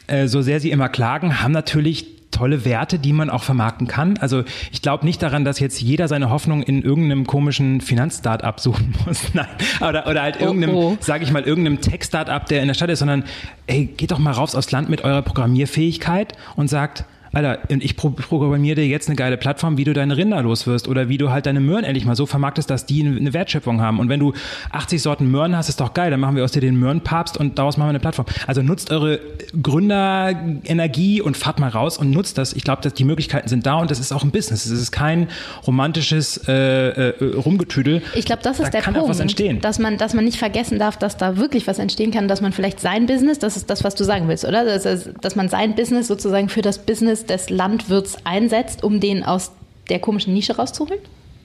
äh, 0.06 0.28
so 0.28 0.40
sehr 0.40 0.60
sie 0.60 0.70
immer 0.70 0.88
klagen, 0.88 1.42
haben 1.42 1.50
natürlich 1.50 2.17
tolle 2.38 2.64
Werte, 2.64 3.00
die 3.00 3.12
man 3.12 3.30
auch 3.30 3.42
vermarkten 3.42 3.88
kann. 3.88 4.16
Also 4.18 4.44
ich 4.70 4.80
glaube 4.80 5.04
nicht 5.04 5.20
daran, 5.22 5.44
dass 5.44 5.58
jetzt 5.58 5.80
jeder 5.80 6.06
seine 6.06 6.30
Hoffnung 6.30 6.62
in 6.62 6.82
irgendeinem 6.82 7.26
komischen 7.26 7.80
Finanzstartup 7.80 8.60
suchen 8.60 8.94
muss. 9.06 9.34
Nein. 9.34 9.48
Oder, 9.80 10.06
oder 10.06 10.22
halt 10.22 10.40
irgendeinem, 10.40 10.74
oh, 10.74 10.92
oh. 10.92 10.96
sage 11.00 11.24
ich 11.24 11.32
mal, 11.32 11.42
irgendeinem 11.42 11.80
Tech-Startup, 11.80 12.46
der 12.46 12.62
in 12.62 12.68
der 12.68 12.74
Stadt 12.74 12.90
ist, 12.90 13.00
sondern 13.00 13.24
ey, 13.66 13.86
geht 13.86 14.12
doch 14.12 14.20
mal 14.20 14.30
raus 14.30 14.54
aufs 14.54 14.70
Land 14.70 14.88
mit 14.88 15.02
eurer 15.02 15.22
Programmierfähigkeit 15.22 16.34
und 16.54 16.68
sagt, 16.68 17.04
Alter, 17.32 17.58
und 17.70 17.84
ich 17.84 17.96
programmiere 17.96 18.76
dir 18.76 18.86
jetzt 18.86 19.08
eine 19.08 19.16
geile 19.16 19.36
Plattform, 19.36 19.76
wie 19.76 19.84
du 19.84 19.92
deine 19.92 20.16
Rinder 20.16 20.42
loswirst 20.42 20.88
oder 20.88 21.08
wie 21.08 21.18
du 21.18 21.30
halt 21.30 21.46
deine 21.46 21.60
Möhren 21.60 21.84
endlich 21.84 22.04
mal 22.04 22.16
so 22.16 22.26
vermarktest, 22.26 22.70
dass 22.70 22.86
die 22.86 23.04
eine 23.04 23.32
Wertschöpfung 23.32 23.80
haben. 23.80 23.98
Und 23.98 24.08
wenn 24.08 24.20
du 24.20 24.32
80 24.72 25.02
Sorten 25.02 25.30
Möhren 25.30 25.56
hast, 25.56 25.68
ist 25.68 25.80
doch 25.80 25.94
geil, 25.94 26.10
dann 26.10 26.20
machen 26.20 26.36
wir 26.36 26.44
aus 26.44 26.52
dir 26.52 26.60
den 26.60 26.76
Möhrenpapst 26.76 27.36
und 27.36 27.58
daraus 27.58 27.76
machen 27.76 27.88
wir 27.88 27.90
eine 27.90 28.00
Plattform. 28.00 28.26
Also 28.46 28.62
nutzt 28.62 28.90
eure 28.90 29.20
Gründerenergie 29.62 31.20
und 31.20 31.36
fahrt 31.36 31.58
mal 31.58 31.68
raus 31.68 31.98
und 31.98 32.10
nutzt 32.10 32.38
das. 32.38 32.52
Ich 32.52 32.64
glaube, 32.64 32.82
dass 32.82 32.94
die 32.94 33.04
Möglichkeiten 33.04 33.48
sind 33.48 33.66
da 33.66 33.76
und 33.76 33.90
das 33.90 34.00
ist 34.00 34.12
auch 34.12 34.24
ein 34.24 34.30
Business. 34.30 34.66
Es 34.66 34.72
ist 34.72 34.92
kein 34.92 35.28
romantisches 35.66 36.48
äh, 36.48 36.52
äh, 36.52 37.34
Rumgetüdel. 37.34 38.02
Ich 38.14 38.24
glaube, 38.24 38.42
das 38.42 38.58
ist 38.58 38.66
da 38.66 38.70
der 38.70 38.80
kann 38.82 38.94
Punkt, 38.94 39.06
auch 39.06 39.10
was 39.10 39.20
entstehen. 39.20 39.60
Dass 39.60 39.78
man, 39.78 39.98
dass 39.98 40.14
man 40.14 40.24
nicht 40.24 40.38
vergessen 40.38 40.78
darf, 40.78 40.96
dass 40.96 41.16
da 41.16 41.36
wirklich 41.36 41.66
was 41.66 41.78
entstehen 41.78 42.10
kann, 42.10 42.28
dass 42.28 42.40
man 42.40 42.52
vielleicht 42.52 42.80
sein 42.80 43.06
Business, 43.06 43.38
das 43.38 43.56
ist 43.56 43.70
das, 43.70 43.84
was 43.84 43.94
du 43.94 44.04
sagen 44.04 44.28
willst, 44.28 44.44
oder? 44.44 44.64
Dass, 44.64 45.10
dass 45.20 45.36
man 45.36 45.48
sein 45.48 45.74
Business 45.74 46.08
sozusagen 46.08 46.48
für 46.48 46.62
das 46.62 46.78
Business 46.78 47.17
Business 47.18 47.26
des 47.26 47.50
Landwirts 47.50 48.18
einsetzt, 48.24 48.82
um 48.84 49.00
den 49.00 49.24
aus 49.24 49.52
der 49.88 49.98
komischen 49.98 50.34
Nische 50.34 50.56
rauszuholen? 50.56 51.00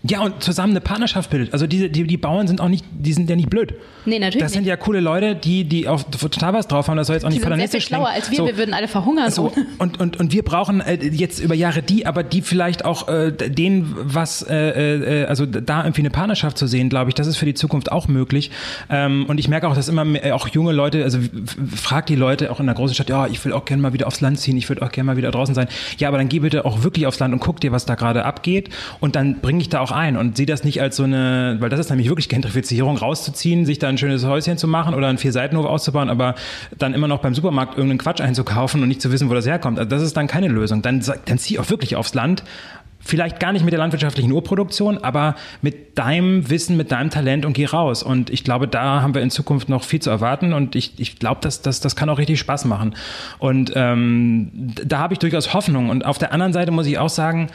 Ja, 0.06 0.20
und 0.22 0.44
zusammen 0.44 0.74
eine 0.74 0.82
Partnerschaft 0.82 1.30
bildet. 1.30 1.54
Also 1.54 1.66
diese, 1.66 1.90
die, 1.90 2.04
die 2.04 2.18
Bauern 2.18 2.46
sind 2.46 2.60
auch 2.60 2.68
nicht, 2.68 2.84
die 2.92 3.14
sind 3.14 3.30
ja 3.30 3.38
nicht 3.38 3.50
blöd. 3.50 3.74
Nee, 4.06 4.20
natürlich. 4.20 4.44
Das 4.44 4.52
sind 4.52 4.66
ja 4.66 4.76
coole 4.76 5.00
Leute, 5.00 5.34
die, 5.34 5.64
die 5.64 5.88
auch 5.88 6.04
total 6.04 6.54
was 6.54 6.68
drauf 6.68 6.90
haben. 6.90 6.98
Das 6.98 7.08
soll 7.08 7.16
jetzt 7.16 7.24
auch 7.24 7.30
die 7.30 7.38
nicht 7.38 7.48
sind 7.48 7.58
sehr 7.58 7.70
viel 7.70 7.80
schlauer 7.80 8.10
als 8.10 8.30
wir, 8.30 8.38
so, 8.38 8.46
wir 8.46 8.58
würden 8.58 8.74
alle 8.74 8.90
verhungern. 8.90 9.32
So, 9.32 9.54
und, 9.80 10.02
und, 10.02 10.20
und 10.20 10.34
wir 10.34 10.44
brauchen 10.44 10.82
äh, 10.82 10.96
jetzt 10.96 11.40
über 11.40 11.56
Jahre 11.56 11.82
die, 11.84 12.06
aber 12.06 12.24
die 12.24 12.42
vielleicht 12.42 12.84
auch 12.84 13.08
äh, 13.08 13.32
denen 13.32 13.96
was, 13.98 14.42
äh, 14.42 15.22
äh, 15.22 15.26
also 15.26 15.46
da 15.46 15.84
irgendwie 15.84 16.02
eine 16.02 16.10
Partnerschaft 16.10 16.58
zu 16.58 16.68
sehen, 16.68 16.90
glaube 16.90 17.10
ich, 17.10 17.16
das 17.16 17.28
ist 17.28 17.38
für 17.38 17.46
die 17.46 17.54
Zukunft 17.54 17.90
auch 17.90 18.10
möglich. 18.10 18.52
Ähm, 18.90 19.26
und 19.28 19.40
ich 19.40 19.48
merke 19.48 19.70
auch, 19.70 19.76
dass 19.76 19.88
immer 19.88 20.04
mehr, 20.04 20.36
auch 20.36 20.50
junge 20.50 20.74
Leute, 20.74 21.06
also 21.06 21.20
fragt 21.74 22.10
die 22.10 22.16
Leute 22.16 22.52
auch 22.52 22.60
in 22.60 22.66
der 22.66 22.76
großen 22.76 22.94
Stadt, 22.94 23.08
ja, 23.08 23.28
ich 23.28 23.44
will 23.46 23.54
auch 23.54 23.64
gerne 23.64 23.82
mal 23.82 23.94
wieder 23.94 24.08
aufs 24.08 24.20
Land 24.20 24.38
ziehen, 24.38 24.58
ich 24.58 24.68
würde 24.68 24.82
auch 24.82 24.92
gerne 24.92 25.08
mal 25.08 25.18
wieder 25.18 25.32
draußen 25.32 25.56
sein. 25.56 25.70
Ja, 25.98 26.10
aber 26.10 26.18
dann 26.18 26.28
geh 26.28 26.40
bitte 26.40 26.66
auch 26.66 26.84
wirklich 26.84 27.08
aufs 27.08 27.20
Land 27.20 27.34
und 27.34 27.40
guck 27.40 27.62
dir, 27.62 27.72
was 27.72 27.86
da 27.86 27.96
gerade 27.96 28.26
abgeht. 28.26 28.70
Und 29.00 29.16
dann 29.16 29.40
bringe 29.40 29.62
ich 29.62 29.70
da 29.70 29.80
auch 29.80 29.93
ein 29.94 30.18
und 30.18 30.38
sehe 30.38 30.46
das 30.46 30.64
nicht 30.64 30.82
als 30.82 30.96
so 30.96 31.04
eine, 31.04 31.58
weil 31.60 31.70
das 31.70 31.80
ist 31.80 31.90
nämlich 31.90 32.10
wirklich 32.10 32.30
Gentrifizierung, 32.30 32.98
rauszuziehen, 32.98 33.66
sich 33.66 33.80
da 33.80 33.88
ein 33.88 33.98
schönes 33.98 34.26
Häuschen 34.26 34.58
zu 34.58 34.68
machen 34.68 34.94
oder 34.94 35.08
einen 35.08 35.18
Vier-Seitenhof 35.18 35.66
auszubauen, 35.66 36.10
aber 36.10 36.36
dann 36.78 36.94
immer 36.94 37.08
noch 37.08 37.20
beim 37.20 37.36
Supermarkt 37.36 37.78
irgendeinen 37.78 38.00
Quatsch 38.00 38.22
einzukaufen 38.22 38.82
und 38.82 38.88
nicht 38.88 39.02
zu 39.02 39.12
wissen, 39.12 39.30
wo 39.30 39.34
das 39.34 39.46
herkommt. 39.46 39.80
Also 39.80 39.90
das 39.90 40.02
ist 40.02 40.18
dann 40.18 40.28
keine 40.28 40.48
Lösung. 40.48 40.82
Dann, 40.82 41.04
dann 41.26 41.38
zieh 41.38 41.60
auch 41.60 41.70
wirklich 41.70 41.96
aufs 41.96 42.14
Land 42.14 42.44
vielleicht 43.04 43.40
gar 43.40 43.52
nicht 43.52 43.66
mit 43.66 43.74
der 43.74 43.80
landwirtschaftlichen 43.80 44.32
Urproduktion, 44.32 44.98
aber 44.98 45.36
mit 45.62 45.98
deinem 45.98 46.50
Wissen, 46.50 46.78
mit 46.78 46.92
deinem 46.92 47.10
Talent 47.10 47.46
und 47.46 47.54
geh 47.54 47.66
raus. 47.66 48.02
Und 48.02 48.30
ich 48.30 48.44
glaube, 48.44 48.68
da 48.68 49.02
haben 49.02 49.14
wir 49.14 49.22
in 49.22 49.30
Zukunft 49.30 49.70
noch 49.70 49.84
viel 49.84 50.02
zu 50.02 50.10
erwarten 50.10 50.54
und 50.54 50.76
ich, 50.76 51.00
ich 51.00 51.20
glaube, 51.20 51.42
dass, 51.42 51.62
dass, 51.62 51.82
das 51.82 51.96
kann 51.96 52.10
auch 52.10 52.18
richtig 52.18 52.40
Spaß 52.40 52.66
machen. 52.66 52.96
Und 53.40 53.74
ähm, 53.76 54.74
da 54.86 55.00
habe 55.00 55.14
ich 55.14 55.20
durchaus 55.20 55.54
Hoffnung. 55.54 55.90
Und 55.90 56.06
auf 56.06 56.18
der 56.18 56.32
anderen 56.32 56.54
Seite 56.54 56.72
muss 56.72 56.88
ich 56.88 56.98
auch 56.98 57.10
sagen, 57.10 57.50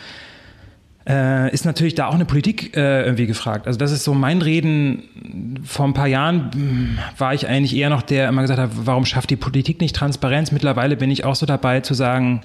äh, 1.09 1.50
ist 1.52 1.64
natürlich 1.64 1.94
da 1.94 2.09
auch 2.09 2.14
eine 2.14 2.26
Politik 2.26 2.76
äh, 2.76 3.04
irgendwie 3.04 3.26
gefragt. 3.26 3.66
Also 3.66 3.78
das 3.78 3.92
ist 3.92 4.04
so 4.04 4.12
mein 4.12 4.42
Reden. 4.42 5.59
Vor 5.64 5.86
ein 5.86 5.94
paar 5.94 6.06
Jahren 6.06 6.50
hm, 6.52 6.98
war 7.16 7.32
ich 7.34 7.48
eigentlich 7.48 7.74
eher 7.74 7.88
noch 7.88 8.02
der, 8.02 8.18
der 8.18 8.28
immer 8.28 8.42
gesagt 8.42 8.61
hat, 8.61 8.70
warum 8.74 9.06
schafft 9.06 9.30
die 9.30 9.36
Politik 9.36 9.80
nicht 9.80 9.94
Transparenz? 9.96 10.52
Mittlerweile 10.52 10.96
bin 10.96 11.11
ich 11.11 11.24
auch 11.24 11.34
so 11.34 11.46
dabei 11.46 11.80
zu 11.80 11.94
sagen, 11.94 12.42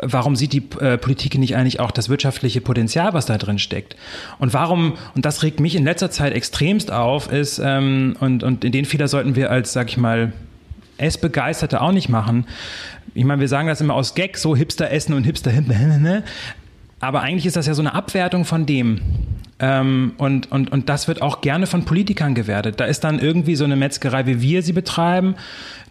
warum 0.00 0.36
sieht 0.36 0.52
die 0.52 0.62
äh, 0.80 0.96
Politik 0.96 1.36
nicht 1.36 1.56
eigentlich 1.56 1.80
auch 1.80 1.90
das 1.90 2.08
wirtschaftliche 2.08 2.60
Potenzial, 2.60 3.12
was 3.12 3.26
da 3.26 3.36
drin 3.38 3.58
steckt? 3.58 3.96
Und 4.38 4.54
warum, 4.54 4.94
und 5.14 5.26
das 5.26 5.42
regt 5.42 5.60
mich 5.60 5.74
in 5.74 5.84
letzter 5.84 6.10
Zeit 6.10 6.32
extremst 6.32 6.90
auf, 6.90 7.30
ist, 7.30 7.60
ähm, 7.62 8.16
und, 8.20 8.42
und 8.42 8.64
in 8.64 8.72
den 8.72 8.84
Fehler 8.84 9.08
sollten 9.08 9.36
wir 9.36 9.50
als, 9.50 9.72
sag 9.72 9.88
ich 9.88 9.96
mal, 9.96 10.32
Essbegeisterte 10.98 11.82
auch 11.82 11.92
nicht 11.92 12.08
machen. 12.08 12.46
Ich 13.12 13.24
meine, 13.24 13.40
wir 13.40 13.48
sagen 13.48 13.68
das 13.68 13.80
immer 13.80 13.94
aus 13.94 14.14
Gag, 14.14 14.38
so 14.38 14.56
Hipster 14.56 14.90
essen 14.90 15.12
und 15.12 15.24
Hipster, 15.24 15.52
ne? 15.60 16.22
Aber 17.00 17.20
eigentlich 17.22 17.46
ist 17.46 17.56
das 17.56 17.66
ja 17.66 17.74
so 17.74 17.82
eine 17.82 17.94
Abwertung 17.94 18.44
von 18.44 18.66
dem. 18.66 19.00
Ähm, 19.58 20.12
und, 20.18 20.52
und, 20.52 20.70
und 20.70 20.88
das 20.88 21.08
wird 21.08 21.22
auch 21.22 21.40
gerne 21.40 21.66
von 21.66 21.84
Politikern 21.84 22.34
gewertet. 22.34 22.78
Da 22.78 22.84
ist 22.84 23.04
dann 23.04 23.18
irgendwie 23.18 23.56
so 23.56 23.64
eine 23.64 23.76
Metzgerei, 23.76 24.26
wie 24.26 24.42
wir 24.42 24.62
sie 24.62 24.72
betreiben, 24.74 25.34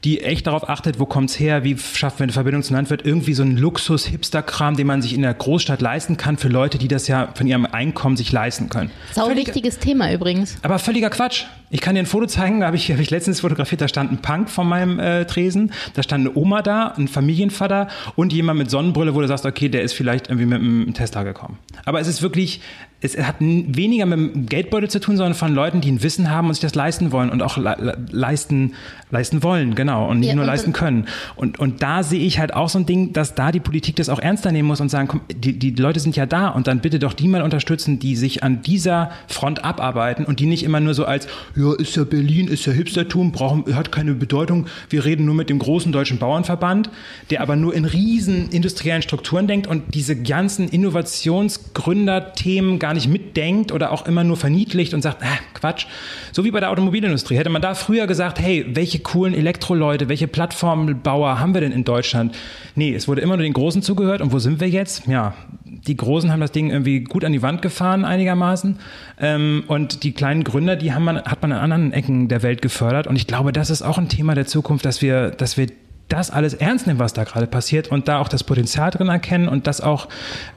die 0.05 0.21
echt 0.21 0.45
darauf 0.45 0.69
achtet, 0.69 0.99
wo 0.99 1.05
kommt's 1.05 1.39
her, 1.39 1.63
wie 1.63 1.75
schaffen 1.77 2.19
wir 2.19 2.23
eine 2.25 2.31
Verbindung 2.31 2.61
zum 2.61 2.75
Landwirt, 2.75 3.03
irgendwie 3.03 3.33
so 3.33 3.41
ein 3.41 3.57
Luxus-Hipster-Kram, 3.57 4.75
den 4.75 4.85
man 4.85 5.01
sich 5.01 5.15
in 5.15 5.23
der 5.23 5.33
Großstadt 5.33 5.81
leisten 5.81 6.15
kann 6.15 6.37
für 6.37 6.47
Leute, 6.47 6.77
die 6.77 6.87
das 6.87 7.07
ja 7.07 7.29
von 7.33 7.47
ihrem 7.47 7.65
Einkommen 7.65 8.15
sich 8.15 8.31
leisten 8.31 8.69
können. 8.69 8.91
Sau 9.13 9.25
Völlig, 9.25 9.47
wichtiges 9.47 9.79
Thema 9.79 10.13
übrigens. 10.13 10.57
Aber 10.61 10.77
völliger 10.77 11.09
Quatsch. 11.09 11.45
Ich 11.71 11.81
kann 11.81 11.95
dir 11.95 12.01
ein 12.01 12.05
Foto 12.05 12.27
zeigen, 12.27 12.59
da 12.59 12.67
habe 12.67 12.77
ich, 12.77 12.91
hab 12.91 12.99
ich 12.99 13.09
letztens 13.09 13.39
fotografiert, 13.39 13.81
da 13.81 13.87
stand 13.87 14.11
ein 14.11 14.19
Punk 14.19 14.49
von 14.49 14.67
meinem 14.67 14.99
äh, 14.99 15.25
Tresen, 15.25 15.71
da 15.95 16.03
stand 16.03 16.27
eine 16.27 16.37
Oma 16.37 16.61
da, 16.61 16.93
ein 16.95 17.07
Familienvater 17.07 17.87
und 18.15 18.31
jemand 18.31 18.59
mit 18.59 18.69
Sonnenbrille, 18.69 19.15
wo 19.15 19.21
du 19.21 19.27
sagst, 19.27 19.45
okay, 19.45 19.67
der 19.67 19.81
ist 19.81 19.93
vielleicht 19.93 20.27
irgendwie 20.27 20.45
mit 20.45 20.59
einem 20.59 20.93
Tesla 20.93 21.23
gekommen. 21.23 21.57
Aber 21.83 21.99
es 21.99 22.07
ist 22.07 22.21
wirklich, 22.21 22.61
es 23.01 23.17
hat 23.17 23.37
weniger 23.39 24.05
mit 24.05 24.19
dem 24.19 24.45
Geldbeutel 24.45 24.89
zu 24.89 24.99
tun, 24.99 25.17
sondern 25.17 25.33
von 25.33 25.53
Leuten, 25.53 25.81
die 25.81 25.91
ein 25.91 26.03
Wissen 26.03 26.29
haben 26.29 26.47
und 26.47 26.53
sich 26.53 26.61
das 26.61 26.75
leisten 26.75 27.11
wollen 27.11 27.29
und 27.29 27.41
auch 27.41 27.57
le 27.57 27.97
leisten, 28.11 28.73
leisten 29.15 29.43
wollen, 29.43 29.75
genau, 29.75 30.09
und 30.09 30.19
nicht 30.19 30.29
ja, 30.29 30.35
nur 30.35 30.43
und 30.43 30.49
leisten 30.49 30.73
können. 30.73 31.07
Und, 31.35 31.57
und 31.57 31.81
da 31.81 32.03
sehe 32.03 32.19
ich 32.19 32.39
halt 32.39 32.53
auch 32.53 32.69
so 32.69 32.79
ein 32.79 32.85
Ding, 32.85 33.13
dass 33.13 33.33
da 33.33 33.51
die 33.51 33.61
Politik 33.61 33.95
das 33.95 34.09
auch 34.09 34.19
ernster 34.19 34.51
nehmen 34.51 34.67
muss 34.67 34.81
und 34.81 34.89
sagen, 34.89 35.07
komm, 35.07 35.21
die, 35.33 35.57
die 35.57 35.71
Leute 35.71 35.99
sind 35.99 36.15
ja 36.15 36.25
da 36.25 36.49
und 36.49 36.67
dann 36.67 36.81
bitte 36.81 36.99
doch 36.99 37.13
die 37.13 37.27
mal 37.27 37.41
unterstützen, 37.41 37.99
die 37.99 38.15
sich 38.15 38.43
an 38.43 38.61
dieser 38.61 39.11
Front 39.27 39.63
abarbeiten 39.63 40.25
und 40.25 40.39
die 40.39 40.45
nicht 40.45 40.63
immer 40.63 40.81
nur 40.81 40.93
so 40.93 41.05
als, 41.05 41.27
ja, 41.55 41.73
ist 41.75 41.95
ja 41.95 42.03
Berlin, 42.03 42.47
ist 42.47 42.65
ja 42.65 42.73
Hipstertum, 42.73 43.31
brauchen, 43.31 43.75
hat 43.75 43.91
keine 43.91 44.13
Bedeutung, 44.13 44.67
wir 44.89 45.05
reden 45.05 45.25
nur 45.25 45.35
mit 45.35 45.49
dem 45.49 45.59
großen 45.59 45.91
deutschen 45.91 46.17
Bauernverband, 46.17 46.89
der 47.29 47.41
aber 47.41 47.55
nur 47.55 47.73
in 47.73 47.85
riesen 47.85 48.49
industriellen 48.49 49.01
Strukturen 49.01 49.47
denkt 49.47 49.67
und 49.67 49.93
diese 49.93 50.21
ganzen 50.21 50.67
Innovationsgründerthemen 50.67 52.79
gar 52.79 52.93
nicht 52.93 53.07
mitdenkt 53.07 53.71
oder 53.71 53.91
auch 53.91 54.05
immer 54.05 54.23
nur 54.23 54.35
verniedlicht 54.35 54.93
und 54.93 55.01
sagt, 55.01 55.23
ah, 55.23 55.37
Quatsch. 55.53 55.85
So 56.31 56.43
wie 56.43 56.51
bei 56.51 56.59
der 56.59 56.71
Automobilindustrie. 56.71 57.37
Hätte 57.37 57.49
man 57.49 57.61
da 57.61 57.75
früher 57.75 58.07
gesagt, 58.07 58.39
hey, 58.39 58.65
welche 58.69 58.99
coolen 59.05 59.33
Elektroleute, 59.33 60.09
welche 60.09 60.27
Plattformbauer 60.27 61.39
haben 61.39 61.53
wir 61.53 61.61
denn 61.61 61.71
in 61.71 61.85
Deutschland? 61.85 62.35
Nee, 62.75 62.93
es 62.93 63.07
wurde 63.07 63.21
immer 63.21 63.37
nur 63.37 63.43
den 63.43 63.53
Großen 63.53 63.81
zugehört. 63.81 64.19
Und 64.19 64.33
wo 64.33 64.39
sind 64.39 64.59
wir 64.59 64.67
jetzt? 64.67 65.07
Ja, 65.07 65.35
die 65.63 65.95
Großen 65.95 66.31
haben 66.31 66.41
das 66.41 66.51
Ding 66.51 66.71
irgendwie 66.71 67.01
gut 67.01 67.23
an 67.23 67.31
die 67.31 67.41
Wand 67.41 67.61
gefahren 67.61 68.03
einigermaßen. 68.03 68.79
Ähm, 69.21 69.63
und 69.67 70.03
die 70.03 70.11
kleinen 70.11 70.43
Gründer, 70.43 70.75
die 70.75 70.91
haben 70.93 71.05
man, 71.05 71.21
hat 71.23 71.41
man 71.41 71.53
an 71.53 71.59
anderen 71.59 71.93
Ecken 71.93 72.27
der 72.27 72.43
Welt 72.43 72.61
gefördert. 72.61 73.07
Und 73.07 73.15
ich 73.15 73.27
glaube, 73.27 73.53
das 73.53 73.69
ist 73.69 73.83
auch 73.83 73.97
ein 73.97 74.09
Thema 74.09 74.35
der 74.35 74.47
Zukunft, 74.47 74.83
dass 74.85 75.01
wir, 75.01 75.29
dass 75.29 75.55
wir 75.55 75.67
das 76.09 76.31
alles 76.31 76.53
ernst 76.55 76.87
nehmen, 76.87 76.99
was 76.99 77.13
da 77.13 77.23
gerade 77.23 77.47
passiert 77.47 77.87
und 77.87 78.07
da 78.07 78.19
auch 78.19 78.27
das 78.27 78.43
Potenzial 78.43 78.91
drin 78.91 79.07
erkennen 79.07 79.47
und 79.47 79.67
das 79.67 79.81
auch 79.81 80.09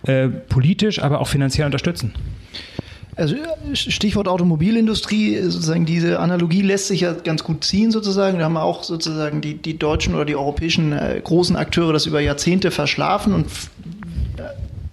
äh, 0.06 0.28
politisch, 0.28 1.02
aber 1.02 1.20
auch 1.20 1.28
finanziell 1.28 1.66
unterstützen. 1.66 2.14
Also 3.18 3.34
Stichwort 3.74 4.28
Automobilindustrie, 4.28 5.42
sozusagen 5.42 5.84
diese 5.84 6.20
Analogie 6.20 6.62
lässt 6.62 6.86
sich 6.86 7.00
ja 7.00 7.12
ganz 7.14 7.42
gut 7.42 7.64
ziehen 7.64 7.90
sozusagen. 7.90 8.38
Da 8.38 8.44
haben 8.44 8.56
auch 8.56 8.84
sozusagen 8.84 9.40
die, 9.40 9.54
die 9.54 9.76
deutschen 9.76 10.14
oder 10.14 10.24
die 10.24 10.36
europäischen 10.36 10.92
äh, 10.92 11.20
großen 11.22 11.56
Akteure 11.56 11.92
das 11.92 12.06
über 12.06 12.20
Jahrzehnte 12.20 12.70
verschlafen 12.70 13.34
und 13.34 13.46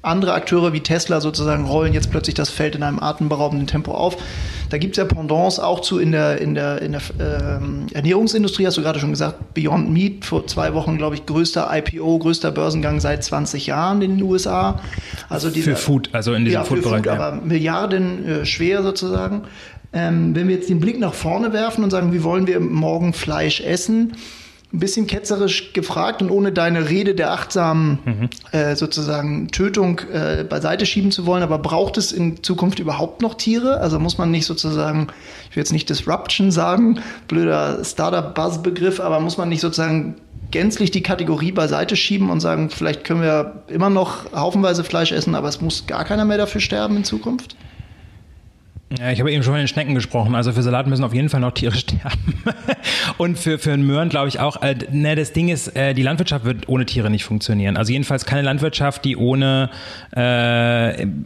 andere 0.06 0.34
Akteure 0.34 0.74
wie 0.74 0.82
Tesla 0.82 1.22
sozusagen 1.22 1.66
rollen 1.66 1.94
jetzt 1.94 2.12
plötzlich 2.12 2.36
das 2.36 2.50
Feld 2.50 2.76
in 2.76 2.84
einem 2.84 3.00
atemberaubenden 3.00 3.68
Tempo 3.68 3.94
auf. 3.94 4.18
Da 4.70 4.78
gibt 4.78 4.94
es 4.94 4.98
ja 4.98 5.06
Pendants 5.06 5.60
auch 5.60 5.82
zu 5.82 6.00
in 6.00 6.12
der, 6.12 6.42
in 6.42 6.56
der, 6.56 6.82
in 6.82 6.94
der 6.94 7.02
ähm, 7.20 7.88
Ernährungsindustrie, 7.94 8.66
hast 8.66 8.78
du 8.78 8.82
gerade 8.82 9.00
schon 9.00 9.12
gesagt, 9.12 9.54
Beyond 9.54 9.92
Meat, 9.92 10.26
vor 10.26 10.48
zwei 10.48 10.74
Wochen, 10.74 10.98
glaube 10.98 11.16
ich, 11.16 11.26
größter 11.26 11.70
IPO, 11.72 12.20
größter 12.20 12.52
Börsengang 12.52 13.00
seit 13.00 13.24
20 13.24 13.68
Jahren 13.68 14.02
in 14.02 14.18
den 14.18 14.24
USA. 14.24 14.80
Also 15.30 15.50
dieser, 15.50 15.72
für 15.72 15.78
Food, 15.78 16.10
also 16.14 16.34
in 16.34 16.46
diesem 16.46 16.62
ja, 16.62 16.64
Food-Bereich. 16.64 16.98
Food, 16.98 17.06
ja. 17.06 17.14
aber 17.14 17.42
Milliarden 17.42 18.28
äh, 18.28 18.46
schwer 18.46 18.82
sozusagen. 18.84 19.44
Ähm, 19.94 20.36
wenn 20.36 20.48
wir 20.48 20.56
jetzt 20.56 20.70
den 20.70 20.80
Blick 20.80 21.00
nach 21.00 21.14
vorne 21.14 21.54
werfen 21.54 21.84
und 21.84 21.92
sagen, 21.92 22.12
wie 22.12 22.24
wollen 22.24 22.48
wir 22.48 22.60
morgen 22.60 23.14
Fleisch 23.14 23.62
essen? 23.62 24.16
Ein 24.76 24.80
bisschen 24.80 25.08
ketzerisch 25.08 25.74
gefragt 25.74 26.22
und 26.22 26.30
ohne 26.30 26.52
deine 26.52 26.90
Rede 26.90 27.16
der 27.16 27.32
achtsamen 27.32 28.00
mhm. 28.04 28.30
äh, 28.52 28.76
sozusagen 28.76 29.48
Tötung 29.48 30.02
äh, 30.12 30.44
beiseite 30.44 30.86
schieben 30.86 31.12
zu 31.12 31.26
wollen, 31.26 31.44
aber 31.44 31.58
braucht 31.58 31.98
es 31.98 32.12
in 32.12 32.44
Zukunft 32.44 32.80
überhaupt 32.80 33.22
noch 33.22 33.36
Tiere? 33.36 33.80
Also 33.80 34.00
muss 34.00 34.18
man 34.18 34.32
nicht 34.32 34.46
sozusagen, 34.46 35.08
ich 35.50 35.56
will 35.56 35.62
jetzt 35.62 35.72
nicht 35.72 35.90
Disruption 35.90 36.52
sagen, 36.52 37.00
blöder 37.28 37.84
Startup-Buzz-Begriff, 37.84 39.00
aber 39.00 39.20
muss 39.20 39.38
man 39.38 39.50
nicht 39.50 39.62
sozusagen 39.62 40.16
gänzlich 40.52 40.92
die 40.92 41.04
Kategorie 41.04 41.52
beiseite 41.52 41.96
schieben 41.96 42.30
und 42.30 42.40
sagen, 42.40 42.70
vielleicht 42.70 43.04
können 43.04 43.22
wir 43.22 43.64
immer 43.68 43.90
noch 43.90 44.32
haufenweise 44.34 44.84
Fleisch 44.84 45.12
essen, 45.12 45.36
aber 45.36 45.48
es 45.48 45.62
muss 45.62 45.88
gar 45.88 46.04
keiner 46.04 46.26
mehr 46.26 46.38
dafür 46.38 46.62
sterben 46.62 46.98
in 46.98 47.04
Zukunft? 47.04 47.56
Ja, 49.00 49.12
ich 49.12 49.20
habe 49.20 49.32
eben 49.32 49.42
schon 49.42 49.54
von 49.54 49.60
den 49.60 49.68
Schnecken 49.68 49.96
gesprochen. 49.96 50.36
Also 50.36 50.52
für 50.52 50.62
Salat 50.62 50.86
müssen 50.86 51.04
auf 51.04 51.14
jeden 51.14 51.30
Fall 51.30 51.40
noch 51.40 51.52
Tiere 51.52 51.76
sterben. 51.76 52.44
Und 53.18 53.40
für, 53.40 53.58
für 53.58 53.74
einen 53.74 53.86
Möhren 53.86 54.10
glaube 54.10 54.28
ich 54.28 54.40
auch, 54.40 54.62
äh, 54.62 54.76
ne, 54.92 55.16
das 55.16 55.34
Ding 55.34 55.50
ist, 55.50 55.76
äh, 55.76 55.94
die 55.94 56.04
Landwirtschaft 56.04 56.46
wird 56.46 56.70
ohne 56.70 56.86
Tiere 56.86 57.10
nicht 57.10 57.26
funktionieren. 57.26 57.78
Also 57.78 57.92
jedenfalls 57.92 58.26
keine 58.26 58.44
Landwirtschaft, 58.44 59.04
die 59.04 59.18
ohne, 59.18 59.72
äh, 60.12 60.20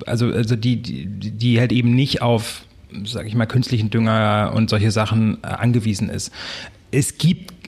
also, 0.06 0.28
also 0.28 0.56
die, 0.56 0.82
die, 0.82 1.06
die 1.06 1.60
halt 1.60 1.74
eben 1.74 1.94
nicht 1.96 2.22
auf, 2.22 2.64
sage 3.04 3.28
ich 3.28 3.36
mal, 3.36 3.46
künstlichen 3.46 3.90
Dünger 3.90 4.54
und 4.56 4.70
solche 4.70 4.92
Sachen 4.92 5.40
äh, 5.44 5.48
angewiesen 5.48 6.10
ist. 6.10 6.32
Es 6.92 7.18
gibt 7.18 7.59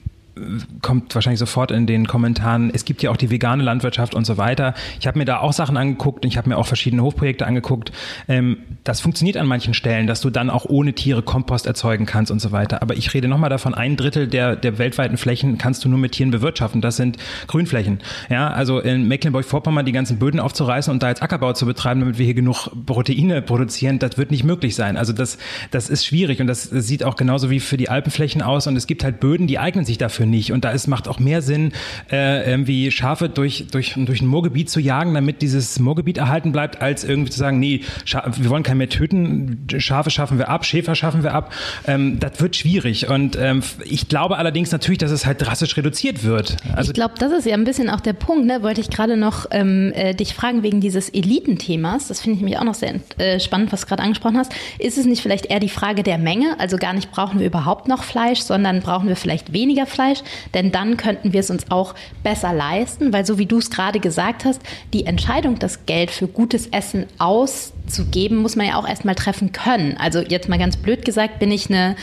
kommt 0.80 1.14
wahrscheinlich 1.14 1.38
sofort 1.38 1.70
in 1.70 1.86
den 1.86 2.06
Kommentaren, 2.06 2.70
es 2.72 2.84
gibt 2.84 3.02
ja 3.02 3.10
auch 3.10 3.16
die 3.16 3.30
vegane 3.30 3.62
Landwirtschaft 3.62 4.14
und 4.14 4.24
so 4.24 4.38
weiter. 4.38 4.74
Ich 4.98 5.06
habe 5.06 5.18
mir 5.18 5.26
da 5.26 5.40
auch 5.40 5.52
Sachen 5.52 5.76
angeguckt 5.76 6.24
und 6.24 6.30
ich 6.30 6.38
habe 6.38 6.48
mir 6.48 6.56
auch 6.56 6.66
verschiedene 6.66 7.02
Hofprojekte 7.02 7.46
angeguckt. 7.46 7.92
Ähm, 8.28 8.58
das 8.84 9.00
funktioniert 9.00 9.36
an 9.36 9.46
manchen 9.46 9.74
Stellen, 9.74 10.06
dass 10.06 10.22
du 10.22 10.30
dann 10.30 10.48
auch 10.48 10.64
ohne 10.64 10.94
Tiere 10.94 11.22
Kompost 11.22 11.66
erzeugen 11.66 12.06
kannst 12.06 12.30
und 12.30 12.40
so 12.40 12.50
weiter. 12.50 12.80
Aber 12.80 12.96
ich 12.96 13.12
rede 13.12 13.28
nochmal 13.28 13.50
davon, 13.50 13.74
ein 13.74 13.96
Drittel 13.96 14.26
der, 14.26 14.56
der 14.56 14.78
weltweiten 14.78 15.18
Flächen 15.18 15.58
kannst 15.58 15.84
du 15.84 15.88
nur 15.90 15.98
mit 15.98 16.12
Tieren 16.12 16.30
bewirtschaften. 16.30 16.80
Das 16.80 16.96
sind 16.96 17.18
Grünflächen. 17.46 18.00
Ja, 18.30 18.48
also 18.48 18.80
in 18.80 19.06
Mecklenburg-Vorpommern 19.08 19.84
die 19.84 19.92
ganzen 19.92 20.18
Böden 20.18 20.40
aufzureißen 20.40 20.90
und 20.92 21.02
da 21.02 21.10
jetzt 21.10 21.22
Ackerbau 21.22 21.52
zu 21.52 21.66
betreiben, 21.66 22.00
damit 22.00 22.18
wir 22.18 22.24
hier 22.24 22.34
genug 22.34 22.68
Proteine 22.86 23.42
produzieren, 23.42 23.98
das 23.98 24.16
wird 24.16 24.30
nicht 24.30 24.44
möglich 24.44 24.74
sein. 24.74 24.96
Also 24.96 25.12
das, 25.12 25.36
das 25.70 25.90
ist 25.90 26.06
schwierig 26.06 26.40
und 26.40 26.46
das, 26.46 26.70
das 26.70 26.86
sieht 26.86 27.04
auch 27.04 27.16
genauso 27.16 27.50
wie 27.50 27.60
für 27.60 27.76
die 27.76 27.90
Alpenflächen 27.90 28.40
aus 28.40 28.66
und 28.66 28.76
es 28.76 28.86
gibt 28.86 29.04
halt 29.04 29.20
Böden, 29.20 29.46
die 29.46 29.58
eignen 29.58 29.84
sich 29.84 29.98
dafür 29.98 30.21
nicht. 30.26 30.52
Und 30.52 30.64
da 30.64 30.70
ist, 30.70 30.86
macht 30.86 31.08
auch 31.08 31.18
mehr 31.18 31.42
Sinn, 31.42 31.72
äh, 32.10 32.48
irgendwie 32.48 32.90
Schafe 32.90 33.28
durch, 33.28 33.66
durch, 33.70 33.94
durch 33.96 34.20
ein 34.20 34.26
Moorgebiet 34.26 34.70
zu 34.70 34.80
jagen, 34.80 35.14
damit 35.14 35.42
dieses 35.42 35.78
Moorgebiet 35.78 36.18
erhalten 36.18 36.52
bleibt, 36.52 36.82
als 36.82 37.04
irgendwie 37.04 37.30
zu 37.30 37.38
sagen, 37.38 37.58
nee, 37.58 37.82
wir 38.04 38.50
wollen 38.50 38.62
keinen 38.62 38.78
mehr 38.78 38.88
töten, 38.88 39.66
Schafe 39.78 40.10
schaffen 40.10 40.38
wir 40.38 40.48
ab, 40.48 40.64
Schäfer 40.64 40.94
schaffen 40.94 41.22
wir 41.22 41.34
ab. 41.34 41.52
Ähm, 41.86 42.18
das 42.20 42.40
wird 42.40 42.56
schwierig. 42.56 43.08
Und 43.08 43.36
ähm, 43.36 43.62
ich 43.84 44.08
glaube 44.08 44.38
allerdings 44.38 44.72
natürlich, 44.72 44.98
dass 44.98 45.10
es 45.10 45.26
halt 45.26 45.40
drastisch 45.42 45.76
reduziert 45.76 46.24
wird. 46.24 46.56
Also 46.74 46.90
ich 46.90 46.94
glaube, 46.94 47.14
das 47.18 47.32
ist 47.32 47.46
ja 47.46 47.54
ein 47.54 47.64
bisschen 47.64 47.90
auch 47.90 48.00
der 48.00 48.12
Punkt, 48.12 48.46
ne? 48.46 48.62
wollte 48.62 48.80
ich 48.80 48.90
gerade 48.90 49.16
noch 49.16 49.46
ähm, 49.50 49.92
äh, 49.94 50.14
dich 50.14 50.34
fragen 50.34 50.62
wegen 50.62 50.80
dieses 50.80 51.08
Elitenthemas. 51.08 52.08
Das 52.08 52.20
finde 52.20 52.38
ich 52.38 52.44
mich 52.44 52.58
auch 52.58 52.64
noch 52.64 52.74
sehr 52.74 52.94
äh, 53.18 53.40
spannend, 53.40 53.72
was 53.72 53.82
du 53.82 53.86
gerade 53.88 54.02
angesprochen 54.02 54.38
hast. 54.38 54.52
Ist 54.78 54.98
es 54.98 55.06
nicht 55.06 55.22
vielleicht 55.22 55.46
eher 55.46 55.60
die 55.60 55.68
Frage 55.68 56.02
der 56.02 56.18
Menge? 56.18 56.58
Also 56.58 56.76
gar 56.76 56.92
nicht 56.92 57.10
brauchen 57.10 57.40
wir 57.40 57.46
überhaupt 57.46 57.88
noch 57.88 58.02
Fleisch, 58.02 58.40
sondern 58.40 58.80
brauchen 58.80 59.08
wir 59.08 59.16
vielleicht 59.16 59.52
weniger 59.52 59.86
Fleisch? 59.86 60.11
Denn 60.54 60.72
dann 60.72 60.96
könnten 60.96 61.32
wir 61.32 61.40
es 61.40 61.50
uns 61.50 61.70
auch 61.70 61.94
besser 62.22 62.52
leisten, 62.52 63.12
weil 63.12 63.26
so 63.26 63.38
wie 63.38 63.46
du 63.46 63.58
es 63.58 63.70
gerade 63.70 64.00
gesagt 64.00 64.44
hast, 64.44 64.60
die 64.92 65.06
Entscheidung, 65.06 65.58
das 65.58 65.86
Geld 65.86 66.10
für 66.10 66.26
gutes 66.26 66.66
Essen 66.68 67.06
auszugeben, 67.18 68.38
muss 68.38 68.56
man 68.56 68.66
ja 68.66 68.76
auch 68.76 68.88
erstmal 68.88 69.14
treffen 69.14 69.52
können. 69.52 69.96
Also 69.98 70.20
jetzt 70.20 70.48
mal 70.48 70.58
ganz 70.58 70.76
blöd 70.76 71.04
gesagt, 71.04 71.38
bin 71.38 71.50
ich 71.50 71.68
eine 71.68 71.96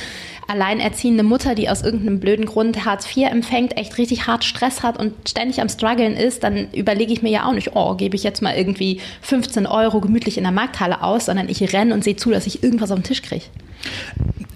alleinerziehende 0.50 1.24
Mutter, 1.24 1.54
die 1.54 1.70
aus 1.70 1.84
irgendeinem 1.84 2.20
blöden 2.20 2.46
Grund 2.46 2.84
Hartz 2.84 3.06
IV 3.16 3.30
empfängt, 3.30 3.78
echt 3.78 3.98
richtig 3.98 4.26
hart 4.26 4.44
Stress 4.44 4.82
hat 4.82 4.98
und 4.98 5.14
ständig 5.30 5.62
am 5.62 5.70
struggeln 5.70 6.16
ist, 6.16 6.44
dann 6.44 6.72
überlege 6.74 7.14
ich 7.14 7.22
mir 7.22 7.30
ja 7.30 7.46
auch 7.48 7.54
nicht, 7.54 7.76
oh, 7.76 7.96
gebe 7.96 8.16
ich 8.16 8.24
jetzt 8.24 8.42
mal 8.42 8.56
irgendwie 8.56 9.00
15 9.22 9.68
Euro 9.68 10.02
gemütlich 10.02 10.38
in 10.38 10.44
der 10.44 10.52
Markthalle 10.52 11.04
aus, 11.04 11.26
sondern 11.26 11.50
ich 11.50 11.72
renne 11.72 11.94
und 11.94 12.04
sehe 12.04 12.16
zu, 12.16 12.32
dass 12.32 12.48
ich 12.48 12.64
irgendwas 12.64 12.90
auf 12.92 12.98
den 12.98 13.04
Tisch 13.04 13.22
kriege. 13.22 13.46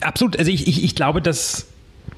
Absolut. 0.01 0.38
Also 0.38 0.51
ich, 0.51 0.68
ich, 0.68 0.84
ich 0.84 0.95
glaube, 0.95 1.22
dass 1.22 1.68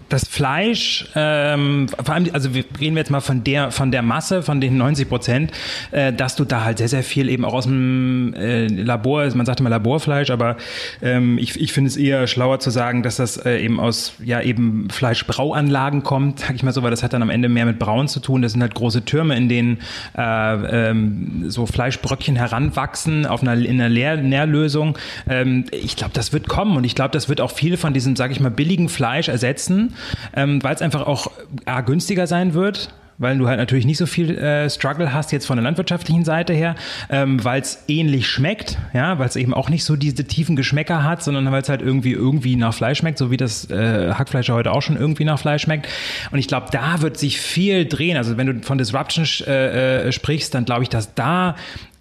das 0.09 0.27
Fleisch, 0.27 1.07
ähm, 1.15 1.87
vor 2.03 2.13
allem, 2.13 2.29
also 2.31 2.53
wir 2.53 2.63
reden 2.79 2.95
jetzt 2.95 3.09
mal 3.09 3.21
von 3.21 3.43
der, 3.43 3.71
von 3.71 3.91
der 3.91 4.03
Masse, 4.03 4.43
von 4.43 4.61
den 4.61 4.77
90 4.77 5.09
Prozent, 5.09 5.51
äh, 5.91 6.13
dass 6.13 6.35
du 6.35 6.45
da 6.45 6.63
halt 6.63 6.77
sehr, 6.77 6.89
sehr 6.89 7.03
viel 7.03 7.27
eben 7.29 7.43
auch 7.43 7.53
aus 7.53 7.65
dem 7.65 8.33
äh, 8.35 8.67
Labor, 8.67 9.25
man 9.35 9.45
sagt 9.45 9.59
immer 9.59 9.71
Laborfleisch, 9.71 10.29
aber 10.29 10.57
ähm, 11.01 11.39
ich, 11.39 11.59
ich 11.59 11.73
finde 11.73 11.89
es 11.89 11.97
eher 11.97 12.27
schlauer 12.27 12.59
zu 12.59 12.69
sagen, 12.69 13.01
dass 13.01 13.15
das 13.15 13.37
äh, 13.37 13.57
eben 13.57 13.79
aus, 13.79 14.13
ja, 14.23 14.41
eben 14.41 14.87
Fleischbrauanlagen 14.91 16.03
kommt, 16.03 16.39
sag 16.39 16.55
ich 16.55 16.61
mal 16.61 16.71
so, 16.71 16.83
weil 16.83 16.91
das 16.91 17.01
hat 17.01 17.13
dann 17.13 17.23
am 17.23 17.31
Ende 17.31 17.49
mehr 17.49 17.65
mit 17.65 17.79
Braun 17.79 18.07
zu 18.07 18.19
tun. 18.19 18.43
Das 18.43 18.51
sind 18.51 18.61
halt 18.61 18.75
große 18.75 19.05
Türme, 19.05 19.35
in 19.35 19.49
denen 19.49 19.79
äh, 20.15 20.89
ähm, 20.89 21.45
so 21.47 21.65
Fleischbröckchen 21.65 22.35
heranwachsen 22.35 23.25
auf 23.25 23.41
einer, 23.41 23.53
in 23.53 23.81
einer 23.81 23.89
Leer 23.89 24.17
Nährlösung. 24.17 24.97
Ähm, 25.27 25.65
ich 25.71 25.95
glaube, 25.95 26.13
das 26.13 26.31
wird 26.31 26.47
kommen 26.47 26.77
und 26.77 26.83
ich 26.83 26.93
glaube, 26.93 27.11
das 27.11 27.27
wird 27.27 27.41
auch 27.41 27.51
viel 27.51 27.77
von 27.77 27.93
diesem, 27.93 28.15
sage 28.15 28.33
ich 28.33 28.39
mal, 28.39 28.51
billigen 28.51 28.89
Fleisch 28.89 29.29
ersetzen 29.29 29.94
ähm, 30.35 30.63
weil 30.63 30.75
es 30.75 30.81
einfach 30.81 31.05
auch 31.07 31.31
A, 31.65 31.81
günstiger 31.81 32.27
sein 32.27 32.53
wird 32.53 32.93
weil 33.17 33.37
du 33.37 33.47
halt 33.47 33.57
natürlich 33.57 33.85
nicht 33.85 33.97
so 33.97 34.05
viel 34.05 34.37
äh, 34.37 34.69
Struggle 34.69 35.13
hast 35.13 35.31
jetzt 35.31 35.45
von 35.45 35.57
der 35.57 35.63
landwirtschaftlichen 35.63 36.25
Seite 36.25 36.53
her, 36.53 36.75
ähm, 37.09 37.43
weil 37.43 37.61
es 37.61 37.83
ähnlich 37.87 38.27
schmeckt, 38.27 38.77
ja, 38.93 39.19
weil 39.19 39.27
es 39.27 39.35
eben 39.35 39.53
auch 39.53 39.69
nicht 39.69 39.85
so 39.85 39.95
diese 39.95 40.25
tiefen 40.25 40.55
Geschmäcker 40.55 41.03
hat, 41.03 41.23
sondern 41.23 41.49
weil 41.51 41.61
es 41.61 41.69
halt 41.69 41.81
irgendwie 41.81 42.11
irgendwie 42.11 42.55
nach 42.55 42.73
Fleisch 42.73 42.99
schmeckt, 42.99 43.17
so 43.17 43.31
wie 43.31 43.37
das 43.37 43.69
äh, 43.69 44.13
Hackfleisch 44.13 44.49
heute 44.49 44.71
auch 44.71 44.81
schon 44.81 44.97
irgendwie 44.97 45.25
nach 45.25 45.39
Fleisch 45.39 45.63
schmeckt. 45.63 45.87
Und 46.31 46.39
ich 46.39 46.47
glaube, 46.47 46.67
da 46.71 47.01
wird 47.01 47.17
sich 47.17 47.39
viel 47.39 47.85
drehen. 47.85 48.17
Also 48.17 48.37
wenn 48.37 48.47
du 48.47 48.65
von 48.65 48.77
Disruption 48.77 49.25
äh, 49.47 50.07
äh, 50.07 50.11
sprichst, 50.11 50.53
dann 50.53 50.65
glaube 50.65 50.83
ich, 50.83 50.89
dass 50.89 51.13
da 51.13 51.55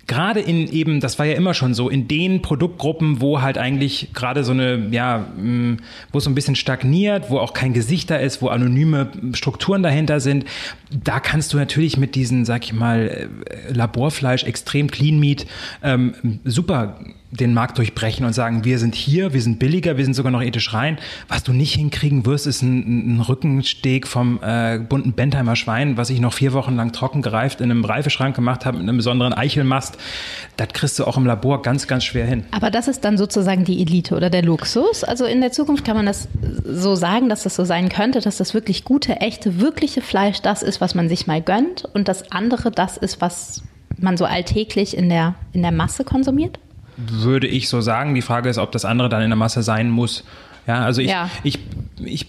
gerade 0.06 0.40
in 0.40 0.68
eben, 0.70 1.00
das 1.00 1.18
war 1.18 1.26
ja 1.26 1.34
immer 1.34 1.54
schon 1.54 1.74
so, 1.74 1.88
in 1.88 2.08
den 2.08 2.42
Produktgruppen, 2.42 3.20
wo 3.20 3.40
halt 3.40 3.58
eigentlich 3.58 4.10
gerade 4.12 4.44
so 4.44 4.52
eine, 4.52 4.88
ja, 4.90 5.18
mm, 5.18 5.78
wo 6.12 6.18
es 6.18 6.24
so 6.24 6.30
ein 6.30 6.34
bisschen 6.34 6.56
stagniert, 6.56 7.30
wo 7.30 7.38
auch 7.38 7.52
kein 7.54 7.72
Gesicht 7.72 8.10
da 8.10 8.16
ist, 8.16 8.42
wo 8.42 8.48
anonyme 8.48 9.10
Strukturen 9.32 9.82
dahinter 9.82 10.20
sind, 10.20 10.44
da 10.90 11.20
kannst 11.20 11.52
du 11.52 11.56
natürlich 11.56 11.96
mit 11.96 12.14
diesen, 12.14 12.44
sag 12.44 12.64
ich 12.64 12.72
mal, 12.72 13.28
äh, 13.48 13.72
Laborfleisch, 13.72 14.44
extrem 14.44 14.90
Clean 14.90 15.18
Meat, 15.18 15.46
ähm, 15.82 16.40
super 16.44 16.98
den 17.40 17.52
Markt 17.52 17.78
durchbrechen 17.78 18.24
und 18.24 18.32
sagen, 18.32 18.64
wir 18.64 18.78
sind 18.78 18.94
hier, 18.94 19.32
wir 19.32 19.42
sind 19.42 19.58
billiger, 19.58 19.96
wir 19.96 20.04
sind 20.04 20.14
sogar 20.14 20.30
noch 20.30 20.42
ethisch 20.42 20.72
rein. 20.72 20.98
Was 21.28 21.42
du 21.42 21.52
nicht 21.52 21.74
hinkriegen 21.74 22.26
wirst, 22.26 22.46
ist 22.46 22.62
ein, 22.62 23.16
ein 23.16 23.20
Rückensteg 23.20 24.06
vom 24.06 24.40
äh, 24.42 24.78
bunten 24.78 25.12
Bentheimer 25.12 25.56
Schwein, 25.56 25.96
was 25.96 26.10
ich 26.10 26.20
noch 26.20 26.32
vier 26.32 26.52
Wochen 26.52 26.76
lang 26.76 26.92
trocken 26.92 27.22
gereift 27.22 27.60
in 27.60 27.70
einem 27.70 27.84
Reifeschrank 27.84 28.36
gemacht 28.36 28.64
habe 28.64 28.78
mit 28.78 28.88
einem 28.88 28.96
besonderen 28.96 29.32
Eichelmast. 29.32 29.98
Das 30.56 30.68
kriegst 30.68 30.98
du 30.98 31.04
auch 31.04 31.16
im 31.16 31.26
Labor 31.26 31.62
ganz, 31.62 31.88
ganz 31.88 32.04
schwer 32.04 32.26
hin. 32.26 32.44
Aber 32.52 32.70
das 32.70 32.86
ist 32.86 33.04
dann 33.04 33.18
sozusagen 33.18 33.64
die 33.64 33.82
Elite 33.82 34.14
oder 34.14 34.30
der 34.30 34.42
Luxus. 34.42 35.02
Also 35.02 35.24
in 35.24 35.40
der 35.40 35.50
Zukunft 35.50 35.84
kann 35.84 35.96
man 35.96 36.06
das 36.06 36.28
so 36.64 36.94
sagen, 36.94 37.28
dass 37.28 37.42
das 37.42 37.56
so 37.56 37.64
sein 37.64 37.88
könnte, 37.88 38.20
dass 38.20 38.36
das 38.36 38.54
wirklich 38.54 38.84
gute, 38.84 39.16
echte, 39.20 39.60
wirkliche 39.60 40.02
Fleisch 40.02 40.40
das 40.40 40.62
ist, 40.62 40.80
was 40.80 40.94
man 40.94 41.08
sich 41.08 41.26
mal 41.26 41.42
gönnt 41.42 41.84
und 41.94 42.06
das 42.06 42.30
andere 42.30 42.70
das 42.70 42.96
ist, 42.96 43.20
was 43.20 43.62
man 43.98 44.16
so 44.16 44.24
alltäglich 44.24 44.96
in 44.96 45.08
der, 45.08 45.34
in 45.52 45.62
der 45.62 45.72
Masse 45.72 46.04
konsumiert? 46.04 46.58
Würde 46.96 47.46
ich 47.46 47.68
so 47.68 47.80
sagen. 47.80 48.14
Die 48.14 48.22
Frage 48.22 48.48
ist, 48.48 48.58
ob 48.58 48.72
das 48.72 48.84
andere 48.84 49.08
dann 49.08 49.22
in 49.22 49.30
der 49.30 49.36
Masse 49.36 49.62
sein 49.62 49.90
muss. 49.90 50.24
Ja, 50.66 50.84
also 50.84 51.02
ich, 51.02 51.10
ja. 51.10 51.28
ich, 51.42 51.58
ich, 52.02 52.26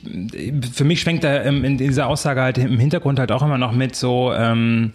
für 0.73 0.83
mich 0.83 0.99
schwenkt 0.99 1.23
da 1.23 1.37
in 1.37 1.77
dieser 1.77 2.07
Aussage 2.07 2.41
halt 2.41 2.57
im 2.57 2.79
Hintergrund 2.79 3.19
halt 3.19 3.31
auch 3.31 3.41
immer 3.41 3.57
noch 3.57 3.71
mit 3.71 3.95
so, 3.95 4.33
ähm, 4.33 4.91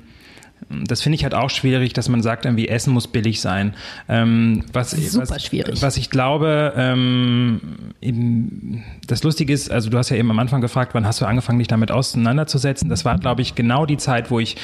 das 0.69 1.01
finde 1.01 1.17
ich 1.17 1.23
halt 1.23 1.35
auch 1.35 1.49
schwierig, 1.49 1.95
dass 1.95 2.09
man 2.09 2.23
sagt, 2.23 2.45
irgendwie 2.45 2.69
Essen 2.69 2.93
muss 2.93 3.09
billig 3.09 3.41
sein. 3.41 3.75
Ähm, 4.09 4.65
was, 4.73 4.91
Super 4.91 5.29
was, 5.29 5.45
schwierig. 5.45 5.81
Was 5.81 5.97
ich 5.97 6.11
glaube, 6.11 6.75
ähm, 6.77 7.61
eben, 8.03 8.85
das 9.07 9.23
Lustige 9.23 9.53
ist, 9.53 9.71
also 9.71 9.89
du 9.89 9.97
hast 9.97 10.11
ja 10.11 10.17
eben 10.17 10.31
am 10.31 10.39
Anfang 10.39 10.61
gefragt, 10.61 10.95
wann 10.95 11.07
hast 11.07 11.21
du 11.21 11.25
angefangen, 11.25 11.59
dich 11.59 11.69
damit 11.69 11.91
auseinanderzusetzen? 11.91 12.91
Das 12.91 13.07
war, 13.07 13.19
glaube 13.19 13.41
ich, 13.41 13.55
genau 13.55 13.87
die 13.87 13.97
Zeit, 13.97 14.31
wo 14.31 14.39
ich 14.39 14.57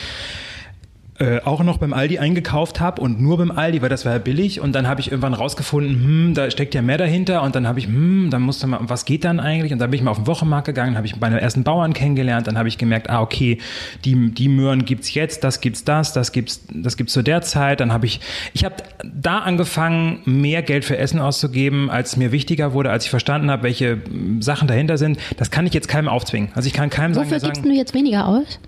äh, 1.18 1.40
auch 1.44 1.62
noch 1.62 1.78
beim 1.78 1.94
Aldi 1.94 2.18
eingekauft 2.18 2.78
habe 2.78 3.00
und 3.00 3.20
nur 3.20 3.38
beim 3.38 3.50
Aldi, 3.50 3.80
weil 3.80 3.88
das 3.88 4.04
war 4.04 4.12
ja 4.12 4.18
billig. 4.18 4.60
Und 4.60 4.74
dann 4.74 4.86
habe 4.86 5.00
ich 5.00 5.10
irgendwann 5.10 5.32
rausgefunden, 5.32 5.94
hm, 5.94 6.34
da 6.34 6.50
steckt 6.50 6.74
ja 6.74 6.82
mehr 6.82 6.98
dahinter. 6.98 7.42
Und 7.42 7.54
dann 7.54 7.66
habe 7.66 7.78
ich, 7.78 7.86
hm, 7.86 8.28
dann 8.30 8.42
musste 8.42 8.66
man, 8.66 8.90
was 8.90 9.06
geht 9.06 9.24
dann 9.24 9.40
eigentlich? 9.40 9.72
Und 9.72 9.78
dann 9.78 9.90
bin 9.90 9.98
ich 9.98 10.04
mal 10.04 10.10
auf 10.10 10.18
den 10.18 10.26
Wochenmarkt 10.26 10.66
gegangen, 10.66 10.96
habe 10.96 11.06
ich 11.06 11.18
meine 11.18 11.40
ersten 11.40 11.64
Bauern 11.64 11.94
kennengelernt. 11.94 12.46
Dann 12.46 12.58
habe 12.58 12.68
ich 12.68 12.76
gemerkt, 12.76 13.08
ah, 13.08 13.22
okay, 13.22 13.58
die, 14.04 14.30
die 14.30 14.48
Möhren 14.48 14.84
gibt's 14.84 15.14
jetzt, 15.14 15.42
das 15.42 15.62
gibt's 15.62 15.84
das, 15.84 16.12
das 16.12 16.32
gibt's, 16.32 16.60
das 16.70 16.98
gibt's 16.98 17.14
zu 17.14 17.22
der 17.22 17.40
Zeit. 17.40 17.80
Dann 17.80 17.92
habe 17.92 18.04
ich, 18.04 18.20
ich 18.52 18.64
habe 18.64 18.74
da 19.02 19.38
angefangen, 19.38 20.20
mehr 20.26 20.62
Geld 20.62 20.84
für 20.84 20.98
Essen 20.98 21.20
auszugeben, 21.20 21.88
als 21.88 22.16
mir 22.16 22.30
wichtiger 22.30 22.74
wurde, 22.74 22.90
als 22.90 23.04
ich 23.04 23.10
verstanden 23.10 23.50
habe, 23.50 23.62
welche 23.62 24.02
Sachen 24.40 24.68
dahinter 24.68 24.98
sind. 24.98 25.18
Das 25.38 25.50
kann 25.50 25.66
ich 25.66 25.72
jetzt 25.72 25.88
keinem 25.88 26.08
aufzwingen. 26.08 26.50
Also 26.54 26.66
ich 26.66 26.74
kann 26.74 26.90
keinem 26.90 27.14
sagen, 27.14 27.30
Wofür 27.30 27.40
gibst 27.40 27.64
du 27.64 27.70
jetzt 27.70 27.94
weniger 27.94 28.26
aus? 28.26 28.60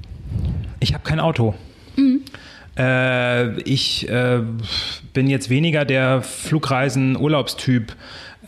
Ich 0.80 0.94
habe 0.94 1.04
kein 1.04 1.20
Auto. 1.20 1.54
Mhm. 1.98 2.22
Äh, 2.78 3.60
ich 3.62 4.08
äh, 4.08 4.40
bin 5.12 5.28
jetzt 5.28 5.50
weniger 5.50 5.84
der 5.84 6.22
Flugreisen-Urlaubstyp. 6.22 7.94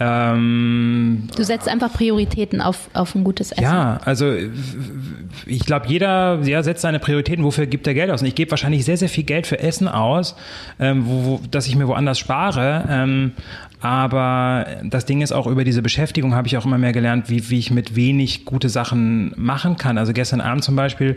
Ähm, 0.03 1.28
du 1.36 1.44
setzt 1.44 1.68
einfach 1.68 1.92
Prioritäten 1.92 2.62
auf, 2.62 2.88
auf 2.94 3.14
ein 3.14 3.22
gutes 3.22 3.53
Essen. 3.53 3.64
Ja, 3.64 4.01
also 4.05 4.32
ich 5.44 5.66
glaube, 5.66 5.88
jeder 5.88 6.40
ja, 6.42 6.62
setzt 6.62 6.80
seine 6.80 6.98
Prioritäten. 7.01 7.44
Wofür 7.44 7.66
gibt 7.66 7.86
er 7.86 7.92
Geld 7.92 8.11
aus? 8.11 8.22
Und 8.22 8.28
ich 8.28 8.34
gebe 8.34 8.51
wahrscheinlich 8.51 8.86
sehr, 8.86 8.96
sehr 8.96 9.11
viel 9.11 9.24
Geld 9.24 9.46
für 9.46 9.59
Essen 9.59 9.88
aus, 9.88 10.36
ähm, 10.78 11.05
wo, 11.07 11.24
wo, 11.24 11.40
dass 11.51 11.66
ich 11.66 11.76
mir 11.76 11.86
woanders 11.86 12.18
spare. 12.18 12.86
Ähm, 12.88 13.32
aber 13.81 14.66
das 14.85 15.07
Ding 15.07 15.22
ist 15.22 15.33
auch 15.33 15.47
über 15.47 15.64
diese 15.64 15.83
Beschäftigung 15.83 16.35
habe 16.35 16.47
ich 16.47 16.57
auch 16.57 16.66
immer 16.66 16.78
mehr 16.78 16.93
gelernt, 16.93 17.31
wie, 17.31 17.49
wie 17.51 17.59
ich 17.59 17.70
mit 17.70 17.97
wenig 17.97 18.45
gute 18.45 18.68
Sachen 18.68 19.33
machen 19.37 19.76
kann. 19.76 19.97
Also 19.97 20.12
gestern 20.12 20.41
Abend 20.41 20.64
zum 20.64 20.76
Beispiel, 20.76 21.16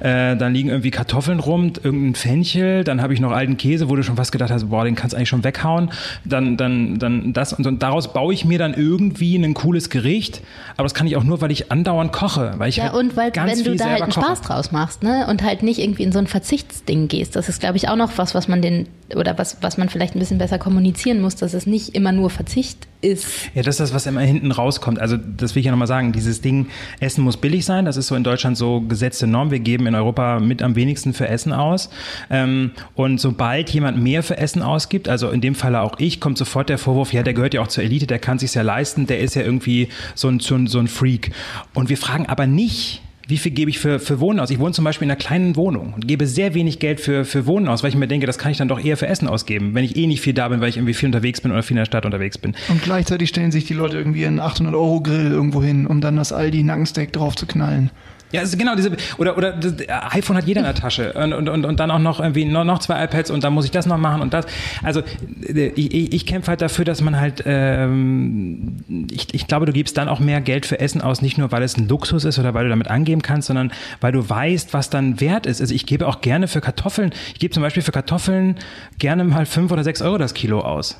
äh, 0.00 0.36
dann 0.36 0.52
liegen 0.52 0.70
irgendwie 0.70 0.90
Kartoffeln 0.90 1.38
rum, 1.38 1.72
irgendein 1.82 2.14
Fenchel, 2.14 2.84
dann 2.84 3.00
habe 3.00 3.14
ich 3.14 3.20
noch 3.20 3.30
alten 3.30 3.56
Käse, 3.56 3.88
wo 3.88 3.96
du 3.96 4.02
schon 4.02 4.16
fast 4.16 4.32
gedacht 4.32 4.50
hast, 4.50 4.70
boah, 4.70 4.84
den 4.84 4.96
kannst 4.96 5.12
du 5.12 5.16
eigentlich 5.16 5.28
schon 5.28 5.44
weghauen. 5.44 5.90
Dann, 6.24 6.56
dann, 6.56 6.98
dann 6.98 7.32
das 7.32 7.52
und, 7.52 7.66
und 7.66 7.82
daraus 7.82 8.12
baue 8.12 8.34
ich 8.34 8.44
mir 8.44 8.58
dann 8.58 8.74
irgendwie 8.74 9.36
ein 9.36 9.54
cooles 9.54 9.90
Gericht. 9.90 10.42
Aber 10.76 10.84
das 10.84 10.94
kann 10.94 11.06
ich 11.06 11.16
auch 11.16 11.24
nur, 11.24 11.40
weil 11.40 11.50
ich 11.50 11.70
andauernd 11.70 12.12
koche, 12.12 12.54
weil 12.58 12.68
ich 12.68 12.76
ja 12.76 12.84
halt 12.84 12.94
und 12.94 13.16
weil 13.16 13.32
wenn 13.34 13.64
du 13.64 13.76
da 13.76 13.86
halt 13.86 14.02
einen 14.02 14.12
koche. 14.12 14.26
Spaß 14.26 14.40
draus 14.42 14.72
machst, 14.72 15.02
ne, 15.02 15.26
und 15.28 15.42
halt 15.42 15.62
nicht 15.62 15.78
irgendwie 15.78 16.02
in 16.02 16.12
so 16.12 16.18
ein 16.18 16.26
Verzichtsding 16.26 17.08
gehst. 17.08 17.36
Das 17.36 17.48
ist, 17.48 17.60
glaube 17.60 17.76
ich, 17.76 17.88
auch 17.88 17.96
noch 17.96 18.18
was, 18.18 18.34
was 18.34 18.48
man 18.48 18.62
den 18.62 18.88
oder 19.14 19.36
was, 19.38 19.58
was 19.60 19.78
man 19.78 19.88
vielleicht 19.88 20.14
ein 20.14 20.18
bisschen 20.18 20.38
besser 20.38 20.58
kommunizieren 20.58 21.20
muss, 21.20 21.36
dass 21.36 21.54
es 21.54 21.66
nicht 21.66 21.94
immer 22.00 22.12
nur 22.12 22.30
Verzicht 22.30 22.88
ist. 23.02 23.26
Ja, 23.54 23.62
das 23.62 23.74
ist 23.74 23.80
das, 23.80 23.94
was 23.94 24.06
immer 24.06 24.20
hinten 24.20 24.52
rauskommt. 24.52 24.98
Also 24.98 25.16
das 25.16 25.54
will 25.54 25.60
ich 25.60 25.66
ja 25.66 25.70
nochmal 25.70 25.86
sagen. 25.86 26.12
Dieses 26.12 26.40
Ding, 26.40 26.66
Essen 26.98 27.22
muss 27.22 27.36
billig 27.36 27.64
sein. 27.64 27.84
Das 27.84 27.96
ist 27.96 28.06
so 28.06 28.14
in 28.14 28.24
Deutschland 28.24 28.56
so 28.56 28.80
gesetzte 28.80 29.26
Norm. 29.26 29.50
Wir 29.50 29.60
geben 29.60 29.86
in 29.86 29.94
Europa 29.94 30.40
mit 30.40 30.62
am 30.62 30.76
wenigsten 30.76 31.12
für 31.12 31.28
Essen 31.28 31.52
aus. 31.52 31.90
Ähm, 32.30 32.72
und 32.94 33.20
sobald 33.20 33.70
jemand 33.70 34.02
mehr 34.02 34.22
für 34.22 34.38
Essen 34.38 34.62
ausgibt, 34.62 35.08
also 35.08 35.28
in 35.30 35.40
dem 35.40 35.54
Falle 35.54 35.82
auch 35.82 35.98
ich, 35.98 36.20
kommt 36.20 36.38
sofort 36.38 36.68
der 36.68 36.78
Vorwurf, 36.78 37.12
ja, 37.12 37.22
der 37.22 37.34
gehört 37.34 37.54
ja 37.54 37.60
auch 37.60 37.68
zur 37.68 37.84
Elite, 37.84 38.06
der 38.06 38.18
kann 38.18 38.38
sich 38.38 38.54
ja 38.54 38.62
leisten, 38.62 39.06
der 39.06 39.20
ist 39.20 39.34
ja 39.34 39.42
irgendwie 39.42 39.88
so 40.14 40.28
ein, 40.28 40.40
so 40.40 40.56
ein 40.56 40.88
Freak. 40.88 41.32
Und 41.74 41.90
wir 41.90 41.98
fragen 41.98 42.26
aber 42.26 42.46
nicht, 42.46 43.02
wie 43.30 43.38
viel 43.38 43.52
gebe 43.52 43.70
ich 43.70 43.78
für, 43.78 43.98
für 43.98 44.20
Wohnen 44.20 44.40
aus? 44.40 44.50
Ich 44.50 44.58
wohne 44.58 44.72
zum 44.72 44.84
Beispiel 44.84 45.06
in 45.06 45.10
einer 45.10 45.18
kleinen 45.18 45.56
Wohnung 45.56 45.94
und 45.94 46.06
gebe 46.06 46.26
sehr 46.26 46.54
wenig 46.54 46.78
Geld 46.78 47.00
für, 47.00 47.24
für 47.24 47.46
Wohnen 47.46 47.68
aus, 47.68 47.82
weil 47.82 47.90
ich 47.90 47.96
mir 47.96 48.08
denke, 48.08 48.26
das 48.26 48.38
kann 48.38 48.52
ich 48.52 48.58
dann 48.58 48.68
doch 48.68 48.82
eher 48.84 48.96
für 48.96 49.06
Essen 49.06 49.28
ausgeben, 49.28 49.74
wenn 49.74 49.84
ich 49.84 49.96
eh 49.96 50.06
nicht 50.06 50.20
viel 50.20 50.34
da 50.34 50.48
bin, 50.48 50.60
weil 50.60 50.68
ich 50.68 50.76
irgendwie 50.76 50.94
viel 50.94 51.06
unterwegs 51.06 51.40
bin 51.40 51.52
oder 51.52 51.62
viel 51.62 51.76
in 51.76 51.80
der 51.80 51.86
Stadt 51.86 52.04
unterwegs 52.04 52.38
bin. 52.38 52.54
Und 52.68 52.82
gleichzeitig 52.82 53.28
stellen 53.28 53.52
sich 53.52 53.64
die 53.64 53.74
Leute 53.74 53.96
irgendwie 53.96 54.26
einen 54.26 54.40
800-Euro-Grill 54.40 55.30
irgendwo 55.30 55.62
hin, 55.62 55.86
um 55.86 56.00
dann 56.00 56.16
das 56.16 56.32
Aldi 56.32 56.62
Nackensteak 56.62 57.12
drauf 57.12 57.36
zu 57.36 57.46
knallen. 57.46 57.90
Ja, 58.32 58.40
also 58.40 58.56
genau, 58.56 58.76
diese, 58.76 58.92
oder, 59.18 59.36
oder 59.36 59.52
das 59.52 59.74
iPhone 59.88 60.36
hat 60.36 60.46
jeder 60.46 60.60
in 60.60 60.66
der 60.66 60.74
Tasche 60.74 61.12
und, 61.14 61.32
und, 61.32 61.48
und, 61.48 61.64
und 61.64 61.80
dann 61.80 61.90
auch 61.90 61.98
noch 61.98 62.20
irgendwie 62.20 62.44
noch, 62.44 62.64
noch 62.64 62.78
zwei 62.78 63.02
iPads 63.04 63.30
und 63.30 63.42
dann 63.42 63.52
muss 63.52 63.64
ich 63.64 63.72
das 63.72 63.86
noch 63.86 63.98
machen 63.98 64.22
und 64.22 64.32
das. 64.32 64.46
Also 64.82 65.02
ich, 65.42 65.94
ich, 65.94 66.12
ich 66.12 66.26
kämpfe 66.26 66.48
halt 66.50 66.62
dafür, 66.62 66.84
dass 66.84 67.00
man 67.00 67.18
halt, 67.18 67.42
ähm, 67.46 68.76
ich, 69.10 69.34
ich 69.34 69.46
glaube, 69.48 69.66
du 69.66 69.72
gibst 69.72 69.96
dann 69.96 70.08
auch 70.08 70.20
mehr 70.20 70.40
Geld 70.40 70.66
für 70.66 70.78
Essen 70.78 71.00
aus, 71.00 71.22
nicht 71.22 71.38
nur, 71.38 71.50
weil 71.50 71.62
es 71.62 71.76
ein 71.76 71.88
Luxus 71.88 72.24
ist 72.24 72.38
oder 72.38 72.54
weil 72.54 72.64
du 72.64 72.70
damit 72.70 72.88
angeben 72.88 73.22
kannst, 73.22 73.48
sondern 73.48 73.72
weil 74.00 74.12
du 74.12 74.28
weißt, 74.28 74.74
was 74.74 74.90
dann 74.90 75.20
wert 75.20 75.46
ist. 75.46 75.60
Also 75.60 75.74
ich 75.74 75.86
gebe 75.86 76.06
auch 76.06 76.20
gerne 76.20 76.46
für 76.46 76.60
Kartoffeln, 76.60 77.12
ich 77.32 77.40
gebe 77.40 77.52
zum 77.52 77.62
Beispiel 77.62 77.82
für 77.82 77.92
Kartoffeln 77.92 78.56
gerne 78.98 79.24
mal 79.24 79.46
fünf 79.46 79.72
oder 79.72 79.82
sechs 79.82 80.02
Euro 80.02 80.18
das 80.18 80.34
Kilo 80.34 80.60
aus. 80.60 80.96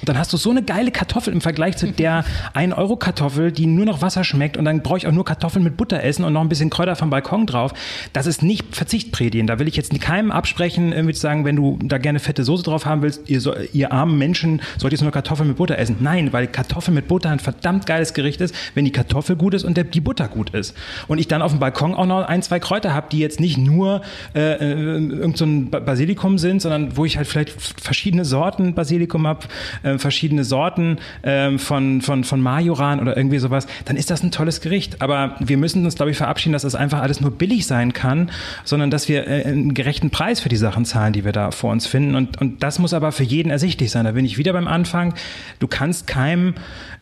Und 0.00 0.08
dann 0.08 0.18
hast 0.18 0.32
du 0.32 0.36
so 0.36 0.50
eine 0.50 0.62
geile 0.62 0.90
Kartoffel 0.90 1.32
im 1.32 1.40
Vergleich 1.40 1.76
zu 1.76 1.90
der 1.90 2.24
1-Euro-Kartoffel, 2.54 3.52
die 3.52 3.66
nur 3.66 3.84
noch 3.84 4.02
Wasser 4.02 4.24
schmeckt 4.24 4.56
und 4.56 4.64
dann 4.64 4.82
brauche 4.82 4.98
ich 4.98 5.06
auch 5.06 5.12
nur 5.12 5.24
Kartoffeln 5.24 5.64
mit 5.64 5.76
Butter 5.76 6.02
essen 6.02 6.24
und 6.24 6.32
noch 6.32 6.40
ein 6.40 6.48
bisschen 6.48 6.70
Kräuter 6.70 6.96
vom 6.96 7.10
Balkon 7.10 7.46
drauf. 7.46 7.72
Das 8.12 8.26
ist 8.26 8.42
nicht 8.42 8.74
Verzichtprädien. 8.74 9.46
Da 9.46 9.58
will 9.58 9.68
ich 9.68 9.76
jetzt 9.76 9.98
keinem 10.00 10.30
absprechen, 10.30 10.92
irgendwie 10.92 11.14
zu 11.14 11.20
sagen, 11.20 11.44
wenn 11.44 11.56
du 11.56 11.78
da 11.82 11.98
gerne 11.98 12.18
fette 12.18 12.44
Soße 12.44 12.62
drauf 12.62 12.86
haben 12.86 13.02
willst, 13.02 13.28
ihr, 13.28 13.40
so, 13.40 13.54
ihr 13.72 13.92
armen 13.92 14.18
Menschen, 14.18 14.60
sollt 14.78 14.92
ihr 14.92 15.02
nur 15.02 15.12
Kartoffeln 15.12 15.48
mit 15.48 15.56
Butter 15.56 15.78
essen. 15.78 15.96
Nein, 16.00 16.32
weil 16.32 16.46
Kartoffeln 16.46 16.94
mit 16.94 17.08
Butter 17.08 17.30
ein 17.30 17.38
verdammt 17.38 17.86
geiles 17.86 18.14
Gericht 18.14 18.40
ist, 18.40 18.54
wenn 18.74 18.84
die 18.84 18.92
Kartoffel 18.92 19.36
gut 19.36 19.54
ist 19.54 19.64
und 19.64 19.76
der, 19.76 19.84
die 19.84 20.00
Butter 20.00 20.28
gut 20.28 20.50
ist. 20.50 20.76
Und 21.08 21.18
ich 21.18 21.28
dann 21.28 21.42
auf 21.42 21.52
dem 21.52 21.60
Balkon 21.60 21.94
auch 21.94 22.06
noch 22.06 22.22
ein, 22.26 22.42
zwei 22.42 22.58
Kräuter 22.58 22.94
habe, 22.94 23.08
die 23.10 23.18
jetzt 23.18 23.40
nicht 23.40 23.58
nur 23.58 24.02
äh, 24.34 24.40
äh 24.40 24.94
irgend 25.14 25.36
so 25.36 25.46
Basilikum 25.46 26.38
sind, 26.38 26.62
sondern 26.62 26.96
wo 26.96 27.04
ich 27.04 27.16
halt 27.16 27.26
vielleicht 27.26 27.50
verschiedene 27.50 28.24
Sorten 28.24 28.74
Basilikum 28.74 29.26
habe, 29.26 29.46
äh, 29.84 29.98
verschiedene 29.98 30.44
Sorten 30.44 30.98
äh, 31.22 31.58
von, 31.58 32.00
von, 32.00 32.24
von 32.24 32.40
Majoran 32.40 33.00
oder 33.00 33.16
irgendwie 33.16 33.38
sowas, 33.38 33.66
dann 33.84 33.96
ist 33.96 34.10
das 34.10 34.22
ein 34.22 34.30
tolles 34.30 34.60
Gericht. 34.60 35.02
Aber 35.02 35.36
wir 35.40 35.56
müssen 35.56 35.84
uns, 35.84 35.94
glaube 35.96 36.10
ich, 36.10 36.16
verabschieden, 36.16 36.52
dass 36.52 36.62
das 36.62 36.74
einfach 36.74 37.00
alles 37.00 37.20
nur 37.20 37.30
billig 37.30 37.66
sein 37.66 37.92
kann, 37.92 38.30
sondern 38.64 38.90
dass 38.90 39.08
wir 39.08 39.26
äh, 39.26 39.44
einen 39.44 39.74
gerechten 39.74 40.10
Preis 40.10 40.40
für 40.40 40.48
die 40.48 40.56
Sachen 40.56 40.84
zahlen, 40.84 41.12
die 41.12 41.24
wir 41.24 41.32
da 41.32 41.50
vor 41.50 41.72
uns 41.72 41.86
finden. 41.86 42.14
Und, 42.14 42.40
und 42.40 42.62
das 42.62 42.78
muss 42.78 42.92
aber 42.92 43.12
für 43.12 43.24
jeden 43.24 43.50
ersichtlich 43.50 43.90
sein. 43.90 44.04
Da 44.04 44.12
bin 44.12 44.24
ich 44.24 44.38
wieder 44.38 44.52
beim 44.52 44.68
Anfang. 44.68 45.14
Du 45.58 45.68
kannst 45.68 46.06
keinem 46.06 46.54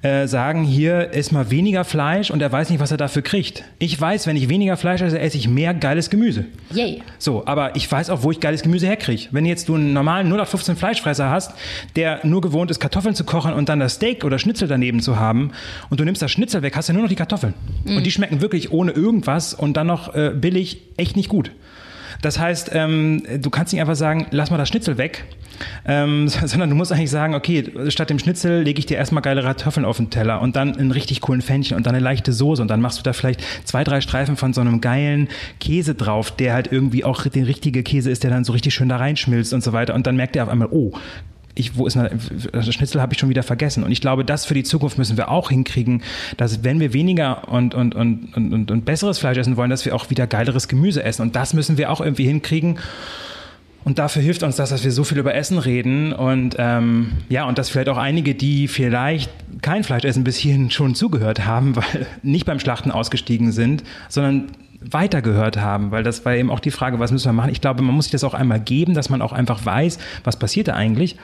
äh, 0.02 0.26
sagen, 0.26 0.64
hier 0.64 1.10
ist 1.12 1.30
mal 1.30 1.50
weniger 1.50 1.84
Fleisch 1.84 2.30
und 2.30 2.42
er 2.42 2.50
weiß 2.50 2.70
nicht, 2.70 2.80
was 2.80 2.90
er 2.90 2.96
dafür 2.96 3.22
kriegt. 3.22 3.64
Ich 3.78 3.98
weiß, 3.98 4.26
wenn 4.26 4.36
ich 4.36 4.48
weniger 4.48 4.76
Fleisch 4.76 5.00
esse, 5.00 5.18
esse 5.18 5.36
ich 5.36 5.48
mehr 5.48 5.74
geiles 5.74 6.10
Gemüse. 6.10 6.44
Yay. 6.72 7.02
So, 7.18 7.46
aber 7.46 7.76
ich 7.76 7.90
weiß 7.90 8.10
auch, 8.10 8.22
wo 8.24 8.32
ich 8.32 8.40
geiles 8.40 8.62
Gemüse 8.62 8.86
herkriege. 8.86 9.28
Wenn 9.30 9.46
jetzt 9.46 9.68
du 9.68 9.76
einen 9.76 9.92
normalen 9.92 10.26
0815 10.26 10.76
Fleischfresser 10.76 11.30
hast, 11.30 11.52
der 11.94 12.20
nur 12.24 12.40
gewohnt 12.40 12.70
ist, 12.70 12.80
Kartoffeln 12.80 13.14
zu 13.14 13.24
kochen 13.24 13.52
und 13.52 13.68
dann 13.68 13.78
das 13.78 13.94
Steak 13.94 14.24
oder 14.24 14.38
Schnitzel 14.38 14.66
daneben 14.66 15.00
zu 15.00 15.20
haben 15.20 15.52
und 15.88 16.00
du 16.00 16.04
nimmst 16.04 16.20
das 16.20 16.32
Schnitzel 16.32 16.62
weg, 16.62 16.74
hast 16.76 16.88
du 16.88 16.92
nur 16.92 17.02
noch 17.02 17.08
die 17.08 17.14
Kartoffeln. 17.14 17.54
Mhm. 17.84 17.98
Und 17.98 18.04
die 18.04 18.10
schmecken 18.10 18.40
wirklich 18.40 18.72
ohne 18.72 18.90
irgendwas 18.92 19.54
und 19.54 19.76
dann 19.76 19.86
noch 19.86 20.14
äh, 20.14 20.32
billig 20.34 20.78
echt 20.96 21.16
nicht 21.16 21.28
gut. 21.28 21.52
Das 22.22 22.38
heißt, 22.38 22.70
ähm, 22.72 23.22
du 23.40 23.50
kannst 23.50 23.72
nicht 23.72 23.80
einfach 23.80 23.96
sagen, 23.96 24.26
lass 24.30 24.50
mal 24.50 24.56
das 24.56 24.68
Schnitzel 24.68 24.96
weg, 24.96 25.24
ähm, 25.84 26.28
sondern 26.46 26.70
du 26.70 26.76
musst 26.76 26.92
eigentlich 26.92 27.10
sagen, 27.10 27.34
okay, 27.34 27.70
statt 27.88 28.10
dem 28.10 28.18
Schnitzel 28.18 28.62
lege 28.62 28.78
ich 28.78 28.86
dir 28.86 28.96
erstmal 28.96 29.22
geile 29.22 29.42
Kartoffeln 29.42 29.84
auf 29.84 29.98
den 29.98 30.08
Teller 30.08 30.40
und 30.40 30.56
dann 30.56 30.76
einen 30.76 30.92
richtig 30.92 31.20
coolen 31.20 31.42
Fännchen 31.42 31.76
und 31.76 31.86
dann 31.86 31.94
eine 31.94 32.02
leichte 32.02 32.32
Soße 32.32 32.62
und 32.62 32.68
dann 32.68 32.80
machst 32.80 32.98
du 32.98 33.02
da 33.02 33.12
vielleicht 33.12 33.42
zwei, 33.64 33.84
drei 33.84 34.00
Streifen 34.00 34.36
von 34.36 34.54
so 34.54 34.60
einem 34.60 34.80
geilen 34.80 35.28
Käse 35.60 35.94
drauf, 35.94 36.30
der 36.30 36.54
halt 36.54 36.72
irgendwie 36.72 37.04
auch 37.04 37.26
der 37.26 37.46
richtige 37.46 37.82
Käse 37.82 38.10
ist, 38.10 38.22
der 38.22 38.30
dann 38.30 38.44
so 38.44 38.52
richtig 38.52 38.72
schön 38.72 38.88
da 38.88 38.96
reinschmilzt 38.96 39.52
und 39.52 39.62
so 39.62 39.72
weiter 39.72 39.94
und 39.94 40.06
dann 40.06 40.16
merkt 40.16 40.36
er 40.36 40.44
auf 40.44 40.48
einmal, 40.48 40.68
oh, 40.70 40.92
ich, 41.54 41.76
wo 41.76 41.86
ist 41.86 41.98
das 42.52 42.74
Schnitzel 42.74 43.00
habe 43.02 43.12
ich 43.12 43.20
schon 43.20 43.28
wieder 43.28 43.42
vergessen. 43.42 43.84
Und 43.84 43.92
ich 43.92 44.00
glaube, 44.00 44.24
das 44.24 44.46
für 44.46 44.54
die 44.54 44.62
Zukunft 44.62 44.96
müssen 44.96 45.16
wir 45.16 45.30
auch 45.30 45.50
hinkriegen, 45.50 46.02
dass 46.36 46.64
wenn 46.64 46.80
wir 46.80 46.92
weniger 46.92 47.48
und, 47.48 47.74
und, 47.74 47.94
und, 47.94 48.34
und, 48.34 48.70
und 48.70 48.84
besseres 48.84 49.18
Fleisch 49.18 49.36
essen 49.36 49.56
wollen, 49.56 49.70
dass 49.70 49.84
wir 49.84 49.94
auch 49.94 50.08
wieder 50.08 50.26
geileres 50.26 50.68
Gemüse 50.68 51.02
essen. 51.02 51.22
Und 51.22 51.36
das 51.36 51.52
müssen 51.52 51.76
wir 51.76 51.90
auch 51.90 52.00
irgendwie 52.00 52.24
hinkriegen. 52.24 52.78
Und 53.84 53.98
dafür 53.98 54.22
hilft 54.22 54.44
uns 54.44 54.56
das, 54.56 54.70
dass 54.70 54.84
wir 54.84 54.92
so 54.92 55.04
viel 55.04 55.18
über 55.18 55.34
Essen 55.34 55.58
reden 55.58 56.12
und 56.12 56.54
ähm, 56.58 57.12
ja, 57.28 57.46
und 57.46 57.58
dass 57.58 57.68
vielleicht 57.68 57.88
auch 57.88 57.96
einige, 57.96 58.34
die 58.36 58.68
vielleicht 58.68 59.30
kein 59.60 59.82
Fleisch 59.82 60.04
essen, 60.04 60.22
bis 60.22 60.36
hierhin 60.36 60.70
schon 60.70 60.94
zugehört 60.94 61.46
haben, 61.46 61.74
weil 61.76 62.06
nicht 62.22 62.46
beim 62.46 62.60
Schlachten 62.60 62.92
ausgestiegen 62.92 63.50
sind, 63.50 63.82
sondern 64.08 64.52
weitergehört 64.90 65.58
haben, 65.58 65.90
weil 65.90 66.02
das 66.02 66.24
war 66.24 66.34
eben 66.34 66.50
auch 66.50 66.60
die 66.60 66.70
Frage, 66.70 66.98
was 66.98 67.12
müssen 67.12 67.26
wir 67.26 67.32
machen. 67.32 67.50
Ich 67.50 67.60
glaube, 67.60 67.82
man 67.82 67.94
muss 67.94 68.06
sich 68.06 68.12
das 68.12 68.24
auch 68.24 68.34
einmal 68.34 68.60
geben, 68.60 68.94
dass 68.94 69.10
man 69.10 69.22
auch 69.22 69.32
einfach 69.32 69.64
weiß, 69.64 69.98
was 70.24 70.38
passiert 70.38 70.68
da 70.68 70.74
eigentlich. 70.74 71.16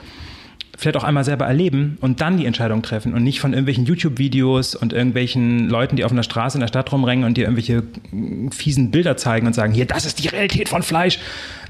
Vielleicht 0.77 0.95
auch 0.95 1.03
einmal 1.03 1.25
selber 1.25 1.45
erleben 1.45 1.97
und 1.99 2.21
dann 2.21 2.37
die 2.37 2.45
Entscheidung 2.45 2.81
treffen 2.81 3.13
und 3.13 3.23
nicht 3.23 3.41
von 3.41 3.51
irgendwelchen 3.51 3.85
YouTube-Videos 3.85 4.75
und 4.75 4.93
irgendwelchen 4.93 5.67
Leuten, 5.67 5.97
die 5.97 6.05
auf 6.05 6.11
einer 6.11 6.23
Straße 6.23 6.57
in 6.57 6.61
der 6.61 6.69
Stadt 6.69 6.91
rumrennen 6.91 7.25
und 7.25 7.35
dir 7.35 7.43
irgendwelche 7.43 7.83
fiesen 8.51 8.89
Bilder 8.89 9.17
zeigen 9.17 9.45
und 9.45 9.53
sagen, 9.53 9.73
hier, 9.73 9.85
das 9.85 10.05
ist 10.05 10.23
die 10.23 10.29
Realität 10.29 10.69
von 10.69 10.81
Fleisch, 10.81 11.19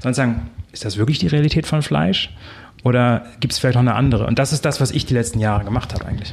sondern 0.00 0.14
sagen, 0.14 0.50
ist 0.70 0.84
das 0.84 0.96
wirklich 0.96 1.18
die 1.18 1.26
Realität 1.26 1.66
von 1.66 1.82
Fleisch? 1.82 2.30
Oder 2.84 3.26
gibt 3.40 3.52
es 3.52 3.58
vielleicht 3.58 3.74
noch 3.74 3.82
eine 3.82 3.94
andere? 3.94 4.26
Und 4.26 4.38
das 4.38 4.52
ist 4.52 4.64
das, 4.64 4.80
was 4.80 4.90
ich 4.90 5.06
die 5.06 5.14
letzten 5.14 5.40
Jahre 5.40 5.64
gemacht 5.64 5.92
habe 5.92 6.06
eigentlich. 6.06 6.32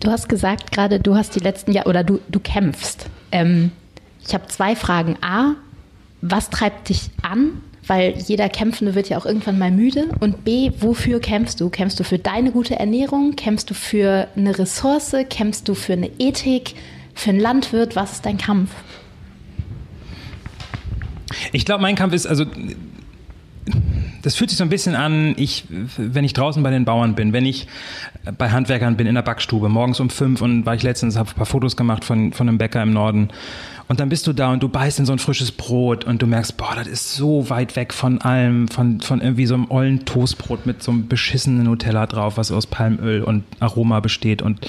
Du 0.00 0.10
hast 0.10 0.28
gesagt 0.28 0.72
gerade, 0.72 1.00
du 1.00 1.14
hast 1.14 1.34
die 1.34 1.40
letzten 1.40 1.72
Jahre 1.72 1.88
oder 1.88 2.04
du, 2.04 2.20
du 2.28 2.40
kämpfst. 2.40 3.08
Ähm, 3.32 3.72
ich 4.26 4.34
habe 4.34 4.46
zwei 4.48 4.76
Fragen. 4.76 5.16
A, 5.20 5.54
was 6.20 6.50
treibt 6.50 6.88
dich 6.88 7.10
an? 7.22 7.60
Weil 7.86 8.14
jeder 8.16 8.48
Kämpfende 8.48 8.94
wird 8.94 9.10
ja 9.10 9.18
auch 9.18 9.26
irgendwann 9.26 9.58
mal 9.58 9.70
müde. 9.70 10.06
Und 10.20 10.44
B, 10.44 10.70
wofür 10.78 11.20
kämpfst 11.20 11.60
du? 11.60 11.68
Kämpfst 11.68 12.00
du 12.00 12.04
für 12.04 12.18
deine 12.18 12.50
gute 12.50 12.78
Ernährung? 12.78 13.36
Kämpfst 13.36 13.68
du 13.68 13.74
für 13.74 14.28
eine 14.34 14.58
Ressource? 14.58 15.14
Kämpfst 15.28 15.68
du 15.68 15.74
für 15.74 15.92
eine 15.92 16.10
Ethik? 16.18 16.74
Für 17.14 17.30
einen 17.30 17.40
Landwirt? 17.40 17.94
Was 17.94 18.12
ist 18.12 18.26
dein 18.26 18.38
Kampf? 18.38 18.70
Ich 21.52 21.66
glaube, 21.66 21.82
mein 21.82 21.94
Kampf 21.94 22.14
ist, 22.14 22.26
also 22.26 22.46
das 24.22 24.36
fühlt 24.36 24.48
sich 24.48 24.56
so 24.56 24.64
ein 24.64 24.70
bisschen 24.70 24.94
an, 24.94 25.34
ich, 25.36 25.64
wenn 25.96 26.24
ich 26.24 26.32
draußen 26.32 26.62
bei 26.62 26.70
den 26.70 26.86
Bauern 26.86 27.14
bin, 27.14 27.32
wenn 27.34 27.44
ich 27.44 27.66
bei 28.38 28.50
Handwerkern 28.50 28.96
bin 28.96 29.06
in 29.06 29.14
der 29.14 29.22
Backstube, 29.22 29.68
morgens 29.68 30.00
um 30.00 30.08
fünf 30.08 30.40
und 30.40 30.64
war 30.64 30.74
ich 30.74 30.82
letztens, 30.82 31.18
habe 31.18 31.28
ein 31.28 31.34
paar 31.34 31.46
Fotos 31.46 31.76
gemacht 31.76 32.04
von, 32.04 32.32
von 32.32 32.48
einem 32.48 32.56
Bäcker 32.56 32.82
im 32.82 32.92
Norden 32.92 33.28
und 33.86 34.00
dann 34.00 34.08
bist 34.08 34.26
du 34.26 34.32
da 34.32 34.52
und 34.52 34.62
du 34.62 34.68
beißt 34.68 34.98
in 34.98 35.06
so 35.06 35.12
ein 35.12 35.18
frisches 35.18 35.52
Brot 35.52 36.04
und 36.04 36.22
du 36.22 36.26
merkst, 36.26 36.56
boah, 36.56 36.74
das 36.74 36.86
ist 36.86 37.14
so 37.14 37.50
weit 37.50 37.76
weg 37.76 37.92
von 37.92 38.20
allem, 38.20 38.68
von, 38.68 39.00
von 39.00 39.20
irgendwie 39.20 39.46
so 39.46 39.54
einem 39.54 39.70
ollen 39.70 40.04
Toastbrot 40.06 40.64
mit 40.64 40.82
so 40.82 40.90
einem 40.90 41.08
beschissenen 41.08 41.64
Nutella 41.64 42.06
drauf, 42.06 42.36
was 42.36 42.50
aus 42.50 42.66
Palmöl 42.66 43.22
und 43.22 43.44
Aroma 43.60 44.00
besteht 44.00 44.40
und 44.40 44.68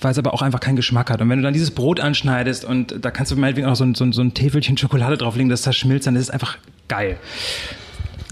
weil 0.00 0.12
es 0.12 0.18
aber 0.18 0.34
auch 0.34 0.42
einfach 0.42 0.60
keinen 0.60 0.76
Geschmack 0.76 1.10
hat. 1.10 1.20
Und 1.20 1.28
wenn 1.28 1.38
du 1.38 1.42
dann 1.42 1.52
dieses 1.52 1.70
Brot 1.70 2.00
anschneidest 2.00 2.64
und 2.64 3.04
da 3.04 3.10
kannst 3.10 3.32
du 3.32 3.36
meinetwegen 3.36 3.66
auch 3.66 3.76
so 3.76 3.84
ein, 3.84 3.94
so 3.94 4.04
ein, 4.04 4.12
so 4.12 4.22
ein 4.22 4.34
Täfelchen 4.34 4.76
Schokolade 4.76 5.16
drauflegen, 5.16 5.48
das 5.48 5.62
da 5.62 5.72
schmilzt, 5.72 6.06
dann 6.06 6.16
ist 6.16 6.22
es 6.22 6.30
einfach 6.30 6.58
geil. 6.88 7.18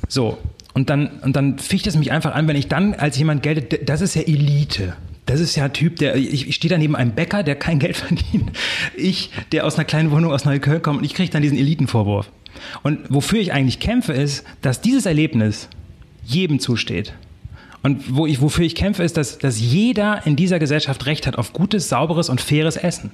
So. 0.08 0.38
Und 0.72 0.88
dann, 0.88 1.08
und 1.22 1.34
dann 1.34 1.58
ficht 1.58 1.86
es 1.86 1.96
mich 1.96 2.12
einfach 2.12 2.34
an, 2.34 2.46
wenn 2.46 2.56
ich 2.56 2.68
dann 2.68 2.94
als 2.94 3.18
jemand 3.18 3.42
gelte, 3.42 3.78
das 3.78 4.00
ist 4.00 4.14
ja 4.14 4.22
Elite. 4.22 4.94
Das 5.30 5.38
ist 5.38 5.54
ja 5.54 5.66
ein 5.66 5.72
Typ, 5.72 5.96
der, 6.00 6.16
ich, 6.16 6.48
ich 6.48 6.56
stehe 6.56 6.70
da 6.70 6.76
neben 6.76 6.96
einem 6.96 7.12
Bäcker, 7.12 7.44
der 7.44 7.54
kein 7.54 7.78
Geld 7.78 7.96
verdient. 7.96 8.50
Ich, 8.96 9.30
der 9.52 9.64
aus 9.64 9.76
einer 9.76 9.84
kleinen 9.84 10.10
Wohnung 10.10 10.32
aus 10.32 10.44
Neukölln 10.44 10.82
kommt 10.82 10.98
und 10.98 11.04
ich 11.04 11.14
kriege 11.14 11.30
dann 11.30 11.40
diesen 11.40 11.56
Elitenvorwurf. 11.56 12.28
Und 12.82 12.98
wofür 13.08 13.38
ich 13.38 13.52
eigentlich 13.52 13.78
kämpfe, 13.78 14.12
ist, 14.12 14.44
dass 14.60 14.80
dieses 14.80 15.06
Erlebnis 15.06 15.68
jedem 16.24 16.58
zusteht. 16.58 17.14
Und 17.82 18.16
wo 18.16 18.26
ich, 18.26 18.40
wofür 18.40 18.64
ich 18.64 18.74
kämpfe, 18.74 19.04
ist, 19.04 19.16
dass, 19.16 19.38
dass 19.38 19.60
jeder 19.60 20.26
in 20.26 20.34
dieser 20.34 20.58
Gesellschaft 20.58 21.06
Recht 21.06 21.28
hat 21.28 21.38
auf 21.38 21.52
gutes, 21.52 21.88
sauberes 21.88 22.28
und 22.28 22.40
faires 22.40 22.76
Essen 22.76 23.12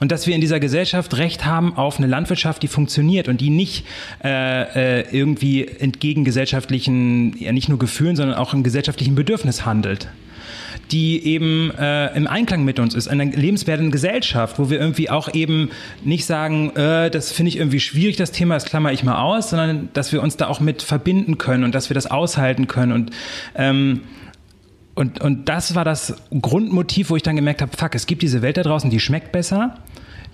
und 0.00 0.10
dass 0.12 0.26
wir 0.26 0.34
in 0.34 0.40
dieser 0.40 0.60
Gesellschaft 0.60 1.18
Recht 1.18 1.44
haben 1.44 1.76
auf 1.76 1.98
eine 1.98 2.06
Landwirtschaft, 2.06 2.62
die 2.62 2.68
funktioniert 2.68 3.28
und 3.28 3.42
die 3.42 3.50
nicht 3.50 3.84
äh, 4.24 5.00
äh, 5.00 5.04
irgendwie 5.12 5.68
entgegen 5.68 6.24
gesellschaftlichen, 6.24 7.36
ja 7.38 7.52
nicht 7.52 7.68
nur 7.68 7.78
Gefühlen, 7.78 8.16
sondern 8.16 8.38
auch 8.38 8.54
im 8.54 8.62
gesellschaftlichen 8.62 9.14
Bedürfnis 9.14 9.66
handelt 9.66 10.08
die 10.90 11.24
eben 11.24 11.70
äh, 11.78 12.14
im 12.16 12.26
Einklang 12.26 12.64
mit 12.64 12.78
uns 12.78 12.94
ist, 12.94 13.08
eine 13.08 13.24
lebenswerte 13.24 13.88
Gesellschaft, 13.90 14.58
wo 14.58 14.70
wir 14.70 14.78
irgendwie 14.78 15.10
auch 15.10 15.32
eben 15.34 15.70
nicht 16.04 16.26
sagen, 16.26 16.70
äh, 16.76 17.10
das 17.10 17.32
finde 17.32 17.48
ich 17.48 17.56
irgendwie 17.56 17.80
schwierig, 17.80 18.16
das 18.16 18.32
Thema, 18.32 18.54
das 18.54 18.64
klammer 18.64 18.92
ich 18.92 19.04
mal 19.04 19.22
aus, 19.22 19.50
sondern 19.50 19.88
dass 19.92 20.12
wir 20.12 20.22
uns 20.22 20.36
da 20.36 20.48
auch 20.48 20.60
mit 20.60 20.82
verbinden 20.82 21.38
können 21.38 21.64
und 21.64 21.74
dass 21.74 21.90
wir 21.90 21.94
das 21.94 22.06
aushalten 22.10 22.66
können. 22.66 22.92
Und 22.92 23.10
ähm, 23.54 24.00
und, 24.94 25.20
und 25.20 25.48
das 25.48 25.74
war 25.74 25.84
das 25.84 26.14
Grundmotiv, 26.40 27.10
wo 27.10 27.16
ich 27.16 27.22
dann 27.24 27.34
gemerkt 27.34 27.62
habe, 27.62 27.76
fuck, 27.76 27.96
es 27.96 28.06
gibt 28.06 28.22
diese 28.22 28.42
Welt 28.42 28.56
da 28.56 28.62
draußen, 28.62 28.90
die 28.90 29.00
schmeckt 29.00 29.32
besser, 29.32 29.78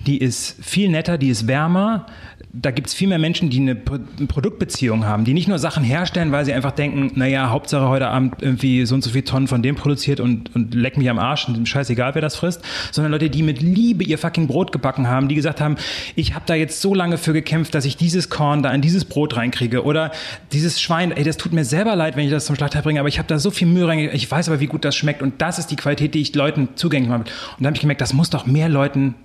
die 0.05 0.17
ist 0.17 0.57
viel 0.63 0.89
netter, 0.89 1.17
die 1.17 1.29
ist 1.29 1.47
wärmer, 1.47 2.05
da 2.53 2.71
gibt 2.71 2.87
es 2.87 2.93
viel 2.93 3.07
mehr 3.07 3.19
Menschen, 3.19 3.49
die 3.49 3.59
eine 3.59 3.75
Produktbeziehung 3.75 5.05
haben, 5.05 5.23
die 5.23 5.33
nicht 5.33 5.47
nur 5.47 5.57
Sachen 5.57 5.83
herstellen, 5.83 6.31
weil 6.33 6.43
sie 6.43 6.53
einfach 6.53 6.71
denken, 6.71 7.11
naja, 7.15 7.49
Hauptsache 7.49 7.87
heute 7.87 8.07
Abend 8.07 8.41
irgendwie 8.41 8.85
so 8.85 8.95
und 8.95 9.03
so 9.03 9.09
viel 9.11 9.21
Tonnen 9.21 9.47
von 9.47 9.61
dem 9.61 9.75
produziert 9.75 10.19
und, 10.19 10.53
und 10.53 10.73
leck 10.73 10.97
mich 10.97 11.09
am 11.09 11.17
Arsch 11.17 11.47
und 11.47 11.67
scheißegal, 11.67 12.13
wer 12.13 12.21
das 12.21 12.35
frisst, 12.35 12.61
sondern 12.91 13.11
Leute, 13.11 13.29
die 13.29 13.41
mit 13.41 13.61
Liebe 13.61 14.03
ihr 14.03 14.17
fucking 14.17 14.47
Brot 14.47 14.73
gebacken 14.73 15.07
haben, 15.07 15.29
die 15.29 15.35
gesagt 15.35 15.61
haben, 15.61 15.77
ich 16.15 16.33
habe 16.33 16.43
da 16.45 16.53
jetzt 16.53 16.81
so 16.81 16.93
lange 16.93 17.17
für 17.17 17.31
gekämpft, 17.31 17.73
dass 17.73 17.85
ich 17.85 17.95
dieses 17.95 18.29
Korn 18.29 18.63
da 18.63 18.71
in 18.71 18.81
dieses 18.81 19.05
Brot 19.05 19.37
reinkriege. 19.37 19.83
Oder 19.83 20.11
dieses 20.51 20.81
Schwein, 20.81 21.11
ey, 21.11 21.23
das 21.23 21.37
tut 21.37 21.53
mir 21.53 21.63
selber 21.63 21.95
leid, 21.95 22.17
wenn 22.17 22.25
ich 22.25 22.31
das 22.31 22.45
zum 22.45 22.57
Schlachter 22.57 22.81
bringe, 22.81 22.99
aber 22.99 23.09
ich 23.09 23.17
habe 23.17 23.27
da 23.27 23.39
so 23.39 23.51
viel 23.51 23.67
Mühe 23.67 23.87
reingekriegt, 23.87 24.15
ich 24.15 24.29
weiß 24.29 24.49
aber, 24.49 24.59
wie 24.59 24.67
gut 24.67 24.83
das 24.83 24.95
schmeckt. 24.95 25.21
Und 25.21 25.41
das 25.41 25.57
ist 25.57 25.67
die 25.67 25.77
Qualität, 25.77 26.13
die 26.13 26.21
ich 26.21 26.35
Leuten 26.35 26.69
zugänglich 26.75 27.09
mache. 27.09 27.21
Und 27.21 27.29
da 27.59 27.67
habe 27.67 27.75
ich 27.75 27.81
gemerkt, 27.81 28.01
das 28.01 28.13
muss 28.13 28.29
doch 28.29 28.45
mehr 28.45 28.67
Leuten 28.67 29.15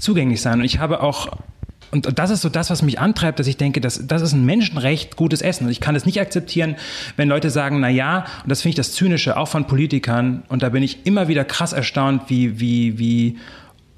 zugänglich 0.00 0.40
sein. 0.40 0.60
Und 0.60 0.64
ich 0.64 0.78
habe 0.78 1.02
auch 1.02 1.28
und 1.92 2.18
das 2.20 2.30
ist 2.30 2.42
so 2.42 2.48
das, 2.48 2.70
was 2.70 2.82
mich 2.82 3.00
antreibt, 3.00 3.40
dass 3.40 3.48
ich 3.48 3.56
denke, 3.56 3.80
das, 3.80 4.06
das 4.06 4.22
ist 4.22 4.32
ein 4.32 4.46
Menschenrecht, 4.46 5.16
gutes 5.16 5.42
Essen. 5.42 5.64
Und 5.64 5.72
ich 5.72 5.80
kann 5.80 5.96
es 5.96 6.06
nicht 6.06 6.20
akzeptieren, 6.20 6.76
wenn 7.16 7.28
Leute 7.28 7.50
sagen, 7.50 7.80
na 7.80 7.88
ja, 7.88 8.26
und 8.44 8.50
das 8.50 8.62
finde 8.62 8.70
ich 8.70 8.76
das 8.76 8.92
Zynische, 8.92 9.36
auch 9.36 9.48
von 9.48 9.66
Politikern, 9.66 10.44
und 10.48 10.62
da 10.62 10.68
bin 10.68 10.84
ich 10.84 11.04
immer 11.04 11.26
wieder 11.26 11.44
krass 11.44 11.72
erstaunt, 11.72 12.22
wie, 12.28 12.60
wie, 12.60 12.98
wie 12.98 13.38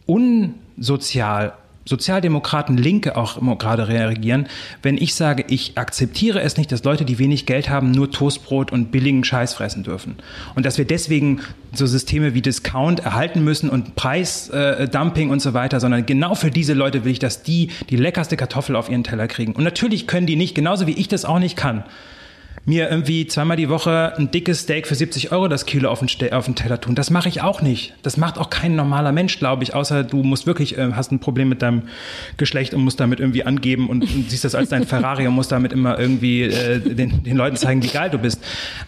unsozial 0.07 1.53
Sozialdemokraten, 1.85 2.76
Linke 2.76 3.16
auch 3.16 3.41
gerade 3.59 3.89
reagieren, 3.89 4.47
wenn 4.83 4.97
ich 4.97 5.14
sage, 5.14 5.45
ich 5.49 5.76
akzeptiere 5.76 6.41
es 6.41 6.57
nicht, 6.57 6.70
dass 6.70 6.85
Leute, 6.85 7.05
die 7.05 7.18
wenig 7.18 7.47
Geld 7.47 7.68
haben, 7.68 7.91
nur 7.91 8.11
Toastbrot 8.11 8.70
und 8.70 8.93
billigen 8.93 9.24
Scheiß 9.24 9.55
fressen 9.55 9.83
dürfen. 9.83 10.16
Und 10.55 10.64
dass 10.64 10.78
wir 10.78 10.85
deswegen 10.85 11.41
so 11.72 11.87
Systeme 11.87 12.35
wie 12.35 12.43
Discount 12.43 13.01
erhalten 13.01 13.43
müssen 13.43 13.68
und 13.68 13.95
Preisdumping 13.97 15.28
äh, 15.28 15.33
und 15.33 15.41
so 15.41 15.55
weiter, 15.55 15.80
sondern 15.80 16.07
genau 16.07 16.35
für 16.35 16.51
diese 16.51 16.74
Leute 16.74 17.05
will 17.05 17.12
ich, 17.12 17.18
dass 17.18 17.43
die 17.43 17.70
die 17.91 17.97
leckerste 17.97 18.37
Kartoffel 18.37 18.76
auf 18.76 18.89
ihren 18.89 19.05
Teller 19.05 19.26
kriegen. 19.26 19.53
Und 19.53 19.64
natürlich 19.64 20.07
können 20.07 20.26
die 20.26 20.37
nicht, 20.37 20.55
genauso 20.55 20.87
wie 20.87 20.93
ich 20.93 21.09
das 21.09 21.24
auch 21.24 21.39
nicht 21.39 21.57
kann, 21.57 21.85
mir 22.65 22.89
irgendwie 22.91 23.27
zweimal 23.27 23.57
die 23.57 23.69
Woche 23.69 24.15
ein 24.17 24.31
dickes 24.31 24.61
Steak 24.61 24.87
für 24.87 24.95
70 24.95 25.33
Euro 25.33 25.49
das 25.49 25.67
Kilo 25.67 25.91
auf 25.91 25.99
den, 25.99 26.33
auf 26.33 26.45
den 26.45 26.55
Teller 26.55 26.81
tun. 26.81 26.95
Das 26.95 27.11
mache 27.11 27.29
ich 27.29 27.43
auch 27.43 27.61
nicht. 27.61 27.95
Das 28.03 28.17
macht 28.17 28.39
auch 28.39 28.51
kein 28.51 28.77
normaler 28.77 29.11
Mensch, 29.11 29.39
glaube 29.39 29.65
ich, 29.65 29.75
außer 29.75 30.05
du 30.05 30.23
musst 30.23 30.47
wirklich, 30.47 30.79
äh, 30.79 30.93
hast 30.93 31.11
ein 31.11 31.19
Problem 31.19 31.49
mit 31.49 31.61
deinem 31.61 31.83
Geschlecht 32.37 32.73
und 32.73 32.85
musst 32.85 33.01
damit 33.01 33.19
irgendwie 33.19 33.45
angeben 33.45 33.89
und, 33.89 34.03
und 34.03 34.25
siehst 34.31 34.45
das 34.45 34.55
als 34.55 34.69
dein 34.69 34.87
Ferrari 34.87 35.27
und 35.27 35.35
musst 35.35 35.51
damit 35.51 35.73
immer 35.73 35.99
irgendwie 35.99 36.43
äh, 36.43 36.79
den, 36.79 37.25
den 37.25 37.37
Leuten 37.37 37.57
zeigen, 37.57 37.83
wie 37.83 37.89
geil 37.89 38.11
du 38.11 38.19
bist. 38.19 38.41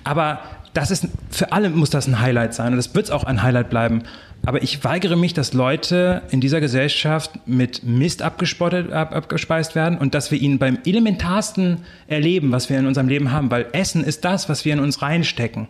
Aber 0.05 0.41
das 0.73 0.91
ist, 0.91 1.09
für 1.31 1.53
alle 1.53 1.71
muss 1.71 1.91
das 1.91 2.07
ein 2.07 2.21
Highlight 2.21 2.55
sein 2.55 2.73
und 2.73 2.77
das 2.77 2.95
wird 2.95 3.11
auch 3.11 3.25
ein 3.25 3.43
Highlight 3.43 3.71
bleiben. 3.71 4.03
Aber 4.47 4.63
ich 4.63 4.85
weigere 4.85 5.17
mich, 5.17 5.35
dass 5.35 5.53
Leute 5.53 6.23
in 6.31 6.41
dieser 6.41 6.61
Gesellschaft 6.61 7.31
mit 7.47 7.83
Mist 7.85 8.23
abgespottet, 8.23 8.93
ab, 8.93 9.15
abgespeist 9.15 9.75
werden 9.75 9.99
und 9.99 10.15
dass 10.15 10.31
wir 10.31 10.41
ihnen 10.41 10.59
beim 10.59 10.79
elementarsten 10.85 11.79
erleben, 12.07 12.53
was 12.53 12.69
wir 12.69 12.79
in 12.79 12.87
unserem 12.87 13.09
Leben 13.09 13.33
haben, 13.33 13.51
weil 13.51 13.67
Essen 13.73 14.05
ist 14.05 14.25
das, 14.25 14.49
was 14.49 14.65
wir 14.65 14.73
in 14.73 14.81
uns 14.81 15.03
reinstecken. 15.03 15.69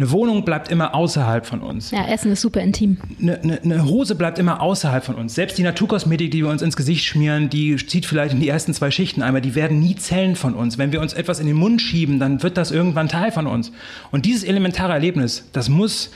Eine 0.00 0.12
Wohnung 0.12 0.46
bleibt 0.46 0.70
immer 0.70 0.94
außerhalb 0.94 1.44
von 1.44 1.60
uns. 1.60 1.90
Ja, 1.90 2.06
Essen 2.06 2.32
ist 2.32 2.40
super 2.40 2.62
intim. 2.62 2.96
Eine, 3.20 3.38
eine, 3.42 3.60
eine, 3.62 3.84
Hose 3.84 4.14
bleibt 4.14 4.38
immer 4.38 4.62
außerhalb 4.62 5.04
von 5.04 5.14
uns. 5.14 5.34
Selbst 5.34 5.58
die 5.58 5.62
Naturkosmetik, 5.62 6.30
die 6.30 6.38
wir 6.38 6.48
uns 6.48 6.62
ins 6.62 6.74
Gesicht 6.74 7.04
schmieren, 7.04 7.50
die 7.50 7.76
zieht 7.76 8.06
vielleicht 8.06 8.32
in 8.32 8.40
die 8.40 8.48
ersten 8.48 8.72
zwei 8.72 8.90
Schichten 8.90 9.20
einmal. 9.20 9.42
Die 9.42 9.54
werden 9.54 9.78
nie 9.78 9.96
Zellen 9.96 10.36
von 10.36 10.54
uns. 10.54 10.78
Wenn 10.78 10.92
wir 10.92 11.02
uns 11.02 11.12
etwas 11.12 11.38
in 11.38 11.46
den 11.46 11.56
Mund 11.56 11.82
schieben, 11.82 12.18
dann 12.18 12.42
wird 12.42 12.56
das 12.56 12.70
irgendwann 12.70 13.08
Teil 13.08 13.30
von 13.30 13.46
uns. 13.46 13.72
Und 14.10 14.24
dieses 14.24 14.42
elementare 14.42 14.94
Erlebnis, 14.94 15.44
das 15.52 15.68
muss 15.68 16.10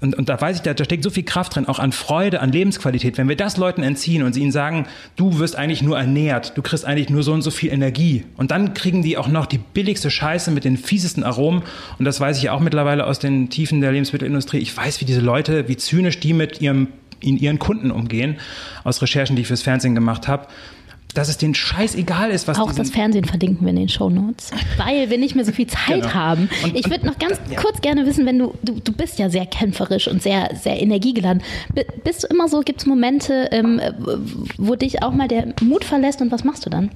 und, 0.00 0.14
und 0.14 0.28
da 0.28 0.40
weiß 0.40 0.56
ich, 0.56 0.62
da, 0.62 0.74
da 0.74 0.84
steckt 0.84 1.02
so 1.02 1.10
viel 1.10 1.22
Kraft 1.22 1.56
drin, 1.56 1.66
auch 1.66 1.78
an 1.78 1.92
Freude, 1.92 2.40
an 2.40 2.52
Lebensqualität. 2.52 3.18
Wenn 3.18 3.28
wir 3.28 3.36
das 3.36 3.56
Leuten 3.56 3.82
entziehen 3.82 4.22
und 4.22 4.34
sie 4.34 4.42
ihnen 4.42 4.52
sagen, 4.52 4.86
du 5.16 5.38
wirst 5.38 5.56
eigentlich 5.56 5.82
nur 5.82 5.98
ernährt, 5.98 6.56
du 6.56 6.62
kriegst 6.62 6.84
eigentlich 6.84 7.10
nur 7.10 7.22
so 7.22 7.32
und 7.32 7.42
so 7.42 7.50
viel 7.50 7.72
Energie. 7.72 8.24
Und 8.36 8.50
dann 8.50 8.74
kriegen 8.74 9.02
die 9.02 9.16
auch 9.16 9.28
noch 9.28 9.46
die 9.46 9.58
billigste 9.58 10.10
Scheiße 10.10 10.50
mit 10.50 10.64
den 10.64 10.76
fiesesten 10.76 11.24
Aromen. 11.24 11.62
Und 11.98 12.04
das 12.04 12.20
weiß 12.20 12.36
ich 12.36 12.44
ja 12.44 12.52
auch 12.52 12.60
mittlerweile 12.60 13.06
aus 13.06 13.18
den 13.18 13.48
Tiefen 13.48 13.80
der 13.80 13.92
Lebensmittelindustrie. 13.92 14.58
Ich 14.58 14.76
weiß, 14.76 15.00
wie 15.00 15.04
diese 15.04 15.20
Leute, 15.20 15.68
wie 15.68 15.76
zynisch 15.76 16.20
die 16.20 16.32
mit 16.32 16.60
ihrem 16.60 16.88
in 17.18 17.38
ihren 17.38 17.58
Kunden 17.58 17.90
umgehen, 17.90 18.36
aus 18.84 19.00
Recherchen, 19.00 19.36
die 19.36 19.42
ich 19.42 19.48
fürs 19.48 19.62
Fernsehen 19.62 19.94
gemacht 19.94 20.28
habe 20.28 20.48
dass 21.16 21.28
es 21.28 21.38
den 21.38 21.54
Scheiß 21.54 21.94
egal 21.94 22.30
ist, 22.30 22.46
was 22.46 22.58
Auch 22.58 22.72
das 22.72 22.90
Fernsehen 22.90 23.24
verlinken 23.24 23.64
wir 23.64 23.70
in 23.70 23.76
den 23.76 23.88
Show 23.88 24.10
Notes, 24.10 24.50
weil 24.76 25.08
wir 25.08 25.16
nicht 25.16 25.34
mehr 25.34 25.46
so 25.46 25.52
viel 25.52 25.66
Zeit 25.66 26.02
genau. 26.02 26.14
haben. 26.14 26.50
Und, 26.62 26.76
ich 26.76 26.90
würde 26.90 27.06
noch 27.06 27.18
ganz 27.18 27.40
ja. 27.50 27.58
kurz 27.58 27.80
gerne 27.80 28.04
wissen, 28.06 28.26
wenn 28.26 28.38
du, 28.38 28.54
du, 28.62 28.80
du 28.80 28.92
bist 28.92 29.18
ja 29.18 29.30
sehr 29.30 29.46
kämpferisch 29.46 30.08
und 30.08 30.22
sehr, 30.22 30.50
sehr 30.54 30.80
energiegeladen. 30.80 31.42
Bist 32.04 32.24
du 32.24 32.26
immer 32.26 32.48
so, 32.48 32.60
gibt 32.60 32.80
es 32.80 32.86
Momente, 32.86 33.48
ähm, 33.50 33.80
wo 34.58 34.74
dich 34.74 35.02
auch 35.02 35.12
mal 35.12 35.26
der 35.26 35.54
Mut 35.62 35.84
verlässt 35.84 36.20
und 36.20 36.30
was 36.30 36.44
machst 36.44 36.66
du 36.66 36.70
dann? 36.70 36.90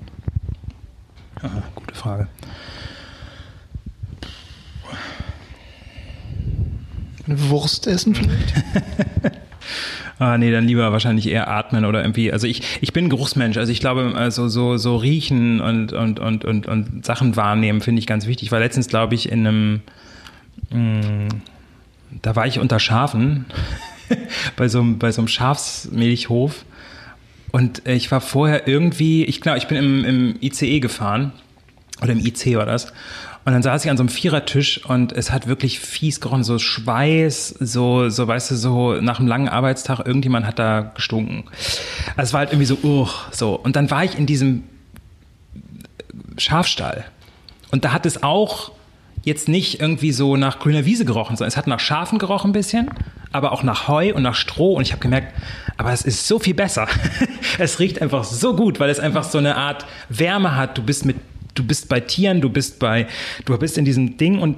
Aha, 1.36 1.62
gute 1.74 1.94
Frage. 1.94 2.28
Eine 7.26 7.48
Wurst 7.48 7.86
essen 7.86 8.14
vielleicht? 8.14 8.52
Ah, 10.18 10.38
nee, 10.38 10.50
dann 10.50 10.66
lieber 10.66 10.92
wahrscheinlich 10.92 11.28
eher 11.28 11.48
atmen 11.48 11.84
oder 11.84 12.02
irgendwie. 12.02 12.32
Also 12.32 12.46
ich, 12.46 12.62
ich 12.80 12.92
bin 12.92 13.08
Geruchsmensch. 13.08 13.56
Also 13.56 13.72
ich 13.72 13.80
glaube, 13.80 14.12
also 14.14 14.48
so, 14.48 14.76
so 14.76 14.96
riechen 14.96 15.60
und, 15.60 15.92
und, 15.92 16.20
und, 16.20 16.44
und, 16.44 16.66
und 16.66 17.04
Sachen 17.04 17.36
wahrnehmen 17.36 17.80
finde 17.80 18.00
ich 18.00 18.06
ganz 18.06 18.26
wichtig. 18.26 18.48
Ich 18.48 18.52
war 18.52 18.60
letztens, 18.60 18.88
glaube 18.88 19.14
ich, 19.14 19.30
in 19.30 19.46
einem, 19.46 19.80
mh, 20.70 20.78
mm, 20.78 21.28
da 22.22 22.36
war 22.36 22.46
ich 22.46 22.58
unter 22.58 22.78
Schafen 22.78 23.46
bei 24.56 24.68
so, 24.68 24.80
einem, 24.80 24.98
so 25.00 25.20
einem 25.20 25.28
Schafsmilchhof. 25.28 26.64
Und 27.52 27.86
ich 27.86 28.10
war 28.12 28.20
vorher 28.20 28.68
irgendwie, 28.68 29.24
ich 29.24 29.40
glaube, 29.40 29.58
ich 29.58 29.66
bin 29.66 29.76
im, 29.76 30.04
im 30.04 30.34
ICE 30.40 30.80
gefahren. 30.80 31.32
Oder 32.02 32.12
im 32.12 32.20
IC 32.20 32.56
war 32.56 32.66
das. 32.66 32.92
Und 33.44 33.52
dann 33.52 33.62
saß 33.62 33.84
ich 33.84 33.90
an 33.90 33.96
so 33.96 34.02
einem 34.02 34.10
Vierertisch 34.10 34.84
und 34.84 35.12
es 35.12 35.30
hat 35.30 35.46
wirklich 35.46 35.80
fies 35.80 36.20
gerochen, 36.20 36.44
so 36.44 36.58
Schweiß, 36.58 37.48
so, 37.60 38.10
so, 38.10 38.28
weißt 38.28 38.50
du, 38.50 38.56
so 38.56 38.94
nach 39.00 39.18
einem 39.18 39.28
langen 39.28 39.48
Arbeitstag, 39.48 40.00
irgendjemand 40.06 40.46
hat 40.46 40.58
da 40.58 40.92
gestunken. 40.94 41.44
Also 42.16 42.28
es 42.28 42.32
war 42.34 42.40
halt 42.40 42.50
irgendwie 42.50 42.66
so, 42.66 42.76
uh, 42.82 43.08
so. 43.30 43.54
Und 43.54 43.76
dann 43.76 43.90
war 43.90 44.04
ich 44.04 44.18
in 44.18 44.26
diesem 44.26 44.64
Schafstall. 46.36 47.04
Und 47.70 47.84
da 47.84 47.92
hat 47.92 48.04
es 48.04 48.22
auch 48.22 48.72
jetzt 49.22 49.48
nicht 49.48 49.80
irgendwie 49.80 50.12
so 50.12 50.36
nach 50.36 50.58
grüner 50.58 50.84
Wiese 50.84 51.04
gerochen, 51.04 51.36
sondern 51.36 51.48
es 51.48 51.56
hat 51.56 51.66
nach 51.66 51.80
Schafen 51.80 52.18
gerochen 52.18 52.50
ein 52.50 52.52
bisschen, 52.52 52.90
aber 53.32 53.52
auch 53.52 53.62
nach 53.62 53.88
Heu 53.88 54.14
und 54.14 54.22
nach 54.22 54.34
Stroh. 54.34 54.74
Und 54.74 54.82
ich 54.82 54.92
habe 54.92 55.00
gemerkt, 55.00 55.34
aber 55.76 55.92
es 55.92 56.02
ist 56.02 56.26
so 56.26 56.38
viel 56.38 56.54
besser. 56.54 56.88
es 57.58 57.78
riecht 57.78 58.02
einfach 58.02 58.24
so 58.24 58.54
gut, 58.54 58.80
weil 58.80 58.90
es 58.90 59.00
einfach 59.00 59.24
so 59.24 59.38
eine 59.38 59.56
Art 59.56 59.86
Wärme 60.08 60.56
hat. 60.56 60.76
Du 60.76 60.82
bist 60.82 61.04
mit 61.04 61.16
du 61.54 61.64
bist 61.64 61.88
bei 61.88 62.00
Tieren, 62.00 62.40
du 62.40 62.50
bist 62.50 62.78
bei, 62.78 63.06
du 63.44 63.56
bist 63.58 63.78
in 63.78 63.84
diesem 63.84 64.16
Ding 64.16 64.38
und 64.38 64.56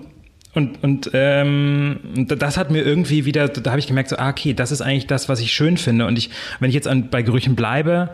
und, 0.55 0.83
und 0.85 1.11
ähm, 1.15 2.27
das 2.29 2.59
hat 2.59 2.71
mir 2.71 2.83
irgendwie 2.83 3.25
wieder, 3.25 3.49
da 3.49 3.71
habe 3.71 3.81
ich 3.81 3.87
gemerkt, 3.87 4.11
so, 4.11 4.19
ah, 4.19 4.29
okay, 4.29 4.53
das 4.53 4.71
ist 4.71 4.83
eigentlich 4.83 5.07
das, 5.07 5.31
was 5.31 5.41
ich 5.41 5.51
schön 5.51 5.79
finde. 5.79 6.05
Und 6.05 6.19
ich, 6.19 6.29
wenn 6.61 6.69
ich 6.69 6.75
jetzt 6.75 6.89
an, 6.89 7.09
bei 7.09 7.23
Gerüchen 7.23 7.57
bleibe, 7.57 8.11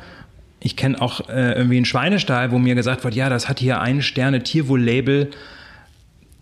ich 0.61 0.77
kenne 0.77 1.01
auch 1.03 1.29
äh, 1.29 1.55
irgendwie 1.55 1.77
einen 1.77 1.85
Schweinestall, 1.85 2.53
wo 2.53 2.59
mir 2.61 2.77
gesagt 2.77 3.03
wird, 3.03 3.15
ja, 3.15 3.29
das 3.29 3.49
hat 3.49 3.59
hier 3.59 3.81
ein 3.81 4.03
Sterne 4.03 4.45
Tierwohl-Label 4.45 5.31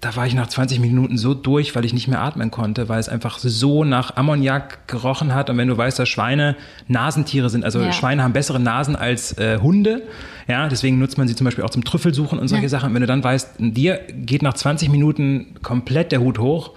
da 0.00 0.14
war 0.14 0.26
ich 0.26 0.34
nach 0.34 0.46
20 0.46 0.78
Minuten 0.78 1.16
so 1.16 1.32
durch, 1.32 1.74
weil 1.74 1.84
ich 1.86 1.94
nicht 1.94 2.06
mehr 2.06 2.20
atmen 2.20 2.50
konnte, 2.50 2.88
weil 2.88 3.00
es 3.00 3.08
einfach 3.08 3.38
so 3.38 3.82
nach 3.82 4.16
Ammoniak 4.16 4.86
gerochen 4.88 5.34
hat. 5.34 5.48
Und 5.48 5.56
wenn 5.56 5.68
du 5.68 5.76
weißt, 5.76 5.98
dass 5.98 6.08
Schweine 6.08 6.54
Nasentiere 6.86 7.48
sind, 7.48 7.64
also 7.64 7.80
ja. 7.80 7.92
Schweine 7.92 8.22
haben 8.22 8.34
bessere 8.34 8.60
Nasen 8.60 8.94
als 8.94 9.38
äh, 9.38 9.58
Hunde, 9.58 10.02
ja, 10.48 10.68
deswegen 10.68 10.98
nutzt 10.98 11.16
man 11.16 11.28
sie 11.28 11.34
zum 11.34 11.46
Beispiel 11.46 11.64
auch 11.64 11.70
zum 11.70 11.82
Trüffelsuchen 11.82 12.38
und 12.38 12.48
solche 12.48 12.64
ja. 12.64 12.68
Sachen. 12.68 12.90
Und 12.90 12.94
wenn 12.94 13.00
du 13.00 13.06
dann 13.06 13.24
weißt, 13.24 13.54
dir 13.58 14.00
geht 14.12 14.42
nach 14.42 14.54
20 14.54 14.90
Minuten 14.90 15.54
komplett 15.62 16.12
der 16.12 16.20
Hut 16.20 16.38
hoch 16.38 16.72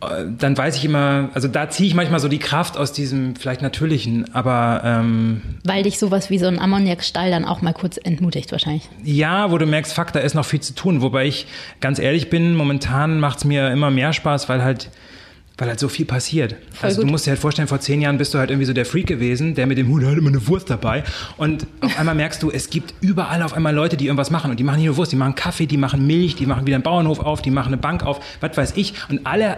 dann 0.00 0.56
weiß 0.56 0.76
ich 0.76 0.84
immer, 0.84 1.30
also 1.32 1.48
da 1.48 1.70
ziehe 1.70 1.88
ich 1.88 1.94
manchmal 1.94 2.20
so 2.20 2.28
die 2.28 2.38
Kraft 2.38 2.76
aus 2.76 2.92
diesem 2.92 3.34
vielleicht 3.34 3.62
natürlichen, 3.62 4.34
aber 4.34 4.82
ähm, 4.84 5.40
weil 5.64 5.84
dich 5.84 5.98
sowas 5.98 6.28
wie 6.28 6.38
so 6.38 6.46
ein 6.46 6.58
Ammoniakstall 6.58 7.30
dann 7.30 7.46
auch 7.46 7.62
mal 7.62 7.72
kurz 7.72 7.96
entmutigt 7.96 8.52
wahrscheinlich. 8.52 8.88
Ja, 9.04 9.50
wo 9.50 9.58
du 9.58 9.64
merkst, 9.64 9.94
fuck, 9.94 10.12
da 10.12 10.20
ist 10.20 10.34
noch 10.34 10.44
viel 10.44 10.60
zu 10.60 10.74
tun. 10.74 11.00
Wobei 11.00 11.26
ich 11.26 11.46
ganz 11.80 11.98
ehrlich 11.98 12.28
bin, 12.28 12.54
momentan 12.54 13.20
macht 13.20 13.38
es 13.38 13.44
mir 13.44 13.70
immer 13.70 13.90
mehr 13.90 14.12
Spaß, 14.12 14.48
weil 14.48 14.62
halt 14.62 14.90
weil 15.58 15.68
halt 15.68 15.80
so 15.80 15.88
viel 15.88 16.04
passiert. 16.04 16.54
Voll 16.72 16.88
also 16.88 17.00
gut. 17.00 17.08
du 17.08 17.12
musst 17.12 17.26
dir 17.26 17.30
halt 17.30 17.40
vorstellen, 17.40 17.66
vor 17.66 17.80
zehn 17.80 18.02
Jahren 18.02 18.18
bist 18.18 18.34
du 18.34 18.38
halt 18.38 18.50
irgendwie 18.50 18.66
so 18.66 18.74
der 18.74 18.84
Freak 18.84 19.06
gewesen, 19.06 19.54
der 19.54 19.66
mit 19.66 19.78
dem 19.78 19.88
Hut 19.88 20.04
hat 20.04 20.18
immer 20.18 20.28
eine 20.28 20.46
Wurst 20.48 20.68
dabei. 20.68 21.02
Und 21.38 21.66
auf 21.80 21.98
einmal 21.98 22.14
merkst 22.14 22.42
du, 22.42 22.50
es 22.50 22.68
gibt 22.68 22.92
überall 23.00 23.42
auf 23.42 23.54
einmal 23.54 23.74
Leute, 23.74 23.96
die 23.96 24.04
irgendwas 24.04 24.30
machen. 24.30 24.50
Und 24.50 24.60
die 24.60 24.64
machen 24.64 24.76
nicht 24.76 24.86
nur 24.86 24.98
Wurst, 24.98 25.12
die 25.12 25.16
machen 25.16 25.34
Kaffee, 25.34 25.64
die 25.64 25.78
machen 25.78 26.06
Milch, 26.06 26.36
die 26.36 26.44
machen 26.44 26.66
wieder 26.66 26.74
einen 26.74 26.82
Bauernhof 26.82 27.20
auf, 27.20 27.40
die 27.40 27.50
machen 27.50 27.68
eine 27.68 27.78
Bank 27.78 28.04
auf, 28.04 28.20
was 28.40 28.54
weiß 28.54 28.72
ich. 28.76 28.92
Und 29.08 29.26
alle 29.26 29.56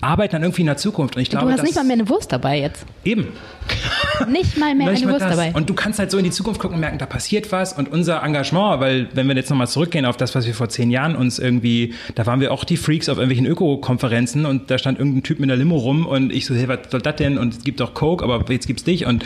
arbeiten 0.00 0.32
dann 0.32 0.42
irgendwie 0.42 0.62
in 0.62 0.66
der 0.66 0.76
Zukunft. 0.76 1.16
Und 1.16 1.22
ich 1.22 1.30
glaube, 1.30 1.46
du 1.46 1.52
hast 1.52 1.62
nicht 1.62 1.74
mal 1.74 1.84
mehr 1.84 1.94
eine 1.94 2.08
Wurst 2.08 2.32
dabei 2.32 2.60
jetzt. 2.60 2.84
Eben. 3.04 3.28
Nicht 4.28 4.58
mal 4.58 4.74
mehr 4.74 4.88
eine 4.88 5.08
Wurst 5.08 5.20
das. 5.20 5.30
dabei. 5.30 5.52
Und 5.52 5.68
du 5.70 5.74
kannst 5.74 5.98
halt 5.98 6.10
so 6.10 6.18
in 6.18 6.24
die 6.24 6.30
Zukunft 6.30 6.60
gucken 6.60 6.76
und 6.76 6.80
merken, 6.80 6.98
da 6.98 7.06
passiert 7.06 7.52
was. 7.52 7.72
Und 7.72 7.90
unser 7.90 8.22
Engagement, 8.22 8.80
weil 8.80 9.08
wenn 9.14 9.28
wir 9.28 9.36
jetzt 9.36 9.50
nochmal 9.50 9.68
zurückgehen 9.68 10.04
auf 10.04 10.16
das, 10.16 10.34
was 10.34 10.46
wir 10.46 10.54
vor 10.54 10.68
zehn 10.68 10.90
Jahren 10.90 11.14
uns 11.14 11.38
irgendwie, 11.38 11.94
da 12.14 12.26
waren 12.26 12.40
wir 12.40 12.52
auch 12.52 12.64
die 12.64 12.76
Freaks 12.76 13.08
auf 13.08 13.18
irgendwelchen 13.18 13.46
Öko-Konferenzen 13.46 14.46
und 14.46 14.70
da 14.70 14.78
stand 14.78 14.98
irgendein 14.98 15.22
Typ 15.22 15.38
mit 15.38 15.50
einer 15.50 15.58
Limo 15.58 15.76
rum 15.76 16.06
und 16.06 16.32
ich 16.32 16.46
so, 16.46 16.54
hey, 16.54 16.66
was 16.66 16.78
soll 16.90 17.00
das 17.00 17.16
denn? 17.16 17.38
Und 17.38 17.54
es 17.54 17.64
gibt 17.64 17.80
doch 17.80 17.94
Coke, 17.94 18.24
aber 18.24 18.50
jetzt 18.50 18.66
gibt's 18.66 18.84
dich. 18.84 19.06
Und 19.06 19.24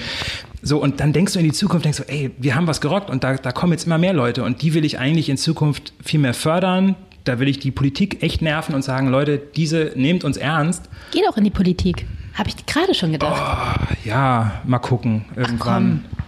so, 0.60 0.78
und 0.78 1.00
dann 1.00 1.12
denkst 1.12 1.32
du 1.32 1.38
in 1.38 1.44
die 1.44 1.52
Zukunft, 1.52 1.84
denkst 1.84 1.98
du, 1.98 2.04
ey, 2.08 2.30
wir 2.38 2.54
haben 2.54 2.66
was 2.66 2.80
gerockt 2.80 3.10
und 3.10 3.24
da, 3.24 3.34
da 3.34 3.52
kommen 3.52 3.72
jetzt 3.72 3.86
immer 3.86 3.98
mehr 3.98 4.12
Leute 4.12 4.44
und 4.44 4.62
die 4.62 4.74
will 4.74 4.84
ich 4.84 4.98
eigentlich 4.98 5.28
in 5.28 5.36
Zukunft 5.36 5.92
viel 6.02 6.20
mehr 6.20 6.34
fördern, 6.34 6.94
da 7.24 7.38
will 7.38 7.48
ich 7.48 7.58
die 7.58 7.70
Politik 7.70 8.22
echt 8.22 8.42
nerven 8.42 8.74
und 8.74 8.82
sagen, 8.82 9.08
Leute, 9.08 9.38
diese 9.38 9.92
nehmt 9.94 10.24
uns 10.24 10.36
ernst. 10.36 10.88
Geh 11.12 11.20
doch 11.26 11.36
in 11.36 11.44
die 11.44 11.50
Politik. 11.50 12.06
Habe 12.34 12.48
ich 12.48 12.66
gerade 12.66 12.94
schon 12.94 13.12
gedacht. 13.12 13.40
Oh, 13.40 13.94
ja, 14.04 14.62
mal 14.64 14.78
gucken. 14.78 15.26
Irgendwann. 15.36 16.04
Ach, 16.16 16.22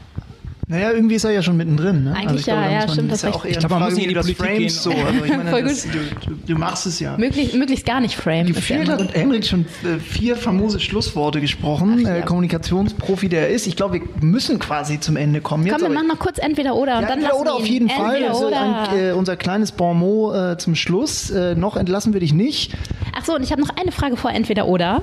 naja, 0.67 0.93
irgendwie 0.93 1.17
ist 1.17 1.25
er 1.25 1.31
ja 1.31 1.43
schon 1.43 1.57
mittendrin. 1.57 2.05
Ne? 2.05 2.12
Eigentlich 2.12 2.29
also 2.29 2.51
ja, 2.51 2.57
glaube, 2.57 2.73
ja, 2.73 2.89
stimmt. 2.89 3.12
Das 3.12 3.19
ist 3.19 3.23
ja 3.25 3.31
auch 3.35 3.45
eher 3.45 3.51
ich 3.51 3.59
glaube, 3.59 3.75
man 3.75 3.85
muss 3.85 3.95
nicht 3.95 4.09
in 4.09 4.09
die 4.09 4.35
Politik 4.35 4.59
gehen. 4.59 4.69
So. 4.71 4.91
Also 4.91 5.25
ich 5.25 5.37
meine, 5.37 5.51
Voll 5.51 5.62
das, 5.62 5.85
gut. 5.85 5.93
Du, 6.27 6.55
du, 6.55 6.59
machst 6.59 6.87
es 6.87 7.01
ja. 7.01 7.19
Möglich, 7.19 7.53
möglichst 7.55 7.85
gar 7.85 8.01
nicht 8.01 8.17
frame. 8.17 8.47
Gefühlt 8.47 8.89
hat 8.89 9.15
Henrik 9.15 9.45
schon 9.45 9.67
äh, 9.85 9.99
vier 9.99 10.37
famose 10.37 10.81
Schlussworte 10.81 11.41
gesprochen. 11.41 12.01
Ach, 12.01 12.09
ja. 12.09 12.17
äh, 12.17 12.23
Kommunikationsprofi, 12.23 13.29
der 13.29 13.49
er 13.49 13.49
ist. 13.49 13.67
Ich 13.67 13.77
glaube, 13.77 14.01
wir 14.01 14.03
müssen 14.21 14.59
quasi 14.59 14.99
zum 15.01 15.17
Ende 15.17 15.43
kommen. 15.43 15.67
Jetzt, 15.67 15.75
Komm, 15.75 15.83
wir 15.83 15.95
machen 15.95 16.09
noch 16.09 16.19
kurz 16.19 16.39
entweder 16.39 16.75
oder 16.77 16.97
und 16.97 17.03
ja, 17.03 17.09
dann 17.09 17.19
entweder 17.19 17.41
oder 17.41 17.55
auf 17.55 17.67
jeden 17.67 17.91
Fall. 17.91 18.23
Das 18.23 18.41
ist 18.41 18.53
ein, 18.53 18.99
äh, 18.99 19.12
unser 19.12 19.37
kleines 19.37 19.73
Bonmot 19.73 20.35
äh, 20.35 20.59
zum 20.59 20.75
Schluss. 20.75 21.31
Äh, 21.31 21.55
noch 21.55 21.77
entlassen 21.77 22.15
wir 22.15 22.21
dich 22.21 22.33
nicht. 22.33 22.73
Ach 23.17 23.25
so, 23.25 23.35
und 23.35 23.43
ich 23.43 23.53
habe 23.53 23.61
noch 23.61 23.71
eine 23.77 23.93
Frage 23.93 24.17
vor 24.17 24.31
entweder 24.31 24.67
oder. 24.67 25.03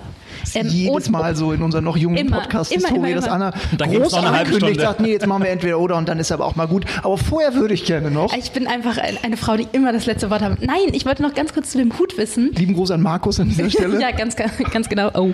Ähm, 0.55 0.68
jedes 0.68 1.09
Mal 1.09 1.36
so 1.36 1.51
in 1.51 1.62
unserer 1.62 1.82
noch 1.82 1.97
jungen 1.97 2.32
Podcast-Historie, 2.32 3.14
dass 3.14 3.28
Anna 3.28 3.53
groß 3.78 4.14
angekündigt 4.16 4.82
sagt, 4.82 4.99
nee, 4.99 5.12
jetzt 5.12 5.28
machen 5.28 5.43
wir 5.43 5.49
entweder 5.52 5.80
oder 5.80 5.97
und 5.97 6.10
dann 6.10 6.20
ist 6.20 6.32
aber 6.32 6.45
auch 6.45 6.56
mal 6.56 6.68
gut. 6.68 6.86
Aber 7.04 7.18
vorher 7.18 7.54
würde 7.56 7.74
ich 7.74 7.86
gerne 7.86 8.12
noch. 8.12 8.36
Ich 8.36 8.52
bin 8.52 8.68
einfach 8.68 8.97
eine 8.97 9.38
Frau, 9.38 9.58
die 9.58 9.68
immer 9.72 9.93
das 9.93 10.06
letzte 10.06 10.30
Wort 10.30 10.41
hat. 10.41 10.62
Nein, 10.62 10.93
ich 10.93 11.06
wollte 11.06 11.22
noch 11.22 11.34
ganz 11.34 11.54
kurz 11.54 11.72
zu 11.72 11.78
dem 11.78 11.97
Hut 11.99 12.18
wissen. 12.18 12.52
Lieben 12.54 12.74
Gruß 12.74 12.91
an 12.91 13.02
Markus 13.02 13.39
an 13.39 13.49
dieser 13.49 13.70
Stelle. 13.70 14.02
ja, 14.02 14.12
ganz, 14.12 14.36
ganz 14.36 14.89
genau. 14.89 15.12
Oh. 15.14 15.32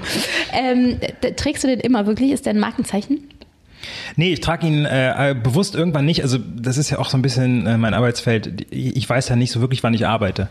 Ähm, 0.53 0.99
trägst 1.35 1.63
du 1.63 1.67
den 1.67 1.79
immer 1.79 2.05
wirklich? 2.07 2.31
Ist 2.31 2.45
der 2.45 2.53
ein 2.53 2.59
Markenzeichen? 2.59 3.29
Nee, 4.15 4.33
ich 4.33 4.41
trage 4.41 4.67
ihn 4.67 4.85
äh, 4.85 5.35
bewusst 5.41 5.75
irgendwann 5.75 6.05
nicht. 6.05 6.23
Also 6.23 6.37
das 6.37 6.77
ist 6.77 6.89
ja 6.89 6.99
auch 6.99 7.09
so 7.09 7.17
ein 7.17 7.21
bisschen 7.21 7.67
äh, 7.67 7.77
mein 7.77 7.93
Arbeitsfeld. 7.93 8.65
Ich 8.71 9.07
weiß 9.07 9.29
ja 9.29 9.35
nicht 9.35 9.51
so 9.51 9.61
wirklich, 9.61 9.83
wann 9.83 9.93
ich 9.93 10.07
arbeite. 10.07 10.49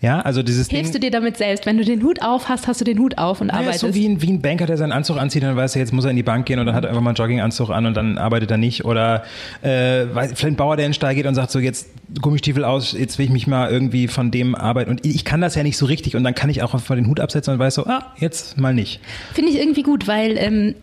Ja, 0.00 0.20
also 0.20 0.42
dieses 0.44 0.68
Hilfst 0.68 0.94
Ding. 0.94 1.00
du 1.00 1.06
dir 1.06 1.10
damit 1.10 1.36
selbst? 1.36 1.66
Wenn 1.66 1.76
du 1.76 1.84
den 1.84 2.02
Hut 2.04 2.22
auf 2.22 2.48
hast, 2.48 2.68
hast 2.68 2.80
du 2.80 2.84
den 2.84 2.98
Hut 3.00 3.18
auf 3.18 3.40
und 3.40 3.48
Ja, 3.48 3.54
ist 3.54 3.58
arbeitest. 3.60 3.80
so 3.80 3.94
wie 3.94 4.08
ein, 4.08 4.22
wie 4.22 4.30
ein 4.30 4.40
Banker, 4.40 4.66
der 4.66 4.76
seinen 4.76 4.92
Anzug 4.92 5.18
anzieht 5.18 5.42
und 5.42 5.48
dann 5.48 5.56
weiß 5.56 5.74
er, 5.74 5.80
jetzt 5.80 5.92
muss 5.92 6.04
er 6.04 6.10
in 6.10 6.16
die 6.16 6.22
Bank 6.22 6.46
gehen 6.46 6.60
und 6.60 6.66
dann 6.66 6.74
hat 6.76 6.84
er 6.84 6.90
einfach 6.90 7.02
mal 7.02 7.10
einen 7.10 7.16
Jogginganzug 7.16 7.70
an 7.70 7.86
und 7.86 7.94
dann 7.94 8.16
arbeitet 8.16 8.50
er 8.50 8.58
nicht. 8.58 8.84
Oder 8.84 9.24
äh, 9.62 10.06
vielleicht 10.06 10.44
ein 10.44 10.56
Bauer, 10.56 10.76
der 10.76 10.86
in 10.86 10.90
den 10.90 10.94
Stall 10.94 11.14
geht 11.16 11.26
und 11.26 11.34
sagt 11.34 11.50
so, 11.50 11.58
jetzt 11.58 11.88
Gummistiefel 12.22 12.64
aus, 12.64 12.92
jetzt 12.92 13.18
will 13.18 13.24
ich 13.26 13.32
mich 13.32 13.46
mal 13.48 13.70
irgendwie 13.70 14.06
von 14.08 14.30
dem 14.30 14.54
arbeiten. 14.54 14.90
Und 14.90 15.04
ich 15.04 15.24
kann 15.24 15.40
das 15.40 15.56
ja 15.56 15.62
nicht 15.64 15.76
so 15.76 15.86
richtig 15.86 16.14
und 16.14 16.22
dann 16.22 16.34
kann 16.34 16.48
ich 16.50 16.62
auch 16.62 16.74
einfach 16.74 16.94
den 16.94 17.08
Hut 17.08 17.18
absetzen 17.18 17.54
und 17.54 17.58
weiß 17.58 17.74
so, 17.74 17.86
ah, 17.86 18.12
jetzt 18.18 18.56
mal 18.56 18.72
nicht. 18.74 19.00
Finde 19.34 19.50
ich 19.50 19.58
irgendwie 19.58 19.82
gut, 19.82 20.06
weil 20.06 20.36
ähm, 20.38 20.74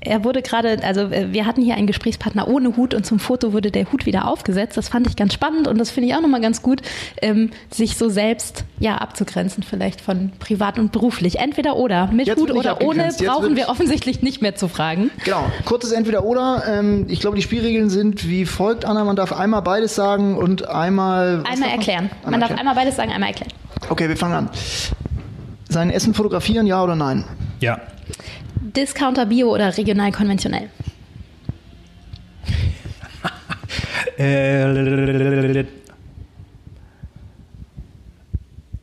er 0.00 0.24
wurde 0.24 0.42
gerade, 0.42 0.78
also 0.82 1.02
äh, 1.02 1.32
wir 1.32 1.46
hatten 1.46 1.62
hier 1.62 1.76
einen 1.76 1.86
Gesprächspartner 1.86 2.46
ohne 2.48 2.76
Hut 2.76 2.92
und 2.94 3.06
zum 3.06 3.18
Foto 3.18 3.52
wurde 3.52 3.70
der 3.70 3.90
Hut 3.90 4.04
wieder 4.04 4.28
aufgesetzt. 4.28 4.76
Das 4.76 4.88
fand 4.88 5.06
ich 5.06 5.16
ganz 5.16 5.32
spannend 5.32 5.66
und 5.66 5.78
das 5.78 5.90
finde 5.90 6.08
ich 6.08 6.14
auch 6.14 6.20
nochmal 6.20 6.40
ganz 6.40 6.62
gut, 6.62 6.82
ähm, 7.22 7.50
sich 7.70 7.96
so 7.96 8.08
selbst 8.08 8.64
ja 8.78 8.96
abzugrenzen 8.96 9.62
vielleicht 9.62 10.00
von 10.00 10.32
privat 10.38 10.78
und 10.78 10.92
beruflich. 10.92 11.38
Entweder 11.38 11.76
oder, 11.76 12.08
mit 12.08 12.26
Jetzt 12.26 12.40
Hut 12.40 12.50
oder 12.50 12.82
ohne, 12.82 13.08
brauchen 13.24 13.56
wir 13.56 13.68
offensichtlich 13.68 14.22
nicht 14.22 14.42
mehr 14.42 14.54
zu 14.54 14.68
fragen. 14.68 15.10
Genau, 15.24 15.44
kurzes 15.64 15.92
Entweder-Oder. 15.92 16.64
Ähm, 16.68 17.06
ich 17.08 17.20
glaube, 17.20 17.36
die 17.36 17.42
Spielregeln 17.42 17.88
sind 17.88 18.28
wie 18.28 18.44
folgt, 18.44 18.84
Anna. 18.84 19.04
Man 19.04 19.16
darf 19.16 19.32
einmal 19.32 19.62
beides 19.62 19.94
sagen 19.94 20.36
und 20.36 20.68
einmal... 20.68 21.42
was 21.44 21.52
Einmal 21.52 21.68
man? 21.68 21.78
erklären. 21.78 22.04
Man 22.04 22.34
Einmal 22.34 22.40
darf 22.40 22.50
erklären. 22.50 22.58
einmal 22.58 22.74
beides 22.74 22.96
sagen, 22.96 23.12
einmal 23.12 23.30
erklären. 23.30 23.52
Okay, 23.88 24.08
wir 24.08 24.16
fangen 24.16 24.34
an. 24.34 24.50
Sein 25.68 25.90
Essen 25.90 26.12
fotografieren, 26.12 26.66
ja 26.66 26.82
oder 26.82 26.94
nein? 26.94 27.24
Ja. 27.60 27.80
Discounter, 28.62 29.26
Bio 29.26 29.52
oder 29.52 29.76
regional 29.76 30.12
konventionell? 30.12 30.70
Äh, 34.18 35.64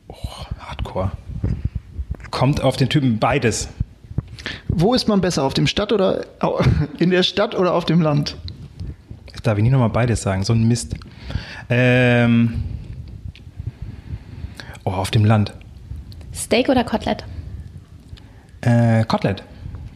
oh, 0.08 0.14
Hardcore. 0.58 1.12
Kommt 2.30 2.60
auf 2.60 2.76
den 2.76 2.90
Typen 2.90 3.18
beides. 3.18 3.68
Wo 4.68 4.92
ist 4.92 5.08
man 5.08 5.20
besser, 5.20 5.44
auf 5.44 5.54
dem 5.54 5.66
Stadt 5.66 5.92
oder 5.92 6.26
in 6.98 7.10
der 7.10 7.22
Stadt 7.22 7.54
oder 7.54 7.72
auf 7.72 7.86
dem 7.86 8.02
Land? 8.02 8.36
Jetzt 9.28 9.46
darf 9.46 9.56
ich 9.56 9.62
nicht 9.62 9.72
nochmal 9.72 9.90
beides 9.90 10.20
sagen, 10.20 10.44
so 10.44 10.52
ein 10.52 10.68
Mist. 10.68 10.94
Ähm, 11.70 12.62
oh, 14.84 14.90
auf 14.90 15.10
dem 15.10 15.24
Land. 15.24 15.54
Steak 16.34 16.68
oder 16.68 16.84
Kotelett? 16.84 17.24
Äh, 18.60 19.04
Kotelett. 19.04 19.42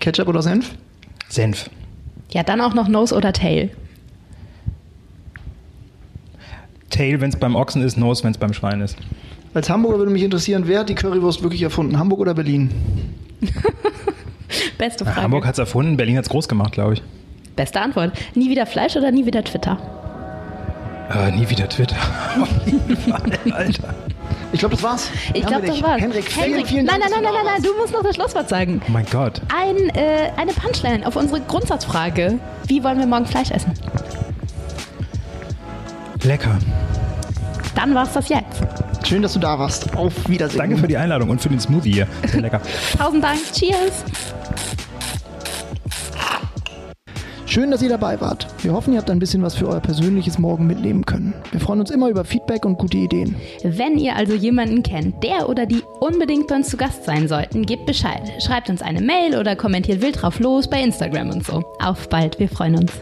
Ketchup 0.01 0.29
oder 0.29 0.43
Senf? 0.43 0.73
Senf. 1.29 1.71
Ja, 2.31 2.43
dann 2.43 2.61
auch 2.61 2.75
noch 2.75 2.89
Nose 2.89 3.15
oder 3.15 3.33
Tail. 3.33 3.71
Tail, 6.91 7.21
wenn 7.21 7.31
es 7.31 7.37
beim 7.37 7.57
Ochsen 7.57 7.83
ist, 7.83 7.97
Nose, 7.97 8.23
wenn 8.25 8.33
es 8.33 8.39
beim 8.39 8.53
Schwein 8.53 8.81
ist. 8.81 8.97
Als 9.53 9.71
Hamburger 9.71 9.99
würde 9.99 10.13
mich 10.13 10.23
interessieren, 10.23 10.65
wer 10.67 10.81
hat 10.81 10.89
die 10.89 10.95
Currywurst 10.95 11.43
wirklich 11.43 11.63
erfunden? 11.63 11.99
Hamburg 11.99 12.21
oder 12.21 12.35
Berlin? 12.35 12.71
Beste 14.79 15.05
Ja, 15.05 15.11
Frage. 15.11 15.23
Hamburg 15.25 15.47
hat 15.47 15.55
es 15.55 15.59
erfunden, 15.59 15.97
Berlin 15.97 16.17
hat 16.17 16.25
es 16.25 16.31
groß 16.31 16.49
gemacht, 16.49 16.73
glaube 16.73 16.95
ich. 16.95 17.03
Beste 17.57 17.81
Antwort. 17.81 18.13
Nie 18.35 18.51
wieder 18.51 18.67
Fleisch 18.67 18.97
oder 18.97 19.11
nie 19.13 19.27
wieder 19.27 19.45
Twitter? 19.45 19.79
Äh, 21.11 21.31
nie 21.33 21.49
wieder 21.49 21.69
Twitter. 21.69 21.97
Auf 22.41 22.49
jeden 22.67 22.97
Fall, 22.97 23.33
Alter. 23.53 23.95
Ich 24.53 24.61
glaube, 24.61 24.75
das 24.77 24.83
war's. 24.85 25.11
Ich 25.35 25.45
glaube, 25.45 25.67
das 25.67 25.83
war's. 25.83 26.01
Henrik, 26.01 26.25
vielen, 26.25 26.45
Henrik, 26.47 26.67
vielen 26.69 26.87
nein, 26.87 27.01
Dank. 27.01 27.13
nein, 27.13 27.23
nein, 27.25 27.33
nein, 27.35 27.45
du 27.45 27.51
nein, 27.51 27.63
du 27.63 27.81
musst 27.81 27.93
noch 27.93 28.03
das 28.03 28.15
Schlusswort 28.15 28.49
sagen. 28.49 28.81
Oh 28.87 28.91
mein 28.93 29.05
Gott. 29.11 29.41
Ein, 29.55 29.89
äh, 29.91 30.31
eine 30.37 30.53
Punchline 30.53 31.07
auf 31.07 31.17
unsere 31.17 31.41
Grundsatzfrage. 31.41 32.39
Wie 32.67 32.83
wollen 32.85 32.99
wir 32.99 33.07
morgen 33.07 33.27
Fleisch 33.27 33.51
essen? 33.51 33.73
Lecker. 36.23 36.57
Dann 37.75 37.95
war's 37.95 38.13
das 38.13 38.29
jetzt. 38.29 38.63
Schön, 39.07 39.23
dass 39.23 39.35
du 39.35 39.41
da 39.41 39.59
warst. 39.59 39.95
Auf 39.97 40.29
Wiedersehen. 40.29 40.59
Danke 40.59 40.77
für 40.79 40.89
die 40.89 40.97
Einladung 40.97 41.29
und 41.29 41.41
für 41.43 41.49
den 41.49 41.61
Smoothie 41.61 41.93
hier. 41.93 42.07
Sehr 42.27 42.41
lecker. 42.41 42.63
Tausend 42.99 43.23
Dank. 43.23 43.41
Cheers. 43.53 44.05
Schön, 47.47 47.71
dass 47.71 47.83
ihr 47.83 47.89
dabei 47.89 48.21
wart. 48.21 48.47
Wir 48.63 48.73
hoffen, 48.73 48.95
ihr 48.95 48.99
habt 48.99 49.11
ein 49.11 49.19
bisschen 49.19 49.43
was 49.43 49.55
für 49.55 49.69
euer 49.69 49.81
persönliches 49.81 50.39
Morgen 50.39 50.67
mitnehmen 50.67 51.05
können. 51.05 51.35
Wir 51.53 51.61
freuen 51.61 51.81
uns 51.81 51.91
immer 51.91 52.09
über 52.09 52.25
Feedback 52.25 52.65
und 52.65 52.79
gute 52.79 52.97
Ideen. 52.97 53.37
Wenn 53.63 53.99
ihr 53.99 54.17
also 54.17 54.35
jemanden 54.35 54.83
kennt, 54.83 55.23
der 55.23 55.49
oder 55.49 55.67
die 55.67 55.83
unbedingt 56.01 56.49
bei 56.49 56.57
uns 56.57 56.71
zu 56.71 56.77
Gast 56.77 57.05
sein 57.05 57.29
sollten, 57.29 57.67
gebt 57.67 57.87
Bescheid. 57.87 58.23
Schreibt 58.43 58.71
uns 58.71 58.83
eine 58.83 59.01
Mail 59.01 59.39
oder 59.39 59.57
kommentiert 59.57 60.01
wild 60.01 60.23
drauf 60.23 60.41
los 60.41 60.69
bei 60.69 60.83
Instagram 60.83 61.31
und 61.31 61.45
so. 61.45 61.63
Auf 61.81 62.09
bald, 62.09 62.39
wir 62.39 62.49
freuen 62.49 62.77
uns. 62.77 62.93